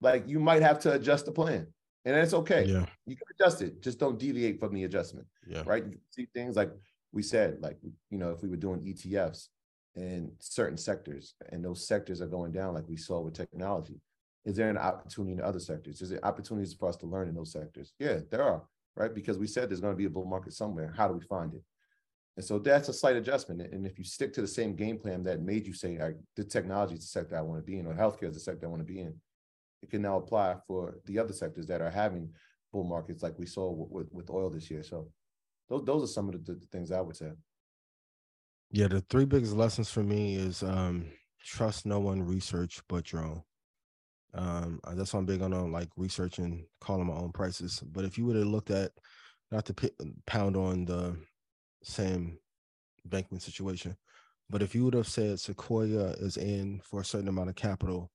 like 0.00 0.28
you 0.28 0.38
might 0.38 0.62
have 0.62 0.78
to 0.80 0.92
adjust 0.92 1.24
the 1.24 1.32
plan, 1.32 1.66
and 2.04 2.14
that's 2.16 2.34
okay. 2.34 2.64
Yeah. 2.66 2.86
You 3.06 3.16
can 3.16 3.26
adjust 3.38 3.62
it, 3.62 3.80
just 3.80 3.98
don't 3.98 4.18
deviate 4.18 4.60
from 4.60 4.74
the 4.74 4.84
adjustment 4.84 5.26
Yeah. 5.46 5.62
right? 5.66 5.86
You 5.86 5.98
see 6.10 6.26
things 6.34 6.56
like 6.56 6.70
we 7.12 7.22
said, 7.22 7.60
like 7.62 7.78
you 8.10 8.18
know, 8.18 8.30
if 8.32 8.42
we 8.42 8.48
were 8.48 8.56
doing 8.56 8.80
ETFs 8.82 9.48
in 9.94 10.36
certain 10.38 10.76
sectors, 10.76 11.34
and 11.48 11.64
those 11.64 11.86
sectors 11.86 12.20
are 12.20 12.28
going 12.28 12.52
down, 12.52 12.74
like 12.74 12.86
we 12.88 12.96
saw 12.96 13.20
with 13.20 13.34
technology, 13.34 14.00
is 14.44 14.56
there 14.56 14.70
an 14.70 14.78
opportunity 14.78 15.32
in 15.32 15.40
other 15.40 15.60
sectors? 15.60 16.00
Is 16.00 16.10
there 16.10 16.24
opportunities 16.24 16.74
for 16.74 16.88
us 16.88 16.96
to 16.96 17.06
learn 17.06 17.28
in 17.28 17.34
those 17.34 17.52
sectors? 17.52 17.92
Yeah, 17.98 18.20
there 18.30 18.42
are, 18.42 18.62
right? 18.96 19.14
Because 19.14 19.38
we 19.38 19.46
said 19.46 19.68
there's 19.68 19.80
going 19.80 19.92
to 19.92 19.98
be 19.98 20.06
a 20.06 20.10
bull 20.10 20.24
market 20.24 20.52
somewhere. 20.54 20.94
How 20.96 21.08
do 21.08 21.14
we 21.14 21.20
find 21.20 21.52
it? 21.54 21.62
And 22.36 22.44
so 22.44 22.58
that's 22.58 22.88
a 22.88 22.92
slight 22.92 23.16
adjustment. 23.16 23.60
And 23.60 23.86
if 23.86 23.98
you 23.98 24.04
stick 24.04 24.32
to 24.34 24.40
the 24.40 24.46
same 24.46 24.74
game 24.74 24.98
plan 24.98 25.22
that 25.24 25.42
made 25.42 25.66
you 25.66 25.74
say, 25.74 25.98
"I- 26.00 26.14
the 26.36 26.44
technology 26.44 26.94
is 26.94 27.00
the 27.00 27.06
sector 27.06 27.36
I 27.36 27.42
want 27.42 27.60
to 27.60 27.64
be 27.64 27.78
in, 27.78 27.86
or 27.86 27.94
healthcare 27.94 28.28
is 28.28 28.34
the 28.34 28.40
sector 28.40 28.66
I 28.66 28.70
want 28.70 28.80
to 28.80 28.92
be 28.92 29.00
in, 29.00 29.20
it 29.82 29.90
can 29.90 30.00
now 30.02 30.16
apply 30.16 30.56
for 30.66 31.00
the 31.04 31.18
other 31.18 31.32
sectors 31.32 31.66
that 31.66 31.82
are 31.82 31.90
having 31.90 32.32
bull 32.72 32.84
markets 32.84 33.22
like 33.22 33.38
we 33.38 33.46
saw 33.46 33.70
with, 33.70 33.90
with, 33.90 34.12
with 34.12 34.30
oil 34.30 34.48
this 34.48 34.70
year. 34.70 34.82
So 34.82 35.10
those 35.68 35.84
those 35.84 36.04
are 36.04 36.12
some 36.12 36.28
of 36.28 36.44
the, 36.44 36.54
the 36.54 36.66
things 36.66 36.90
I 36.92 37.00
would 37.00 37.16
say. 37.16 37.32
Yeah, 38.70 38.88
the 38.88 39.00
three 39.02 39.24
biggest 39.24 39.54
lessons 39.54 39.90
for 39.90 40.02
me 40.02 40.36
is 40.36 40.62
um 40.62 41.06
trust 41.44 41.84
no 41.84 41.98
one, 42.00 42.22
research 42.22 42.80
but 42.88 43.12
your 43.12 43.24
own. 43.24 43.42
Um, 44.34 44.80
uh, 44.84 44.94
that's 44.94 45.12
why 45.12 45.18
I'm 45.18 45.26
big 45.26 45.42
on 45.42 45.52
uh, 45.52 45.62
like 45.64 45.88
researching, 45.96 46.66
calling 46.80 47.06
my 47.06 47.14
own 47.14 47.32
prices. 47.32 47.82
But 47.92 48.04
if 48.04 48.16
you 48.16 48.26
would 48.26 48.36
have 48.36 48.46
looked 48.46 48.70
at, 48.70 48.92
not 49.50 49.64
to 49.66 49.74
pi- 49.74 49.90
pound 50.26 50.56
on 50.56 50.84
the 50.84 51.16
same 51.82 52.38
Bankman 53.08 53.42
situation, 53.42 53.96
but 54.48 54.62
if 54.62 54.74
you 54.74 54.84
would 54.84 54.94
have 54.94 55.08
said 55.08 55.40
Sequoia 55.40 56.10
is 56.18 56.36
in 56.36 56.80
for 56.84 57.00
a 57.00 57.04
certain 57.04 57.28
amount 57.28 57.48
of 57.48 57.56
capital, 57.56 58.10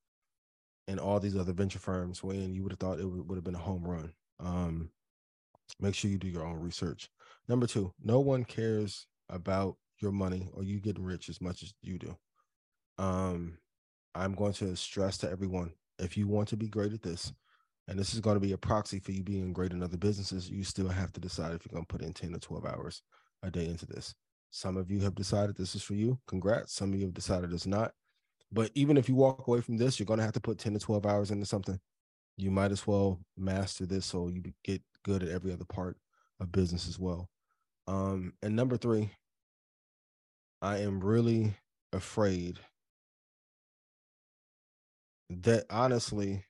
and 0.88 1.00
all 1.00 1.18
these 1.18 1.36
other 1.36 1.52
venture 1.52 1.78
firms 1.78 2.22
were 2.22 2.34
in, 2.34 2.54
you 2.54 2.62
would 2.62 2.72
have 2.72 2.78
thought 2.78 3.00
it 3.00 3.04
would, 3.04 3.28
would 3.28 3.36
have 3.36 3.44
been 3.44 3.54
a 3.54 3.58
home 3.58 3.84
run. 3.84 4.12
Um, 4.38 4.90
make 5.80 5.94
sure 5.94 6.10
you 6.10 6.18
do 6.18 6.28
your 6.28 6.46
own 6.46 6.60
research. 6.60 7.08
Number 7.48 7.66
two, 7.66 7.92
no 8.02 8.20
one 8.20 8.44
cares 8.44 9.06
about 9.28 9.76
your 10.00 10.12
money 10.12 10.48
or 10.52 10.62
you 10.62 10.78
getting 10.78 11.04
rich 11.04 11.28
as 11.28 11.40
much 11.40 11.62
as 11.62 11.74
you 11.82 11.98
do. 11.98 12.16
Um, 12.98 13.58
I'm 14.14 14.34
going 14.34 14.52
to 14.54 14.76
stress 14.76 15.18
to 15.18 15.30
everyone 15.30 15.72
if 15.98 16.16
you 16.16 16.26
want 16.26 16.48
to 16.48 16.56
be 16.56 16.68
great 16.68 16.92
at 16.92 17.02
this, 17.02 17.32
and 17.88 17.98
this 17.98 18.14
is 18.14 18.20
going 18.20 18.36
to 18.36 18.40
be 18.40 18.52
a 18.52 18.58
proxy 18.58 18.98
for 18.98 19.12
you 19.12 19.22
being 19.22 19.52
great 19.52 19.72
in 19.72 19.82
other 19.82 19.96
businesses, 19.96 20.50
you 20.50 20.64
still 20.64 20.88
have 20.88 21.12
to 21.12 21.20
decide 21.20 21.52
if 21.52 21.64
you're 21.64 21.74
going 21.74 21.86
to 21.86 21.92
put 21.92 22.02
in 22.02 22.12
10 22.12 22.34
or 22.34 22.38
12 22.38 22.66
hours 22.66 23.02
a 23.42 23.50
day 23.50 23.66
into 23.66 23.86
this. 23.86 24.14
Some 24.50 24.76
of 24.76 24.90
you 24.90 25.00
have 25.00 25.14
decided 25.14 25.56
this 25.56 25.74
is 25.74 25.82
for 25.82 25.94
you. 25.94 26.18
Congrats. 26.26 26.74
Some 26.74 26.92
of 26.92 26.98
you 26.98 27.06
have 27.06 27.14
decided 27.14 27.52
it's 27.52 27.66
not. 27.66 27.92
But 28.50 28.70
even 28.74 28.96
if 28.96 29.08
you 29.08 29.14
walk 29.14 29.46
away 29.46 29.60
from 29.60 29.76
this, 29.76 29.98
you're 29.98 30.06
going 30.06 30.18
to 30.18 30.24
have 30.24 30.32
to 30.34 30.40
put 30.40 30.58
10 30.58 30.74
to 30.74 30.78
12 30.78 31.06
hours 31.06 31.30
into 31.30 31.46
something. 31.46 31.78
You 32.36 32.50
might 32.50 32.72
as 32.72 32.86
well 32.86 33.20
master 33.36 33.86
this 33.86 34.06
so 34.06 34.28
you 34.28 34.42
get 34.64 34.82
good 35.04 35.22
at 35.22 35.28
every 35.28 35.52
other 35.52 35.64
part 35.64 35.96
of 36.40 36.52
business 36.52 36.88
as 36.88 36.98
well. 36.98 37.28
Um, 37.86 38.34
and 38.42 38.54
number 38.54 38.76
three, 38.76 39.10
I 40.60 40.78
am 40.78 41.00
really 41.00 41.54
afraid 41.92 42.58
that 45.30 45.64
honestly, 45.70 46.44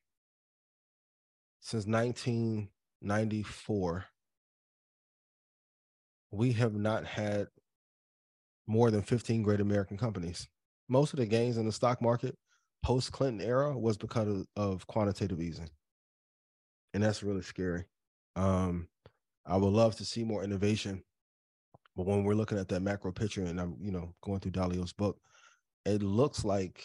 since 1.61 1.87
1994, 1.87 4.05
we 6.31 6.53
have 6.53 6.75
not 6.75 7.05
had 7.05 7.49
more 8.67 8.91
than 8.91 9.03
15 9.03 9.43
great 9.43 9.61
American 9.61 9.97
companies. 9.97 10.49
Most 10.89 11.13
of 11.13 11.19
the 11.19 11.27
gains 11.27 11.57
in 11.57 11.67
the 11.67 11.73
stock 11.73 12.03
market 12.03 12.37
post 12.83 13.13
Clinton 13.13 13.47
era 13.47 13.77
was 13.77 13.97
because 13.97 14.29
of, 14.29 14.47
of 14.57 14.87
quantitative 14.87 15.41
easing. 15.41 15.71
And 16.95 17.03
that's 17.03 17.23
really 17.23 17.43
scary. 17.43 17.85
Um, 18.37 18.89
I 19.45 19.57
would 19.57 19.73
love 19.73 19.97
to 19.97 20.05
see 20.05 20.25
more 20.25 20.45
innovation. 20.45 21.03
But 21.97 22.07
when 22.07 22.25
we're 22.25 22.35
looking 22.35 22.59
at 22.59 22.69
that 22.69 22.83
macro 22.83 23.11
picture 23.11 23.45
and 23.45 23.61
I'm, 23.61 23.77
you 23.81 23.91
know, 23.91 24.15
going 24.21 24.41
through 24.41 24.53
Dalio's 24.53 24.93
book, 24.93 25.19
it 25.85 26.03
looks 26.03 26.45
like 26.45 26.83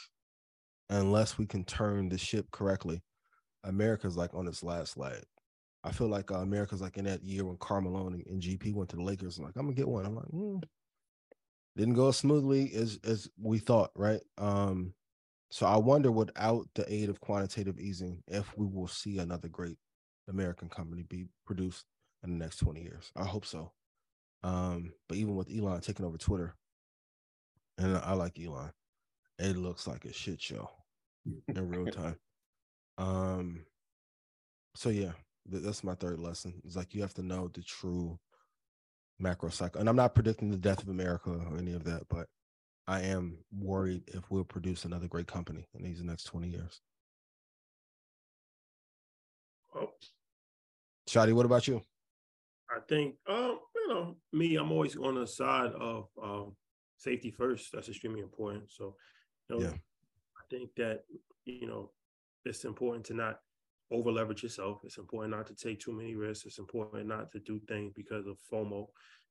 unless 0.91 1.37
we 1.37 1.45
can 1.45 1.63
turn 1.63 2.09
the 2.09 2.17
ship 2.17 2.45
correctly, 2.51 3.01
America's 3.63 4.17
like 4.17 4.33
on 4.33 4.47
its 4.47 4.63
last 4.63 4.97
leg. 4.97 5.23
I 5.83 5.91
feel 5.91 6.07
like 6.07 6.31
uh, 6.31 6.35
America's 6.35 6.81
like 6.81 6.97
in 6.97 7.05
that 7.05 7.23
year 7.23 7.45
when 7.45 7.57
Carmelo 7.57 8.07
and, 8.07 8.41
GP 8.41 8.73
went 8.75 8.89
to 8.91 8.97
the 8.97 9.03
Lakers. 9.03 9.37
I'm 9.37 9.45
like, 9.45 9.55
I'm 9.55 9.63
gonna 9.63 9.75
get 9.75 9.87
one. 9.87 10.05
I'm 10.05 10.15
like, 10.15 10.27
mm. 10.27 10.61
didn't 11.75 11.95
go 11.95 12.09
as 12.09 12.17
smoothly 12.17 12.71
as 12.75 12.99
as 13.03 13.27
we 13.41 13.57
thought, 13.57 13.91
right? 13.95 14.21
Um, 14.37 14.93
so 15.49 15.65
I 15.65 15.77
wonder, 15.77 16.11
without 16.11 16.67
the 16.75 16.91
aid 16.91 17.09
of 17.09 17.19
quantitative 17.19 17.79
easing, 17.79 18.21
if 18.27 18.55
we 18.57 18.67
will 18.67 18.87
see 18.87 19.17
another 19.17 19.47
great 19.47 19.77
American 20.29 20.69
company 20.69 21.03
be 21.03 21.25
produced 21.45 21.85
in 22.23 22.37
the 22.37 22.43
next 22.43 22.57
20 22.57 22.81
years. 22.81 23.11
I 23.15 23.25
hope 23.25 23.45
so. 23.45 23.71
Um, 24.43 24.93
but 25.09 25.17
even 25.17 25.35
with 25.35 25.49
Elon 25.51 25.81
taking 25.81 26.05
over 26.05 26.17
Twitter, 26.17 26.55
and 27.77 27.97
I 27.97 28.13
like 28.13 28.39
Elon, 28.39 28.71
it 29.39 29.57
looks 29.57 29.87
like 29.87 30.05
a 30.05 30.13
shit 30.13 30.41
show 30.41 30.69
in 31.25 31.69
real 31.69 31.85
time. 31.91 32.17
Um, 32.97 33.65
so 34.75 34.89
yeah, 34.89 35.11
th- 35.49 35.63
that's 35.63 35.83
my 35.83 35.95
third 35.95 36.19
lesson. 36.19 36.61
It's 36.65 36.75
like 36.75 36.93
you 36.93 37.01
have 37.01 37.13
to 37.15 37.23
know 37.23 37.49
the 37.53 37.61
true 37.61 38.19
macro 39.19 39.49
cycle. 39.49 39.79
And 39.79 39.89
I'm 39.89 39.95
not 39.95 40.15
predicting 40.15 40.49
the 40.49 40.57
death 40.57 40.81
of 40.81 40.89
America 40.89 41.29
or 41.29 41.57
any 41.57 41.73
of 41.73 41.83
that, 41.85 42.03
but 42.09 42.27
I 42.87 43.01
am 43.01 43.37
worried 43.51 44.03
if 44.07 44.29
we'll 44.29 44.43
produce 44.43 44.85
another 44.85 45.07
great 45.07 45.27
company 45.27 45.67
in 45.75 45.83
these 45.83 46.03
next 46.03 46.23
20 46.25 46.49
years. 46.49 46.81
Oh, 49.75 49.91
Shadi, 51.07 51.33
what 51.33 51.45
about 51.45 51.67
you? 51.67 51.81
I 52.69 52.79
think, 52.87 53.15
um, 53.27 53.59
you 53.75 53.87
know, 53.87 54.15
me, 54.33 54.55
I'm 54.55 54.71
always 54.71 54.97
on 54.97 55.15
the 55.15 55.27
side 55.27 55.71
of 55.73 56.07
um, 56.21 56.55
safety 56.97 57.31
first. 57.31 57.71
That's 57.71 57.89
extremely 57.89 58.21
important. 58.21 58.71
So, 58.71 58.95
you 59.49 59.55
know, 59.55 59.61
Yeah. 59.61 59.73
I 60.51 60.57
think 60.57 60.69
that 60.75 61.03
you 61.45 61.67
know 61.67 61.91
it's 62.45 62.65
important 62.65 63.05
to 63.05 63.13
not 63.13 63.39
over 63.91 64.11
leverage 64.11 64.43
yourself. 64.43 64.81
It's 64.83 64.97
important 64.97 65.31
not 65.31 65.47
to 65.47 65.55
take 65.55 65.79
too 65.79 65.93
many 65.93 66.15
risks. 66.15 66.45
It's 66.45 66.59
important 66.59 67.07
not 67.07 67.31
to 67.33 67.39
do 67.39 67.59
things 67.67 67.93
because 67.95 68.25
of 68.27 68.37
FOMO. 68.51 68.87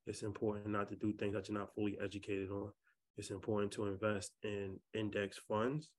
It's 0.07 0.23
important 0.23 0.69
not 0.69 0.89
to 0.89 0.97
do 0.97 1.13
things 1.13 1.35
that 1.35 1.49
you're 1.49 1.59
not 1.59 1.75
fully 1.75 1.99
educated 2.03 2.51
on. 2.51 2.71
It's 3.17 3.31
important 3.31 3.73
to 3.73 3.87
invest 3.87 4.33
in 4.43 4.79
index 4.95 5.39
funds 5.49 5.91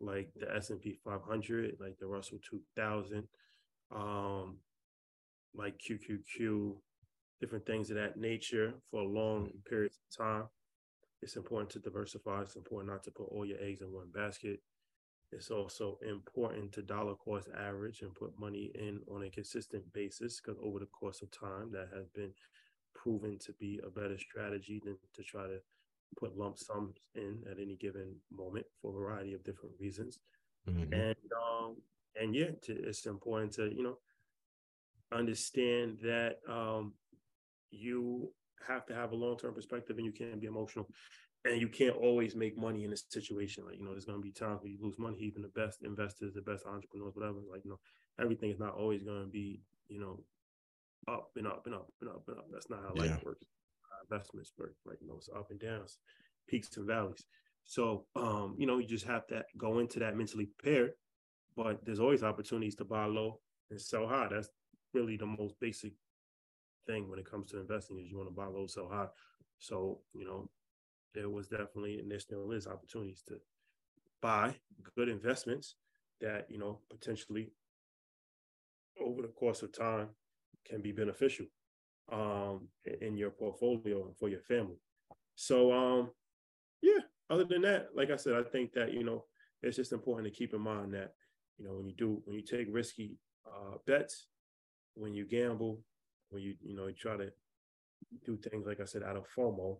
like 0.00 0.30
the 0.36 0.54
S&P 0.54 0.98
500, 1.04 1.76
like 1.80 1.98
the 1.98 2.06
Russell 2.06 2.38
2000, 2.48 3.26
um, 3.94 4.58
like 5.54 5.78
QQQ, 5.78 6.76
different 7.40 7.66
things 7.66 7.90
of 7.90 7.96
that 7.96 8.16
nature 8.16 8.74
for 8.90 9.02
long 9.02 9.50
periods 9.68 9.98
of 9.98 10.24
time. 10.24 10.44
It's 11.22 11.36
important 11.36 11.70
to 11.70 11.78
diversify. 11.80 12.42
It's 12.42 12.56
important 12.56 12.92
not 12.92 13.02
to 13.04 13.10
put 13.10 13.28
all 13.30 13.44
your 13.44 13.60
eggs 13.60 13.80
in 13.80 13.92
one 13.92 14.10
basket. 14.14 14.60
It's 15.30 15.50
also 15.50 15.98
important 16.08 16.72
to 16.72 16.82
dollar 16.82 17.14
cost 17.14 17.48
average 17.56 18.02
and 18.02 18.14
put 18.14 18.38
money 18.38 18.70
in 18.74 19.00
on 19.10 19.24
a 19.24 19.30
consistent 19.30 19.92
basis 19.92 20.40
because 20.40 20.58
over 20.62 20.78
the 20.78 20.86
course 20.86 21.20
of 21.20 21.30
time, 21.30 21.70
that 21.72 21.88
has 21.94 22.08
been 22.08 22.32
proven 22.94 23.38
to 23.40 23.52
be 23.60 23.80
a 23.84 23.90
better 23.90 24.18
strategy 24.18 24.80
than 24.84 24.96
to 25.14 25.22
try 25.22 25.46
to 25.46 25.58
put 26.18 26.36
lump 26.36 26.58
sums 26.58 26.96
in 27.14 27.42
at 27.50 27.58
any 27.58 27.76
given 27.76 28.14
moment 28.32 28.64
for 28.80 28.90
a 28.90 28.98
variety 28.98 29.34
of 29.34 29.44
different 29.44 29.74
reasons. 29.78 30.20
Mhm. 30.66 30.92
And 30.92 31.32
um, 31.36 31.76
and 32.16 32.34
yeah, 32.34 32.52
to, 32.62 32.72
it's 32.72 33.06
important 33.06 33.52
to 33.54 33.74
you 33.74 33.82
know 33.82 33.98
understand 35.12 35.98
that 36.02 36.38
um, 36.48 36.94
you 37.70 38.32
have 38.66 38.86
to 38.86 38.94
have 38.94 39.12
a 39.12 39.16
long 39.16 39.36
term 39.36 39.54
perspective 39.54 39.96
and 39.96 40.06
you 40.06 40.12
can't 40.12 40.40
be 40.40 40.46
emotional 40.46 40.88
and 41.44 41.60
you 41.60 41.68
can't 41.68 41.96
always 41.96 42.34
make 42.34 42.58
money 42.58 42.84
in 42.84 42.92
a 42.92 42.96
situation. 42.96 43.64
Like, 43.64 43.78
you 43.78 43.84
know, 43.84 43.92
there's 43.92 44.04
going 44.04 44.18
to 44.18 44.22
be 44.22 44.32
times 44.32 44.60
where 44.62 44.70
you 44.70 44.78
lose 44.80 44.98
money. 44.98 45.18
Even 45.20 45.42
the 45.42 45.48
best 45.48 45.82
investors, 45.82 46.34
the 46.34 46.42
best 46.42 46.66
entrepreneurs, 46.66 47.14
whatever, 47.14 47.38
like, 47.50 47.64
you 47.64 47.70
know, 47.70 47.80
everything 48.20 48.50
is 48.50 48.58
not 48.58 48.74
always 48.74 49.02
going 49.02 49.22
to 49.24 49.30
be, 49.30 49.62
you 49.88 50.00
know, 50.00 50.24
up 51.08 51.30
and 51.36 51.46
up 51.46 51.62
and 51.66 51.74
up 51.74 51.88
and 52.00 52.10
up 52.10 52.24
and 52.28 52.38
up. 52.38 52.46
That's 52.52 52.70
not 52.70 52.82
how 52.82 52.94
Yeah. 52.94 53.02
life 53.12 53.22
works. 53.24 53.44
How 53.90 54.14
investments 54.16 54.52
work, 54.58 54.74
like, 54.84 54.98
you 55.00 55.08
know, 55.08 55.16
it's 55.16 55.28
up 55.34 55.50
and 55.50 55.60
downs, 55.60 55.98
peaks 56.48 56.76
and 56.76 56.86
valleys. 56.86 57.24
So, 57.64 58.06
um, 58.16 58.56
you 58.58 58.66
know, 58.66 58.78
you 58.78 58.86
just 58.86 59.06
have 59.06 59.26
to 59.28 59.44
go 59.56 59.78
into 59.78 59.98
that 60.00 60.16
mentally 60.16 60.46
prepared. 60.46 60.92
But 61.56 61.84
there's 61.84 62.00
always 62.00 62.22
opportunities 62.22 62.76
to 62.76 62.84
buy 62.84 63.06
low 63.06 63.40
and 63.70 63.80
sell 63.80 64.06
high. 64.06 64.28
That's 64.30 64.48
really 64.94 65.16
the 65.16 65.26
most 65.26 65.54
basic 65.60 65.92
thing 66.88 67.08
when 67.08 67.18
it 67.18 67.30
comes 67.30 67.50
to 67.50 67.60
investing 67.60 67.98
is 67.98 68.10
you 68.10 68.16
want 68.16 68.28
to 68.28 68.34
buy 68.34 68.46
low, 68.46 68.66
sell 68.66 68.88
high. 68.88 69.08
So, 69.58 70.00
you 70.14 70.24
know, 70.24 70.50
there 71.14 71.28
was 71.28 71.48
definitely 71.48 71.98
and 71.98 72.10
there 72.10 72.18
still 72.18 72.50
is 72.52 72.66
opportunities 72.66 73.22
to 73.28 73.34
buy 74.20 74.54
good 74.96 75.08
investments 75.08 75.76
that, 76.20 76.46
you 76.48 76.58
know, 76.58 76.80
potentially 76.90 77.52
over 79.00 79.22
the 79.22 79.28
course 79.28 79.62
of 79.62 79.72
time 79.72 80.08
can 80.68 80.82
be 80.82 80.92
beneficial 80.92 81.46
um, 82.10 82.68
in 83.00 83.16
your 83.16 83.30
portfolio 83.30 84.06
and 84.06 84.16
for 84.16 84.28
your 84.28 84.40
family. 84.40 84.80
So, 85.34 85.72
um, 85.72 86.10
yeah, 86.82 87.00
other 87.30 87.44
than 87.44 87.62
that, 87.62 87.88
like 87.94 88.10
I 88.10 88.16
said, 88.16 88.34
I 88.34 88.42
think 88.42 88.72
that, 88.72 88.92
you 88.92 89.04
know, 89.04 89.24
it's 89.62 89.76
just 89.76 89.92
important 89.92 90.26
to 90.26 90.36
keep 90.36 90.54
in 90.54 90.60
mind 90.60 90.94
that, 90.94 91.12
you 91.58 91.66
know, 91.66 91.74
when 91.74 91.86
you 91.86 91.94
do, 91.94 92.22
when 92.24 92.36
you 92.36 92.42
take 92.42 92.68
risky 92.70 93.18
uh, 93.46 93.76
bets, 93.86 94.26
when 94.94 95.14
you 95.14 95.26
gamble, 95.26 95.80
when 96.30 96.42
you, 96.42 96.54
you 96.62 96.76
know, 96.76 96.86
you 96.86 96.94
try 96.94 97.16
to 97.16 97.30
do 98.24 98.36
things, 98.36 98.66
like 98.66 98.80
I 98.80 98.84
said, 98.84 99.02
out 99.02 99.16
of 99.16 99.24
FOMO, 99.36 99.78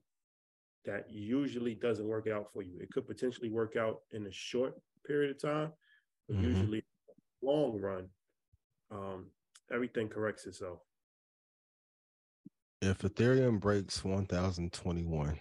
that 0.85 1.07
usually 1.11 1.75
doesn't 1.75 2.07
work 2.07 2.29
out 2.29 2.53
for 2.53 2.63
you. 2.63 2.79
It 2.81 2.91
could 2.91 3.07
potentially 3.07 3.51
work 3.51 3.77
out 3.77 4.01
in 4.13 4.27
a 4.27 4.33
short 4.33 4.75
period 5.07 5.31
of 5.31 5.41
time, 5.41 5.73
but 6.27 6.37
mm-hmm. 6.37 6.47
usually 6.47 6.85
long 7.43 7.81
run, 7.81 8.09
um, 8.91 9.27
everything 9.73 10.09
corrects 10.09 10.47
itself. 10.47 10.81
If 12.81 12.99
Ethereum 12.99 13.59
breaks 13.59 14.05
1021 14.05 15.39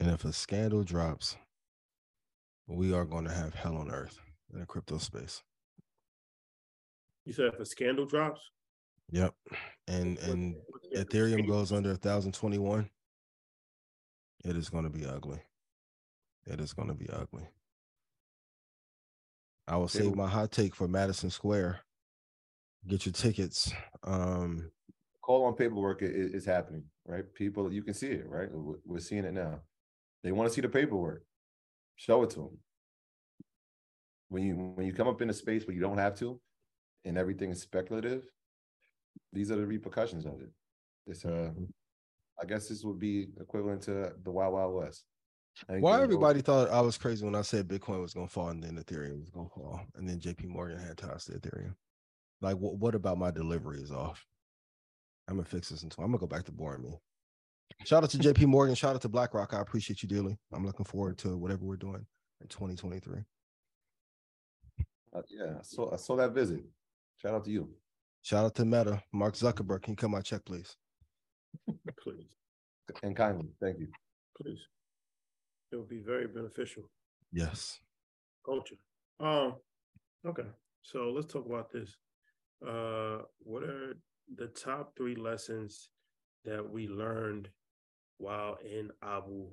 and 0.00 0.10
if 0.10 0.24
a 0.24 0.32
scandal 0.32 0.82
drops, 0.82 1.36
we 2.66 2.92
are 2.92 3.04
going 3.04 3.24
to 3.24 3.32
have 3.32 3.54
hell 3.54 3.76
on 3.76 3.90
earth 3.90 4.20
in 4.52 4.60
the 4.60 4.66
crypto 4.66 4.98
space. 4.98 5.42
You 7.24 7.32
said 7.32 7.46
if 7.46 7.60
a 7.60 7.66
scandal 7.66 8.06
drops? 8.06 8.40
Yep. 9.10 9.34
And 9.86 10.18
and 10.18 10.56
Ethereum 10.94 11.46
goes 11.46 11.72
under 11.72 11.90
1021, 11.90 12.88
it 14.44 14.56
is 14.56 14.68
going 14.68 14.84
to 14.84 14.90
be 14.90 15.06
ugly. 15.06 15.40
It 16.46 16.60
is 16.60 16.72
going 16.72 16.88
to 16.88 16.94
be 16.94 17.08
ugly. 17.10 17.46
I 19.66 19.76
will 19.76 19.88
save 19.88 20.14
my 20.14 20.26
hot 20.26 20.50
take 20.50 20.74
for 20.74 20.88
Madison 20.88 21.30
Square. 21.30 21.80
Get 22.86 23.04
your 23.04 23.12
tickets. 23.12 23.72
Um, 24.02 24.70
Call 25.22 25.44
on 25.44 25.54
paperwork 25.54 26.00
is, 26.00 26.32
is 26.32 26.46
happening, 26.46 26.84
right? 27.06 27.24
People, 27.34 27.70
you 27.70 27.82
can 27.82 27.92
see 27.92 28.06
it, 28.06 28.26
right? 28.26 28.48
We're 28.50 28.98
seeing 28.98 29.24
it 29.24 29.34
now. 29.34 29.60
They 30.24 30.32
want 30.32 30.48
to 30.48 30.54
see 30.54 30.62
the 30.62 30.70
paperwork. 30.70 31.22
Show 31.96 32.22
it 32.22 32.30
to 32.30 32.36
them. 32.36 32.58
When 34.30 34.42
you 34.42 34.54
when 34.74 34.86
you 34.86 34.92
come 34.92 35.08
up 35.08 35.20
in 35.20 35.30
a 35.30 35.34
space 35.34 35.66
where 35.66 35.74
you 35.74 35.80
don't 35.80 35.98
have 35.98 36.14
to, 36.20 36.40
and 37.04 37.18
everything 37.18 37.50
is 37.50 37.60
speculative, 37.60 38.24
these 39.32 39.50
are 39.50 39.56
the 39.56 39.66
repercussions 39.66 40.26
of 40.26 40.40
it. 40.40 40.50
It's 41.06 41.24
uh, 41.24 41.28
mm-hmm. 41.28 41.64
I 42.40 42.46
guess 42.46 42.68
this 42.68 42.84
would 42.84 42.98
be 42.98 43.28
equivalent 43.40 43.82
to 43.82 44.12
the 44.22 44.30
Wild 44.30 44.54
Wild 44.54 44.74
West. 44.74 45.04
Why 45.66 46.00
everybody 46.00 46.40
thought 46.40 46.70
I 46.70 46.80
was 46.80 46.96
crazy 46.96 47.24
when 47.24 47.34
I 47.34 47.42
said 47.42 47.66
Bitcoin 47.66 48.00
was 48.00 48.14
going 48.14 48.28
to 48.28 48.32
fall 48.32 48.50
and 48.50 48.62
then 48.62 48.76
Ethereum 48.76 49.18
was 49.18 49.30
going 49.30 49.48
to 49.48 49.54
fall, 49.54 49.80
and 49.96 50.08
then 50.08 50.20
J.P. 50.20 50.46
Morgan 50.46 50.78
had 50.78 50.96
ties 50.96 51.24
to 51.24 51.32
Ethereum. 51.32 51.74
Like, 52.40 52.56
what, 52.58 52.76
what 52.76 52.94
about 52.94 53.18
my 53.18 53.32
delivery 53.32 53.80
is 53.80 53.90
off? 53.90 54.24
I'm 55.28 55.36
gonna 55.36 55.44
fix 55.44 55.68
this 55.68 55.82
until 55.82 56.04
I'm 56.04 56.10
gonna 56.10 56.20
go 56.20 56.26
back 56.26 56.44
to 56.44 56.52
boring 56.52 56.82
me. 56.82 56.98
Shout 57.84 58.02
out 58.02 58.10
to 58.10 58.18
JP 58.18 58.46
Morgan. 58.46 58.74
Shout 58.74 58.94
out 58.94 59.02
to 59.02 59.08
BlackRock. 59.08 59.52
I 59.52 59.60
appreciate 59.60 60.02
you 60.02 60.08
dearly. 60.08 60.38
I'm 60.52 60.64
looking 60.64 60.86
forward 60.86 61.18
to 61.18 61.36
whatever 61.36 61.64
we're 61.64 61.76
doing 61.76 62.04
in 62.40 62.48
2023. 62.48 63.20
Uh, 65.14 65.22
yeah, 65.28 65.54
so 65.62 65.90
I 65.92 65.96
saw 65.96 66.16
that 66.16 66.32
visit. 66.32 66.64
Shout 67.18 67.34
out 67.34 67.44
to 67.44 67.50
you. 67.50 67.68
Shout 68.28 68.44
out 68.44 68.54
to 68.56 68.66
Meta. 68.66 69.02
Mark 69.10 69.36
Zuckerberg. 69.36 69.80
Can 69.80 69.92
you 69.92 69.96
come 69.96 70.10
my 70.10 70.20
check, 70.20 70.44
please? 70.44 70.76
please. 72.02 72.28
And 73.02 73.16
kindly. 73.16 73.48
Thank 73.58 73.78
you. 73.78 73.88
Please. 74.38 74.58
It 75.72 75.76
would 75.76 75.88
be 75.88 76.00
very 76.00 76.26
beneficial. 76.26 76.82
Yes. 77.32 77.78
Culture. 78.44 78.74
Um, 79.18 79.54
okay. 80.26 80.44
So 80.82 81.10
let's 81.10 81.32
talk 81.32 81.46
about 81.46 81.72
this. 81.72 81.96
Uh 82.66 83.20
what 83.38 83.62
are 83.62 83.96
the 84.36 84.48
top 84.48 84.94
three 84.94 85.14
lessons 85.14 85.88
that 86.44 86.70
we 86.70 86.86
learned 86.86 87.48
while 88.18 88.58
in 88.62 88.90
Abu. 89.02 89.46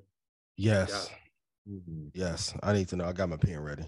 Yes. 0.58 1.08
Mm-hmm. 1.66 2.08
Yes. 2.12 2.52
I 2.62 2.74
need 2.74 2.88
to 2.88 2.96
know. 2.96 3.06
I 3.06 3.14
got 3.14 3.30
my 3.30 3.38
pen 3.38 3.58
ready. 3.58 3.84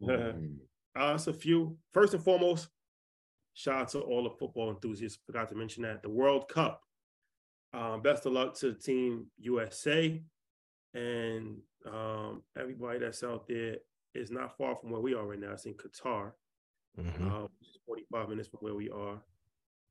uh, 0.10 1.12
it's 1.14 1.28
a 1.28 1.32
few. 1.32 1.78
First 1.92 2.14
and 2.14 2.24
foremost, 2.24 2.70
shout 3.56 3.80
out 3.80 3.88
to 3.88 4.00
all 4.00 4.22
the 4.22 4.30
football 4.38 4.70
enthusiasts. 4.70 5.18
Forgot 5.26 5.48
to 5.48 5.54
mention 5.54 5.82
that 5.82 6.02
the 6.02 6.10
World 6.10 6.48
Cup. 6.48 6.82
Um, 7.72 8.00
best 8.00 8.24
of 8.26 8.32
luck 8.32 8.54
to 8.58 8.74
Team 8.74 9.26
USA 9.38 10.22
and 10.94 11.58
um, 11.86 12.42
everybody 12.58 12.98
that's 12.98 13.24
out 13.24 13.46
there 13.48 13.76
is 14.14 14.30
not 14.30 14.56
far 14.56 14.76
from 14.76 14.90
where 14.90 15.00
we 15.00 15.14
are 15.14 15.26
right 15.26 15.40
now. 15.40 15.52
It's 15.52 15.66
in 15.66 15.74
Qatar, 15.74 16.32
mm-hmm. 16.98 17.26
uh, 17.26 17.48
45 17.86 18.28
minutes 18.28 18.48
from 18.48 18.60
where 18.60 18.74
we 18.74 18.88
are. 18.90 19.20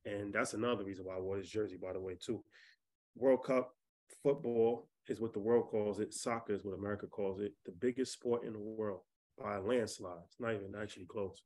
And 0.06 0.34
that's 0.34 0.54
another 0.54 0.84
reason 0.84 1.06
why 1.06 1.16
I 1.16 1.20
wore 1.20 1.38
this 1.38 1.50
jersey, 1.50 1.78
by 1.82 1.94
the 1.94 2.00
way, 2.00 2.16
too. 2.20 2.44
World 3.16 3.44
Cup 3.44 3.76
football 4.24 4.88
is 5.08 5.20
what 5.20 5.34
the 5.34 5.40
world 5.40 5.68
calls 5.68 6.00
it. 6.00 6.14
Soccer 6.14 6.54
is 6.54 6.64
what 6.64 6.78
America 6.78 7.08
calls 7.08 7.40
it. 7.40 7.54
The 7.66 7.72
biggest 7.72 8.14
sport 8.14 8.44
in 8.46 8.54
the 8.54 8.60
world 8.60 9.02
by 9.40 9.56
a 9.56 9.62
landslide. 9.62 10.24
It's 10.28 10.40
not 10.40 10.54
even 10.54 10.74
actually 10.80 11.06
close. 11.06 11.44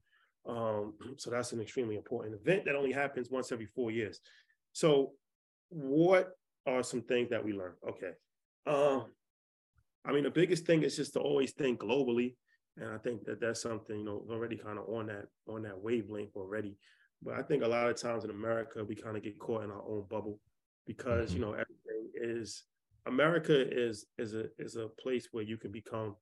Um, 0.49 0.93
so 1.17 1.29
that's 1.29 1.51
an 1.53 1.61
extremely 1.61 1.95
important 1.95 2.35
event 2.39 2.65
that 2.65 2.75
only 2.75 2.91
happens 2.91 3.29
once 3.29 3.51
every 3.51 3.67
four 3.67 3.91
years. 3.91 4.19
So, 4.73 5.11
what 5.69 6.31
are 6.65 6.83
some 6.83 7.01
things 7.01 7.29
that 7.29 7.43
we 7.43 7.53
learn? 7.53 7.73
Okay. 7.87 8.11
Um, 8.65 9.05
I 10.05 10.11
mean, 10.11 10.23
the 10.23 10.29
biggest 10.29 10.65
thing 10.65 10.83
is 10.83 10.95
just 10.95 11.13
to 11.13 11.19
always 11.19 11.51
think 11.51 11.81
globally, 11.81 12.35
and 12.77 12.89
I 12.89 12.97
think 12.97 13.25
that 13.25 13.39
that's 13.41 13.61
something 13.61 13.99
you 13.99 14.05
know 14.05 14.25
already 14.29 14.57
kind 14.57 14.79
of 14.79 14.89
on 14.89 15.07
that 15.07 15.25
on 15.47 15.63
that 15.63 15.79
wavelength 15.79 16.35
already. 16.35 16.77
But 17.21 17.35
I 17.35 17.41
think 17.41 17.63
a 17.63 17.67
lot 17.67 17.89
of 17.89 17.97
times 17.97 18.23
in 18.23 18.29
America, 18.29 18.83
we 18.83 18.95
kind 18.95 19.17
of 19.17 19.23
get 19.23 19.39
caught 19.39 19.63
in 19.63 19.71
our 19.71 19.83
own 19.85 20.05
bubble 20.09 20.39
because, 20.87 21.31
mm-hmm. 21.31 21.35
you 21.35 21.45
know, 21.45 21.51
everything 21.51 22.09
is 22.15 22.63
America 23.05 23.53
is 23.53 24.05
is 24.17 24.33
a 24.33 24.45
is 24.57 24.75
a 24.75 24.87
place 25.01 25.27
where 25.31 25.43
you 25.43 25.57
can 25.57 25.71
become 25.71 26.15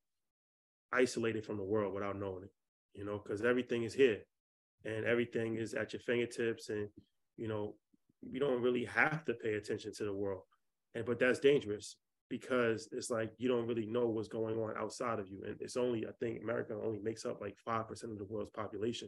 isolated 0.92 1.46
from 1.46 1.58
the 1.58 1.64
world 1.64 1.94
without 1.94 2.18
knowing 2.18 2.44
it, 2.44 2.52
you 2.98 3.06
know, 3.06 3.22
because 3.24 3.44
everything 3.44 3.84
is 3.84 3.94
here 3.94 4.20
and 4.84 5.06
everything 5.06 5.56
is 5.56 5.74
at 5.74 5.94
your 5.94 6.02
fingertips 6.02 6.70
and 6.70 6.90
you 7.38 7.48
know, 7.48 7.76
you 8.22 8.40
don't 8.40 8.62
really 8.62 8.84
have 8.86 9.24
to 9.26 9.34
pay 9.34 9.54
attention 9.54 9.94
to 9.94 10.04
the 10.04 10.14
world. 10.14 10.42
And 10.96 11.06
but 11.06 11.20
that's 11.20 11.40
dangerous 11.40 11.96
because 12.30 12.90
it's 12.92 13.10
like 13.10 13.32
you 13.38 13.48
don't 13.48 13.68
really 13.68 13.86
know 13.86 14.08
what's 14.08 14.28
going 14.28 14.58
on 14.58 14.74
outside 14.78 15.20
of 15.20 15.30
you. 15.30 15.44
And 15.46 15.56
it's 15.62 15.78
only, 15.78 16.06
I 16.06 16.12
think 16.20 16.42
America 16.42 16.74
only 16.84 17.00
makes 17.00 17.26
up 17.26 17.40
like 17.40 17.56
5% 17.66 17.90
of 18.04 18.18
the 18.18 18.26
world's 18.26 18.52
population. 18.52 19.08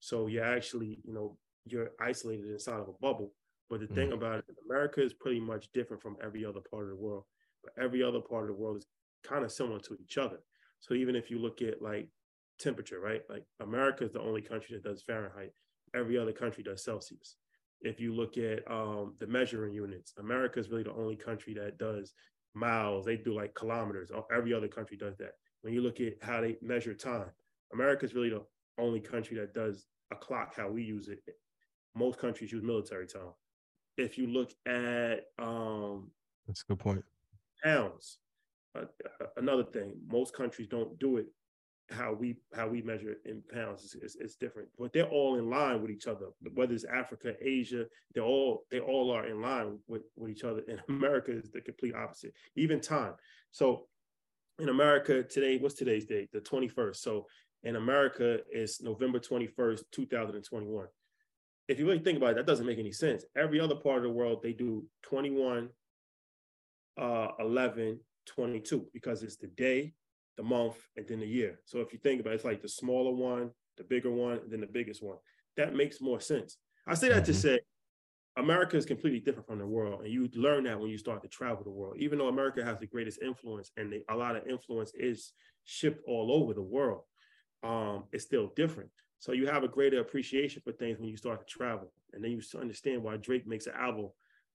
So 0.00 0.26
you're 0.26 0.44
actually, 0.44 1.00
you 1.04 1.14
know, 1.14 1.36
you're 1.64 1.90
isolated 2.00 2.50
inside 2.50 2.80
of 2.80 2.88
a 2.88 2.92
bubble. 3.00 3.32
But 3.70 3.80
the 3.80 3.86
mm-hmm. 3.86 3.94
thing 3.94 4.12
about 4.12 4.38
it, 4.38 4.44
America 4.68 5.02
is 5.02 5.14
pretty 5.14 5.40
much 5.40 5.68
different 5.72 6.02
from 6.02 6.16
every 6.22 6.44
other 6.44 6.60
part 6.70 6.84
of 6.84 6.90
the 6.90 6.96
world. 6.96 7.24
But 7.62 7.82
every 7.82 8.02
other 8.02 8.20
part 8.20 8.50
of 8.50 8.56
the 8.56 8.62
world 8.62 8.78
is 8.78 8.86
kind 9.24 9.44
of 9.44 9.52
similar 9.52 9.78
to 9.80 9.96
each 10.02 10.18
other. 10.18 10.38
So 10.80 10.94
even 10.94 11.16
if 11.16 11.30
you 11.30 11.38
look 11.38 11.62
at 11.62 11.82
like 11.82 12.08
temperature, 12.58 13.00
right? 13.00 13.22
Like 13.28 13.44
America 13.60 14.04
is 14.04 14.12
the 14.12 14.20
only 14.20 14.42
country 14.42 14.76
that 14.76 14.88
does 14.88 15.02
Fahrenheit. 15.02 15.52
Every 15.94 16.18
other 16.18 16.32
country 16.32 16.62
does 16.62 16.84
Celsius. 16.84 17.36
If 17.80 18.00
you 18.00 18.12
look 18.12 18.36
at 18.36 18.68
um, 18.70 19.14
the 19.20 19.26
measuring 19.26 19.72
units, 19.72 20.12
America 20.18 20.58
is 20.58 20.68
really 20.68 20.82
the 20.82 20.92
only 20.92 21.16
country 21.16 21.54
that 21.54 21.78
does 21.78 22.12
miles. 22.54 23.04
They 23.04 23.16
do 23.16 23.34
like 23.34 23.54
kilometers. 23.54 24.10
Every 24.34 24.52
other 24.52 24.68
country 24.68 24.96
does 24.96 25.16
that. 25.18 25.32
When 25.62 25.72
you 25.72 25.80
look 25.80 26.00
at 26.00 26.14
how 26.20 26.40
they 26.40 26.56
measure 26.60 26.94
time, 26.94 27.30
America 27.72 28.04
is 28.04 28.14
really 28.14 28.30
the 28.30 28.44
only 28.78 29.00
country 29.00 29.36
that 29.38 29.54
does 29.54 29.86
a 30.12 30.16
clock 30.16 30.54
how 30.56 30.68
we 30.68 30.82
use 30.82 31.08
it. 31.08 31.20
Most 31.94 32.18
countries 32.18 32.52
use 32.52 32.62
military 32.62 33.06
time. 33.06 33.32
If 33.96 34.18
you 34.18 34.26
look 34.26 34.52
at 34.66 35.26
um, 35.38 36.10
that's 36.46 36.62
a 36.62 36.72
good 36.72 36.78
point. 36.78 37.04
Pounds, 37.62 38.18
uh, 38.76 38.84
another 39.36 39.64
thing. 39.64 39.94
Most 40.10 40.32
countries 40.32 40.68
don't 40.68 40.98
do 40.98 41.16
it 41.16 41.26
how 41.90 42.12
we 42.12 42.36
how 42.54 42.68
we 42.68 42.82
measure 42.82 43.12
it 43.12 43.18
in 43.24 43.42
pounds 43.52 43.82
is, 43.82 43.94
is, 43.94 44.16
is, 44.16 44.36
different 44.36 44.68
but 44.78 44.92
they're 44.92 45.08
all 45.08 45.38
in 45.38 45.48
line 45.48 45.80
with 45.80 45.90
each 45.90 46.06
other. 46.06 46.26
Whether 46.54 46.74
it's 46.74 46.84
africa 46.84 47.34
asia 47.40 47.86
they're 48.14 48.24
all 48.24 48.64
they 48.70 48.80
all 48.80 49.10
are 49.10 49.26
in 49.26 49.40
line 49.40 49.78
with 49.86 50.02
with 50.16 50.30
each 50.30 50.44
other. 50.44 50.62
And 50.68 50.80
america 50.88 51.32
is 51.32 51.50
the 51.50 51.60
complete 51.60 51.94
opposite 51.94 52.32
even 52.56 52.80
time. 52.80 53.14
So 53.52 53.86
in 54.58 54.68
america 54.68 55.22
today 55.22 55.58
what's 55.58 55.74
today's 55.74 56.04
date? 56.04 56.30
The 56.32 56.40
21st 56.40 56.96
so 56.96 57.26
in 57.64 57.76
america 57.76 58.38
it's 58.50 58.82
november 58.82 59.18
21st 59.18 59.80
2021 59.90 60.86
if 61.68 61.78
you 61.78 61.86
really 61.86 61.98
think 61.98 62.18
about 62.18 62.30
it 62.30 62.36
that 62.36 62.46
doesn't 62.46 62.66
make 62.66 62.78
any 62.78 62.92
sense. 62.92 63.24
Every 63.36 63.60
other 63.60 63.74
part 63.74 63.98
of 63.98 64.02
the 64.04 64.10
world 64.10 64.42
they 64.42 64.52
do 64.52 64.84
21 65.02 65.70
uh 67.00 67.28
11 67.40 68.00
22 68.26 68.86
because 68.92 69.22
it's 69.22 69.36
the 69.36 69.46
day 69.46 69.94
the 70.38 70.44
month, 70.44 70.76
and 70.96 71.06
then 71.06 71.20
the 71.20 71.26
year. 71.26 71.58
So 71.66 71.80
if 71.80 71.92
you 71.92 71.98
think 71.98 72.20
about 72.20 72.32
it, 72.32 72.36
it's 72.36 72.44
like 72.44 72.62
the 72.62 72.68
smaller 72.68 73.12
one, 73.12 73.50
the 73.76 73.84
bigger 73.84 74.10
one, 74.10 74.40
then 74.48 74.60
the 74.60 74.66
biggest 74.66 75.02
one. 75.02 75.18
That 75.56 75.74
makes 75.74 76.00
more 76.00 76.20
sense. 76.20 76.56
I 76.86 76.94
say 76.94 77.08
that 77.08 77.24
mm-hmm. 77.24 77.24
to 77.24 77.34
say 77.34 77.58
America 78.36 78.76
is 78.76 78.86
completely 78.86 79.18
different 79.18 79.48
from 79.48 79.58
the 79.58 79.66
world. 79.66 80.02
And 80.04 80.12
you 80.12 80.30
learn 80.34 80.64
that 80.64 80.78
when 80.78 80.90
you 80.90 80.96
start 80.96 81.22
to 81.22 81.28
travel 81.28 81.64
the 81.64 81.70
world. 81.70 81.96
Even 81.98 82.18
though 82.18 82.28
America 82.28 82.64
has 82.64 82.78
the 82.78 82.86
greatest 82.86 83.20
influence 83.20 83.72
and 83.76 83.92
the, 83.92 84.04
a 84.08 84.16
lot 84.16 84.36
of 84.36 84.46
influence 84.46 84.92
is 84.94 85.32
shipped 85.64 86.02
all 86.06 86.30
over 86.32 86.54
the 86.54 86.62
world, 86.62 87.02
um, 87.64 88.04
it's 88.12 88.24
still 88.24 88.52
different. 88.54 88.90
So 89.18 89.32
you 89.32 89.48
have 89.48 89.64
a 89.64 89.68
greater 89.68 89.98
appreciation 90.00 90.62
for 90.64 90.70
things 90.70 91.00
when 91.00 91.08
you 91.08 91.16
start 91.16 91.40
to 91.40 91.52
travel, 91.52 91.92
and 92.12 92.22
then 92.22 92.30
you 92.30 92.40
understand 92.58 93.02
why 93.02 93.16
Drake 93.16 93.48
makes 93.48 93.66
an 93.66 93.74
album 93.76 94.10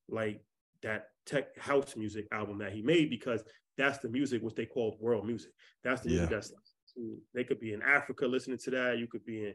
like 0.07 0.41
that 0.81 1.10
tech 1.26 1.57
house 1.60 1.97
music 1.97 2.27
album 2.31 2.60
that 2.60 2.72
he 2.72 2.81
made 2.81 3.10
because 3.10 3.43
that's 3.78 4.00
the 4.00 4.10
music 4.10 4.41
which 4.41 4.56
they 4.56 4.66
call 4.66 4.98
world 5.00 5.26
music. 5.26 5.52
That's 5.84 6.02
the 6.02 6.10
music 6.10 6.30
Yeah. 6.30 6.36
that's 6.36 6.54
they 7.34 7.44
could 7.44 7.60
be 7.60 7.74
in 7.74 7.82
Africa 7.82 8.28
listening 8.28 8.60
to 8.60 8.72
that. 8.72 8.98
You 9.00 9.08
could 9.08 9.26
be 9.26 9.48
in 9.48 9.54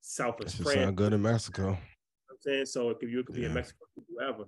South 0.00 0.40
of 0.40 0.52
France. 0.52 0.74
sound 0.74 0.96
good 0.96 1.12
in 1.12 1.22
Mexico. 1.22 1.62
You 1.62 1.68
know 1.68 1.78
I'm 2.30 2.36
saying 2.40 2.66
so. 2.66 2.90
It 2.90 2.98
could, 2.98 3.10
you 3.10 3.22
could 3.22 3.36
be 3.36 3.44
in 3.44 3.54
Mexico, 3.54 3.84
wherever. 4.08 4.44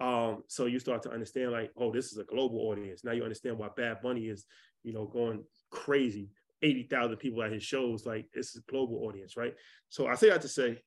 Um, 0.00 0.42
so 0.48 0.66
you 0.66 0.78
start 0.78 1.02
to 1.02 1.10
understand 1.10 1.52
like, 1.52 1.70
oh, 1.76 1.92
this 1.92 2.12
is 2.12 2.18
a 2.18 2.24
global 2.24 2.60
audience. 2.60 3.04
Now 3.04 3.12
you 3.12 3.22
understand 3.24 3.58
why 3.58 3.68
Bad 3.76 3.98
Bunny 4.02 4.28
is, 4.28 4.46
you 4.82 4.92
know, 4.92 5.06
going 5.06 5.44
crazy. 5.70 6.30
Eighty 6.62 6.84
thousand 6.84 7.16
people 7.16 7.42
at 7.42 7.52
his 7.52 7.62
shows. 7.62 8.06
Like 8.06 8.26
this 8.32 8.50
is 8.50 8.62
a 8.66 8.70
global 8.70 9.04
audience, 9.04 9.36
right? 9.36 9.54
So 9.88 10.06
I 10.06 10.14
say 10.14 10.30
that 10.30 10.40
to 10.42 10.48
say, 10.48 10.78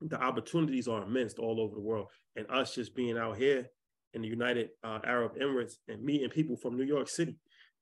the 0.00 0.20
opportunities 0.20 0.88
are 0.88 1.02
immense 1.02 1.34
all 1.34 1.60
over 1.60 1.74
the 1.74 1.80
world, 1.80 2.08
and 2.36 2.46
us 2.50 2.74
just 2.74 2.94
being 2.94 3.16
out 3.16 3.38
here 3.38 3.68
in 4.14 4.22
the 4.22 4.28
United 4.28 4.70
uh, 4.82 4.98
Arab 5.04 5.36
Emirates 5.38 5.74
and 5.88 6.02
meeting 6.02 6.30
people 6.30 6.56
from 6.56 6.76
New 6.76 6.84
York 6.84 7.08
City, 7.08 7.36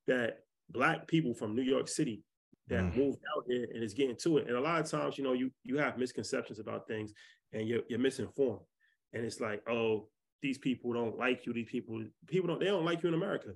that 0.07 0.41
black 0.71 1.07
people 1.07 1.35
from 1.35 1.55
New 1.55 1.63
York 1.63 1.89
City 1.89 2.23
that 2.69 2.83
Mm. 2.83 2.97
moved 2.97 3.19
out 3.35 3.45
here 3.49 3.67
and 3.73 3.83
is 3.83 3.95
getting 3.95 4.17
to 4.17 4.39
it. 4.39 4.47
And 4.47 4.57
a 4.57 4.61
lot 4.61 4.81
of 4.81 4.91
times, 4.91 5.17
you 5.17 5.25
know, 5.25 5.33
you 5.33 5.51
you 5.65 5.79
have 5.79 5.97
misconceptions 5.99 6.59
about 6.59 6.87
things 6.87 7.13
and 7.53 7.67
you're 7.67 7.83
you're 7.89 7.99
misinformed. 7.99 8.61
And 9.15 9.25
it's 9.25 9.41
like, 9.41 9.63
oh, 9.69 10.09
these 10.43 10.59
people 10.59 10.93
don't 10.93 11.19
like 11.19 11.47
you. 11.47 11.53
These 11.55 11.71
people, 11.71 12.05
people 12.27 12.47
don't, 12.49 12.61
they 12.61 12.67
don't 12.67 12.85
like 12.85 13.03
you 13.03 13.09
in 13.09 13.15
America. 13.15 13.49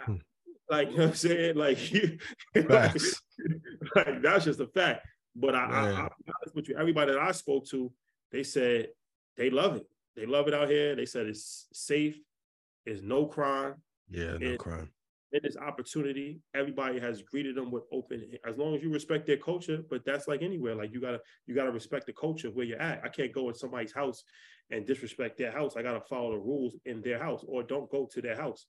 Hmm. 0.00 0.16
like, 0.70 0.90
you 0.90 0.96
know 0.96 1.04
what 1.04 1.10
I'm 1.10 1.14
saying? 1.16 1.56
Like, 1.56 1.92
you, 1.92 2.18
like 2.54 4.22
that's 4.22 4.44
just 4.44 4.60
a 4.60 4.66
fact. 4.66 5.06
But 5.36 5.54
I, 5.54 5.64
I, 5.64 5.82
Man. 5.82 5.94
I'll 5.94 6.14
be 6.24 6.32
honest 6.42 6.56
with 6.56 6.68
you, 6.68 6.76
everybody 6.76 7.12
that 7.12 7.20
I 7.20 7.32
spoke 7.32 7.66
to, 7.68 7.92
they 8.32 8.42
said 8.42 8.88
they 9.36 9.50
love 9.50 9.76
it. 9.76 9.86
They 10.16 10.26
love 10.26 10.48
it 10.48 10.54
out 10.54 10.68
here. 10.68 10.94
They 10.94 11.06
said 11.06 11.26
it's 11.26 11.66
safe, 11.72 12.18
there's 12.86 13.02
no 13.02 13.26
crime, 13.26 13.74
Yeah, 14.10 14.36
no 14.38 14.56
crime. 14.56 14.90
it 15.32 15.44
is 15.44 15.56
opportunity. 15.56 16.40
Everybody 16.54 17.00
has 17.00 17.22
greeted 17.22 17.56
them 17.56 17.70
with 17.70 17.84
open, 17.92 18.22
as 18.46 18.56
long 18.56 18.74
as 18.76 18.82
you 18.82 18.90
respect 18.92 19.26
their 19.26 19.36
culture. 19.38 19.82
But 19.90 20.04
that's 20.04 20.28
like 20.28 20.42
anywhere. 20.42 20.74
Like 20.76 20.92
you 20.92 21.00
gotta, 21.00 21.20
you 21.46 21.54
gotta 21.54 21.72
respect 21.72 22.06
the 22.06 22.12
culture 22.12 22.48
where 22.50 22.64
you're 22.66 22.80
at. 22.80 23.02
I 23.04 23.08
can't 23.08 23.32
go 23.32 23.48
in 23.48 23.54
somebody's 23.54 23.92
house 23.92 24.22
and 24.70 24.86
disrespect 24.86 25.36
their 25.38 25.50
house. 25.50 25.76
I 25.76 25.82
gotta 25.82 26.00
follow 26.00 26.32
the 26.32 26.38
rules 26.38 26.76
in 26.84 27.00
their 27.02 27.18
house, 27.18 27.44
or 27.46 27.62
don't 27.62 27.90
go 27.90 28.08
to 28.12 28.20
their 28.22 28.36
house. 28.36 28.66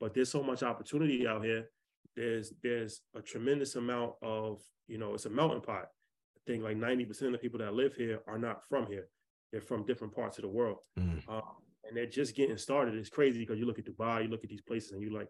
But 0.00 0.14
there's 0.14 0.30
so 0.30 0.42
much 0.42 0.62
opportunity 0.62 1.26
out 1.26 1.44
here. 1.44 1.68
There's 2.14 2.52
there's 2.62 3.02
a 3.14 3.20
tremendous 3.20 3.76
amount 3.76 4.14
of, 4.22 4.62
you 4.88 4.96
know, 4.98 5.12
it's 5.14 5.26
a 5.26 5.30
melting 5.30 5.60
pot. 5.60 5.88
I 6.36 6.40
think 6.50 6.62
like 6.62 6.76
90% 6.78 7.22
of 7.26 7.32
the 7.32 7.38
people 7.38 7.58
that 7.58 7.74
live 7.74 7.94
here 7.94 8.20
are 8.26 8.38
not 8.38 8.64
from 8.68 8.86
here. 8.86 9.08
They're 9.52 9.60
from 9.60 9.86
different 9.86 10.14
parts 10.14 10.38
of 10.38 10.42
the 10.42 10.48
world. 10.48 10.78
Mm. 10.98 11.28
Um, 11.28 11.42
and 11.84 11.96
they're 11.96 12.06
just 12.06 12.34
getting 12.34 12.56
started. 12.58 12.94
It's 12.94 13.08
crazy 13.08 13.38
because 13.38 13.58
you 13.58 13.66
look 13.66 13.78
at 13.78 13.86
Dubai, 13.86 14.24
you 14.24 14.28
look 14.28 14.44
at 14.44 14.50
these 14.50 14.62
places, 14.62 14.92
and 14.92 15.02
you 15.02 15.16
like, 15.16 15.28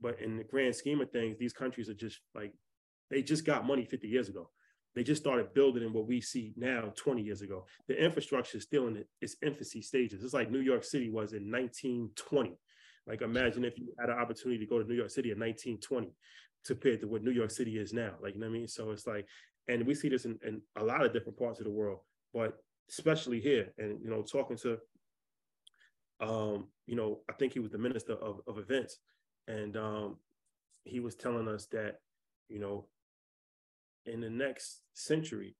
but 0.00 0.20
in 0.20 0.36
the 0.36 0.44
grand 0.44 0.74
scheme 0.74 1.00
of 1.00 1.10
things, 1.10 1.36
these 1.38 1.52
countries 1.52 1.88
are 1.88 1.94
just 1.94 2.20
like 2.34 2.52
they 3.10 3.22
just 3.22 3.44
got 3.44 3.66
money 3.66 3.84
50 3.84 4.08
years 4.08 4.28
ago. 4.28 4.50
They 4.94 5.02
just 5.02 5.22
started 5.22 5.54
building 5.54 5.84
in 5.84 5.92
what 5.92 6.06
we 6.06 6.20
see 6.20 6.54
now 6.56 6.92
20 6.96 7.22
years 7.22 7.42
ago. 7.42 7.66
The 7.86 8.02
infrastructure 8.02 8.58
is 8.58 8.64
still 8.64 8.88
in 8.88 9.04
its 9.20 9.36
infancy 9.42 9.82
stages. 9.82 10.24
It's 10.24 10.34
like 10.34 10.50
New 10.50 10.60
York 10.60 10.84
City 10.84 11.10
was 11.10 11.32
in 11.32 11.50
1920. 11.50 12.58
Like 13.06 13.22
imagine 13.22 13.64
if 13.64 13.78
you 13.78 13.88
had 13.98 14.10
an 14.10 14.18
opportunity 14.18 14.58
to 14.58 14.66
go 14.66 14.82
to 14.82 14.88
New 14.88 14.96
York 14.96 15.10
City 15.10 15.30
in 15.30 15.38
1920 15.38 16.12
compared 16.66 17.00
to 17.00 17.06
what 17.06 17.22
New 17.22 17.30
York 17.30 17.50
City 17.50 17.78
is 17.78 17.92
now. 17.92 18.12
Like, 18.22 18.34
you 18.34 18.40
know 18.40 18.46
what 18.46 18.56
I 18.56 18.58
mean? 18.58 18.68
So 18.68 18.90
it's 18.90 19.06
like, 19.06 19.26
and 19.68 19.86
we 19.86 19.94
see 19.94 20.08
this 20.08 20.24
in, 20.24 20.38
in 20.44 20.60
a 20.76 20.84
lot 20.84 21.04
of 21.04 21.12
different 21.12 21.38
parts 21.38 21.60
of 21.60 21.64
the 21.64 21.70
world, 21.70 22.00
but 22.34 22.58
especially 22.88 23.40
here. 23.40 23.72
And 23.78 24.00
you 24.02 24.10
know, 24.10 24.22
talking 24.22 24.56
to 24.58 24.78
um, 26.20 26.68
you 26.86 26.96
know, 26.96 27.20
I 27.28 27.32
think 27.34 27.52
he 27.52 27.60
was 27.60 27.70
the 27.70 27.78
minister 27.78 28.14
of, 28.14 28.40
of 28.46 28.58
events. 28.58 28.98
And 29.46 29.76
um, 29.76 30.16
he 30.84 31.00
was 31.00 31.14
telling 31.14 31.48
us 31.48 31.66
that, 31.66 31.96
you 32.48 32.58
know, 32.58 32.86
in 34.04 34.20
the 34.20 34.30
next 34.30 34.82
century, 34.94 35.54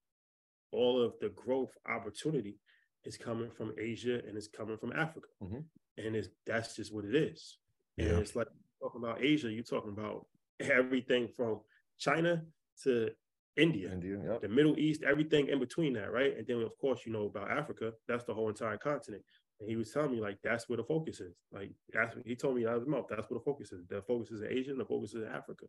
all 0.72 1.00
of 1.00 1.14
the 1.20 1.28
growth 1.30 1.72
opportunity 1.88 2.58
is 3.04 3.16
coming 3.16 3.50
from 3.50 3.72
Asia 3.78 4.20
and 4.26 4.36
it's 4.36 4.48
coming 4.48 4.76
from 4.76 4.92
Africa. 4.92 5.28
Mhm. 5.42 5.64
And 5.96 6.16
it's 6.16 6.28
that's 6.46 6.76
just 6.76 6.92
what 6.92 7.04
it 7.04 7.14
is. 7.14 7.58
And 7.98 8.08
Yeah. 8.08 8.18
it's 8.18 8.36
like 8.36 8.48
talking 8.80 9.02
about 9.02 9.22
Asia, 9.22 9.50
you're 9.50 9.62
talking 9.62 9.92
about 9.92 10.26
everything 10.60 11.28
from 11.28 11.60
China 11.98 12.44
to 12.82 13.10
India 13.58 13.90
India, 13.92 14.18
yep. 14.24 14.40
the 14.40 14.48
Middle 14.48 14.78
East, 14.78 15.02
everything 15.02 15.48
in 15.48 15.58
between 15.58 15.92
that, 15.94 16.12
right? 16.12 16.36
And 16.38 16.46
then 16.46 16.62
of 16.62 16.78
course, 16.78 17.00
you 17.04 17.12
know 17.12 17.26
about 17.26 17.50
Africa. 17.50 17.92
That's 18.06 18.24
the 18.24 18.32
whole 18.32 18.48
entire 18.48 18.76
continent. 18.76 19.22
And 19.60 19.68
he 19.68 19.74
was 19.74 19.90
telling 19.90 20.12
me 20.12 20.20
like 20.20 20.38
that's 20.42 20.68
where 20.68 20.76
the 20.76 20.84
focus 20.84 21.20
is. 21.20 21.34
Like 21.52 21.72
that's 21.92 22.16
he 22.24 22.36
told 22.36 22.54
me 22.54 22.66
out 22.66 22.74
of 22.74 22.82
his 22.82 22.88
mouth. 22.88 23.06
That's 23.10 23.28
where 23.28 23.38
the 23.38 23.44
focus 23.44 23.72
is. 23.72 23.84
The 23.88 24.00
focus 24.02 24.30
is 24.30 24.42
in 24.42 24.52
Asia, 24.52 24.70
and 24.70 24.80
the 24.80 24.84
focus 24.84 25.14
is 25.14 25.22
in 25.22 25.28
Africa. 25.28 25.66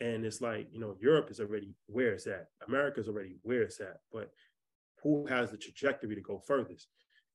And 0.00 0.24
it's 0.24 0.40
like 0.40 0.68
you 0.72 0.80
know 0.80 0.96
Europe 0.98 1.30
is 1.30 1.40
already 1.40 1.74
where 1.86 2.14
it's 2.14 2.26
at. 2.26 2.46
America's 2.66 3.08
already 3.08 3.36
where 3.42 3.62
it's 3.62 3.80
at. 3.80 3.98
But 4.10 4.30
who 5.02 5.26
has 5.26 5.50
the 5.50 5.58
trajectory 5.58 6.14
to 6.14 6.22
go 6.22 6.42
furthest? 6.46 6.88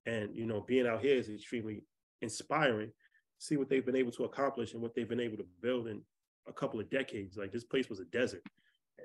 And 0.07 0.35
you 0.35 0.47
know, 0.47 0.61
being 0.67 0.87
out 0.87 1.01
here 1.01 1.15
is 1.15 1.29
extremely 1.29 1.83
inspiring. 2.21 2.91
See 3.37 3.57
what 3.57 3.69
they've 3.69 3.85
been 3.85 3.95
able 3.95 4.11
to 4.13 4.23
accomplish 4.23 4.73
and 4.73 4.81
what 4.81 4.95
they've 4.95 5.09
been 5.09 5.19
able 5.19 5.37
to 5.37 5.45
build 5.61 5.87
in 5.87 6.01
a 6.47 6.53
couple 6.53 6.79
of 6.79 6.89
decades. 6.89 7.37
Like 7.37 7.51
this 7.51 7.63
place 7.63 7.89
was 7.89 7.99
a 7.99 8.05
desert 8.05 8.41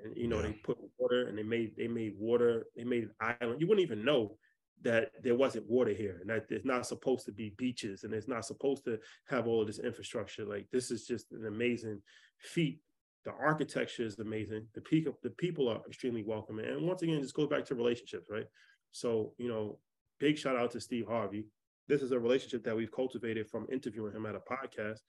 and 0.03 0.15
you 0.15 0.27
know 0.27 0.37
Yeah. 0.37 0.47
they 0.47 0.53
put 0.53 0.77
water 0.97 1.27
and 1.27 1.37
they 1.37 1.43
made 1.43 1.75
they 1.75 1.87
made 1.87 2.15
water 2.17 2.65
they 2.75 2.83
made 2.83 3.03
an 3.03 3.35
island. 3.41 3.61
You 3.61 3.67
wouldn't 3.67 3.85
even 3.85 4.03
know 4.05 4.37
that 4.83 5.11
there 5.21 5.35
wasn't 5.35 5.69
water 5.69 5.91
here 5.93 6.17
and 6.21 6.29
that 6.29 6.49
there's 6.49 6.65
not 6.65 6.87
supposed 6.87 7.25
to 7.25 7.31
be 7.31 7.53
beaches 7.57 8.03
and 8.03 8.13
it's 8.13 8.27
not 8.27 8.45
supposed 8.45 8.83
to 8.85 8.97
have 9.27 9.45
all 9.47 9.61
of 9.61 9.67
this 9.67 9.77
infrastructure. 9.79 10.43
Like 10.43 10.67
this 10.71 10.89
is 10.89 11.05
just 11.05 11.31
an 11.31 11.45
amazing 11.45 12.01
feat. 12.39 12.79
The 13.23 13.31
architecture 13.31 14.03
is 14.03 14.17
amazing. 14.17 14.67
The 14.73 14.81
people 14.81 15.17
the 15.21 15.29
people 15.31 15.67
are 15.69 15.81
extremely 15.87 16.23
welcoming. 16.23 16.65
And 16.65 16.87
once 16.87 17.01
again 17.03 17.21
just 17.21 17.35
goes 17.35 17.47
back 17.47 17.65
to 17.65 17.75
relationships 17.75 18.27
right? 18.29 18.47
So 18.91 19.33
you 19.37 19.47
know 19.49 19.79
big 20.19 20.37
shout 20.37 20.55
out 20.55 20.71
to 20.71 20.79
steve 20.81 21.07
harvey. 21.07 21.45
This 21.87 22.01
is 22.01 22.11
a 22.11 22.19
relationship 22.19 22.63
that 22.63 22.75
we've 22.75 22.91
cultivated 22.91 23.49
from 23.49 23.67
interviewing 23.71 24.13
him 24.13 24.25
at 24.25 24.35
a 24.35 24.39
podcast 24.39 24.99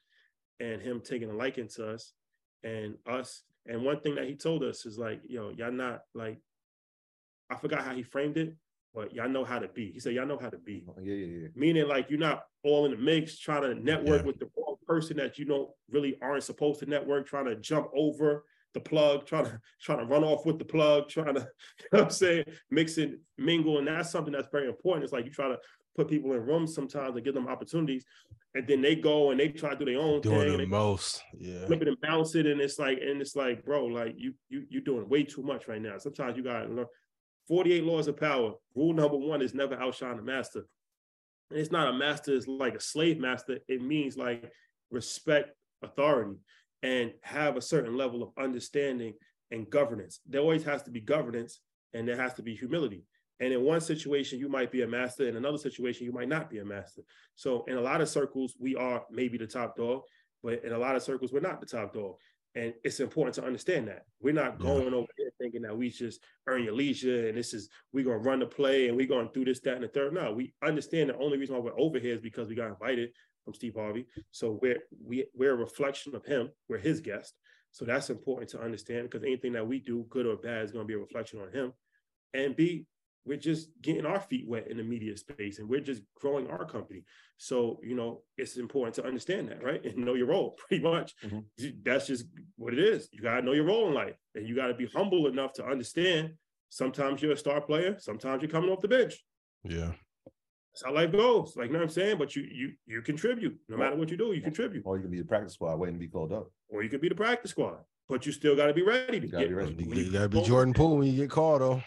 and 0.60 0.82
him 0.82 1.00
taking 1.00 1.30
a 1.30 1.34
liking 1.34 1.68
to 1.68 1.88
us 1.88 2.12
and 2.64 2.96
us. 3.06 3.44
And 3.66 3.84
one 3.84 4.00
thing 4.00 4.14
that 4.16 4.26
he 4.26 4.34
told 4.34 4.62
us 4.64 4.86
is 4.86 4.98
like, 4.98 5.20
yo, 5.26 5.50
y'all 5.50 5.70
not 5.72 6.00
like, 6.14 6.38
I 7.50 7.56
forgot 7.56 7.82
how 7.84 7.94
he 7.94 8.02
framed 8.02 8.36
it, 8.36 8.56
but 8.94 9.14
y'all 9.14 9.28
know 9.28 9.44
how 9.44 9.58
to 9.58 9.68
be. 9.68 9.92
He 9.92 10.00
said, 10.00 10.14
y'all 10.14 10.26
know 10.26 10.38
how 10.38 10.50
to 10.50 10.58
be. 10.58 10.84
Oh, 10.88 10.94
yeah, 11.02 11.14
yeah, 11.14 11.26
yeah. 11.42 11.48
Meaning 11.54 11.86
like 11.86 12.10
you're 12.10 12.18
not 12.18 12.44
all 12.64 12.84
in 12.86 12.90
the 12.90 12.96
mix, 12.96 13.38
trying 13.38 13.62
to 13.62 13.74
network 13.74 14.22
Yeah. 14.22 14.26
with 14.26 14.38
the 14.38 14.48
wrong 14.56 14.76
person 14.86 15.16
that 15.18 15.38
you 15.38 15.44
don't 15.44 15.70
really 15.90 16.18
aren't 16.20 16.44
supposed 16.44 16.80
to 16.80 16.86
network, 16.86 17.26
trying 17.26 17.44
to 17.46 17.56
jump 17.56 17.88
over 17.94 18.44
the 18.74 18.80
plug, 18.80 19.26
trying 19.26 19.44
to 19.44 19.60
trying 19.82 19.98
to 19.98 20.06
run 20.06 20.24
off 20.24 20.44
with 20.46 20.58
the 20.58 20.64
plug, 20.64 21.08
trying 21.08 21.34
to, 21.34 21.40
you 21.80 21.88
know 21.92 21.98
what 21.98 22.04
I'm 22.04 22.10
saying, 22.10 22.44
mix 22.70 22.98
and 22.98 23.18
mingle. 23.38 23.78
And 23.78 23.86
that's 23.86 24.10
something 24.10 24.32
that's 24.32 24.48
very 24.50 24.66
important. 24.66 25.04
It's 25.04 25.12
like 25.12 25.24
you 25.26 25.30
try 25.30 25.48
to 25.48 25.58
put 25.96 26.08
people 26.08 26.32
in 26.32 26.44
rooms 26.44 26.74
sometimes 26.74 27.14
and 27.16 27.24
give 27.24 27.34
them 27.34 27.48
opportunities, 27.48 28.04
and 28.54 28.66
then 28.66 28.82
they 28.82 28.94
go 28.94 29.30
and 29.30 29.40
they 29.40 29.48
try 29.48 29.70
to 29.70 29.76
do 29.76 29.84
their 29.84 29.98
own 30.00 30.20
Doing 30.20 30.48
thing. 30.48 30.58
the 30.58 30.66
most. 30.66 31.22
Yeah. 31.38 31.66
flip 31.66 31.82
it 31.82 31.88
and 31.88 32.00
bounce 32.00 32.34
it, 32.34 32.46
and 32.46 32.60
it's 32.60 32.78
like, 32.78 32.98
and 33.00 33.20
it's 33.20 33.36
like, 33.36 33.64
bro, 33.64 33.86
like 33.86 34.14
you 34.16 34.34
you 34.48 34.64
you're 34.68 34.82
doing 34.82 35.08
way 35.08 35.22
too 35.24 35.42
much 35.42 35.68
right 35.68 35.80
now. 35.80 35.98
Sometimes 35.98 36.36
you 36.36 36.42
gotta 36.42 36.68
learn. 36.68 36.86
48 37.48 37.82
laws 37.84 38.06
of 38.08 38.16
power. 38.16 38.52
Rule 38.74 38.92
number 38.94 39.16
one 39.16 39.42
is 39.42 39.52
never 39.52 39.74
outshine 39.74 40.16
the 40.16 40.22
master. 40.22 40.64
And 41.50 41.58
it's 41.58 41.72
not 41.72 41.88
a 41.88 41.92
master, 41.92 42.34
it's 42.34 42.46
like 42.46 42.74
a 42.74 42.80
slave 42.80 43.18
master. 43.18 43.58
It 43.68 43.82
means 43.82 44.16
like 44.16 44.50
respect 44.90 45.50
authority 45.82 46.36
and 46.84 47.12
have 47.22 47.56
a 47.56 47.60
certain 47.60 47.96
level 47.96 48.22
of 48.22 48.30
understanding 48.42 49.14
and 49.50 49.68
governance. 49.68 50.20
There 50.26 50.40
always 50.40 50.62
has 50.64 50.82
to 50.84 50.90
be 50.90 51.00
governance 51.00 51.60
and 51.92 52.06
there 52.06 52.16
has 52.16 52.32
to 52.34 52.42
be 52.42 52.54
humility. 52.54 53.04
And 53.42 53.52
in 53.52 53.64
one 53.64 53.80
situation, 53.80 54.38
you 54.38 54.48
might 54.48 54.70
be 54.70 54.82
a 54.82 54.86
master. 54.86 55.26
In 55.26 55.36
another 55.36 55.58
situation, 55.58 56.06
you 56.06 56.12
might 56.12 56.28
not 56.28 56.48
be 56.48 56.60
a 56.60 56.64
master. 56.64 57.02
So 57.34 57.64
in 57.64 57.76
a 57.76 57.80
lot 57.80 58.00
of 58.00 58.08
circles, 58.08 58.54
we 58.56 58.76
are 58.76 59.02
maybe 59.10 59.36
the 59.36 59.48
top 59.48 59.76
dog, 59.76 60.02
but 60.44 60.64
in 60.64 60.72
a 60.72 60.78
lot 60.78 60.94
of 60.94 61.02
circles, 61.02 61.32
we're 61.32 61.40
not 61.40 61.58
the 61.58 61.66
top 61.66 61.92
dog. 61.92 62.14
And 62.54 62.72
it's 62.84 63.00
important 63.00 63.34
to 63.36 63.44
understand 63.44 63.88
that 63.88 64.04
we're 64.20 64.32
not 64.32 64.60
going 64.60 64.94
over 64.94 65.08
here 65.16 65.32
thinking 65.40 65.62
that 65.62 65.76
we 65.76 65.90
just 65.90 66.20
earn 66.46 66.62
your 66.62 66.74
leisure 66.74 67.26
and 67.26 67.36
this 67.36 67.52
is 67.52 67.68
we're 67.92 68.04
gonna 68.04 68.18
run 68.18 68.38
the 68.38 68.46
play 68.46 68.86
and 68.86 68.96
we're 68.96 69.08
gonna 69.08 69.28
do 69.34 69.44
this, 69.44 69.58
that, 69.60 69.74
and 69.74 69.82
the 69.82 69.88
third. 69.88 70.14
No, 70.14 70.32
we 70.32 70.54
understand 70.62 71.10
the 71.10 71.16
only 71.16 71.36
reason 71.36 71.56
why 71.56 71.62
we're 71.62 71.80
over 71.80 71.98
here 71.98 72.14
is 72.14 72.20
because 72.20 72.48
we 72.48 72.54
got 72.54 72.68
invited 72.68 73.10
from 73.44 73.54
Steve 73.54 73.74
Harvey. 73.74 74.06
So 74.30 74.60
we're 74.62 74.84
we 75.04 75.24
we're 75.34 75.54
a 75.54 75.56
reflection 75.56 76.14
of 76.14 76.24
him. 76.24 76.50
We're 76.68 76.78
his 76.78 77.00
guest. 77.00 77.34
So 77.72 77.84
that's 77.86 78.08
important 78.08 78.50
to 78.50 78.62
understand 78.62 79.10
because 79.10 79.24
anything 79.24 79.54
that 79.54 79.66
we 79.66 79.80
do, 79.80 80.06
good 80.10 80.26
or 80.26 80.36
bad, 80.36 80.64
is 80.64 80.70
gonna 80.70 80.84
be 80.84 80.94
a 80.94 80.98
reflection 80.98 81.40
on 81.40 81.50
him. 81.50 81.72
And 82.34 82.54
B, 82.54 82.86
we're 83.24 83.36
just 83.36 83.70
getting 83.80 84.06
our 84.06 84.20
feet 84.20 84.48
wet 84.48 84.68
in 84.68 84.76
the 84.76 84.82
media 84.82 85.16
space 85.16 85.58
and 85.58 85.68
we're 85.68 85.80
just 85.80 86.02
growing 86.20 86.48
our 86.48 86.64
company. 86.64 87.04
So, 87.36 87.78
you 87.82 87.94
know, 87.94 88.22
it's 88.36 88.56
important 88.56 88.94
to 88.96 89.06
understand 89.06 89.48
that, 89.48 89.62
right? 89.62 89.84
And 89.84 89.98
know 89.98 90.14
your 90.14 90.26
role 90.26 90.56
pretty 90.68 90.82
much. 90.82 91.14
Mhm. 91.24 91.44
That's 91.84 92.06
just 92.06 92.26
what 92.56 92.72
it 92.72 92.80
is. 92.80 93.08
You 93.12 93.22
got 93.22 93.40
to 93.40 93.42
know 93.42 93.52
your 93.52 93.64
role 93.64 93.88
in 93.88 93.94
life 93.94 94.16
and 94.34 94.48
you 94.48 94.56
got 94.56 94.68
to 94.68 94.74
be 94.74 94.86
humble 94.86 95.26
enough 95.26 95.52
to 95.54 95.64
understand 95.64 96.34
Sometimes 96.72 97.20
you're 97.20 97.32
a 97.32 97.36
star 97.36 97.60
player. 97.60 97.96
Sometimes 97.98 98.40
you're 98.40 98.50
coming 98.50 98.70
off 98.70 98.80
the 98.80 98.88
bench. 98.88 99.22
Yeah. 99.62 99.92
That's 100.24 100.82
how 100.86 100.94
life 100.94 101.12
goes. 101.12 101.54
Like, 101.54 101.66
you 101.66 101.74
know 101.74 101.80
what 101.80 101.84
I'm 101.84 101.90
saying? 101.90 102.16
But 102.16 102.34
you 102.34 102.44
you 102.50 102.72
you 102.86 103.02
contribute. 103.02 103.58
No 103.68 103.76
matter 103.76 103.94
what 103.94 104.08
you 104.08 104.16
do, 104.16 104.32
you 104.32 104.40
contribute. 104.40 104.82
Or 104.86 104.96
you 104.96 105.02
can 105.02 105.10
be 105.10 105.18
the 105.18 105.26
practice 105.26 105.52
squad 105.52 105.76
waiting 105.78 105.96
to 105.96 106.00
be 106.00 106.08
called 106.08 106.32
up. 106.32 106.50
Or 106.70 106.82
you 106.82 106.88
could 106.88 107.02
be 107.02 107.10
the 107.10 107.14
practice 107.14 107.50
squad. 107.50 107.80
But 108.08 108.24
you 108.24 108.32
still 108.32 108.56
got 108.56 108.68
to 108.68 108.72
be 108.72 108.80
ready 108.80 109.20
to 109.20 109.26
You 109.26 109.32
gotta 109.32 109.44
get 109.44 109.48
be 109.50 109.54
ready. 109.54 109.74
You, 109.84 110.04
you 110.04 110.12
gotta 110.12 110.30
be 110.30 110.40
Jordan 110.44 110.72
Poole 110.72 110.96
when 110.96 111.08
you 111.08 111.16
get 111.16 111.28
called 111.28 111.60
though. 111.60 111.82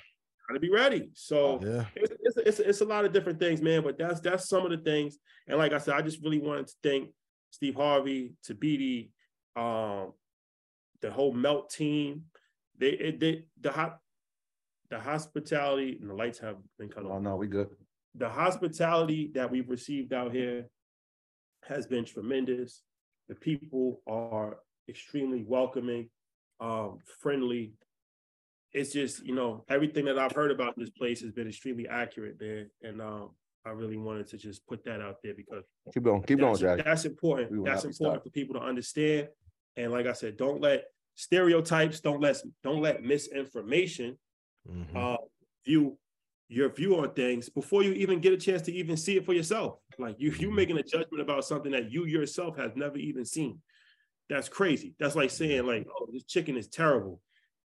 Gotta 0.48 0.60
be 0.60 0.70
ready. 0.70 1.10
So 1.14 1.60
Yeah. 1.64 1.86
it's, 1.96 2.12
it's, 2.22 2.38
it's, 2.38 2.60
it's 2.60 2.82
a 2.82 2.86
lot 2.86 3.06
of 3.06 3.12
different 3.14 3.40
things, 3.40 3.62
man. 3.62 3.82
But 3.84 3.98
that's 3.98 4.20
that's 4.20 4.48
some 4.48 4.64
of 4.66 4.72
the 4.72 4.78
things. 4.78 5.18
And 5.48 5.58
like 5.58 5.74
I 5.74 5.78
said, 5.80 5.96
I 5.96 6.02
just 6.02 6.22
really 6.24 6.40
wanted 6.40 6.68
to 6.68 6.74
thank 6.84 7.10
Steve 7.52 7.76
Harvey, 7.76 8.34
Tabiti, 8.48 9.10
um, 9.56 10.14
the 11.02 11.12
whole 11.12 11.34
Melt 11.34 11.70
team. 11.72 12.26
They 12.78 12.90
it, 12.90 13.20
they 13.20 13.46
the 13.62 13.72
hot 13.72 14.00
the 14.92 15.00
hospitality 15.00 15.98
and 16.00 16.10
the 16.10 16.14
lights 16.14 16.40
have 16.40 16.58
been 16.78 16.90
cut 16.90 17.06
Oh 17.06 17.14
off. 17.14 17.22
no, 17.24 17.36
we 17.38 17.48
good. 17.48 17.70
The 18.14 18.30
hospitality 18.30 19.32
that 19.34 19.50
we've 19.50 19.70
received 19.70 20.14
out 20.14 20.32
here 20.32 20.68
has 21.68 21.88
been 21.88 22.06
tremendous. 22.06 22.84
The 23.30 23.36
people 23.36 24.02
are 24.08 24.58
extremely 24.88 25.44
welcoming, 25.44 26.10
um, 26.60 27.00
friendly. 27.20 27.74
It's 28.76 28.92
just, 28.92 29.26
you 29.26 29.34
know, 29.34 29.64
everything 29.70 30.04
that 30.04 30.20
I've 30.20 30.34
heard 30.34 30.52
about 30.52 30.78
this 30.78 30.90
place 30.90 31.22
has 31.22 31.32
been 31.32 31.48
extremely 31.48 31.88
accurate, 31.88 32.36
man. 32.42 32.70
And 32.84 33.02
um, 33.02 33.30
I 33.66 33.70
really 33.70 33.96
wanted 33.96 34.28
to 34.28 34.38
just 34.38 34.68
put 34.68 34.84
that 34.84 35.00
out 35.00 35.16
there 35.24 35.34
because 35.34 35.64
Keep 35.94 36.04
going. 36.04 36.22
Keep 36.24 36.40
going, 36.40 36.52
that's, 36.52 36.60
Jack. 36.60 36.84
that's 36.84 37.06
important. 37.06 37.64
That's 37.64 37.86
important 37.86 38.22
for 38.26 38.30
people 38.32 38.56
to 38.56 38.62
understand. 38.62 39.30
And 39.78 39.94
like 39.94 40.08
I 40.08 40.12
said, 40.12 40.36
don't 40.36 40.60
let 40.60 40.84
stereotypes, 41.16 42.02
don't 42.02 42.20
let 42.20 42.36
don't 42.64 42.82
let 42.82 43.02
misinformation 43.02 44.18
Mhm. 44.70 44.96
uh, 44.96 45.18
view 45.66 45.98
your 46.50 46.68
view 46.70 46.98
on 46.98 47.14
things 47.14 47.48
before 47.48 47.82
you 47.82 47.94
even 47.94 48.20
get 48.20 48.34
a 48.34 48.38
chance 48.38 48.62
to 48.64 48.74
even 48.74 48.98
see 48.98 49.16
it 49.16 49.26
for 49.26 49.34
yourself. 49.34 49.80
Like 49.98 50.18
you, 50.20 50.32
you 50.32 50.50
Mhm. 50.50 50.56
making 50.56 50.78
a 50.78 50.84
judgment 50.84 51.22
about 51.22 51.46
something 51.46 51.72
that 51.72 51.92
you 51.92 52.06
yourself 52.06 52.58
have 52.58 52.76
never 52.76 52.98
even 52.98 53.24
seen. 53.24 53.62
That's 54.28 54.50
crazy. 54.50 54.96
That's 55.00 55.16
like 55.16 55.30
saying 55.30 55.66
like, 55.66 55.88
oh, 55.90 56.10
this 56.12 56.26
chicken 56.26 56.58
is 56.58 56.68
terrible, 56.68 57.22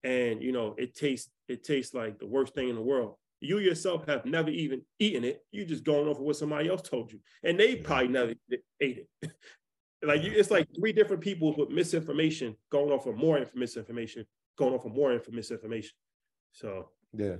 and 0.04 0.42
you 0.42 0.52
know 0.52 0.74
it 0.78 0.94
tastes 0.94 1.30
it 1.48 1.64
tastes 1.64 1.94
like 1.94 2.18
the 2.18 2.26
worst 2.26 2.54
thing 2.54 2.68
in 2.68 2.74
the 2.74 2.82
world. 2.82 3.16
You 3.40 3.58
yourself 3.58 4.06
have 4.06 4.24
never 4.24 4.50
even 4.50 4.82
eaten 4.98 5.24
it. 5.24 5.44
You 5.52 5.64
just 5.64 5.84
going 5.84 6.08
off 6.08 6.16
of 6.16 6.24
what 6.24 6.36
somebody 6.36 6.68
else 6.68 6.82
told 6.82 7.12
you, 7.12 7.20
and 7.44 7.58
they 7.58 7.76
probably 7.76 8.08
never 8.08 8.34
ate 8.80 9.06
it. 9.22 9.30
like 10.02 10.22
you, 10.22 10.32
it's 10.32 10.50
like 10.50 10.68
three 10.78 10.92
different 10.92 11.22
people 11.22 11.54
with 11.56 11.70
misinformation 11.70 12.56
going 12.70 12.90
off 12.90 13.06
of 13.06 13.16
more 13.16 13.38
inf- 13.38 13.54
misinformation, 13.54 14.24
going 14.56 14.74
off 14.74 14.84
of 14.84 14.92
more 14.92 15.12
inf- 15.12 15.30
misinformation. 15.30 15.92
So 16.52 16.90
Yeah. 17.14 17.36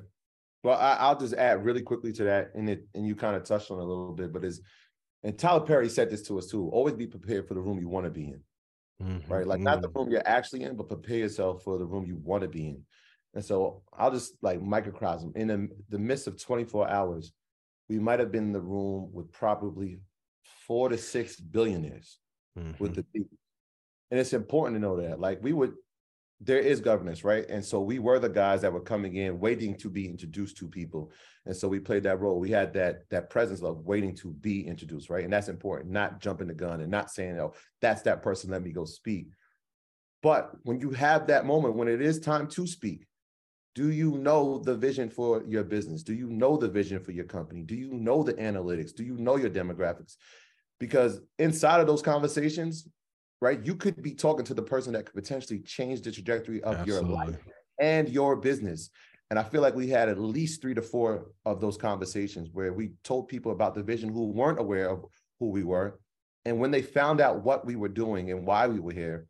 Well, 0.65 0.79
I, 0.79 0.95
I'll 0.95 1.19
just 1.19 1.35
add 1.35 1.65
really 1.65 1.83
quickly 1.83 2.13
to 2.13 2.25
that, 2.25 2.53
and 2.55 2.69
it 2.71 2.87
and 2.95 3.07
you 3.07 3.15
kind 3.17 3.37
of 3.37 3.45
touched 3.45 3.71
on 3.71 3.79
it 3.79 3.83
a 3.83 3.87
little 3.87 4.15
bit, 4.15 4.33
but 4.33 4.45
is 4.45 4.61
and 5.25 5.37
Tyler 5.37 5.61
Perry 5.61 5.89
said 5.89 6.11
this 6.11 6.23
to 6.29 6.39
us 6.39 6.47
too. 6.47 6.69
Always 6.69 6.95
be 6.95 7.07
prepared 7.07 7.49
for 7.49 7.55
the 7.55 7.61
room 7.61 7.81
you 7.81 7.89
want 7.89 8.07
to 8.07 8.11
be 8.11 8.29
in, 8.29 8.41
Mhm. 9.01 9.23
right? 9.29 9.47
Like 9.47 9.61
not 9.61 9.83
the 9.83 9.89
Mhm. 9.89 9.95
room 9.95 10.11
you're 10.11 10.27
actually 10.27 10.63
in, 10.63 10.77
but 10.77 10.89
prepare 10.89 11.19
yourself 11.19 11.63
for 11.63 11.79
the 11.79 11.87
room 11.87 12.05
you 12.07 12.17
want 12.17 12.43
to 12.43 12.49
be 12.49 12.69
in. 12.69 12.85
And 13.35 13.45
so 13.45 13.83
I'll 13.93 14.11
just 14.11 14.43
like 14.43 14.61
microcosm 14.63 15.33
in 15.37 15.49
the, 15.49 15.69
the 15.89 15.99
midst 15.99 16.27
of 16.27 16.41
24 16.43 16.89
hours, 16.89 17.33
we 17.89 17.99
might 17.99 18.21
have 18.21 18.33
been 18.33 18.45
in 18.45 18.53
the 18.53 18.61
room 18.61 19.11
with 19.13 19.31
probably 19.33 20.01
four 20.67 20.89
to 20.89 20.99
six 20.99 21.39
billionaires 21.41 22.19
with 22.79 22.95
Mhm. 22.95 22.97
the 22.97 23.05
people. 23.05 23.39
And 24.11 24.21
it's 24.21 24.33
important 24.35 24.77
to 24.77 24.81
know 24.81 24.97
that. 25.01 25.21
Like 25.21 25.43
we 25.43 25.53
would, 25.53 25.75
there 26.41 26.61
is 26.61 26.81
governance, 26.81 27.25
right? 27.25 27.49
And 27.49 27.65
so 27.65 27.81
we 27.81 27.99
were 27.99 28.19
the 28.19 28.29
guys 28.29 28.61
that 28.63 28.73
were 28.73 28.81
coming 28.81 29.17
in, 29.17 29.41
waiting 29.41 29.77
to 29.79 29.91
be 29.91 30.07
introduced 30.07 30.57
to 30.59 30.69
people. 30.69 31.11
And 31.47 31.57
so 31.57 31.67
we 31.67 31.81
played 31.81 32.05
that 32.05 32.21
role. 32.21 32.39
We 32.39 32.51
had 32.51 32.73
that 32.75 33.09
that 33.11 33.31
presence 33.31 33.63
of 33.63 33.85
waiting 33.85 34.15
to 34.17 34.33
be 34.33 34.67
introduced, 34.67 35.11
right? 35.11 35.25
And 35.25 35.33
that's 35.33 35.49
important, 35.49 35.91
not 35.91 36.21
jumping 36.21 36.47
the 36.47 36.55
gun 36.55 36.81
and 36.81 36.91
not 36.91 37.11
saying, 37.11 37.41
oh, 37.41 37.55
that's 37.81 38.03
that 38.03 38.23
person, 38.23 38.51
let 38.51 38.63
me 38.63 38.71
go 38.71 38.85
speak. 38.85 39.29
But 40.23 40.53
when 40.63 40.81
you 40.81 40.91
have 40.91 41.27
that 41.27 41.47
moment, 41.47 41.75
when 41.75 41.89
it 41.89 42.01
is 42.01 42.21
time 42.21 42.49
to 42.49 42.67
speak, 42.67 43.07
do 43.75 43.91
you 43.91 44.19
know 44.19 44.59
the 44.59 44.75
vision 44.75 45.09
for 45.09 45.43
your 45.47 45.63
business? 45.63 46.03
Do 46.03 46.13
you 46.13 46.29
know 46.29 46.57
the 46.57 46.69
vision 46.69 47.01
for 47.01 47.13
your 47.13 47.25
company? 47.25 47.63
Do 47.63 47.77
you 47.77 47.93
know 47.93 48.23
the 48.23 48.35
analytics? 48.35 48.95
Do 48.95 49.05
you 49.05 49.17
know 49.17 49.37
your 49.37 49.51
demographics? 49.51 50.17
Because 50.81 51.21
inside 51.39 51.81
of 51.81 51.87
those 51.87 52.03
conversations, 52.03 52.89
right, 53.41 53.65
you 53.65 53.75
could 53.75 54.03
be 54.03 54.15
talking 54.15 54.45
to 54.47 54.55
the 54.55 54.63
person 54.63 54.93
that 54.93 55.07
could 55.07 55.15
potentially 55.15 55.61
change 55.61 56.03
the 56.03 56.11
trajectory 56.11 56.63
of 56.63 56.87
your 56.87 57.03
life 57.03 57.37
and 57.79 58.09
your 58.09 58.37
business. 58.37 58.91
And 59.31 59.39
I 59.39 59.43
feel 59.43 59.61
like 59.61 59.75
we 59.75 59.89
had 59.89 60.09
at 60.09 60.19
least 60.19 60.63
three 60.63 60.75
to 60.75 60.83
four 60.83 61.31
of 61.45 61.61
those 61.61 61.77
conversations 61.77 62.49
where 62.53 62.73
we 62.73 62.93
told 63.05 63.29
people 63.29 63.53
about 63.53 63.75
the 63.75 63.83
vision 63.83 64.09
who 64.13 64.27
weren't 64.29 64.59
aware 64.59 64.89
of 64.89 65.05
who 65.39 65.51
we 65.51 65.63
were. 65.63 66.01
And 66.45 66.59
when 66.59 66.71
they 66.71 66.83
found 66.83 67.21
out 67.21 67.45
what 67.45 67.67
we 67.67 67.77
were 67.77 67.91
doing 67.91 68.31
and 68.31 68.47
why 68.47 68.67
we 68.67 68.81
were 68.81 68.93
here, 68.93 69.27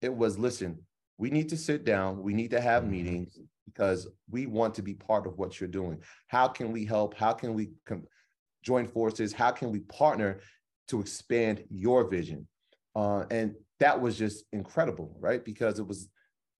it 0.00 0.14
was 0.14 0.38
listen, 0.38 0.78
we 1.18 1.30
need 1.30 1.50
to 1.50 1.56
sit 1.56 1.84
down, 1.84 2.22
we 2.22 2.32
need 2.32 2.50
to 2.52 2.60
have 2.60 2.84
Mhm. 2.84 2.90
meetings 2.90 3.38
because 3.66 4.08
we 4.30 4.46
want 4.46 4.74
to 4.74 4.82
be 4.82 4.94
part 4.94 5.26
of 5.26 5.38
what 5.38 5.60
you're 5.60 5.68
doing. 5.68 6.02
How 6.28 6.48
can 6.48 6.72
we 6.72 6.84
help? 6.84 7.14
How 7.14 7.32
can 7.32 7.54
we 7.54 7.72
com- 7.84 8.06
join 8.62 8.86
forces? 8.88 9.32
How 9.32 9.50
can 9.50 9.70
we 9.70 9.80
partner 9.80 10.40
to 10.88 11.00
expand 11.00 11.64
your 11.70 12.08
vision? 12.08 12.48
Uh, 12.94 13.24
and 13.30 13.54
that 13.80 14.00
was 14.00 14.16
just 14.16 14.44
incredible, 14.52 15.16
right? 15.20 15.44
Because 15.44 15.78
it 15.78 15.86
was 15.86 16.08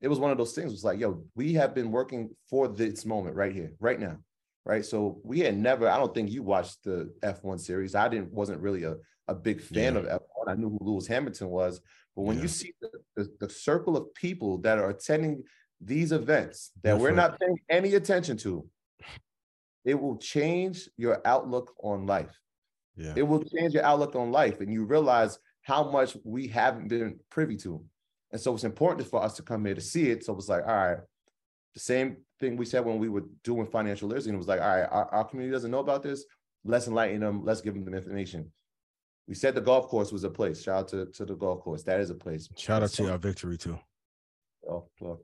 it 0.01 0.09
was 0.09 0.19
one 0.19 0.31
of 0.31 0.36
those 0.39 0.52
things. 0.55 0.70
It 0.70 0.74
was 0.74 0.85
like, 0.85 0.98
yo, 1.01 1.24
we 1.35 1.55
have 1.55 1.74
been 1.74 1.90
working 1.90 2.31
for 2.51 2.69
this 2.69 3.06
moment 3.06 3.36
right 3.36 3.52
here, 3.52 3.73
right 3.81 3.98
now, 3.98 4.19
right? 4.66 4.85
So 4.85 5.20
we 5.24 5.40
had 5.40 5.56
never. 5.56 5.89
I 5.89 5.97
don't 5.97 6.12
think 6.12 6.31
you 6.31 6.43
watched 6.43 6.85
the 6.85 7.12
F1 7.23 7.61
series. 7.61 7.94
I 7.94 8.09
didn't. 8.09 8.32
wasn't 8.32 8.61
really 8.61 8.85
a 8.85 8.97
a 9.28 9.35
big 9.35 9.62
fan 9.62 9.94
Yeah. 9.94 10.01
of 10.01 10.06
F1. 10.20 10.48
I 10.48 10.55
knew 10.56 10.69
who 10.69 10.78
Lewis 10.82 11.06
Hamilton 11.06 11.48
was, 11.48 11.81
but 12.15 12.23
when 12.23 12.36
Yeah. 12.36 12.43
you 12.43 12.48
see 12.48 12.74
the, 12.82 12.90
the, 13.16 13.28
the 13.40 13.48
circle 13.48 13.97
of 13.97 14.12
people 14.15 14.59
that 14.59 14.78
are 14.78 14.90
attending 14.90 15.43
these 15.81 16.12
events 16.12 16.73
that 16.82 16.98
we're 16.98 17.11
Different. 17.11 17.16
not 17.32 17.40
paying 17.40 17.59
any 17.70 17.94
attention 17.94 18.36
to, 18.39 18.69
it 19.85 19.94
will 19.98 20.19
change 20.19 20.90
your 20.98 21.23
outlook 21.24 21.74
on 21.82 22.05
life. 22.06 22.39
Yeah. 22.97 23.15
It 23.16 23.23
will 23.23 23.43
change 23.43 23.73
your 23.74 23.85
outlook 23.85 24.15
on 24.15 24.31
life, 24.31 24.61
and 24.61 24.70
you 24.73 24.85
realize 24.85 25.39
how 25.65 25.91
much 25.91 26.16
we 26.24 26.47
haven't 26.47 26.89
been 26.89 27.19
privy 27.31 27.57
to. 27.57 27.82
And 28.31 28.41
so 28.41 28.55
it's 28.55 28.65
important 28.65 29.09
for 29.09 29.23
us 29.23 29.35
to 29.36 29.43
come 29.43 29.65
here 29.65 29.74
to 29.74 29.81
see 29.81 30.11
it. 30.11 30.24
So 30.24 30.36
it's 30.36 30.49
like, 30.49 30.62
all 30.66 30.74
right, 30.74 30.99
the 31.73 31.81
same 31.81 32.19
thing 32.39 32.57
we 32.57 32.66
said 32.66 32.85
when 32.85 32.99
we 32.99 33.09
were 33.09 33.24
doing 33.43 33.66
financial 33.66 34.09
literacy. 34.09 34.28
And 34.28 34.35
it 34.36 34.39
was 34.39 34.47
like, 34.49 34.61
all 34.61 34.69
right, 34.69 34.89
our, 34.91 35.07
our 35.12 35.24
community 35.24 35.53
doesn't 35.53 35.70
know 35.70 35.78
about 35.78 36.03
this. 36.03 36.24
Let's 36.65 36.86
enlighten 36.86 37.20
them. 37.20 37.45
Let's 37.45 37.61
give 37.61 37.74
them 37.74 37.85
the 37.85 37.97
information. 37.97 38.53
We 39.27 39.35
said 39.35 39.55
the 39.55 39.61
golf 39.62 39.89
course 39.89 40.12
was 40.12 40.24
a 40.24 40.31
place. 40.31 40.62
Shout 40.62 40.81
out 40.81 40.89
to, 40.89 41.07
to 41.07 41.24
the 41.24 41.35
golf 41.35 41.61
course. 41.61 41.82
That 41.82 42.01
is 42.01 42.11
a 42.11 42.15
place. 42.15 42.49
Shout 42.57 42.82
out 42.82 42.91
So- 42.91 43.07
to 43.07 43.12
our 43.12 43.19
victory 43.19 43.57
too. 43.57 43.78
Oh, 44.69 44.70
well, 44.70 44.89
well, 45.01 45.20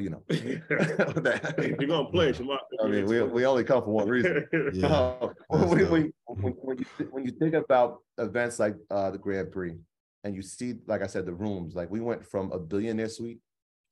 you 0.00 0.10
know. 0.10 0.22
if 0.28 0.44
you're 1.80 1.88
gonna 1.88 2.08
play, 2.10 2.32
Shamar. 2.32 2.58
I 2.82 2.88
mean, 2.88 3.06
we, 3.06 3.22
we 3.22 3.44
only 3.44 3.64
come 3.64 3.82
for 3.82 3.90
one 3.90 4.08
reason. 4.08 4.46
Yeah. 4.72 4.86
Uh, 4.86 5.28
when, 5.48 5.90
when, 5.90 6.12
when, 6.26 6.52
when 6.54 6.78
you 6.78 6.84
when 7.10 7.24
you 7.24 7.32
think 7.32 7.54
about 7.54 7.98
events 8.18 8.58
like 8.58 8.76
uh, 8.90 9.10
the 9.10 9.18
Grand 9.18 9.52
Prix, 9.52 9.76
and 10.24 10.34
you 10.34 10.42
see, 10.42 10.74
like 10.86 11.02
I 11.02 11.06
said, 11.06 11.26
the 11.26 11.32
rooms, 11.32 11.74
like 11.74 11.90
we 11.90 12.00
went 12.00 12.24
from 12.24 12.52
a 12.52 12.58
billionaire 12.58 13.08
suite 13.08 13.40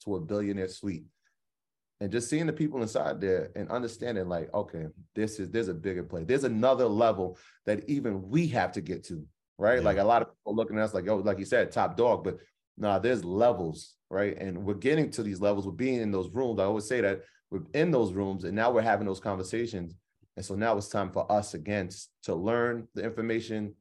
to 0.05 0.17
a 0.17 0.21
billionaire 0.21 0.69
suite, 0.69 1.05
and 2.01 2.11
just 2.11 2.31
seeing 2.31 2.47
the 2.47 2.53
people 2.53 2.81
inside 2.81 3.21
there 3.21 3.51
and 3.55 3.69
understanding, 3.69 4.29
like, 4.29 4.53
okay, 4.55 4.87
this 5.15 5.39
is 5.39 5.51
there's 5.51 5.69
a 5.69 5.75
bigger 5.75 6.03
play. 6.03 6.25
There's 6.25 6.45
another 6.45 6.87
level 6.87 7.37
that 7.67 7.89
even 7.89 8.29
we 8.29 8.47
have 8.49 8.73
to 8.73 8.81
get 8.81 9.05
to, 9.05 9.27
right? 9.59 9.79
Yeah. 9.79 9.85
Like 9.85 9.99
a 9.99 10.05
lot 10.05 10.23
of 10.23 10.29
people 10.29 10.57
looking 10.57 10.79
at 10.79 10.85
us 10.85 10.95
like, 10.95 11.09
oh, 11.09 11.17
like 11.17 11.39
you 11.39 11.45
said, 11.45 11.73
top 11.73 11.97
dog, 11.97 12.25
but 12.25 12.39
nah, 12.81 12.99
there's 12.99 13.25
levels, 13.25 13.95
right? 14.09 14.37
And 14.39 14.65
we're 14.65 14.75
getting 14.75 15.11
to 15.13 15.23
these 15.23 15.41
levels. 15.41 15.67
We're 15.67 15.73
being 15.73 16.01
in 16.01 16.11
those 16.11 16.31
rooms. 16.35 16.59
I 16.59 16.65
always 16.65 16.89
say 16.89 17.01
that 17.03 17.21
we're 17.51 17.63
in 17.75 17.91
those 17.91 18.13
rooms, 18.13 18.45
and 18.45 18.57
now 18.57 18.71
we're 18.71 18.81
having 18.81 19.07
those 19.07 19.21
conversations. 19.21 19.95
And 20.37 20.45
so 20.45 20.55
now 20.55 20.77
it's 20.79 20.89
time 20.89 21.11
for 21.13 21.31
us 21.31 21.55
again 21.55 21.91
to 22.23 22.35
learn 22.35 22.89
the 22.95 23.05
information, 23.05 23.75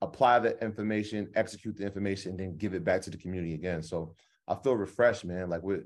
apply 0.00 0.40
the 0.40 0.62
information, 0.62 1.30
execute 1.36 1.76
the 1.76 1.84
information, 1.84 2.32
and 2.32 2.40
then 2.40 2.56
give 2.56 2.74
it 2.74 2.84
back 2.84 3.00
to 3.02 3.10
the 3.10 3.16
community 3.16 3.54
again. 3.54 3.82
So 3.82 4.14
I 4.48 4.56
feel 4.56 4.74
refreshed, 4.74 5.24
man. 5.24 5.48
Like 5.48 5.62
we're 5.62 5.84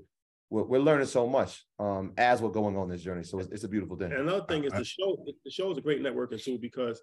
we're, 0.49 0.63
we're 0.63 0.79
learning 0.79 1.09
so 1.09 1.27
much 1.27 1.67
um, 1.79 2.13
as 2.17 2.41
we're 2.41 2.51
going 2.51 2.77
on 2.77 2.89
this 2.89 3.03
journey. 3.03 3.25
So 3.25 3.41
it's, 3.41 3.51
it's 3.51 3.65
a 3.65 3.69
beautiful 3.69 3.97
thing. 3.97 4.13
And 4.13 4.23
another 4.23 4.47
thing 4.49 4.65
is 4.65 4.73
the 4.73 4.85
show. 4.85 5.23
The 5.45 5.51
show 5.51 5.71
is 5.73 5.79
a 5.79 5.83
great 5.83 6.03
networking 6.03 6.43
tool 6.43 6.59
because 6.59 7.03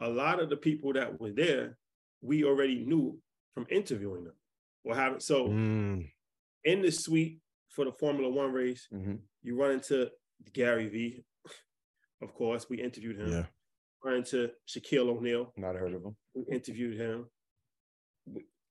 a 0.00 0.08
lot 0.08 0.40
of 0.40 0.48
the 0.48 0.56
people 0.56 0.92
that 0.94 1.20
were 1.20 1.32
there, 1.32 1.76
we 2.22 2.44
already 2.44 2.84
knew 2.84 3.18
from 3.54 3.66
interviewing 3.68 4.24
them 4.24 4.34
or 4.84 4.94
having. 4.94 5.20
So 5.20 5.48
Mm, 5.48 6.10
in 6.64 6.82
the 6.82 6.90
suite 6.92 7.40
for 7.70 7.84
the 7.84 7.92
Formula 7.92 8.28
One 8.30 8.52
race, 8.52 8.86
Mhm. 8.92 9.20
you 9.42 9.56
run 9.56 9.72
into 9.72 10.10
Gary 10.52 10.88
V. 10.88 11.24
Of 12.22 12.32
course, 12.34 12.68
we 12.68 12.80
interviewed 12.80 13.18
him. 13.18 13.28
yeah. 13.28 13.46
Run 14.04 14.16
into 14.18 14.50
Shaquille 14.68 15.08
O'Neal. 15.08 15.52
Not 15.56 15.74
heard 15.76 15.94
of 15.94 16.02
him. 16.04 16.16
We 16.34 16.44
interviewed 16.54 16.98
him. 16.98 17.30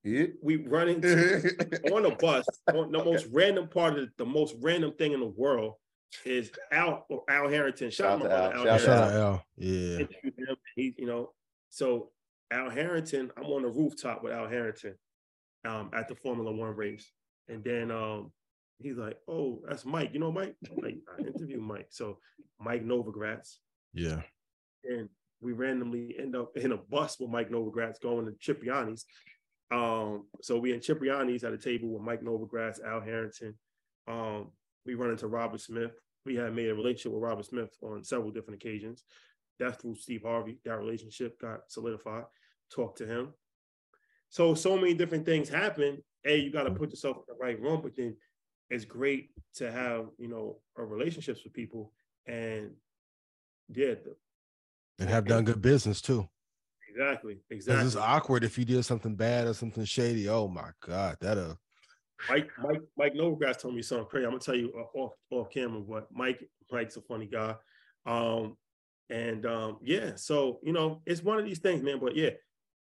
Yeah. 0.03 0.27
We 0.41 0.57
run 0.57 0.89
into 0.89 1.13
on 1.95 2.05
a 2.05 2.15
bus 2.15 2.45
on 2.73 2.91
the 2.91 3.03
most 3.03 3.25
random 3.31 3.67
part 3.69 3.97
of 3.97 4.05
the, 4.05 4.11
the 4.17 4.25
most 4.25 4.55
random 4.61 4.93
thing 4.97 5.13
in 5.13 5.19
the 5.21 5.25
world. 5.27 5.75
is 6.25 6.51
Al 6.71 7.05
or 7.09 7.23
Al 7.29 7.47
Harrington. 7.49 7.89
Shout 7.89 8.21
Shout, 8.21 8.31
out 8.31 8.31
out 8.31 8.51
to 8.51 8.57
to 8.57 8.59
Al. 8.59 8.67
Al. 8.67 8.77
Shout 8.77 8.81
Shout 8.81 8.89
out 8.89 9.03
out 9.03 9.11
Harrington. 9.11 9.21
Al. 9.21 9.45
Yeah. 9.57 9.99
Interviewed 9.99 10.39
him. 10.49 10.55
He, 10.75 10.95
you 10.97 11.05
know, 11.07 11.33
so 11.69 12.11
Al 12.51 12.69
Harrington, 12.69 13.31
I'm 13.37 13.45
on 13.45 13.61
the 13.63 13.69
rooftop 13.69 14.23
with 14.23 14.33
Al 14.33 14.47
Harrington 14.47 14.95
um, 15.65 15.91
at 15.93 16.07
the 16.07 16.15
Formula 16.15 16.51
One 16.51 16.75
race. 16.75 17.11
And 17.47 17.63
then 17.63 17.91
um, 17.91 18.31
he's 18.79 18.97
like, 18.97 19.17
Oh, 19.27 19.61
that's 19.67 19.85
Mike. 19.85 20.11
You 20.13 20.19
know 20.19 20.31
Mike? 20.31 20.55
I'm 20.69 20.83
like, 20.83 20.97
I 21.17 21.21
interviewed 21.21 21.61
Mike. 21.61 21.87
So 21.89 22.19
Mike 22.59 22.85
Novogratz. 22.85 23.57
Yeah. 23.93 24.21
And 24.83 25.09
we 25.41 25.51
randomly 25.51 26.15
end 26.17 26.35
up 26.35 26.55
in 26.55 26.71
a 26.71 26.77
bus 26.77 27.19
with 27.19 27.29
Mike 27.29 27.49
Novogratz 27.49 28.01
going 28.01 28.25
to 28.25 28.31
Cipriani's. 28.33 29.05
Um, 29.71 30.25
so 30.41 30.59
we 30.59 30.73
in 30.73 30.79
Cipriani's 30.79 31.43
at 31.43 31.53
a 31.53 31.57
table 31.57 31.89
with 31.89 32.01
Mike 32.01 32.21
Novogratz, 32.21 32.83
Al 32.83 33.01
Harrington. 33.01 33.55
Um, 34.07 34.51
we 34.85 34.95
run 34.95 35.11
into 35.11 35.27
Robert 35.27 35.61
Smith. 35.61 35.91
We 36.25 36.35
had 36.35 36.53
made 36.53 36.69
a 36.69 36.75
relationship 36.75 37.11
with 37.11 37.23
Robert 37.23 37.45
Smith 37.45 37.75
on 37.81 38.03
several 38.03 38.31
different 38.31 38.61
occasions. 38.61 39.03
That's 39.59 39.81
through 39.81 39.95
Steve 39.95 40.23
Harvey. 40.23 40.59
That 40.65 40.79
relationship 40.79 41.39
got 41.39 41.61
solidified. 41.69 42.23
Talked 42.73 42.99
to 42.99 43.05
him. 43.07 43.33
So 44.33 44.55
so 44.55 44.75
many 44.75 44.95
different 44.95 45.27
things 45.27 45.47
happen. 45.47 46.03
A, 46.25 46.35
you 46.39 46.51
got 46.51 46.63
to 46.63 46.71
put 46.71 46.89
yourself 46.89 47.17
in 47.17 47.23
the 47.27 47.35
right 47.39 47.59
room, 47.61 47.81
but 47.83 47.95
then 47.95 48.17
it's 48.71 48.83
great 48.83 49.29
to 49.57 49.71
have 49.71 50.07
you 50.17 50.27
know 50.27 50.57
relationships 50.75 51.41
with 51.43 51.53
people 51.53 51.93
and 52.25 52.71
yeah, 53.69 53.93
the- 53.93 54.15
And 54.97 55.07
have 55.07 55.25
done 55.25 55.43
good 55.43 55.61
business 55.61 56.01
too. 56.01 56.27
exactly, 56.89 57.41
exactly. 57.51 57.85
it's 57.85 57.95
awkward 57.95 58.43
if 58.43 58.57
you 58.57 58.65
did 58.65 58.83
something 58.83 59.15
bad 59.15 59.45
or 59.45 59.53
something 59.53 59.85
shady. 59.85 60.27
Oh 60.27 60.47
my 60.47 60.71
God. 60.81 61.15
That'll 61.21 61.59
Mike, 62.27 62.49
Mike, 62.57 62.81
Mike 62.97 63.13
Novogratz 63.13 63.59
told 63.59 63.75
me 63.75 63.83
something 63.83 64.07
crazy. 64.07 64.25
I'm 64.25 64.31
gonna 64.31 64.39
tell 64.41 64.55
you 64.55 64.73
uh, 64.75 64.97
off 64.97 65.13
off 65.29 65.51
camera, 65.51 65.81
but 65.81 66.07
Mike, 66.11 66.43
Mike's 66.71 66.97
a 66.97 67.01
funny 67.01 67.27
guy. 67.27 67.53
Um, 68.07 68.57
and 69.11 69.45
um, 69.45 69.77
yeah, 69.83 70.15
so 70.15 70.59
you 70.63 70.73
know, 70.73 71.03
it's 71.05 71.21
one 71.21 71.37
of 71.37 71.45
these 71.45 71.59
things, 71.59 71.83
man. 71.83 71.99
But 71.99 72.15
yeah, 72.15 72.31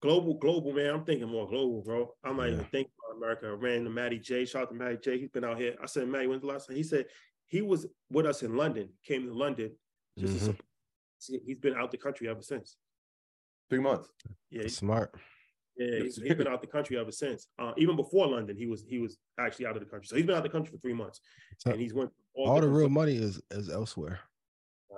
global, 0.05 0.35
global, 0.35 0.72
man. 0.74 0.90
I'm 0.94 1.05
thinking 1.05 1.28
more 1.28 1.48
global, 1.48 1.81
bro. 1.82 2.14
I'm 2.22 2.36
not 2.36 2.44
Yeah. 2.48 2.52
even 2.55 2.64
thinking 2.66 2.93
about 2.98 3.16
America. 3.16 3.47
I 3.47 3.51
ran 3.52 3.85
to 3.85 3.90
Matty 3.90 4.18
J. 4.18 4.44
Shout 4.44 4.64
out 4.64 4.68
to 4.68 4.74
Matty 4.74 4.98
J. 5.02 5.18
He's 5.18 5.31
been 5.31 5.44
out 5.44 5.59
here. 5.59 5.74
I 5.82 5.86
said, 5.86 6.06
Matty, 6.09 6.26
when's 6.26 6.43
the 6.43 6.47
last 6.47 6.66
time? 6.66 6.76
He 6.76 6.82
said 6.82 7.06
he 7.47 7.62
was 7.62 7.86
with 8.10 8.26
us 8.26 8.43
in 8.43 8.55
London. 8.55 8.90
Came 9.02 9.26
to 9.26 9.32
London. 9.32 9.72
Just 10.18 10.35
to 10.35 10.40
Mhm. 10.40 10.44
support- 10.44 11.43
he's 11.47 11.59
been 11.59 11.74
out 11.74 11.90
the 11.90 11.97
country 11.97 12.28
ever 12.28 12.43
since. 12.43 12.76
Three 13.70 13.78
months. 13.81 14.10
Yeah, 14.51 14.64
he- 14.64 14.68
smart. 14.68 15.14
yeah, 15.76 16.01
he's, 16.02 16.16
he's 16.16 16.35
been 16.35 16.47
out 16.52 16.60
the 16.60 16.66
country 16.68 16.98
ever 16.98 17.10
since. 17.10 17.48
Uh, 17.59 17.72
even 17.78 17.97
before 17.97 18.26
London, 18.28 18.56
he 18.59 18.66
was 18.66 18.85
he 18.86 18.98
was 18.98 19.16
actually 19.39 19.64
out 19.66 19.74
of 19.76 19.82
the 19.82 19.89
country. 19.89 20.06
So 20.06 20.16
he's 20.16 20.26
been 20.26 20.35
out 20.35 20.44
of 20.44 20.51
the 20.52 20.56
country 20.56 20.70
for 20.70 20.78
three 20.82 20.93
months, 20.93 21.20
So 21.56 21.70
and 21.70 21.81
he's 21.81 21.94
went 21.94 22.12
all 22.35 22.56
the 22.56 22.60
different 22.60 22.76
real 22.76 22.89
money 22.90 23.16
is 23.16 23.40
is 23.51 23.70
elsewhere. 23.70 24.20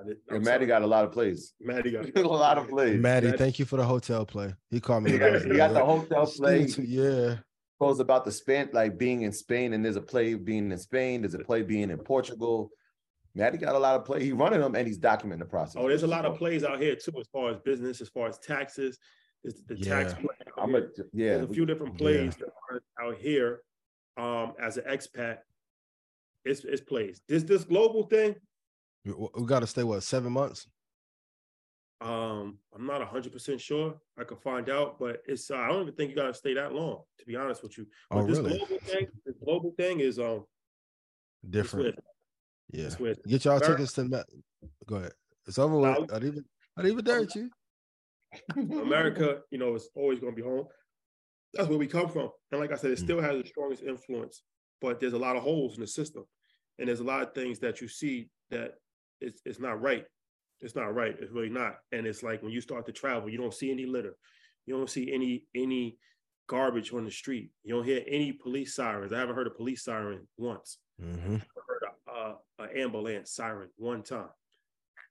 Places. 0.04 0.22
And 0.28 0.44
Maddie 0.44 0.66
got 0.66 0.82
a 0.82 0.86
lot 0.86 1.04
of 1.04 1.12
plays. 1.12 1.54
Maddie 1.60 1.92
got 1.92 2.16
a 2.16 2.28
lot 2.28 2.58
of 2.58 2.68
plays. 2.68 3.00
Maddie, 3.00 3.26
That's- 3.26 3.40
thank 3.40 3.58
you 3.58 3.64
for 3.64 3.76
the 3.76 3.84
hotel 3.84 4.24
play. 4.26 4.54
He 4.70 4.80
called 4.80 5.04
me. 5.04 5.10
He 5.16 5.18
got, 5.18 5.42
he 5.42 5.56
got 5.56 5.72
the 5.72 5.84
hotel 5.84 6.26
play. 6.26 6.66
Yeah. 6.78 7.36
Goes 7.80 8.00
about 8.00 8.24
the 8.24 8.32
Spain, 8.32 8.70
like 8.72 8.96
being 8.96 9.22
in 9.22 9.32
Spain, 9.32 9.74
and 9.74 9.84
there's 9.84 9.96
a 9.96 10.00
play 10.02 10.32
being 10.34 10.72
in 10.72 10.78
Spain. 10.78 11.20
There's 11.22 11.34
a 11.34 11.40
play 11.40 11.62
being 11.62 11.90
in 11.90 11.98
Portugal. 11.98 12.70
Maddie 13.34 13.58
got 13.58 13.74
a 13.74 13.78
lot 13.78 13.96
of 13.96 14.06
play. 14.06 14.22
He's 14.24 14.32
running 14.32 14.60
them 14.60 14.74
and 14.74 14.86
he's 14.86 14.98
documenting 14.98 15.40
the 15.40 15.44
process. 15.44 15.76
Oh, 15.78 15.86
there's 15.88 16.02
a 16.02 16.06
lot 16.06 16.24
of 16.24 16.38
plays 16.38 16.64
out 16.64 16.80
here 16.80 16.96
too, 16.96 17.12
as 17.20 17.26
far 17.30 17.50
as 17.50 17.58
business, 17.66 18.00
as 18.00 18.08
far 18.08 18.28
as 18.28 18.38
taxes. 18.38 18.98
There's 19.44 19.62
the 19.68 19.76
tax. 19.76 20.12
Yeah. 20.12 20.14
plan 20.14 20.28
out 20.56 20.62
I'm 20.62 20.74
a 20.74 20.80
yeah. 21.12 21.36
There's 21.36 21.50
a 21.50 21.52
few 21.52 21.66
different 21.66 21.98
plays 21.98 22.34
that 22.36 22.48
are 22.70 22.80
out 23.06 23.16
here. 23.18 23.60
Um, 24.16 24.54
as 24.58 24.78
an 24.78 24.84
expat, 24.88 25.38
it's 26.46 26.64
it's 26.64 26.80
plays. 26.80 27.20
This 27.28 27.42
this 27.42 27.64
global 27.64 28.04
thing. 28.04 28.36
We, 29.14 29.46
got 29.46 29.60
to 29.60 29.66
stay 29.66 29.84
what 29.84 30.02
seven 30.02 30.32
months? 30.32 30.66
Um, 32.00 32.58
I'm 32.74 32.86
not 32.86 33.06
hundred 33.06 33.32
percent 33.32 33.60
sure. 33.60 33.94
I 34.18 34.24
could 34.24 34.38
find 34.38 34.68
out, 34.68 34.98
but 34.98 35.22
it's 35.26 35.50
uh, 35.50 35.56
I 35.56 35.68
don't 35.68 35.82
even 35.82 35.94
think 35.94 36.10
you 36.10 36.16
gotta 36.16 36.34
stay 36.34 36.52
that 36.54 36.74
long, 36.74 37.02
to 37.18 37.24
be 37.24 37.36
honest 37.36 37.62
with 37.62 37.78
you. 37.78 37.86
But 38.10 38.18
Oh, 38.18 38.26
this 38.26 38.38
really? 38.38 38.58
global 38.58 38.78
thing, 38.84 39.06
this 39.24 39.36
global 39.42 39.74
thing 39.78 40.00
is 40.00 40.18
um 40.18 40.44
Different. 41.48 41.96
Yeah. 42.72 42.90
Get 43.26 43.44
y'all 43.44 43.60
tickets 43.60 43.92
to. 43.94 44.24
Go 44.86 44.96
ahead. 44.96 45.12
It's 45.46 45.58
over 45.58 45.78
with. 45.78 46.10
I 46.12 46.18
didn't 46.18 46.28
even. 46.28 46.44
I 46.76 46.82
didn't 46.82 46.92
even 46.92 47.04
dare 47.04 47.26
you. 47.34 47.50
America, 48.82 49.40
you 49.50 49.58
know, 49.58 49.74
is 49.74 49.88
always 49.94 50.18
going 50.18 50.34
to 50.34 50.36
be 50.36 50.46
home. 50.46 50.66
That's 51.54 51.68
where 51.68 51.78
we 51.78 51.86
come 51.86 52.08
from. 52.08 52.30
And 52.50 52.60
like 52.60 52.72
I 52.72 52.74
said, 52.74 52.90
it 52.90 52.98
Mm. 52.98 53.04
still 53.04 53.20
has 53.22 53.40
the 53.42 53.48
strongest 53.48 53.82
influence, 53.82 54.42
but 54.80 55.00
there's 55.00 55.14
a 55.14 55.18
lot 55.18 55.36
of 55.36 55.42
holes 55.42 55.76
in 55.76 55.80
the 55.80 55.86
system. 55.86 56.24
And 56.78 56.88
there's 56.88 57.00
a 57.00 57.04
lot 57.04 57.22
of 57.22 57.32
things 57.32 57.58
that 57.60 57.80
you 57.80 57.88
see 57.88 58.28
that 58.50 58.74
it's, 59.20 59.40
it's 59.44 59.60
not 59.60 59.80
right. 59.80 60.04
It's 60.60 60.74
not 60.74 60.94
right. 60.94 61.14
It's 61.20 61.32
really 61.32 61.50
not. 61.50 61.76
And 61.92 62.06
it's 62.06 62.22
like 62.22 62.42
when 62.42 62.52
you 62.52 62.60
start 62.60 62.86
to 62.86 62.92
travel, 62.92 63.28
you 63.28 63.38
don't 63.38 63.52
see 63.54 63.70
any 63.70 63.84
litter. 63.86 64.16
You 64.66 64.76
don't 64.76 64.90
see 64.90 65.12
any 65.12 65.44
any 65.54 65.98
garbage 66.48 66.92
on 66.92 67.04
the 67.04 67.10
street. 67.10 67.50
You 67.64 67.74
don't 67.74 67.84
hear 67.84 68.02
any 68.06 68.32
police 68.32 68.74
sirens. 68.74 69.12
I 69.12 69.18
haven't 69.18 69.34
heard 69.34 69.46
a 69.46 69.50
police 69.50 69.84
siren 69.84 70.26
once. 70.36 70.78
Mhm. 71.00 71.42
I 71.42 71.60
heard 71.68 71.82
a, 72.08 72.10
uh, 72.10 72.34
an 72.60 72.70
ambulance 72.76 73.32
siren 73.32 73.68
one 73.76 74.02
time. 74.02 74.30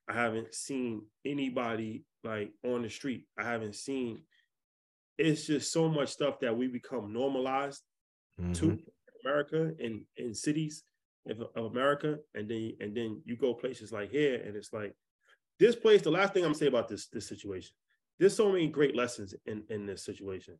I 0.08 0.14
haven't 0.14 0.54
seen 0.54 1.02
anybody 1.24 2.04
like 2.24 2.52
on 2.64 2.82
the 2.82 2.90
street. 2.90 3.26
I 3.38 3.44
haven't 3.44 3.74
seen. 3.76 4.22
It's 5.18 5.46
just 5.46 5.72
so 5.72 5.88
much 5.88 6.10
stuff 6.10 6.40
that 6.40 6.56
we 6.56 6.66
become 6.68 7.12
normalized 7.12 7.82
to 8.38 8.42
Mhm. 8.42 8.78
in 8.78 8.82
America 9.24 9.74
and 9.78 10.04
in 10.16 10.34
cities 10.34 10.84
of, 11.28 11.40
of 11.54 11.70
America, 11.72 12.18
and 12.34 12.48
then 12.48 12.72
and 12.80 12.96
then 12.96 13.22
you 13.24 13.36
go 13.36 13.54
places 13.54 13.92
like 13.92 14.10
here, 14.10 14.42
and 14.44 14.56
it's 14.56 14.72
like 14.72 14.94
this 15.58 15.76
place. 15.76 16.02
The 16.02 16.10
last 16.10 16.32
thing 16.32 16.42
I'm 16.44 16.48
gonna 16.50 16.58
say 16.58 16.66
about 16.66 16.88
this 16.88 17.06
this 17.08 17.26
situation. 17.28 17.72
There's 18.18 18.34
so 18.36 18.50
many 18.50 18.68
great 18.68 18.96
lessons 18.96 19.34
in 19.46 19.64
in 19.70 19.86
this 19.86 20.04
situation. 20.04 20.58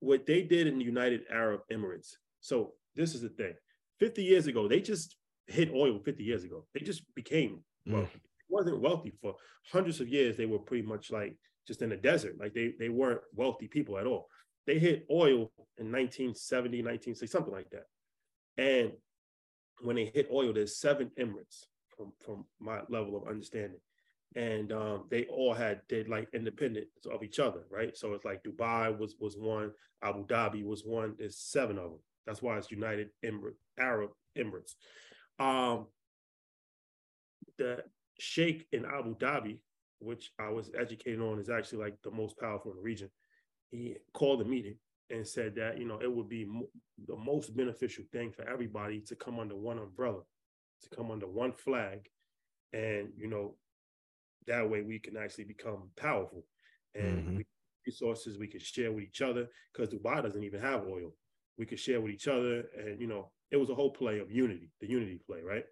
What 0.00 0.26
they 0.26 0.42
did 0.42 0.66
in 0.66 0.78
the 0.78 0.84
United 0.84 1.22
Arab 1.30 1.60
Emirates. 1.72 2.16
So 2.40 2.74
this 2.96 3.14
is 3.14 3.22
the 3.22 3.28
thing. 3.28 3.54
50 4.00 4.22
years 4.24 4.46
ago, 4.48 4.66
they 4.66 4.80
just 4.80 5.16
hit 5.46 5.70
oil 5.72 6.00
50 6.04 6.24
years 6.24 6.44
ago. 6.44 6.66
They 6.74 6.80
just 6.80 7.02
became 7.14 7.62
Mm. 7.88 7.94
wealthy. 7.94 8.16
It 8.18 8.48
wasn't 8.48 8.80
wealthy 8.80 9.12
for 9.20 9.34
hundreds 9.72 10.00
of 10.00 10.08
years. 10.08 10.36
They 10.36 10.46
were 10.46 10.58
pretty 10.60 10.86
much 10.86 11.10
like 11.10 11.36
just 11.66 11.82
in 11.82 11.90
the 11.90 11.96
desert. 11.96 12.38
Like 12.38 12.52
they 12.54 12.74
they 12.78 12.88
weren't 12.88 13.20
wealthy 13.34 13.66
people 13.68 13.98
at 13.98 14.06
all. 14.06 14.28
They 14.66 14.78
hit 14.78 15.06
oil 15.10 15.50
in 15.78 15.90
1970, 15.90 16.78
1960, 16.82 17.26
something 17.26 17.52
like 17.52 17.70
that. 17.70 17.86
And 18.58 18.92
when 19.82 19.96
they 19.96 20.06
hit 20.06 20.28
oil, 20.32 20.52
there's 20.52 20.76
seven 20.76 21.10
Emirates 21.18 21.66
from, 21.96 22.12
from 22.24 22.44
my 22.60 22.80
level 22.88 23.16
of 23.16 23.28
understanding. 23.28 23.80
And 24.34 24.72
um, 24.72 25.04
they 25.10 25.24
all 25.26 25.52
had 25.52 25.82
did 25.88 26.08
like 26.08 26.28
independent 26.32 26.86
of 27.12 27.22
each 27.22 27.38
other, 27.38 27.64
right? 27.70 27.96
So 27.96 28.14
it's 28.14 28.24
like 28.24 28.42
Dubai 28.42 28.96
was 28.96 29.14
was 29.20 29.36
one, 29.36 29.72
Abu 30.02 30.26
Dhabi 30.26 30.64
was 30.64 30.84
one. 30.84 31.14
There's 31.18 31.36
seven 31.36 31.76
of 31.76 31.90
them. 31.90 32.00
That's 32.26 32.40
why 32.40 32.56
it's 32.56 32.70
United 32.70 33.10
Arab 33.78 34.10
Emirates. 34.38 34.74
Um, 35.38 35.86
the 37.58 37.84
Sheikh 38.18 38.66
in 38.72 38.86
Abu 38.86 39.16
Dhabi, 39.16 39.58
which 39.98 40.32
I 40.38 40.48
was 40.48 40.70
educated 40.78 41.20
on, 41.20 41.38
is 41.38 41.50
actually 41.50 41.84
like 41.84 41.96
the 42.02 42.10
most 42.10 42.38
powerful 42.38 42.70
in 42.70 42.78
the 42.78 42.82
region. 42.82 43.10
He 43.70 43.96
called 44.14 44.40
a 44.40 44.44
meeting 44.44 44.76
and 45.10 45.26
said 45.26 45.54
that 45.56 45.78
you 45.78 45.84
know 45.86 45.98
it 46.00 46.12
would 46.12 46.28
be 46.28 46.44
mo- 46.44 46.70
the 47.06 47.16
most 47.16 47.56
beneficial 47.56 48.04
thing 48.12 48.32
for 48.32 48.48
everybody 48.48 49.00
to 49.00 49.16
come 49.16 49.38
under 49.38 49.56
one 49.56 49.78
umbrella, 49.78 50.22
to 50.82 50.96
come 50.96 51.10
under 51.10 51.26
one 51.26 51.52
flag, 51.52 52.08
and 52.72 53.10
you 53.16 53.28
know 53.28 53.56
that 54.46 54.68
way 54.68 54.82
we 54.82 54.98
can 54.98 55.16
actually 55.16 55.44
become 55.44 55.90
powerful 55.96 56.44
and 56.94 57.24
Mhm. 57.26 57.36
we, 57.38 57.46
resources 57.86 58.38
we 58.38 58.46
can 58.46 58.60
share 58.60 58.92
with 58.92 59.04
each 59.04 59.22
other 59.22 59.48
because 59.72 59.88
Dubai 59.92 60.22
doesn't 60.22 60.44
even 60.44 60.60
have 60.60 60.86
oil. 60.86 61.16
We 61.58 61.66
could 61.66 61.80
share 61.80 62.00
with 62.00 62.12
each 62.12 62.28
other, 62.28 62.60
and 62.78 63.00
you 63.00 63.06
know 63.08 63.32
it 63.50 63.56
was 63.56 63.70
a 63.70 63.74
whole 63.74 63.90
play 63.92 64.20
of 64.20 64.30
unity, 64.30 64.70
the 64.80 64.88
unity 64.88 65.18
play, 65.26 65.42
right? 65.42 65.64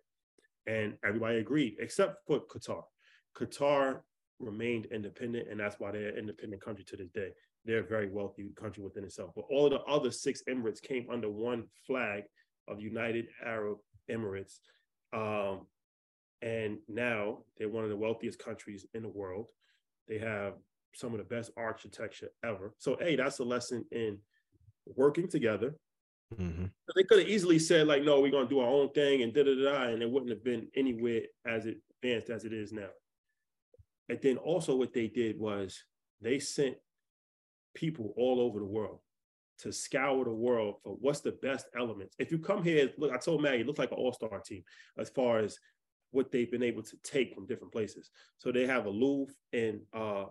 And 0.67 0.99
everybody 1.05 1.39
agreed 1.39 1.77
except 1.81 2.27
for 2.27 2.41
Qatar. 2.47 2.85
Qatar 3.37 4.03
remained 4.41 4.87
independent, 4.87 5.49
and 5.49 5.61
that's 5.61 5.79
why 5.81 5.93
they're 5.93 6.09
an 6.11 6.19
independent 6.19 6.63
country 6.63 6.85
to 6.85 6.97
this 6.97 7.11
day. 7.11 7.33
They're 7.65 7.81
a 7.81 7.87
very 7.87 8.09
wealthy 8.09 8.51
country 8.57 8.83
within 8.83 9.05
itself. 9.05 9.33
But 9.35 9.45
all 9.51 9.67
of 9.67 9.73
the 9.73 9.81
other 9.81 10.11
six 10.11 10.43
Emirates 10.49 10.81
came 10.81 11.09
under 11.11 11.31
one 11.31 11.65
flag 11.87 12.25
of 12.69 12.81
United 12.81 13.27
Arab 13.45 13.79
Emirates. 14.11 14.61
Um, 15.13 15.67
and 16.43 16.79
now 16.89 17.45
they're 17.59 17.69
one 17.69 17.85
of 17.85 17.91
the 17.91 17.97
wealthiest 17.97 18.39
countries 18.39 18.87
in 18.95 19.03
the 19.03 19.09
world. 19.09 19.47
They 20.09 20.19
have 20.19 20.55
some 20.95 21.13
of 21.13 21.19
the 21.19 21.25
best 21.25 21.51
architecture 21.57 22.31
ever. 22.43 22.73
So, 22.79 22.97
hey, 22.99 23.17
that's 23.17 23.39
a 23.39 23.45
lesson 23.45 23.85
in 23.93 24.19
working 24.87 25.29
together. 25.29 25.75
Mhm. 26.35 26.73
They 26.95 27.03
could 27.05 27.19
have 27.19 27.29
easily 27.29 27.59
said, 27.59 27.87
like, 27.87 28.03
no, 28.05 28.21
we're 28.21 28.31
gonna 28.31 28.49
do 28.49 28.61
our 28.61 28.69
own 28.69 28.91
thing 28.93 29.23
and 29.23 29.35
da 29.35 29.43
da 29.43 29.55
da, 29.55 29.83
and 29.89 30.03
it 30.03 30.11
wouldn't 30.11 30.31
have 30.31 30.45
been 30.45 30.71
anywhere 30.75 31.23
as 31.45 31.67
advanced 31.67 32.31
as 32.31 32.45
it 32.45 32.53
is 32.53 32.73
now. 32.73 32.91
And 34.09 34.21
then 34.21 34.39
also 34.39 34.77
what 34.77 34.93
they 34.93 35.09
did 35.09 35.39
was 35.39 35.85
they 36.21 36.39
sent 36.39 36.79
people 37.75 38.13
all 38.17 38.41
over 38.41 38.59
the 38.59 38.65
world 38.67 39.01
to 39.61 39.73
scour 39.73 40.25
the 40.25 40.31
world 40.31 40.77
for 40.83 40.97
what's 41.01 41.21
the 41.21 41.33
best 41.33 41.67
elements. 41.77 42.15
If 42.19 42.31
you 42.31 42.39
come 42.39 42.63
here, 42.63 42.91
look, 42.97 43.13
I 43.13 43.19
told 43.19 43.43
Maggie, 43.43 43.61
it 43.61 43.67
looks 43.67 43.79
like 43.79 43.93
an 43.93 43.99
all-star 43.99 44.41
team 44.41 44.63
as 44.99 45.11
far 45.11 45.39
as 45.39 45.59
what 46.13 46.33
they've 46.33 46.51
been 46.51 46.63
able 46.63 46.83
to 46.83 46.97
take 47.03 47.35
from 47.35 47.47
different 47.47 47.73
places. 47.73 48.11
So 48.39 48.51
they 48.51 48.67
have 48.67 48.87
a 48.87 48.91
Louvre 48.91 49.35
in 49.53 49.83
uh 49.93 50.25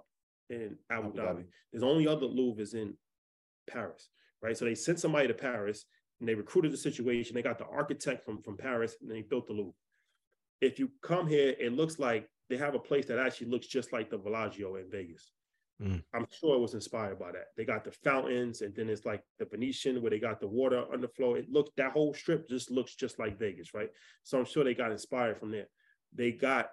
in 0.50 0.78
Abu, 0.90 1.10
Abu 1.10 1.18
Dhabi. 1.18 1.28
Dhabi. 1.28 1.46
There's 1.72 1.84
only 1.84 2.08
other 2.08 2.26
Louvre 2.26 2.62
is 2.62 2.74
in 2.74 2.96
Paris, 3.70 4.10
right? 4.42 4.58
So 4.58 4.66
they 4.66 4.76
sent 4.76 5.00
somebody 5.00 5.28
to 5.28 5.34
Paris 5.34 5.86
and 6.20 6.28
they 6.28 6.34
recruited 6.34 6.74
the 6.74 6.78
situation. 6.78 7.36
They 7.36 7.44
got 7.44 7.60
the 7.60 7.68
architect 7.68 8.26
from 8.26 8.42
from 8.42 8.58
Paris 8.58 8.96
and 9.02 9.10
they 9.10 9.22
built 9.22 9.48
the 9.48 9.54
Louvre. 9.54 9.74
If 10.60 10.80
you 10.80 10.92
come 11.02 11.28
here, 11.28 11.56
it 11.60 11.74
looks 11.74 12.00
like 12.00 12.28
they 12.50 12.58
have 12.58 12.76
a 12.76 12.80
place 12.80 13.06
that 13.06 13.20
actually 13.20 13.52
looks 13.52 13.68
just 13.68 13.94
like 13.94 14.10
the 14.10 14.18
Bellagio 14.18 14.76
in 14.76 14.90
Vegas. 14.90 15.32
Mm. 15.82 16.04
I'm 16.14 16.28
sure 16.30 16.56
it 16.56 16.60
was 16.60 16.74
inspired 16.74 17.20
by 17.20 17.32
that. 17.32 17.48
They 17.56 17.64
got 17.64 17.86
the 17.86 17.92
fountains, 17.92 18.62
and 18.62 18.76
then 18.76 18.90
it's 18.90 19.06
like 19.06 19.24
the 19.38 19.46
Venetian 19.46 20.02
where 20.02 20.10
they 20.10 20.20
got 20.20 20.42
the 20.42 20.48
water 20.48 20.84
underflow. 20.94 21.38
It 21.38 21.50
looked 21.50 21.78
that 21.78 21.94
whole 21.94 22.14
strip 22.14 22.50
just 22.50 22.70
looks 22.70 22.96
just 22.96 23.18
like 23.18 23.40
Vegas, 23.40 23.74
right? 23.74 23.90
So 24.24 24.38
I'm 24.38 24.46
sure 24.46 24.64
they 24.64 24.74
got 24.74 24.92
inspired 24.92 25.40
from 25.40 25.52
there. 25.52 25.68
They 26.14 26.32
got 26.32 26.70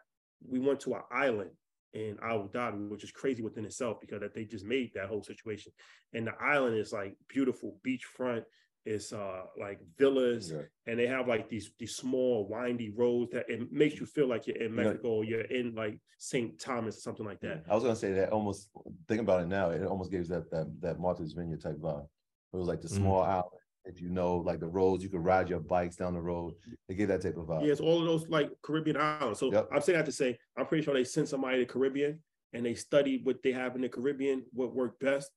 we 0.49 0.59
went 0.59 0.81
to 0.81 0.95
an 0.95 1.03
island 1.11 1.51
in 1.93 2.19
Abu 2.23 2.51
Dhabi, 2.51 2.89
which 2.89 3.05
is 3.05 3.11
crazy 3.11 3.43
within 3.43 3.65
itself 3.65 4.01
because 4.01 4.21
that 4.21 4.35
they 4.35 4.45
just 4.45 4.65
made 4.65 4.91
that 4.95 5.09
whole 5.09 5.23
situation. 5.23 5.73
And 6.13 6.27
the 6.27 6.35
island 6.41 6.77
is 6.77 6.93
like 6.93 7.17
beautiful 7.29 7.79
beachfront. 7.87 8.43
It's 8.87 9.13
uh 9.13 9.43
like 9.59 9.81
villas, 9.99 10.53
Yeah. 10.53 10.63
and 10.87 10.99
they 10.99 11.09
have 11.09 11.27
like 11.27 11.49
these 11.49 11.73
these 11.79 11.97
small 11.97 12.47
windy 12.49 12.91
roads 12.91 13.33
that 13.33 13.51
it 13.51 13.73
makes 13.73 13.99
you 13.99 14.07
feel 14.07 14.29
like 14.29 14.47
you're 14.47 14.57
in 14.63 14.75
Mexico 14.75 15.09
or 15.09 15.25
you're 15.25 15.41
in 15.43 15.75
like 15.75 15.99
St. 16.19 16.59
Thomas 16.59 16.97
or 16.97 17.01
something 17.01 17.27
like 17.27 17.41
that. 17.41 17.65
I 17.69 17.75
was 17.75 17.83
gonna 17.83 17.97
say 17.97 18.13
that 18.13 18.31
almost 18.31 18.71
think 19.09 19.21
about 19.21 19.43
it 19.43 19.49
now, 19.49 19.71
it 19.71 19.83
almost 19.83 20.13
gives 20.13 20.29
that 20.29 20.49
that 20.53 20.73
that 20.81 21.01
Martha's 21.01 21.33
Vineyard 21.33 21.61
type 21.63 21.79
vibe. 21.79 22.07
It 22.53 22.57
was 22.57 22.69
like 22.69 22.81
the 22.81 22.89
small 22.89 23.23
island. 23.23 23.51
If 23.85 24.01
you 24.01 24.09
know, 24.09 24.37
like 24.39 24.61
the 24.61 24.67
roads, 24.69 25.03
you 25.05 25.11
could 25.11 25.25
ride 25.25 25.49
your 25.49 25.61
bikes 25.61 25.97
down 25.97 26.15
the 26.15 26.21
road. 26.21 26.55
They 26.89 26.95
give 26.95 27.09
that 27.09 27.23
type 27.23 27.37
of 27.37 27.47
vibe. 27.47 27.65
Yeah, 27.65 27.73
it's 27.73 27.81
all 27.81 28.01
of 28.01 28.07
those 28.07 28.29
like 28.29 28.51
Caribbean 28.63 28.97
islands. 28.97 29.39
So 29.41 29.53
Yep. 29.53 29.69
I'm 29.73 29.81
saying 29.81 29.99
that 29.99 30.07
to 30.07 30.13
say, 30.13 30.39
I'm 30.57 30.67
pretty 30.67 30.83
sure 30.85 30.95
they 30.95 31.05
sent 31.05 31.29
somebody 31.29 31.59
to 31.59 31.67
Caribbean 31.67 32.21
and 32.53 32.65
they 32.67 32.75
studied 32.75 33.25
what 33.25 33.43
they 33.45 33.53
have 33.53 33.75
in 33.77 33.83
the 33.83 33.89
Caribbean, 33.89 34.45
what 34.53 34.75
worked 34.75 34.99
best, 35.01 35.31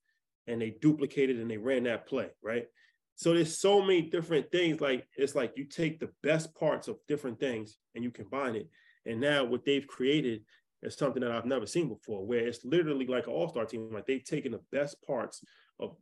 and 0.48 0.60
they 0.60 0.70
duplicated 0.70 1.38
and 1.38 1.48
they 1.48 1.58
ran 1.58 1.84
that 1.84 2.06
play, 2.06 2.28
right? 2.42 2.66
So 3.20 3.34
there's 3.34 3.58
so 3.58 3.82
many 3.82 4.00
different 4.00 4.50
things. 4.50 4.80
Like 4.80 5.06
it's 5.14 5.34
like 5.34 5.52
you 5.54 5.66
take 5.66 6.00
the 6.00 6.10
best 6.22 6.54
parts 6.54 6.88
of 6.88 6.96
different 7.06 7.38
things 7.38 7.76
and 7.94 8.02
you 8.02 8.10
combine 8.10 8.54
it. 8.56 8.70
And 9.04 9.20
now 9.20 9.44
what 9.44 9.66
they've 9.66 9.86
created 9.86 10.46
is 10.82 10.94
something 10.94 11.20
that 11.20 11.30
I've 11.30 11.44
never 11.44 11.66
seen 11.66 11.90
before, 11.90 12.24
where 12.24 12.46
it's 12.46 12.64
literally 12.64 13.06
like 13.06 13.26
an 13.26 13.34
all-star 13.34 13.66
team. 13.66 13.92
Like 13.92 14.06
they've 14.06 14.24
taken 14.24 14.52
the 14.52 14.62
best 14.72 15.02
parts 15.02 15.44
of 15.78 15.98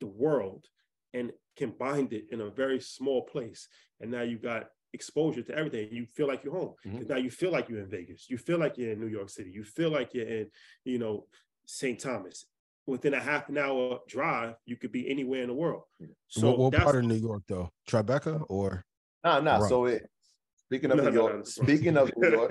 the 0.00 0.06
world 0.06 0.64
and 1.12 1.32
combined 1.54 2.14
it 2.14 2.28
in 2.30 2.40
a 2.40 2.48
very 2.48 2.80
small 2.80 3.24
place. 3.26 3.68
And 4.00 4.10
now 4.10 4.22
you 4.22 4.38
got 4.38 4.70
exposure 4.94 5.42
to 5.42 5.54
everything. 5.54 5.90
You 5.92 6.06
feel 6.06 6.28
like 6.28 6.44
you're 6.44 6.54
home. 6.54 6.76
Mm-hmm. 6.86 6.96
'Cause 6.96 7.08
Now 7.08 7.16
you 7.18 7.30
feel 7.30 7.50
like 7.50 7.68
you're 7.68 7.80
in 7.80 7.90
Vegas. 7.90 8.30
You 8.30 8.38
feel 8.38 8.58
like 8.58 8.78
you're 8.78 8.92
in 8.92 9.00
New 9.00 9.08
York 9.18 9.28
City. 9.28 9.50
You 9.50 9.64
feel 9.64 9.90
like 9.90 10.14
you're 10.14 10.26
in, 10.28 10.50
you 10.84 10.98
know, 10.98 11.28
St. 11.66 12.00
Thomas. 12.00 12.46
Within 12.86 13.14
a 13.14 13.20
half 13.20 13.48
an 13.48 13.56
hour 13.56 14.00
drive, 14.08 14.56
you 14.66 14.76
could 14.76 14.92
be 14.92 15.08
anywhere 15.10 15.40
in 15.42 15.48
the 15.48 15.54
world. 15.54 15.84
So 16.28 16.48
what 16.50 16.58
what 16.58 16.72
that's 16.72 16.84
part 16.84 16.96
of 16.96 17.04
New 17.04 17.14
York 17.14 17.42
though? 17.48 17.70
Tribeca 17.88 18.44
or 18.48 18.84
Nah, 19.24 19.40
nah. 19.40 19.56
Right. 19.56 19.68
So 19.70 19.86
it 19.86 20.02
speaking 20.66 20.90
of 20.90 20.98
No, 20.98 21.04
New 21.08 21.12
York, 21.14 21.32
no, 21.32 21.38
no. 21.38 21.44
speaking 21.44 21.96
of 21.96 22.10
New 22.16 22.28
York, 22.30 22.50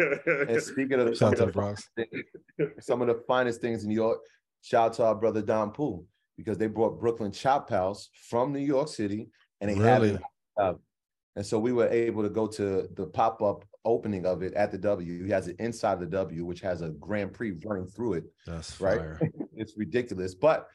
and 0.49 0.61
speaking 0.71 0.99
of 0.99 1.07
shout 1.09 1.17
some 1.17 1.35
the 1.35 1.43
of 1.47 1.53
Bronx? 1.53 1.87
the, 1.95 2.05
some 2.79 3.01
of 3.03 3.07
the 3.09 3.21
finest 3.27 3.61
things 3.61 3.83
in 3.83 3.89
New 3.89 3.95
York, 3.95 4.19
shout 4.63 4.85
out 4.87 4.93
to 4.93 5.03
our 5.05 5.15
brother 5.15 5.41
Don 5.43 5.69
Pooh 5.71 6.03
because 6.35 6.57
they 6.57 6.65
brought 6.67 6.99
Brooklyn 6.99 7.31
Chop 7.31 7.69
House 7.69 8.09
from 8.29 8.51
New 8.51 8.59
York 8.59 8.87
City 8.87 9.29
and 9.61 9.69
they 9.69 9.75
had 9.75 10.01
Really? 10.01 10.15
it. 10.15 10.21
uh, 10.59 10.73
and 11.35 11.45
so 11.45 11.59
we 11.59 11.73
were 11.73 11.89
able 11.89 12.23
to 12.23 12.29
go 12.29 12.47
to 12.47 12.87
the 12.95 13.05
pop-up 13.05 13.65
opening 13.85 14.25
of 14.25 14.41
it 14.43 14.53
at 14.53 14.71
the 14.71 14.77
W. 14.77 15.25
He 15.25 15.31
has 15.31 15.47
it 15.47 15.57
inside 15.59 15.99
the 15.99 16.05
W, 16.05 16.45
which 16.45 16.61
has 16.61 16.81
a 16.81 16.89
Grand 16.89 17.33
Prix 17.33 17.53
running 17.65 17.87
through 17.87 18.13
it. 18.13 18.23
That's 18.45 18.79
Right. 18.79 18.99
it's 19.55 19.77
ridiculous. 19.77 20.35
But 20.35 20.67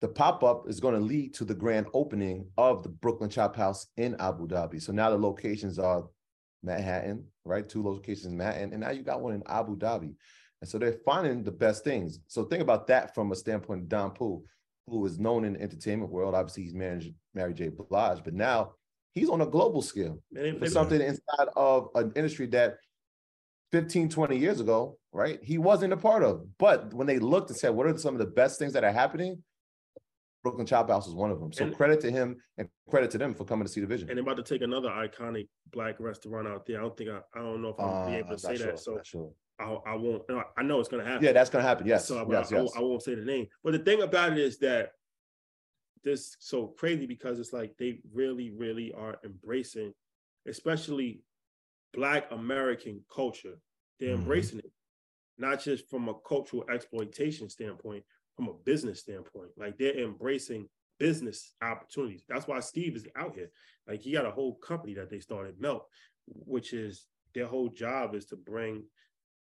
the 0.00 0.08
pop-up 0.08 0.68
is 0.68 0.80
going 0.80 0.94
to 0.94 1.00
lead 1.00 1.32
to 1.34 1.44
the 1.44 1.54
grand 1.54 1.86
opening 1.94 2.46
of 2.58 2.82
the 2.82 2.88
Brooklyn 2.88 3.30
Chop 3.30 3.54
House 3.54 3.86
in 3.96 4.16
Abu 4.18 4.48
Dhabi. 4.48 4.82
So 4.82 4.92
now 4.92 5.10
the 5.10 5.18
locations 5.18 5.78
are 5.78 6.04
Manhattan, 6.64 7.24
right? 7.44 7.68
Two 7.68 7.84
locations 7.84 8.26
in 8.26 8.36
Manhattan, 8.36 8.72
and 8.72 8.80
now 8.80 8.90
you 8.90 9.02
got 9.02 9.20
one 9.20 9.34
in 9.34 9.42
Abu 9.46 9.76
Dhabi. 9.76 10.14
And 10.60 10.68
so 10.68 10.78
they're 10.78 10.98
finding 11.04 11.42
the 11.42 11.52
best 11.52 11.84
things. 11.84 12.20
So 12.26 12.44
think 12.44 12.62
about 12.62 12.86
that 12.88 13.14
from 13.14 13.32
a 13.32 13.36
standpoint 13.36 13.82
of 13.82 13.88
Don 13.88 14.10
Pooh, 14.10 14.42
who 14.86 15.04
is 15.06 15.18
known 15.18 15.44
in 15.44 15.54
the 15.54 15.62
entertainment 15.62 16.10
world. 16.10 16.34
Obviously, 16.34 16.64
he's 16.64 16.74
managed 16.74 17.14
Mary 17.34 17.54
J. 17.54 17.68
Blige, 17.68 18.22
but 18.24 18.34
now 18.34 18.72
he's 19.14 19.28
on 19.28 19.40
a 19.40 19.46
global 19.46 19.82
scale 19.82 20.18
for 20.58 20.66
something 20.68 21.00
inside 21.00 21.48
of 21.56 21.88
an 21.94 22.12
industry 22.16 22.46
that 22.48 22.76
15, 23.72 24.08
20 24.08 24.36
years 24.36 24.60
ago, 24.60 24.98
right? 25.12 25.38
He 25.42 25.58
wasn't 25.58 25.92
a 25.92 25.96
part 25.96 26.22
of. 26.22 26.46
But 26.58 26.92
when 26.92 27.06
they 27.06 27.18
looked 27.18 27.50
and 27.50 27.58
said, 27.58 27.70
what 27.70 27.86
are 27.86 27.96
some 27.96 28.14
of 28.14 28.18
the 28.18 28.26
best 28.26 28.58
things 28.58 28.72
that 28.74 28.84
are 28.84 28.92
happening? 28.92 29.42
Brooklyn 30.42 30.66
Chop 30.66 30.90
House 30.90 31.06
is 31.06 31.14
one 31.14 31.30
of 31.30 31.38
them. 31.38 31.52
So 31.52 31.64
And- 31.64 31.74
credit 31.76 32.00
to 32.00 32.10
him 32.10 32.36
and 32.58 32.68
credit 32.90 33.10
to 33.12 33.18
them 33.18 33.32
for 33.32 33.44
coming 33.44 33.64
to 33.64 33.72
see 33.72 33.80
the 33.80 33.86
vision. 33.86 34.08
and 34.08 34.16
they're 34.18 34.22
about 34.24 34.36
to 34.38 34.42
take 34.42 34.62
another 34.62 34.88
iconic 34.88 35.48
black 35.72 36.00
restaurant 36.00 36.48
out 36.48 36.66
there. 36.66 36.78
I 36.78 36.82
don't 36.82 36.96
think 36.96 37.10
I, 37.10 37.20
I 37.34 37.38
don't 37.42 37.62
know 37.62 37.68
if 37.68 37.76
I'll 37.78 38.08
be 38.08 38.16
Uh, 38.16 38.18
able 38.18 38.30
to 38.30 38.38
say 38.38 38.56
sure, 38.56 38.66
that. 38.66 38.78
So 38.80 38.98
sure. 39.04 39.30
I, 39.60 39.72
I 39.86 39.94
won't. 39.94 40.22
I 40.56 40.62
know 40.64 40.80
it's 40.80 40.88
gonna 40.88 41.04
happen. 41.04 41.24
Yeah, 41.24 41.30
that's 41.32 41.48
gonna 41.48 41.62
happen. 41.62 41.86
Yes. 41.86 42.08
So 42.08 42.16
yes, 42.16 42.24
I, 42.26 42.26
I 42.26 42.40
yes. 42.40 42.50
won't- 42.52 42.76
I 42.76 42.80
won't 42.80 43.02
say 43.02 43.14
the 43.14 43.24
name. 43.24 43.46
But 43.62 43.72
the 43.74 43.78
thing 43.78 44.02
about 44.02 44.32
it 44.32 44.38
is 44.38 44.58
that 44.58 44.90
this 46.02 46.36
so 46.40 46.68
crazy 46.68 47.06
because 47.06 47.38
it's 47.38 47.52
like 47.52 47.76
they 47.78 48.00
really, 48.12 48.50
really 48.50 48.92
are 48.92 49.18
embracing, 49.24 49.92
especially 50.46 51.22
Black 51.92 52.30
American 52.30 53.04
culture. 53.14 53.60
They're 53.98 54.16
Mhm. 54.16 54.20
embracing 54.20 54.58
it, 54.60 54.72
not 55.38 55.60
just 55.60 55.88
from 55.88 56.08
a 56.08 56.18
cultural 56.20 56.68
exploitation 56.70 57.48
standpoint, 57.48 58.04
from 58.36 58.48
a 58.48 58.54
business 58.54 59.00
standpoint. 59.00 59.52
Like 59.56 59.78
they're 59.78 59.98
embracing 59.98 60.68
business 60.98 61.54
opportunities. 61.60 62.24
That's 62.28 62.46
why 62.46 62.60
Steve 62.60 62.96
is 62.96 63.06
out 63.16 63.34
here. 63.34 63.50
Like 63.86 64.00
he 64.00 64.12
got 64.12 64.26
a 64.26 64.30
whole 64.30 64.56
company 64.56 64.94
that 64.94 65.10
they 65.10 65.20
started, 65.20 65.60
Melt, 65.60 65.88
which 66.26 66.72
is 66.72 67.06
their 67.34 67.46
whole 67.46 67.68
job 67.68 68.14
is 68.14 68.26
to 68.26 68.36
bring 68.36 68.84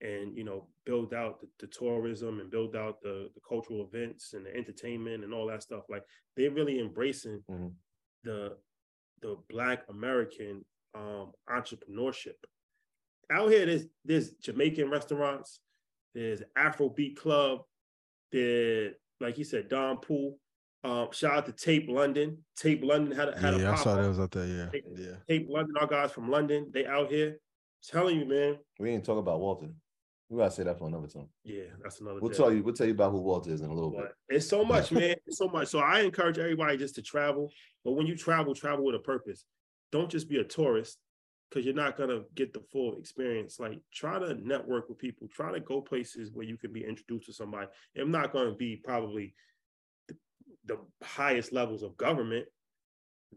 and 0.01 0.37
you 0.37 0.45
know 0.45 0.67
build 0.85 1.13
out 1.13 1.41
the, 1.41 1.49
the 1.59 1.67
tourism 1.67 2.41
and 2.41 2.51
build 2.51 2.77
out 2.77 3.01
the, 3.03 3.29
the 3.35 3.41
cultural 3.47 3.89
events 3.93 4.33
and 4.35 4.47
the 4.47 4.55
entertainment 4.57 5.25
and 5.25 5.35
all 5.35 5.47
that 5.47 5.63
stuff 5.63 5.85
like 5.89 6.05
they're 6.37 6.51
really 6.53 6.79
embracing 6.81 7.43
Mhm. 7.51 7.73
the 8.25 8.57
the 9.23 9.37
black 9.51 9.83
american 9.89 10.65
um 10.95 11.33
entrepreneurship 11.51 12.37
out 13.33 13.51
here 13.51 13.67
there's 13.67 13.87
there's 14.05 14.31
jamaican 14.35 14.89
restaurants 14.89 15.61
there's 16.15 16.43
afrobeat 16.57 17.17
club 17.17 17.63
there 18.33 18.93
like 19.21 19.37
you 19.37 19.45
said 19.45 19.69
don 19.69 19.97
pooh 19.99 20.35
um 20.85 21.09
shout 21.11 21.33
out 21.39 21.47
to 21.47 21.53
tape 21.53 21.87
london 21.89 22.39
tape 22.57 22.83
london 22.85 23.17
had 23.17 23.29
a 23.31 23.39
had 23.39 23.55
Yeah, 23.61 23.71
a 23.71 23.73
I 23.73 23.75
saw 23.75 23.85
pop-up. 23.85 24.03
that 24.03 24.09
was 24.09 24.21
out 24.21 24.31
there. 24.31 24.47
Yeah, 24.47 24.69
They- 24.73 24.83
yeah. 25.03 25.17
tape 25.29 25.49
london 25.51 25.75
our 25.81 25.89
guys 25.89 26.13
from 26.13 26.31
london 26.31 26.71
they 26.73 26.87
out 26.87 27.11
here 27.11 27.39
telling 27.83 28.19
you 28.21 28.27
man 28.27 28.59
We 28.79 28.91
didn't 28.91 29.05
talk 29.05 29.19
about 29.19 29.41
Walter. 29.41 29.69
We 30.29 30.39
gotta 30.39 30.51
say 30.51 30.63
that 30.65 30.79
for 30.79 30.89
another 30.89 31.07
time. 31.07 31.29
yeah 31.45 31.65
that's 31.83 32.01
another 32.01 32.21
We'll 32.21 32.31
day. 32.31 32.37
tell 32.37 32.53
you, 32.53 32.63
we'll 32.63 32.75
tell 32.75 32.87
you 32.87 32.93
about 32.93 33.13
who 33.13 33.21
Walter 33.21 33.51
is 33.51 33.61
in 33.63 33.71
a 33.71 33.75
little 33.75 33.91
bit. 33.91 34.13
It's 34.29 34.47
so 34.49 34.65
much, 34.65 34.93
man. 34.93 35.17
It's 35.27 35.39
so 35.39 35.49
much. 35.49 35.69
So 35.69 35.79
I 35.79 36.01
encourage 36.01 36.39
everybody 36.39 36.77
just 36.77 36.95
to 36.97 37.03
travel. 37.03 37.51
But 37.85 37.93
when 37.93 38.07
you 38.07 38.17
travel, 38.17 38.55
travel 38.55 38.85
with 38.85 38.95
a 38.95 38.99
purpose. 39.01 39.45
Don't 39.91 40.11
just 40.11 40.29
be 40.29 40.37
a 40.37 40.45
tourist 40.45 40.99
because 41.49 41.65
you're 41.65 41.75
not 41.75 41.97
gonna 41.97 42.23
get 42.35 42.53
the 42.53 42.61
full 42.71 42.99
experience. 42.99 43.59
Like 43.59 43.81
try 43.93 44.19
to 44.19 44.35
network 44.35 44.91
with 44.91 44.99
people. 44.99 45.29
Try 45.33 45.51
to 45.53 45.61
go 45.61 45.81
places 45.81 46.31
where 46.35 46.45
you 46.45 46.59
can 46.59 46.73
be 46.75 46.85
introduced 46.85 47.27
to 47.27 47.33
somebody. 47.33 47.69
I'm 47.99 48.11
not 48.11 48.33
gonna 48.35 48.55
be 48.55 48.77
probably 48.77 49.35
the, 50.09 50.17
the 50.67 50.79
highest 51.03 51.55
levels 51.55 51.83
of 51.83 51.97
government 51.97 52.45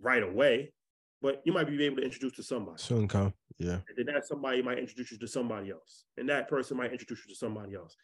right 0.01 0.23
away, 0.23 0.73
but 1.21 1.41
you 1.45 1.53
might 1.53 1.67
be 1.67 1.83
able 1.85 1.97
to 1.97 2.03
introduce 2.03 2.33
to 2.33 2.43
somebody. 2.43 2.81
Soon 2.81 3.07
come. 3.07 3.33
Yeah. 3.57 3.79
And 3.87 3.95
then 3.97 4.05
that 4.13 4.25
somebody 4.25 4.61
might 4.61 4.79
introduce 4.79 5.11
you 5.11 5.17
to 5.19 5.27
somebody 5.27 5.69
else. 5.71 6.05
And 6.17 6.27
that 6.29 6.47
person 6.49 6.77
might 6.77 6.91
introduce 6.91 7.19
you 7.27 7.33
to 7.33 7.37
somebody 7.37 7.75
else. 7.75 7.95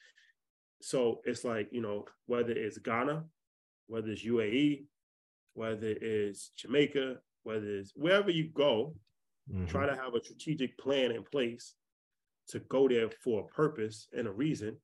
So 0.82 1.22
it's 1.26 1.44
like, 1.44 1.70
you 1.72 1.82
know, 1.82 2.06
whether 2.28 2.52
it's 2.52 2.78
Ghana, 2.78 3.26
whether 3.88 4.10
it's 4.10 4.24
UAE, 4.24 4.86
whether 5.54 5.96
it's 6.00 6.50
Jamaica, 6.56 7.16
whether 7.44 7.66
it's 7.80 7.94
wherever 7.96 8.30
you 8.30 8.50
go, 8.50 8.96
Mhm. 9.52 9.68
try 9.68 9.88
to 9.88 9.96
have 9.96 10.14
a 10.14 10.24
strategic 10.24 10.78
plan 10.78 11.12
in 11.12 11.24
place 11.24 11.76
to 12.50 12.60
go 12.60 12.88
there 12.88 13.10
for 13.24 13.46
a 13.46 13.48
purpose 13.48 14.08
and 14.14 14.28
a 14.28 14.32
reason, 14.32 14.78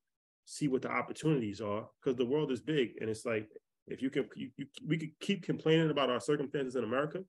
see 0.46 0.68
what 0.68 0.82
the 0.82 0.90
opportunities 0.90 1.62
are, 1.62 1.90
because 2.00 2.16
the 2.18 2.26
world 2.26 2.52
is 2.52 2.62
big. 2.62 2.98
And 3.00 3.10
it's 3.10 3.26
like, 3.26 3.48
if 3.88 4.02
you 4.02 4.10
can, 4.10 4.28
you, 4.36 4.50
you, 4.58 4.66
we 4.88 4.98
could 4.98 5.20
keep 5.20 5.44
complaining 5.44 5.90
about 5.92 6.10
our 6.10 6.20
circumstances 6.22 6.76
in 6.78 6.84
America, 6.86 7.24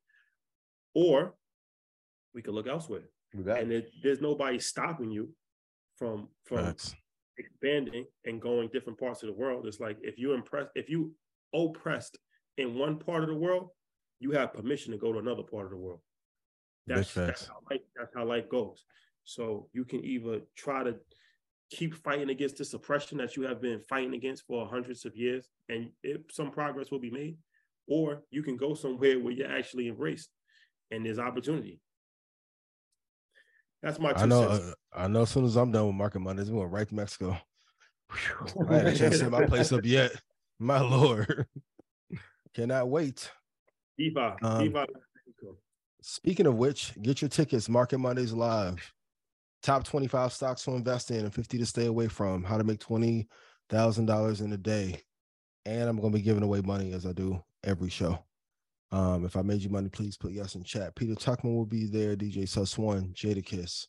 or 0.95 1.35
we 2.35 2.43
could 2.43 2.55
look 2.55 2.67
elsewhere 2.67 3.09
We 3.35 3.51
and 3.51 3.73
it, 3.73 3.91
there's 4.03 4.21
nobody 4.21 4.59
stopping 4.59 5.11
you 5.11 5.31
from 5.97 6.29
from 6.45 6.65
Facts. 6.67 6.95
expanding 7.39 8.07
and 8.25 8.41
going 8.41 8.69
different 8.73 8.99
parts 8.99 9.23
of 9.23 9.29
the 9.29 9.35
world. 9.35 9.67
It's 9.67 9.81
like 9.81 9.99
if 10.03 10.19
you 10.19 10.33
impress, 10.33 10.67
if 10.75 10.89
you 10.89 11.15
oppressed 11.55 12.19
in 12.59 12.77
one 12.79 12.99
part 12.99 13.23
of 13.23 13.29
the 13.29 13.35
world, 13.35 13.69
you 14.21 14.33
have 14.33 14.55
permission 14.55 14.93
to 14.93 14.99
go 14.99 15.13
to 15.13 15.19
another 15.19 15.43
part 15.43 15.67
of 15.67 15.71
the 15.71 15.77
world. 15.77 16.01
That's, 16.87 17.15
that's 17.15 17.47
how 17.47 17.59
life, 17.71 17.81
that's 17.97 18.15
how 18.15 18.25
life 18.25 18.49
goes. 18.49 18.85
So 19.25 19.69
you 19.73 19.85
can 19.85 20.05
either 20.05 20.41
try 20.57 20.85
to 20.85 20.97
keep 21.71 21.95
fighting 21.95 22.31
against 22.31 22.59
this 22.59 22.75
oppression 22.75 23.19
that 23.19 23.37
you 23.37 23.45
have 23.45 23.61
been 23.61 23.81
fighting 23.89 24.15
against 24.15 24.47
for 24.47 24.67
hundreds 24.67 25.05
of 25.05 25.17
years, 25.17 25.49
and 25.69 25.91
if 26.03 26.21
some 26.31 26.51
progress 26.51 26.91
will 26.91 27.01
be 27.01 27.11
made, 27.11 27.39
or 27.89 28.23
you 28.31 28.43
can 28.43 28.57
go 28.57 28.75
somewhere 28.75 29.19
where 29.19 29.33
you're 29.33 29.51
actually 29.51 29.89
embraced 29.89 30.29
and 30.91 31.05
there's 31.05 31.19
opportunity. 31.19 31.81
That's 33.83 33.99
my. 33.99 34.13
I 34.17 34.27
know. 34.27 34.43
Uh, 34.43 34.73
I 34.95 35.09
know. 35.09 35.23
As 35.23 35.31
soon 35.31 35.45
as 35.45 35.57
I'm 35.57 35.71
done 35.71 35.87
with 35.87 35.97
market 35.97 36.21
Mondays, 36.21 36.51
we're 36.51 36.63
going 36.63 36.73
right 36.73 36.89
to 36.89 36.95
Mexico. 36.95 37.37
I 38.71 38.75
haven't 38.75 39.13
set 39.13 39.31
my 39.31 39.47
place 39.47 39.73
up 39.73 39.85
yet. 39.85 40.13
My 40.59 40.81
lord, 40.81 41.47
cannot 42.55 42.89
wait. 42.89 43.31
Diva, 43.99 44.37
um, 44.43 44.65
Diva. 44.65 44.87
Speaking 46.01 46.47
of 46.47 46.57
which, 46.57 46.93
get 47.01 47.23
your 47.23 47.29
tickets. 47.29 47.69
Market 47.69 47.99
Mondays 47.99 48.33
live. 48.33 48.93
Top 49.63 49.85
25 49.85 50.35
stocks 50.35 50.63
to 50.65 50.73
invest 50.73 51.11
in 51.11 51.21
and 51.21 51.33
50 51.33 51.57
to 51.57 51.65
stay 51.65 51.87
away 51.87 52.09
from. 52.09 52.45
How 52.45 52.59
to 52.59 52.65
make 52.65 52.79
$20,000 52.81 54.41
in 54.43 54.53
a 54.53 54.57
day. 54.59 55.01
And 55.65 55.89
I'm 55.89 55.97
going 55.97 56.13
to 56.13 56.19
be 56.19 56.23
giving 56.23 56.43
away 56.43 56.61
money 56.61 56.93
as 56.93 57.07
I 57.07 57.13
do 57.13 57.43
every 57.65 57.89
show. 57.89 58.19
Um, 58.93 59.25
if 59.25 59.37
I 59.37 59.43
made 59.43 59.63
you 59.63 59.71
money, 59.71 59.89
please 59.89 60.17
put 60.17 60.33
yes 60.33 60.55
in 60.55 60.63
chat. 60.63 60.95
Peter 60.95 61.15
Tuchman 61.15 61.57
will 61.57 61.67
be 61.67 61.87
there. 61.87 62.17
DJ 62.17 62.49
Suss 62.49 62.79
One, 62.79 63.13
Jadakiss, 63.15 63.89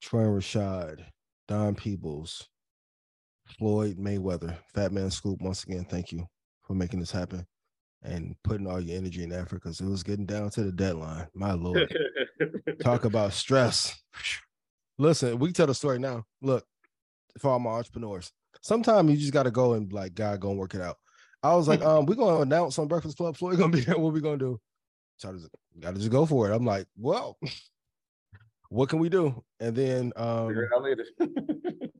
Troy 0.00 0.22
Rashad, 0.22 1.04
Don 1.48 1.74
Peebles, 1.74 2.48
Floyd 3.46 3.98
Mayweather, 3.98 4.56
Fat 4.74 4.92
Man 4.92 5.10
Scoop. 5.10 5.40
Once 5.42 5.64
again, 5.64 5.84
thank 5.84 6.12
you 6.12 6.26
for 6.62 6.74
making 6.74 7.00
this 7.00 7.10
happen 7.10 7.46
and 8.02 8.36
putting 8.44 8.66
all 8.66 8.80
your 8.80 8.96
energy 8.96 9.24
and 9.24 9.32
effort 9.32 9.62
because 9.62 9.80
it 9.80 9.86
was 9.86 10.02
getting 10.02 10.26
down 10.26 10.50
to 10.50 10.62
the 10.62 10.72
deadline. 10.72 11.26
My 11.34 11.52
lord, 11.52 11.92
talk 12.82 13.04
about 13.04 13.32
stress. 13.32 14.00
Listen, 14.98 15.38
we 15.38 15.52
tell 15.52 15.66
the 15.66 15.74
story 15.74 15.98
now. 15.98 16.24
Look, 16.40 16.64
for 17.38 17.50
all 17.50 17.58
my 17.58 17.70
entrepreneurs, 17.70 18.32
sometimes 18.62 19.10
you 19.10 19.16
just 19.16 19.32
got 19.32 19.44
to 19.44 19.50
go 19.50 19.74
and 19.74 19.92
like, 19.92 20.14
God, 20.14 20.40
go 20.40 20.50
and 20.50 20.58
work 20.58 20.74
it 20.74 20.80
out. 20.80 20.96
I 21.42 21.54
was 21.54 21.68
like, 21.68 21.82
um, 21.82 22.06
we're 22.06 22.14
gonna 22.14 22.40
announce 22.40 22.78
on 22.78 22.88
Breakfast 22.88 23.16
Club. 23.16 23.36
Floyd 23.36 23.58
gonna 23.58 23.72
be 23.72 23.80
there. 23.84 23.98
What 23.98 24.12
we 24.12 24.20
gonna 24.20 24.38
do? 24.38 24.60
So 25.18 25.30
I 25.30 25.32
just 25.32 25.48
gotta 25.78 25.98
just 25.98 26.10
go 26.10 26.26
for 26.26 26.50
it. 26.50 26.54
I'm 26.54 26.64
like, 26.64 26.86
well, 26.96 27.38
what 28.70 28.88
can 28.88 28.98
we 28.98 29.08
do? 29.08 29.42
And 29.60 29.74
then 29.74 30.12
um 30.16 30.48
figure 30.48 30.64
it 30.64 30.72
out 30.74 30.82
later. 30.82 31.04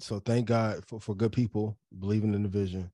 so 0.00 0.20
thank 0.20 0.46
God 0.46 0.84
for, 0.86 1.00
for 1.00 1.14
good 1.14 1.32
people 1.32 1.78
believing 1.98 2.34
in 2.34 2.42
the 2.42 2.48
vision. 2.48 2.90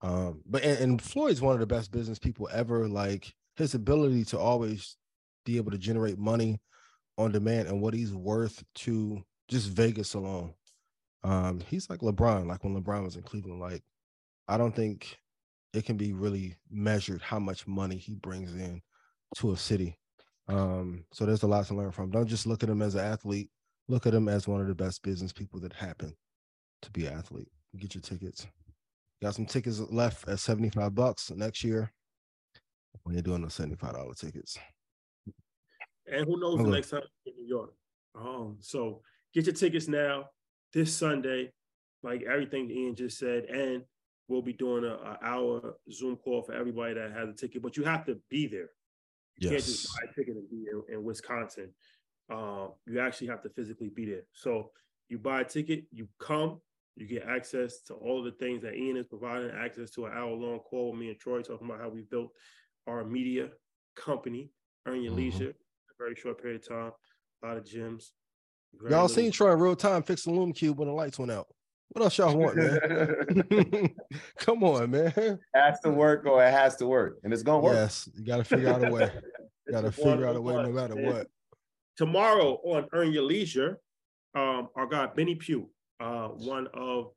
Um, 0.00 0.42
but 0.46 0.62
and, 0.62 0.78
and 0.78 1.02
Floyd's 1.02 1.40
one 1.40 1.54
of 1.54 1.60
the 1.60 1.66
best 1.66 1.90
business 1.90 2.18
people 2.18 2.48
ever. 2.52 2.88
Like 2.88 3.32
his 3.56 3.74
ability 3.74 4.24
to 4.26 4.38
always 4.38 4.96
be 5.44 5.56
able 5.56 5.70
to 5.70 5.78
generate 5.78 6.18
money 6.18 6.60
on 7.16 7.32
demand 7.32 7.68
and 7.68 7.80
what 7.80 7.94
he's 7.94 8.14
worth 8.14 8.62
to 8.74 9.22
just 9.48 9.68
Vegas 9.68 10.14
alone. 10.14 10.54
Um, 11.24 11.60
he's 11.68 11.90
like 11.90 12.00
LeBron, 12.00 12.46
like 12.46 12.62
when 12.62 12.80
LeBron 12.80 13.04
was 13.04 13.16
in 13.16 13.22
Cleveland, 13.22 13.60
like 13.60 13.82
I 14.48 14.56
don't 14.56 14.74
think 14.74 15.18
it 15.74 15.84
can 15.84 15.96
be 15.96 16.12
really 16.12 16.56
measured 16.70 17.22
how 17.22 17.38
much 17.38 17.66
money 17.66 17.96
he 17.96 18.14
brings 18.14 18.54
in 18.54 18.80
to 19.36 19.52
a 19.52 19.56
city. 19.56 19.98
Um, 20.48 21.04
so 21.12 21.26
there's 21.26 21.42
a 21.42 21.46
lot 21.46 21.66
to 21.66 21.74
learn 21.74 21.92
from. 21.92 22.10
Don't 22.10 22.26
just 22.26 22.46
look 22.46 22.62
at 22.62 22.70
him 22.70 22.80
as 22.80 22.94
an 22.94 23.04
athlete. 23.04 23.50
Look 23.88 24.06
at 24.06 24.14
him 24.14 24.28
as 24.28 24.48
one 24.48 24.60
of 24.60 24.66
the 24.66 24.74
best 24.74 25.02
business 25.02 25.32
people 25.32 25.60
that 25.60 25.72
happen 25.72 26.14
to 26.82 26.90
be 26.90 27.06
an 27.06 27.14
athlete. 27.14 27.48
Get 27.78 27.94
your 27.94 28.02
tickets. 28.02 28.46
Got 29.20 29.34
some 29.34 29.46
tickets 29.46 29.80
left 29.90 30.28
at 30.28 30.38
75 30.38 30.94
bucks 30.94 31.30
next 31.34 31.64
year. 31.64 31.92
When 33.02 33.14
you're 33.14 33.22
doing 33.22 33.42
those 33.42 33.56
$75 33.56 34.18
tickets. 34.18 34.58
And 36.10 36.26
who 36.26 36.40
knows 36.40 36.58
the 36.58 36.70
next 36.70 36.90
time 36.90 37.02
in 37.26 37.34
New 37.36 37.46
York. 37.46 37.74
Um, 38.14 38.56
so 38.60 39.02
get 39.34 39.46
your 39.46 39.54
tickets 39.54 39.88
now 39.88 40.26
this 40.72 40.94
Sunday, 40.94 41.52
like 42.02 42.22
everything 42.22 42.70
Ian 42.70 42.94
just 42.94 43.18
said. 43.18 43.44
And 43.44 43.82
we'll 44.28 44.42
be 44.42 44.52
doing 44.52 44.84
a, 44.84 44.94
a, 44.94 45.18
hour 45.22 45.74
Zoom 45.90 46.16
call 46.16 46.42
for 46.42 46.52
everybody 46.52 46.94
that 46.94 47.12
has 47.12 47.30
a 47.30 47.32
ticket, 47.32 47.62
but 47.62 47.76
you 47.76 47.84
have 47.84 48.04
to 48.06 48.18
be 48.28 48.46
there. 48.46 48.70
You 49.38 49.50
yes. 49.50 49.50
can't 49.50 49.64
just 49.64 49.88
buy 49.88 50.10
a 50.10 50.14
ticket 50.14 50.36
and 50.36 50.50
be 50.50 50.66
in, 50.70 50.96
in 50.96 51.04
Wisconsin. 51.04 51.72
Uh, 52.30 52.68
you 52.86 53.00
actually 53.00 53.28
have 53.28 53.42
to 53.42 53.48
physically 53.48 53.88
be 53.88 54.04
there. 54.04 54.24
So 54.32 54.70
you 55.08 55.18
buy 55.18 55.40
a 55.40 55.44
ticket, 55.44 55.84
you 55.90 56.08
come, 56.20 56.60
you 56.96 57.06
get 57.06 57.24
access 57.26 57.80
to 57.82 57.94
all 57.94 58.18
of 58.18 58.24
the 58.24 58.38
things 58.44 58.62
that 58.62 58.74
Ian 58.74 58.96
is 58.96 59.06
providing, 59.06 59.50
access 59.50 59.90
to 59.92 60.06
an 60.06 60.12
hour 60.12 60.30
long 60.30 60.58
call 60.58 60.90
with 60.90 61.00
me 61.00 61.08
and 61.08 61.18
Troy 61.18 61.40
talking 61.40 61.66
about 61.66 61.80
how 61.80 61.88
we 61.88 62.02
built 62.02 62.30
our 62.86 63.04
media 63.04 63.48
company, 63.96 64.50
Earn 64.86 65.02
Your 65.02 65.12
mm-hmm. 65.12 65.20
Leisure, 65.20 65.50
a 65.50 65.94
very 65.98 66.14
short 66.14 66.42
period 66.42 66.62
of 66.62 66.68
time, 66.68 66.92
a 67.42 67.46
lot 67.46 67.56
of 67.56 67.64
gyms. 67.64 68.10
Y'all 68.82 68.90
little- 68.90 69.08
seen 69.08 69.32
Troy 69.32 69.52
in 69.52 69.58
real 69.58 69.76
time 69.76 70.02
fix 70.02 70.24
the 70.24 70.30
Lume 70.30 70.52
Cube 70.52 70.78
when 70.78 70.88
the 70.88 70.94
lights 70.94 71.18
went 71.18 71.30
out. 71.30 71.46
What 71.90 72.04
else 72.04 72.18
y'all 72.18 72.36
want, 72.36 72.56
man? 72.56 73.88
Come 74.38 74.62
on, 74.62 74.90
man. 74.90 75.12
It 75.16 75.38
has 75.54 75.80
to 75.80 75.90
work 75.90 76.26
or 76.26 76.44
it 76.44 76.50
has 76.50 76.76
to 76.76 76.86
work. 76.86 77.18
And 77.24 77.32
it's 77.32 77.42
gonna 77.42 77.60
work. 77.60 77.74
Yes, 77.74 78.08
you 78.14 78.24
gotta 78.24 78.44
figure 78.44 78.68
out 78.68 78.86
a 78.86 78.90
way. 78.90 79.10
You 79.66 79.72
gotta 79.72 79.92
figure 79.92 80.26
out 80.26 80.36
a 80.36 80.40
way 80.40 80.54
no 80.54 80.70
matter 80.70 80.96
what. 80.96 81.28
Tomorrow 81.96 82.60
on 82.64 82.86
Earn 82.92 83.12
Your 83.12 83.24
Leisure, 83.24 83.80
um, 84.34 84.68
our 84.76 84.86
guy 84.86 85.06
Benny 85.06 85.34
Pough, 85.34 85.68
uh, 86.00 86.28
one 86.28 86.68
of 86.74 87.12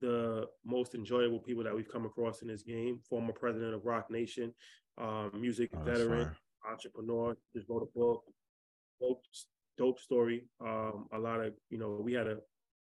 the 0.00 0.46
most 0.64 0.94
enjoyable 0.94 1.38
people 1.38 1.62
that 1.64 1.74
we've 1.74 1.90
come 1.90 2.06
across 2.06 2.42
in 2.42 2.48
this 2.48 2.62
game, 2.62 3.00
former 3.08 3.32
president 3.32 3.74
of 3.74 3.84
Roc 3.84 4.10
Nation, 4.10 4.52
um, 4.98 5.30
music 5.34 5.70
oh, 5.76 5.80
veteran, 5.84 6.30
entrepreneur, 6.68 7.36
just 7.54 7.68
wrote 7.68 7.82
a 7.82 7.98
book, 7.98 8.24
dope, 9.00 9.22
dope 9.78 10.00
story. 10.00 10.48
Um, 10.60 11.06
a 11.12 11.18
lot 11.18 11.40
of, 11.40 11.52
you 11.70 11.78
know, 11.78 12.00
we 12.02 12.12
had 12.14 12.26
a 12.26 12.38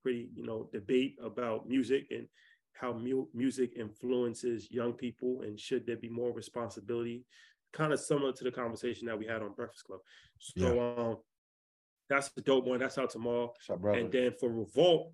pretty, 0.07 0.29
you 0.37 0.47
know, 0.47 0.69
debate 0.73 1.17
about 1.21 1.69
music 1.69 2.07
and 2.13 2.29
how 2.75 2.93
mu- 2.93 3.27
music 3.35 3.73
influences 3.77 4.71
young 4.71 4.93
people 4.93 5.43
and 5.43 5.59
should 5.59 5.85
there 5.85 5.97
be 5.97 6.09
more 6.09 6.33
responsibility, 6.33 7.25
kind 7.73 7.93
of 7.93 7.99
similar 7.99 8.33
to 8.33 8.45
the 8.45 8.53
conversation 8.53 9.09
that 9.09 9.19
we 9.19 9.27
had 9.27 9.43
on 9.43 9.53
Breakfast 9.55 9.83
Club. 9.83 9.99
So 10.39 10.75
yeah. 10.75 11.05
um, 11.05 11.17
that's 12.09 12.29
the 12.29 12.41
dope 12.41 12.67
one. 12.67 12.79
That's 12.79 12.99
out 12.99 13.11
tomorrow. 13.11 13.53
And 13.69 14.13
then 14.13 14.31
for 14.39 14.49
Revolt, 14.49 15.13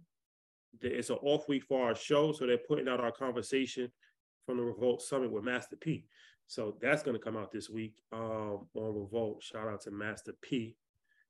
it's 0.83 1.09
an 1.09 1.17
off 1.23 1.49
week 1.49 1.65
for 1.65 1.87
our 1.87 1.95
show, 1.95 2.33
so 2.33 2.47
they're 2.47 2.59
putting 2.59 2.87
out 2.87 3.01
our 3.01 3.13
conversation 3.13 3.91
from 4.45 4.59
the 4.59 4.63
Revolt 4.63 5.01
Summit 5.01 5.33
with 5.33 5.43
Master 5.43 5.77
P. 5.77 6.05
So 6.49 6.77
that's 6.83 7.03
going 7.03 7.17
to 7.17 7.23
come 7.23 7.39
out 7.39 7.51
this 7.51 7.71
week 7.71 7.95
um, 8.13 8.67
on 8.75 8.95
Revolt. 8.95 9.43
Shout 9.43 9.69
out 9.69 9.81
to 9.83 9.91
Master 9.91 10.35
P. 10.43 10.77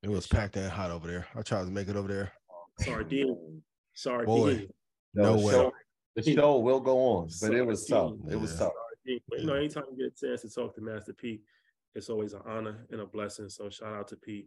It 0.02 0.10
was 0.10 0.26
packed 0.26 0.56
and 0.56 0.68
hot 0.68 0.90
over 0.90 1.06
there. 1.06 1.28
I 1.36 1.42
tried 1.42 1.64
to 1.64 1.70
make 1.70 1.88
it 1.88 1.94
over 1.94 2.08
there. 2.08 2.32
Sardine. 2.84 3.62
Sardine. 3.94 4.26
Boy, 4.26 4.66
no, 5.14 5.36
way. 5.36 5.52
Show, 5.52 5.72
the 6.16 6.22
show 6.22 6.58
will 6.58 6.80
go 6.80 6.98
on, 6.98 7.24
but 7.24 7.32
Sardine. 7.32 7.58
it 7.60 7.66
was 7.66 7.86
tough. 7.86 8.12
It 8.30 8.40
was 8.40 8.56
tough. 8.56 8.72
But, 9.28 9.40
you 9.40 9.46
know, 9.46 9.54
anytime 9.54 9.84
you 9.90 10.04
get 10.04 10.18
a 10.22 10.26
chance 10.26 10.42
to 10.42 10.50
talk 10.50 10.74
to 10.76 10.80
Master 10.80 11.12
P, 11.12 11.40
it's 11.94 12.08
always 12.08 12.32
an 12.32 12.42
honor 12.46 12.86
and 12.90 13.00
a 13.00 13.06
blessing. 13.06 13.48
So 13.48 13.68
shout 13.68 13.94
out 13.94 14.08
to 14.08 14.16
P. 14.16 14.46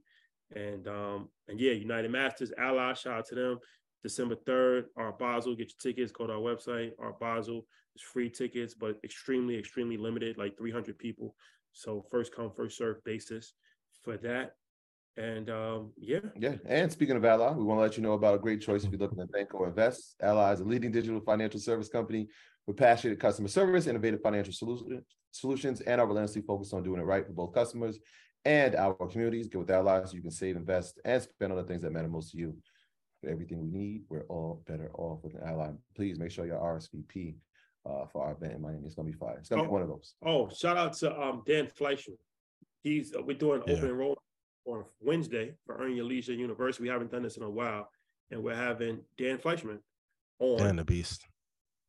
And 0.56 0.88
um, 0.88 1.30
and 1.48 1.60
yeah, 1.60 1.72
United 1.72 2.12
Masters, 2.12 2.52
Ally, 2.58 2.94
shout 2.94 3.20
out 3.20 3.26
to 3.28 3.36
them. 3.36 3.60
December 4.04 4.36
3rd, 4.36 4.86
Art 4.98 5.18
Basel, 5.18 5.56
get 5.56 5.72
your 5.72 5.92
tickets, 5.92 6.12
go 6.12 6.28
to 6.28 6.34
our 6.34 6.40
website. 6.40 6.92
Art 7.00 7.20
Basel 7.20 7.66
is 7.96 8.04
free 8.04 8.30
tickets, 8.30 8.76
but 8.76 9.00
extremely, 9.04 9.58
extremely 9.58 9.98
limited, 9.98 10.38
like 10.38 10.56
300 10.58 10.98
people. 11.00 11.36
So 11.74 12.06
first 12.12 12.34
come, 12.34 12.52
first 12.56 12.78
serve 12.78 13.04
basis 13.04 13.54
for 14.04 14.18
that. 14.18 14.58
And 15.18 15.50
um, 15.50 15.92
yeah. 15.98 16.20
Yeah. 16.38 16.56
And 16.66 16.92
speaking 16.92 17.16
of 17.16 17.24
Ally, 17.24 17.52
we 17.52 17.64
want 17.64 17.78
to 17.78 17.82
let 17.82 17.96
you 17.96 18.04
know 18.04 18.14
about 18.14 18.36
a 18.36 18.40
great 18.40 18.62
choice 18.62 18.84
if 18.84 18.92
you're 18.92 19.00
looking 19.00 19.20
to 19.20 19.26
bank 19.28 19.54
or 19.54 19.68
invest. 19.68 20.16
Ally 20.22 20.54
is 20.54 20.60
a 20.60 20.66
leading 20.66 20.92
digital 20.92 21.22
financial 21.22 21.60
service 21.60 21.88
company 21.88 22.28
with 22.68 22.78
passionate 22.78 23.20
customer 23.20 23.48
service, 23.48 23.88
innovative 23.88 24.22
financial 24.22 24.54
solutions, 25.32 25.82
and 25.82 26.02
are 26.02 26.08
relentlessly 26.08 26.42
focused 26.42 26.74
on 26.74 26.84
doing 26.84 27.00
it 27.00 27.06
right 27.06 27.26
for 27.26 27.34
both 27.34 27.54
customers 27.54 28.00
and 28.44 28.76
our 28.76 28.94
communities. 28.94 29.48
Get 29.48 29.60
with 29.60 29.72
Ally 29.72 30.04
so 30.04 30.16
you 30.16 30.22
can 30.22 30.32
save, 30.32 30.58
invest, 30.58 31.00
and 31.06 31.22
spend 31.22 31.52
on 31.52 31.58
the 31.58 31.64
things 31.64 31.82
that 31.84 31.92
matter 31.92 32.10
most 32.10 32.32
to 32.32 32.38
you. 32.38 32.56
For 33.22 33.30
everything 33.30 33.62
we 33.62 33.70
need, 33.70 34.02
we're 34.10 34.26
all 34.28 34.64
better 34.68 34.92
off 34.94 35.24
with 35.24 35.36
an 35.36 35.42
ally. 35.46 35.72
Please 35.96 36.20
make 36.20 36.32
sure 36.32 36.46
you 36.46 36.52
RSVP 36.52 37.36
uh, 37.86 38.06
for 38.12 38.26
our 38.26 38.34
event 38.34 38.54
in 38.54 38.62
Miami. 38.62 38.86
It's 38.86 38.96
gonna 38.96 39.10
be 39.10 39.14
fire. 39.14 39.38
It's 39.40 39.48
gonna 39.48 39.62
oh, 39.62 39.66
be 39.66 39.72
one 39.72 39.82
of 39.82 39.88
those. 39.88 40.16
Oh, 40.26 40.50
shout 40.50 40.76
out 40.76 40.94
to 40.98 41.18
um, 41.20 41.42
Dan 41.48 41.68
Fleischer. 41.68 42.12
He's 42.84 43.16
uh, 43.16 43.22
we're 43.24 43.38
doing 43.38 43.64
yeah. 43.66 43.76
open 43.76 43.90
enrollment 43.90 44.20
on 44.66 44.84
Wednesday 45.00 45.56
for 45.66 45.78
Earn 45.78 45.96
Your 45.96 46.06
Leisure 46.06 46.34
University. 46.34 46.84
We 46.84 46.90
haven't 46.90 47.12
done 47.12 47.24
this 47.24 47.38
in 47.38 47.44
a 47.44 47.50
while, 47.50 47.90
and 48.32 48.44
we're 48.44 48.56
having 48.56 49.00
Dan 49.18 49.38
Fleyshman 49.38 49.80
on. 50.40 50.58
Dan 50.58 50.76
the 50.76 50.84
Beast. 50.84 51.26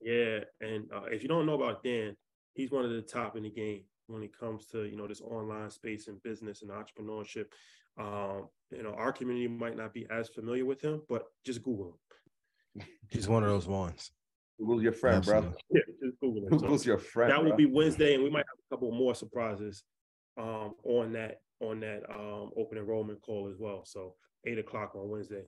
Yeah, 0.01 0.40
and 0.61 0.85
uh, 0.94 1.05
if 1.11 1.23
you 1.23 1.28
don't 1.28 1.47
know 1.47 1.55
about 1.55 1.82
Dan, 1.82 2.16
he's 2.55 2.70
one 2.70 2.85
of 2.85 2.90
the 2.90 3.03
top 3.03 3.36
in 3.36 3.43
the 3.44 3.51
game 3.51 3.82
when 4.09 4.23
it 4.23 4.39
comes 4.39 4.66
to 4.66 4.85
you 4.85 4.97
know 4.97 5.07
this 5.07 5.20
online 5.20 5.70
space 5.70 6.09
and 6.09 6.23
business 6.23 6.62
and 6.62 6.70
entrepreneurship. 6.70 7.47
Um, 7.98 8.48
you 8.70 8.82
know, 8.82 8.94
our 8.94 9.12
community 9.12 9.48
might 9.48 9.77
not 9.77 9.94
be 9.94 10.07
as 10.11 10.28
familiar 10.28 10.65
with 10.65 10.82
him, 10.82 11.03
but 11.09 11.24
just 11.44 11.62
Google 11.62 11.98
him. 12.74 12.86
He's 13.11 13.28
one 13.28 13.43
of 13.43 13.48
those 13.48 13.66
ones. 13.66 14.11
Google's 14.59 14.82
your 14.82 14.93
friend, 14.93 15.24
bro. 15.24 15.39
Absolutely. 15.39 15.61
Yeah, 15.70 15.81
just 16.03 16.20
Google 16.20 16.74
it. 16.74 16.81
So 16.81 16.85
your 16.86 16.98
friend. 16.98 17.31
that 17.31 17.43
will 17.43 17.51
bro. 17.51 17.57
be 17.57 17.66
Wednesday, 17.66 18.15
and 18.15 18.23
we 18.23 18.31
might 18.31 18.44
have 18.48 18.59
a 18.70 18.74
couple 18.74 18.90
more 18.93 19.15
surprises 19.15 19.82
um, 20.36 20.74
on 20.85 21.12
that 21.12 21.40
on 21.61 21.81
that 21.81 22.03
um, 22.11 22.51
open 22.57 22.78
enrollment 22.78 23.20
call 23.23 23.49
as 23.51 23.59
well. 23.59 23.83
So 23.85 24.15
eight 24.47 24.59
o'clock 24.59 24.95
on 24.95 25.09
Wednesday. 25.09 25.43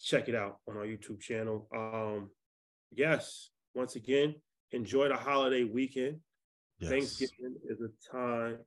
Check 0.00 0.28
it 0.28 0.34
out 0.34 0.58
on 0.68 0.76
our 0.76 0.84
YouTube 0.84 1.20
channel. 1.20 1.68
Um, 1.74 2.30
yes, 2.92 3.50
once 3.74 3.96
again, 3.96 4.34
enjoy 4.72 5.08
the 5.08 5.16
holiday 5.16 5.64
weekend. 5.64 6.18
Yes. 6.78 6.90
Thanksgiving 6.90 7.56
is 7.68 7.78
a 7.80 8.12
time 8.12 8.58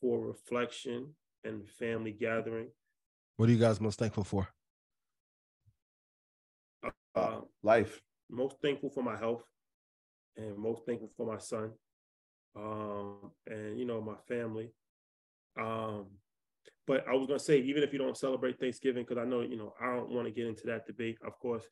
for 0.00 0.20
reflection 0.20 1.14
and 1.42 1.68
family 1.68 2.12
gathering. 2.12 2.68
What 3.36 3.48
are 3.48 3.52
you 3.52 3.58
guys 3.58 3.80
most 3.80 3.98
thankful 3.98 4.22
for? 4.22 4.48
Uh, 7.16 7.40
life. 7.62 8.00
most 8.30 8.56
thankful 8.62 8.90
for 8.90 9.02
my 9.02 9.16
health 9.16 9.44
and 10.36 10.56
most 10.58 10.84
thankful 10.84 11.10
for 11.16 11.26
my 11.26 11.38
son 11.38 11.70
um 12.56 13.30
and 13.46 13.78
you 13.78 13.84
know 13.84 14.00
my 14.00 14.16
family 14.28 14.70
um 15.60 16.06
but 16.86 17.04
i 17.08 17.14
was 17.14 17.28
to 17.28 17.38
say 17.38 17.58
even 17.58 17.82
if 17.82 17.92
you 17.92 17.98
don't 17.98 18.16
celebrate 18.16 18.58
thanksgiving 18.58 19.04
because 19.06 19.20
i 19.20 19.24
know 19.24 19.40
you 19.40 19.56
know 19.56 19.72
i 19.80 19.94
don't 19.94 20.10
want 20.10 20.26
to 20.26 20.32
get 20.32 20.46
into 20.46 20.66
that 20.66 20.86
debate 20.86 21.16
of 21.26 21.38
course 21.38 21.64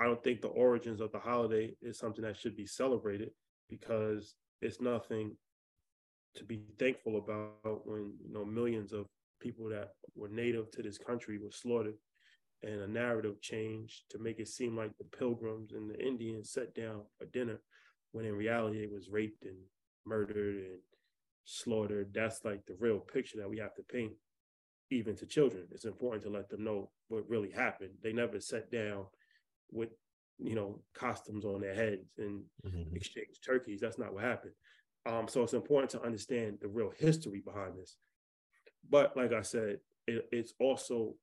i 0.00 0.04
don't 0.04 0.22
think 0.22 0.40
the 0.40 0.48
origins 0.48 1.00
of 1.00 1.10
the 1.12 1.18
holiday 1.18 1.74
is 1.82 1.98
something 1.98 2.24
that 2.24 2.36
should 2.36 2.56
be 2.56 2.66
celebrated 2.66 3.30
because 3.68 4.34
it's 4.60 4.80
nothing 4.80 5.36
to 6.34 6.44
be 6.44 6.62
thankful 6.78 7.18
about 7.18 7.86
when 7.86 8.12
you 8.24 8.32
know 8.32 8.44
millions 8.44 8.92
of 8.92 9.06
people 9.40 9.68
that 9.68 9.90
were 10.14 10.28
native 10.28 10.70
to 10.70 10.82
this 10.82 10.98
country 10.98 11.38
were 11.38 11.50
slaughtered 11.50 11.96
and 12.62 12.80
a 12.80 12.86
narrative 12.86 13.40
changed 13.40 14.02
to 14.08 14.18
make 14.18 14.38
it 14.38 14.48
seem 14.48 14.76
like 14.76 14.96
the 14.98 15.16
pilgrims 15.16 15.72
and 15.72 15.90
the 15.90 15.98
Indians 15.98 16.52
sat 16.52 16.74
down 16.74 17.02
for 17.18 17.26
dinner 17.26 17.60
when 18.12 18.24
in 18.24 18.34
reality 18.34 18.78
it 18.78 18.92
was 18.92 19.10
raped 19.10 19.44
and 19.44 19.56
murdered 20.06 20.56
and 20.56 20.78
slaughtered. 21.44 22.12
That's 22.14 22.44
like 22.44 22.64
the 22.66 22.76
real 22.78 22.98
picture 23.00 23.38
that 23.38 23.48
we 23.48 23.58
have 23.58 23.74
to 23.74 23.82
paint, 23.82 24.12
even 24.90 25.16
to 25.16 25.26
children. 25.26 25.66
It's 25.70 25.84
important 25.84 26.22
to 26.24 26.30
let 26.30 26.48
them 26.48 26.64
know 26.64 26.90
what 27.08 27.28
really 27.28 27.50
happened. 27.50 27.92
They 28.02 28.12
never 28.12 28.40
sat 28.40 28.70
down 28.70 29.06
with, 29.70 29.90
you 30.38 30.54
know, 30.54 30.82
costumes 30.94 31.44
on 31.44 31.60
their 31.60 31.74
heads 31.74 32.18
and 32.18 32.44
Mhm. 32.64 32.94
exchange 32.94 33.40
turkeys. 33.44 33.80
That's 33.80 33.98
not 33.98 34.12
what 34.12 34.24
happened. 34.24 34.54
Um, 35.06 35.26
so 35.28 35.42
it's 35.42 35.54
important 35.54 35.90
to 35.92 36.02
understand 36.02 36.60
the 36.60 36.68
real 36.68 36.90
history 36.90 37.40
behind 37.40 37.76
this. 37.76 37.96
But 38.88 39.16
like 39.16 39.32
I 39.32 39.42
said, 39.42 39.80
it, 40.06 40.28
it's 40.32 40.54
also 40.58 41.16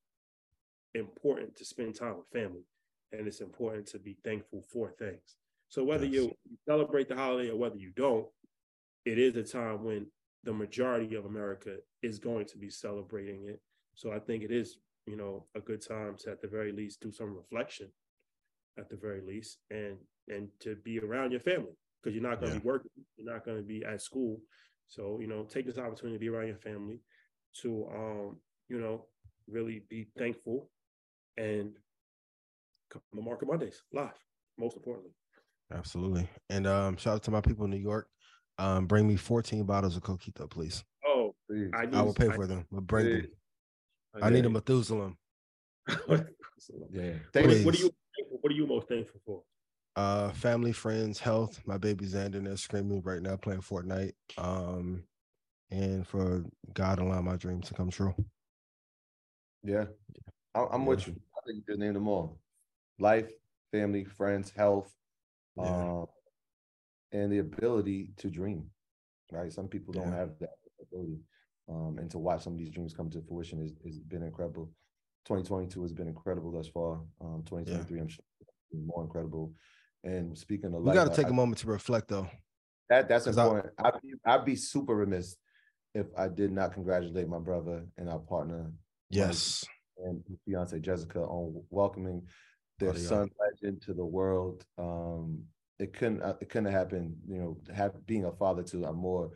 important 0.96 1.56
to 1.58 1.66
spend 1.66 1.96
time 1.96 2.18
with 2.18 2.28
family, 2.30 2.66
and 3.12 3.28
it's 3.28 3.41
important 3.41 3.88
to 3.88 4.00
be 4.00 4.18
thankful 4.24 4.62
for 4.64 4.91
things. 4.91 5.38
So 5.70 5.84
whether 5.84 6.06
Yes. 6.06 6.24
you 6.24 6.38
celebrate 6.68 7.08
the 7.08 7.16
holiday 7.16 7.50
or 7.52 7.58
whether 7.58 7.78
you 7.78 7.91
don't, 7.91 8.28
it 9.10 9.18
is 9.18 9.36
a 9.36 9.44
time 9.44 9.84
when 9.84 10.06
the 10.44 10.53
majority 10.53 11.15
of 11.15 11.26
America 11.26 11.77
is 12.03 12.19
going 12.19 12.45
to 12.45 12.57
be 12.60 12.69
celebrating 12.69 13.45
it. 13.48 13.60
So 13.95 14.11
I 14.14 14.19
think 14.19 14.44
it 14.44 14.52
is, 14.52 14.77
you 15.07 15.18
know, 15.18 15.48
a 15.56 15.60
good 15.60 15.81
time 15.86 16.15
to 16.19 16.30
at 16.30 16.41
the 16.41 16.48
very 16.48 16.72
least 16.72 17.02
do 17.02 17.11
some 17.11 17.36
reflection, 17.36 17.88
at 18.77 18.88
the 18.88 18.95
very 18.95 19.22
least, 19.22 19.57
and 19.72 19.98
and 20.27 20.48
to 20.60 20.76
be 20.76 20.99
around 20.99 21.31
your 21.31 21.40
family 21.40 21.76
because 21.98 22.14
you're 22.14 22.30
not 22.30 22.40
going 22.40 22.52
to 22.52 22.57
Yeah. 22.57 22.61
be 22.61 22.68
working, 22.68 22.91
you're 23.18 23.34
not 23.34 23.44
going 23.44 23.57
to 23.57 23.64
be 23.64 23.84
at 23.84 23.99
school. 23.99 24.40
So 24.88 25.19
you 25.19 25.27
know, 25.27 25.44
take 25.44 25.65
this 25.65 25.80
opportunity 25.80 26.15
to 26.18 26.19
be 26.19 26.30
around 26.30 26.48
your 26.48 26.57
family, 26.57 26.99
to 27.61 27.88
um, 27.91 28.38
you 28.69 28.80
know, 28.80 29.06
really 29.48 29.81
be 29.90 30.07
thankful, 30.19 30.69
and 31.36 31.73
come 32.91 33.02
to 33.15 33.22
Market 33.22 33.48
Mondays 33.48 33.81
live. 33.91 34.19
Most 34.60 34.77
importantly, 34.77 35.14
Absolutely. 35.72 36.30
And 36.49 36.68
um, 36.68 36.98
shout 36.98 37.15
out 37.15 37.23
to 37.23 37.31
my 37.31 37.41
people 37.41 37.65
in 37.65 37.72
New 37.72 37.77
York. 37.77 38.07
Um, 38.60 38.86
bring 38.88 39.07
me 39.07 39.15
14 39.15 39.64
bottles 39.64 39.95
of 39.95 40.03
Coquito, 40.03 40.49
please. 40.49 40.84
oh, 41.06 41.34
Please. 41.49 41.72
I, 41.73 41.86
need, 41.86 41.95
I 41.95 42.02
will 42.02 42.14
pay 42.14 42.27
I- 42.30 42.36
for 42.36 42.45
them, 42.45 42.65
but 42.72 42.81
bring 42.86 43.06
them. 43.10 43.22
Please. 43.22 44.22
I 44.23 44.30
need 44.30 44.45
a 44.45 44.49
Methuselah. 44.49 45.14
Yeah. 46.91 47.14
what, 47.31 47.45
are- 47.45 47.52
you. 47.56 47.65
what 47.65 47.73
are 47.76 47.77
you 47.80 47.91
what 48.41 48.52
are 48.52 48.56
you 48.56 48.68
most 48.68 48.88
thankful 48.90 49.22
for? 49.26 49.44
Uh, 49.95 50.30
family, 50.34 50.72
friends, 50.73 51.18
health. 51.19 51.60
My 51.65 51.77
baby 51.77 52.06
Xander 52.06 52.44
there 52.44 52.57
screaming 52.57 53.02
right 53.02 53.22
now 53.22 53.38
playing 53.38 53.61
Fortnite. 53.61 54.11
Um, 54.38 55.03
and 55.72 56.06
for 56.06 56.44
God 56.73 56.99
allowing 56.99 57.26
my 57.26 57.38
dreams 57.38 57.68
to 57.69 57.73
come 57.73 57.90
true. 57.90 58.14
Yeah. 59.64 59.86
I- 60.53 60.68
I'm 60.72 60.86
with 60.86 61.07
you. 61.07 61.14
I 61.38 61.40
think 61.48 61.57
you 61.60 61.64
just 61.68 61.80
named 61.80 61.95
them 61.95 62.07
all. 62.10 62.40
Life, 62.99 63.31
family, 63.72 64.03
friends, 64.03 64.52
health, 64.52 64.94
Yeah. 65.56 65.64
um, 65.64 66.06
and 67.11 67.31
the 67.31 67.40
ability 67.40 68.11
to 68.18 68.30
dream. 68.30 68.69
Right. 69.31 69.52
Some 69.52 69.68
people 69.68 69.94
don't 69.94 70.10
Yeah. 70.11 70.15
have 70.18 70.40
that 70.40 70.56
ability. 70.81 71.19
Um, 71.68 71.99
and 71.99 72.10
to 72.11 72.18
watch 72.18 72.44
some 72.44 72.53
of 72.53 72.60
these 72.60 72.72
dreams 72.72 72.94
come 72.94 73.10
to 73.11 73.22
fruition 73.22 73.60
has, 73.61 73.73
has 73.86 73.99
been 73.99 74.23
incredible. 74.23 74.72
2022 75.26 75.81
has 75.84 75.94
been 75.94 76.07
incredible 76.07 76.52
thus 76.52 76.68
far. 76.68 77.02
Um, 77.22 77.44
2023, 77.45 77.99
I'm 77.99 78.07
sure, 78.07 78.26
more 78.73 79.03
incredible. 79.03 79.53
And 80.03 80.36
speaking 80.36 80.73
of 80.73 80.81
We 80.81 80.94
got 80.94 81.10
to 81.10 81.15
take 81.15 81.27
I- 81.27 81.30
a 81.30 81.34
moment 81.34 81.60
to 81.60 81.68
reflect, 81.68 82.07
though. 82.07 82.27
That 82.90 83.07
that's 83.07 83.27
important. 83.27 83.72
I, 83.77 83.91
would 83.91 84.02
be, 84.02 84.14
I'd 84.26 84.45
be 84.45 84.56
super 84.56 84.95
remiss 84.95 85.36
if 85.94 86.07
I 86.18 86.27
did 86.27 86.52
not 86.52 86.73
congratulate 86.73 87.27
my 87.27 87.38
brother 87.38 87.86
and 87.98 88.10
our 88.10 88.18
partner 88.18 88.72
Yes. 89.11 89.64
and 89.98 90.23
fiance 90.45 90.80
Jessica 90.80 91.19
on 91.19 91.64
welcoming 91.69 92.27
their 92.80 92.95
son 92.95 93.30
legend 93.40 93.84
to 93.84 93.94
the 93.94 94.06
world. 94.06 94.65
Um, 94.80 95.44
it 95.80 95.93
couldn't 95.93 96.22
uh, 96.22 96.35
it 96.41 96.49
couldn't 96.49 96.65
have 96.65 96.73
happened. 96.73 97.15
You 97.27 97.39
know, 97.39 97.57
have 97.73 98.06
being 98.06 98.26
a 98.26 98.31
father 98.31 98.64
to 98.64 98.85
a 98.85 98.93
more 98.93 99.31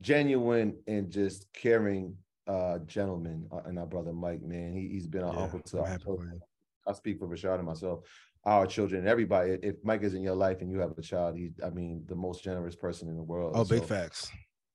genuine 0.00 0.76
and 0.86 1.10
just 1.10 1.46
caring 1.52 2.16
uh 2.48 2.78
gentleman 2.80 3.46
uh, 3.52 3.60
and 3.66 3.78
our 3.78 3.86
brother 3.86 4.12
Mike. 4.12 4.42
Man, 4.42 4.72
he 4.72 4.88
he's 4.88 5.06
been 5.06 5.22
an 5.22 5.32
Yeah, 5.32 5.42
uncle 5.42 5.60
to 5.60 5.80
our 5.80 5.98
children. 5.98 6.40
I 6.86 6.92
speak 6.92 7.20
for 7.20 7.28
Rashad 7.28 7.56
and 7.56 7.66
myself, 7.66 8.00
our 8.44 8.66
children, 8.66 9.02
and 9.02 9.08
everybody. 9.08 9.52
If 9.62 9.76
Mike 9.84 10.02
is 10.02 10.14
in 10.14 10.22
your 10.22 10.34
life 10.34 10.60
and 10.60 10.70
you 10.70 10.80
have 10.80 10.92
a 10.98 11.02
child, 11.02 11.36
he's 11.36 11.52
I 11.64 11.70
mean 11.70 12.04
the 12.08 12.16
most 12.16 12.42
generous 12.42 12.74
person 12.74 13.08
in 13.08 13.16
the 13.16 13.22
world. 13.22 13.52
Oh, 13.54 13.64
big 13.64 13.84
facts. 13.84 14.30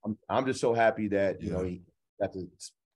I'm 0.05 0.17
I'm 0.29 0.45
just 0.45 0.61
so 0.61 0.73
happy 0.73 1.07
that 1.09 1.41
you 1.41 1.51
know 1.51 1.63
he 1.63 1.81
got 2.21 2.31
to 2.33 2.47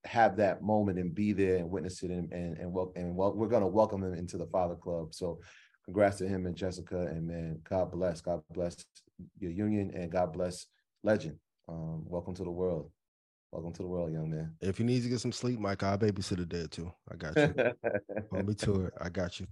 have 0.06 0.38
that 0.38 0.64
moment 0.64 0.98
and 0.98 1.14
be 1.14 1.31
there 1.31 1.57
and 1.57 1.69
witness 1.69 2.02
it 2.02 2.11
and 2.11 2.31
and 2.31 2.57
and, 2.57 2.72
wel- 2.72 2.93
and 2.95 3.15
wel- 3.15 3.35
we're 3.35 3.48
gonna 3.49 3.68
welcome 3.68 4.03
him 4.03 4.14
into 4.14 4.38
the 4.38 4.48
Father 4.48 4.76
Club. 4.76 5.14
So 5.14 5.39
congrats 5.86 6.18
to 6.18 6.28
him 6.28 6.45
and 6.45 6.56
Jessica 6.56 6.98
and 6.98 7.28
man, 7.28 7.60
God 7.70 7.91
bless, 7.91 8.22
God 8.22 8.41
bless 8.53 8.76
your 9.40 9.52
union 9.52 9.91
and 9.95 10.12
God 10.12 10.34
bless 10.34 10.68
Legend. 11.03 11.38
Um, 11.68 12.03
welcome 12.06 12.34
to 12.36 12.44
the 12.44 12.52
world. 12.52 12.91
Welcome 13.52 13.74
to 13.74 13.82
the 13.82 13.88
world, 13.88 14.14
young 14.14 14.30
man. 14.30 14.56
If 14.62 14.80
you 14.80 14.86
need 14.86 15.03
to 15.03 15.10
get 15.10 15.20
some 15.20 15.32
sleep, 15.32 15.60
Mike, 15.60 15.84
I'll 15.84 15.98
babysit 15.98 16.41
a 16.41 16.45
day 16.45 16.62
or 16.62 16.68
two. 16.68 16.91
I 17.12 17.16
got 17.16 17.36
you. 17.36 17.53
Hold 18.32 18.48
me 18.48 18.53
to 18.56 18.86
it. 18.86 18.94
I 19.02 19.10
got 19.10 19.40
you. 19.40 19.48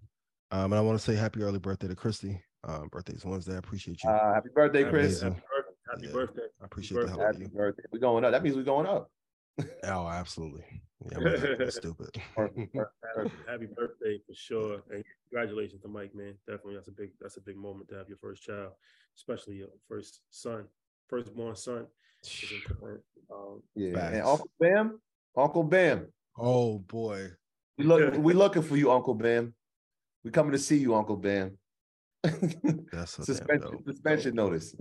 Um, 0.51 0.71
and 0.71 0.75
I 0.75 0.81
want 0.81 0.97
to 0.97 1.03
say 1.03 1.15
happy 1.15 1.41
early 1.41 1.59
birthday 1.59 1.87
to 1.87 1.95
Christy. 1.95 2.41
Um, 2.63 2.87
birthday's 2.91 3.25
Wednesday. 3.25 3.55
I 3.55 3.57
appreciate 3.57 4.03
you. 4.03 4.09
uh, 4.09 4.33
happy 4.33 4.49
birthday, 4.53 4.79
Happy- 4.83 4.89
Chris. 4.91 5.21
Happy 5.21 5.35
birthday! 5.35 5.73
Happy 5.89 6.07
Yeah. 6.07 6.13
birthday! 6.13 6.41
I 6.61 6.65
appreciate 6.65 7.01
the 7.01 7.07
help. 7.09 7.21
Happy 7.21 7.47
birthday. 7.47 7.83
We're 7.91 7.99
going 7.99 8.23
up. 8.25 8.31
That 8.31 8.43
means 8.43 8.55
we're 8.55 8.63
going 8.63 8.85
up. 8.87 9.11
Oh, 9.83 10.07
absolutely. 10.07 10.63
Yeah, 11.11 11.17
I'm 11.17 11.23
not 11.59 11.73
stupid. 11.73 12.09
Happy, 12.35 12.69
happy 13.47 13.67
birthday 13.75 14.19
for 14.27 14.33
sure, 14.33 14.83
and 14.91 15.03
congratulations 15.29 15.81
to 15.81 15.87
Mike, 15.87 16.13
man. 16.13 16.33
Definitely, 16.47 16.75
that's 16.75 16.87
a 16.89 16.91
big 16.91 17.11
that's 17.19 17.37
a 17.37 17.41
big 17.41 17.55
moment 17.57 17.89
to 17.89 17.95
have 17.95 18.09
your 18.09 18.17
first 18.17 18.43
child, 18.43 18.71
especially 19.17 19.55
your 19.55 19.69
first 19.87 20.21
son, 20.29 20.65
firstborn 21.07 21.55
son. 21.55 21.87
Is. 22.23 22.51
Um, 23.31 23.61
Yeah. 23.75 23.97
And 24.09 24.21
Uncle 24.23 24.49
Bam, 24.59 24.99
Uncle 25.37 25.63
Bam. 25.63 26.07
oh 26.37 26.79
boy. 26.79 27.29
We 27.77 27.85
look 27.85 28.17
we 28.17 28.33
looking 28.33 28.61
for 28.61 28.75
you, 28.75 28.91
Uncle 28.91 29.13
Bam. 29.15 29.53
We 30.25 30.31
coming 30.31 30.51
to 30.51 30.57
see 30.59 30.77
you, 30.77 30.95
Uncle 30.95 31.15
Bam. 31.15 31.57
That's 32.91 33.13
so 33.13 33.23
suspension 33.23 33.79
suspension 33.87 34.35
notice. 34.35 34.75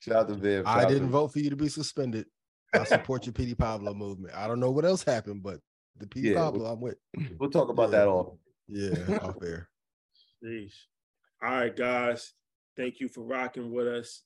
Shout 0.00 0.16
out 0.16 0.28
to 0.28 0.34
Bam. 0.36 0.62
I 0.64 0.74
Shout 0.74 0.84
out 0.84 0.88
didn't 0.88 1.06
to- 1.08 1.12
vote 1.12 1.32
for 1.32 1.40
you 1.40 1.50
to 1.50 1.56
be 1.56 1.68
suspended. 1.68 2.26
I 2.72 2.84
support 2.84 3.26
your 3.26 3.32
PD 3.32 3.56
Pablo 3.56 3.94
movement. 3.94 4.34
I 4.34 4.46
don't 4.46 4.60
know 4.60 4.70
what 4.70 4.84
else 4.84 5.02
happened, 5.02 5.42
but 5.42 5.60
the 5.98 6.06
PD 6.06 6.32
Yeah, 6.32 6.34
Pablo, 6.34 6.66
I'm 6.72 6.80
with. 6.80 6.96
We'll 7.38 7.50
talk 7.50 7.68
about 7.68 7.90
Yeah. 7.90 7.98
that 7.98 8.08
all. 8.08 8.38
Yeah, 8.68 9.18
off 9.22 9.36
air. 9.42 9.68
Sheesh. 10.42 10.72
All 11.42 11.50
right, 11.50 11.76
guys. 11.76 12.32
Thank 12.76 13.00
you 13.00 13.08
for 13.08 13.22
rocking 13.22 13.72
with 13.72 13.86
us. 13.86 14.22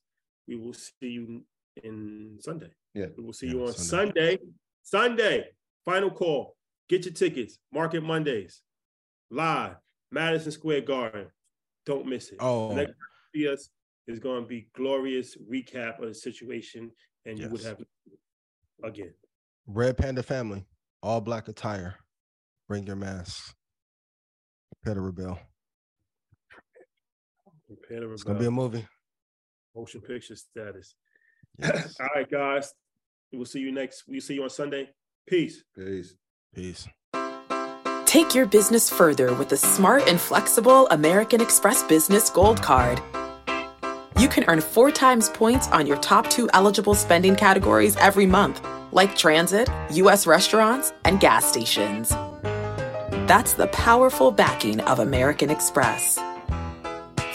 We 0.47 0.55
will 0.55 0.73
see 0.73 0.91
you 1.01 1.43
in 1.83 2.37
Sunday. 2.39 2.71
Yeah. 2.93 3.07
We 3.17 3.23
will 3.23 3.33
see 3.33 3.47
Yeah, 3.47 3.53
you 3.53 3.65
on 3.67 3.73
Sunday. 3.73 4.37
Sunday. 4.37 4.39
Sunday. 4.83 5.45
Final 5.83 6.11
call. 6.11 6.55
Get 6.87 7.05
your 7.05 7.13
tickets. 7.13 7.59
Market 7.73 8.03
Mondays. 8.03 8.61
Live. 9.29 9.75
Madison 10.11 10.51
Square 10.53 10.81
Garden. 10.81 11.27
Don't 11.85 12.05
miss 12.07 12.29
it. 12.29 12.37
Oh. 12.39 12.73
Next 12.73 12.87
time 12.91 12.95
you 13.33 13.41
see 13.47 13.53
us 13.53 13.69
is 14.07 14.19
going 14.19 14.41
to 14.43 14.47
be 14.47 14.69
glorious 14.73 15.35
recap 15.51 16.01
of 16.01 16.07
the 16.09 16.13
situation, 16.13 16.91
and 17.25 17.37
you 17.37 17.49
would 17.49 17.61
have 17.63 17.77
again. 18.83 19.13
Red 19.65 19.97
Panda 19.97 20.23
family, 20.23 20.65
all 21.01 21.21
black 21.21 21.47
attire. 21.47 21.95
Bring 22.67 22.85
your 22.85 22.95
masks. 22.95 23.53
Prepare 24.71 24.95
to 24.95 25.01
rebel. 25.01 25.39
Prepare 27.67 28.01
to 28.01 28.13
It's 28.13 28.23
gonna 28.23 28.39
be 28.39 28.45
a 28.45 28.51
movie. 28.51 28.85
Motion 29.75 30.01
picture 30.01 30.35
status. 30.35 30.95
Yes. 31.59 31.95
All 31.99 32.07
right, 32.15 32.29
guys. 32.29 32.73
We'll 33.31 33.45
see 33.45 33.59
you 33.59 33.71
next. 33.71 34.05
We'll 34.07 34.21
see 34.21 34.35
you 34.35 34.43
on 34.43 34.49
Sunday. 34.49 34.89
Peace. 35.27 35.63
Peace. 35.75 36.15
Peace. 36.55 36.87
Take 38.05 38.33
your 38.33 38.45
business 38.45 38.89
further 38.89 39.33
with 39.33 39.49
the 39.49 39.57
smart 39.57 40.07
and 40.07 40.19
flexible 40.19 40.87
American 40.87 41.41
Express 41.41 41.83
Business 41.83 42.29
Gold 42.29 42.61
Card. 42.61 43.01
You 44.17 44.27
can 44.27 44.45
earn 44.47 44.61
four 44.61 44.89
times 44.89 45.29
points 45.29 45.67
on 45.67 45.85
your 45.85 45.97
top 45.97 46.27
two 46.27 46.49
eligible 46.53 46.95
spending 46.95 47.35
categories 47.35 47.95
every 47.97 48.25
month, 48.25 48.65
like 48.91 49.15
transit, 49.15 49.69
U.S. 49.91 50.25
restaurants, 50.25 50.91
and 51.05 51.19
gas 51.19 51.45
stations. 51.45 52.09
That's 53.29 53.53
the 53.53 53.67
powerful 53.67 54.31
backing 54.31 54.79
of 54.81 54.97
American 54.97 55.51
Express. 55.51 56.17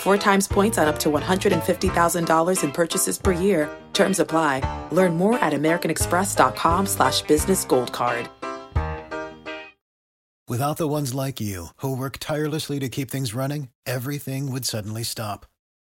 Four 0.00 0.16
times 0.16 0.48
points 0.48 0.76
on 0.76 0.88
up 0.88 0.98
to 1.00 1.08
$150,000 1.08 2.64
in 2.64 2.72
purchases 2.72 3.16
per 3.16 3.30
year. 3.30 3.70
Terms 3.92 4.18
apply. 4.18 4.88
Learn 4.90 5.14
more 5.14 5.38
at 5.38 5.52
americanexpress.com 5.52 6.86
slash 6.86 7.22
business 7.22 7.64
gold 7.64 7.92
card. 7.92 8.28
Without 10.48 10.78
the 10.78 10.88
ones 10.88 11.14
like 11.14 11.40
you, 11.40 11.66
who 11.76 11.96
work 11.96 12.16
tirelessly 12.18 12.80
to 12.80 12.88
keep 12.88 13.08
things 13.08 13.34
running, 13.34 13.68
everything 13.86 14.50
would 14.50 14.64
suddenly 14.64 15.04
stop. 15.04 15.46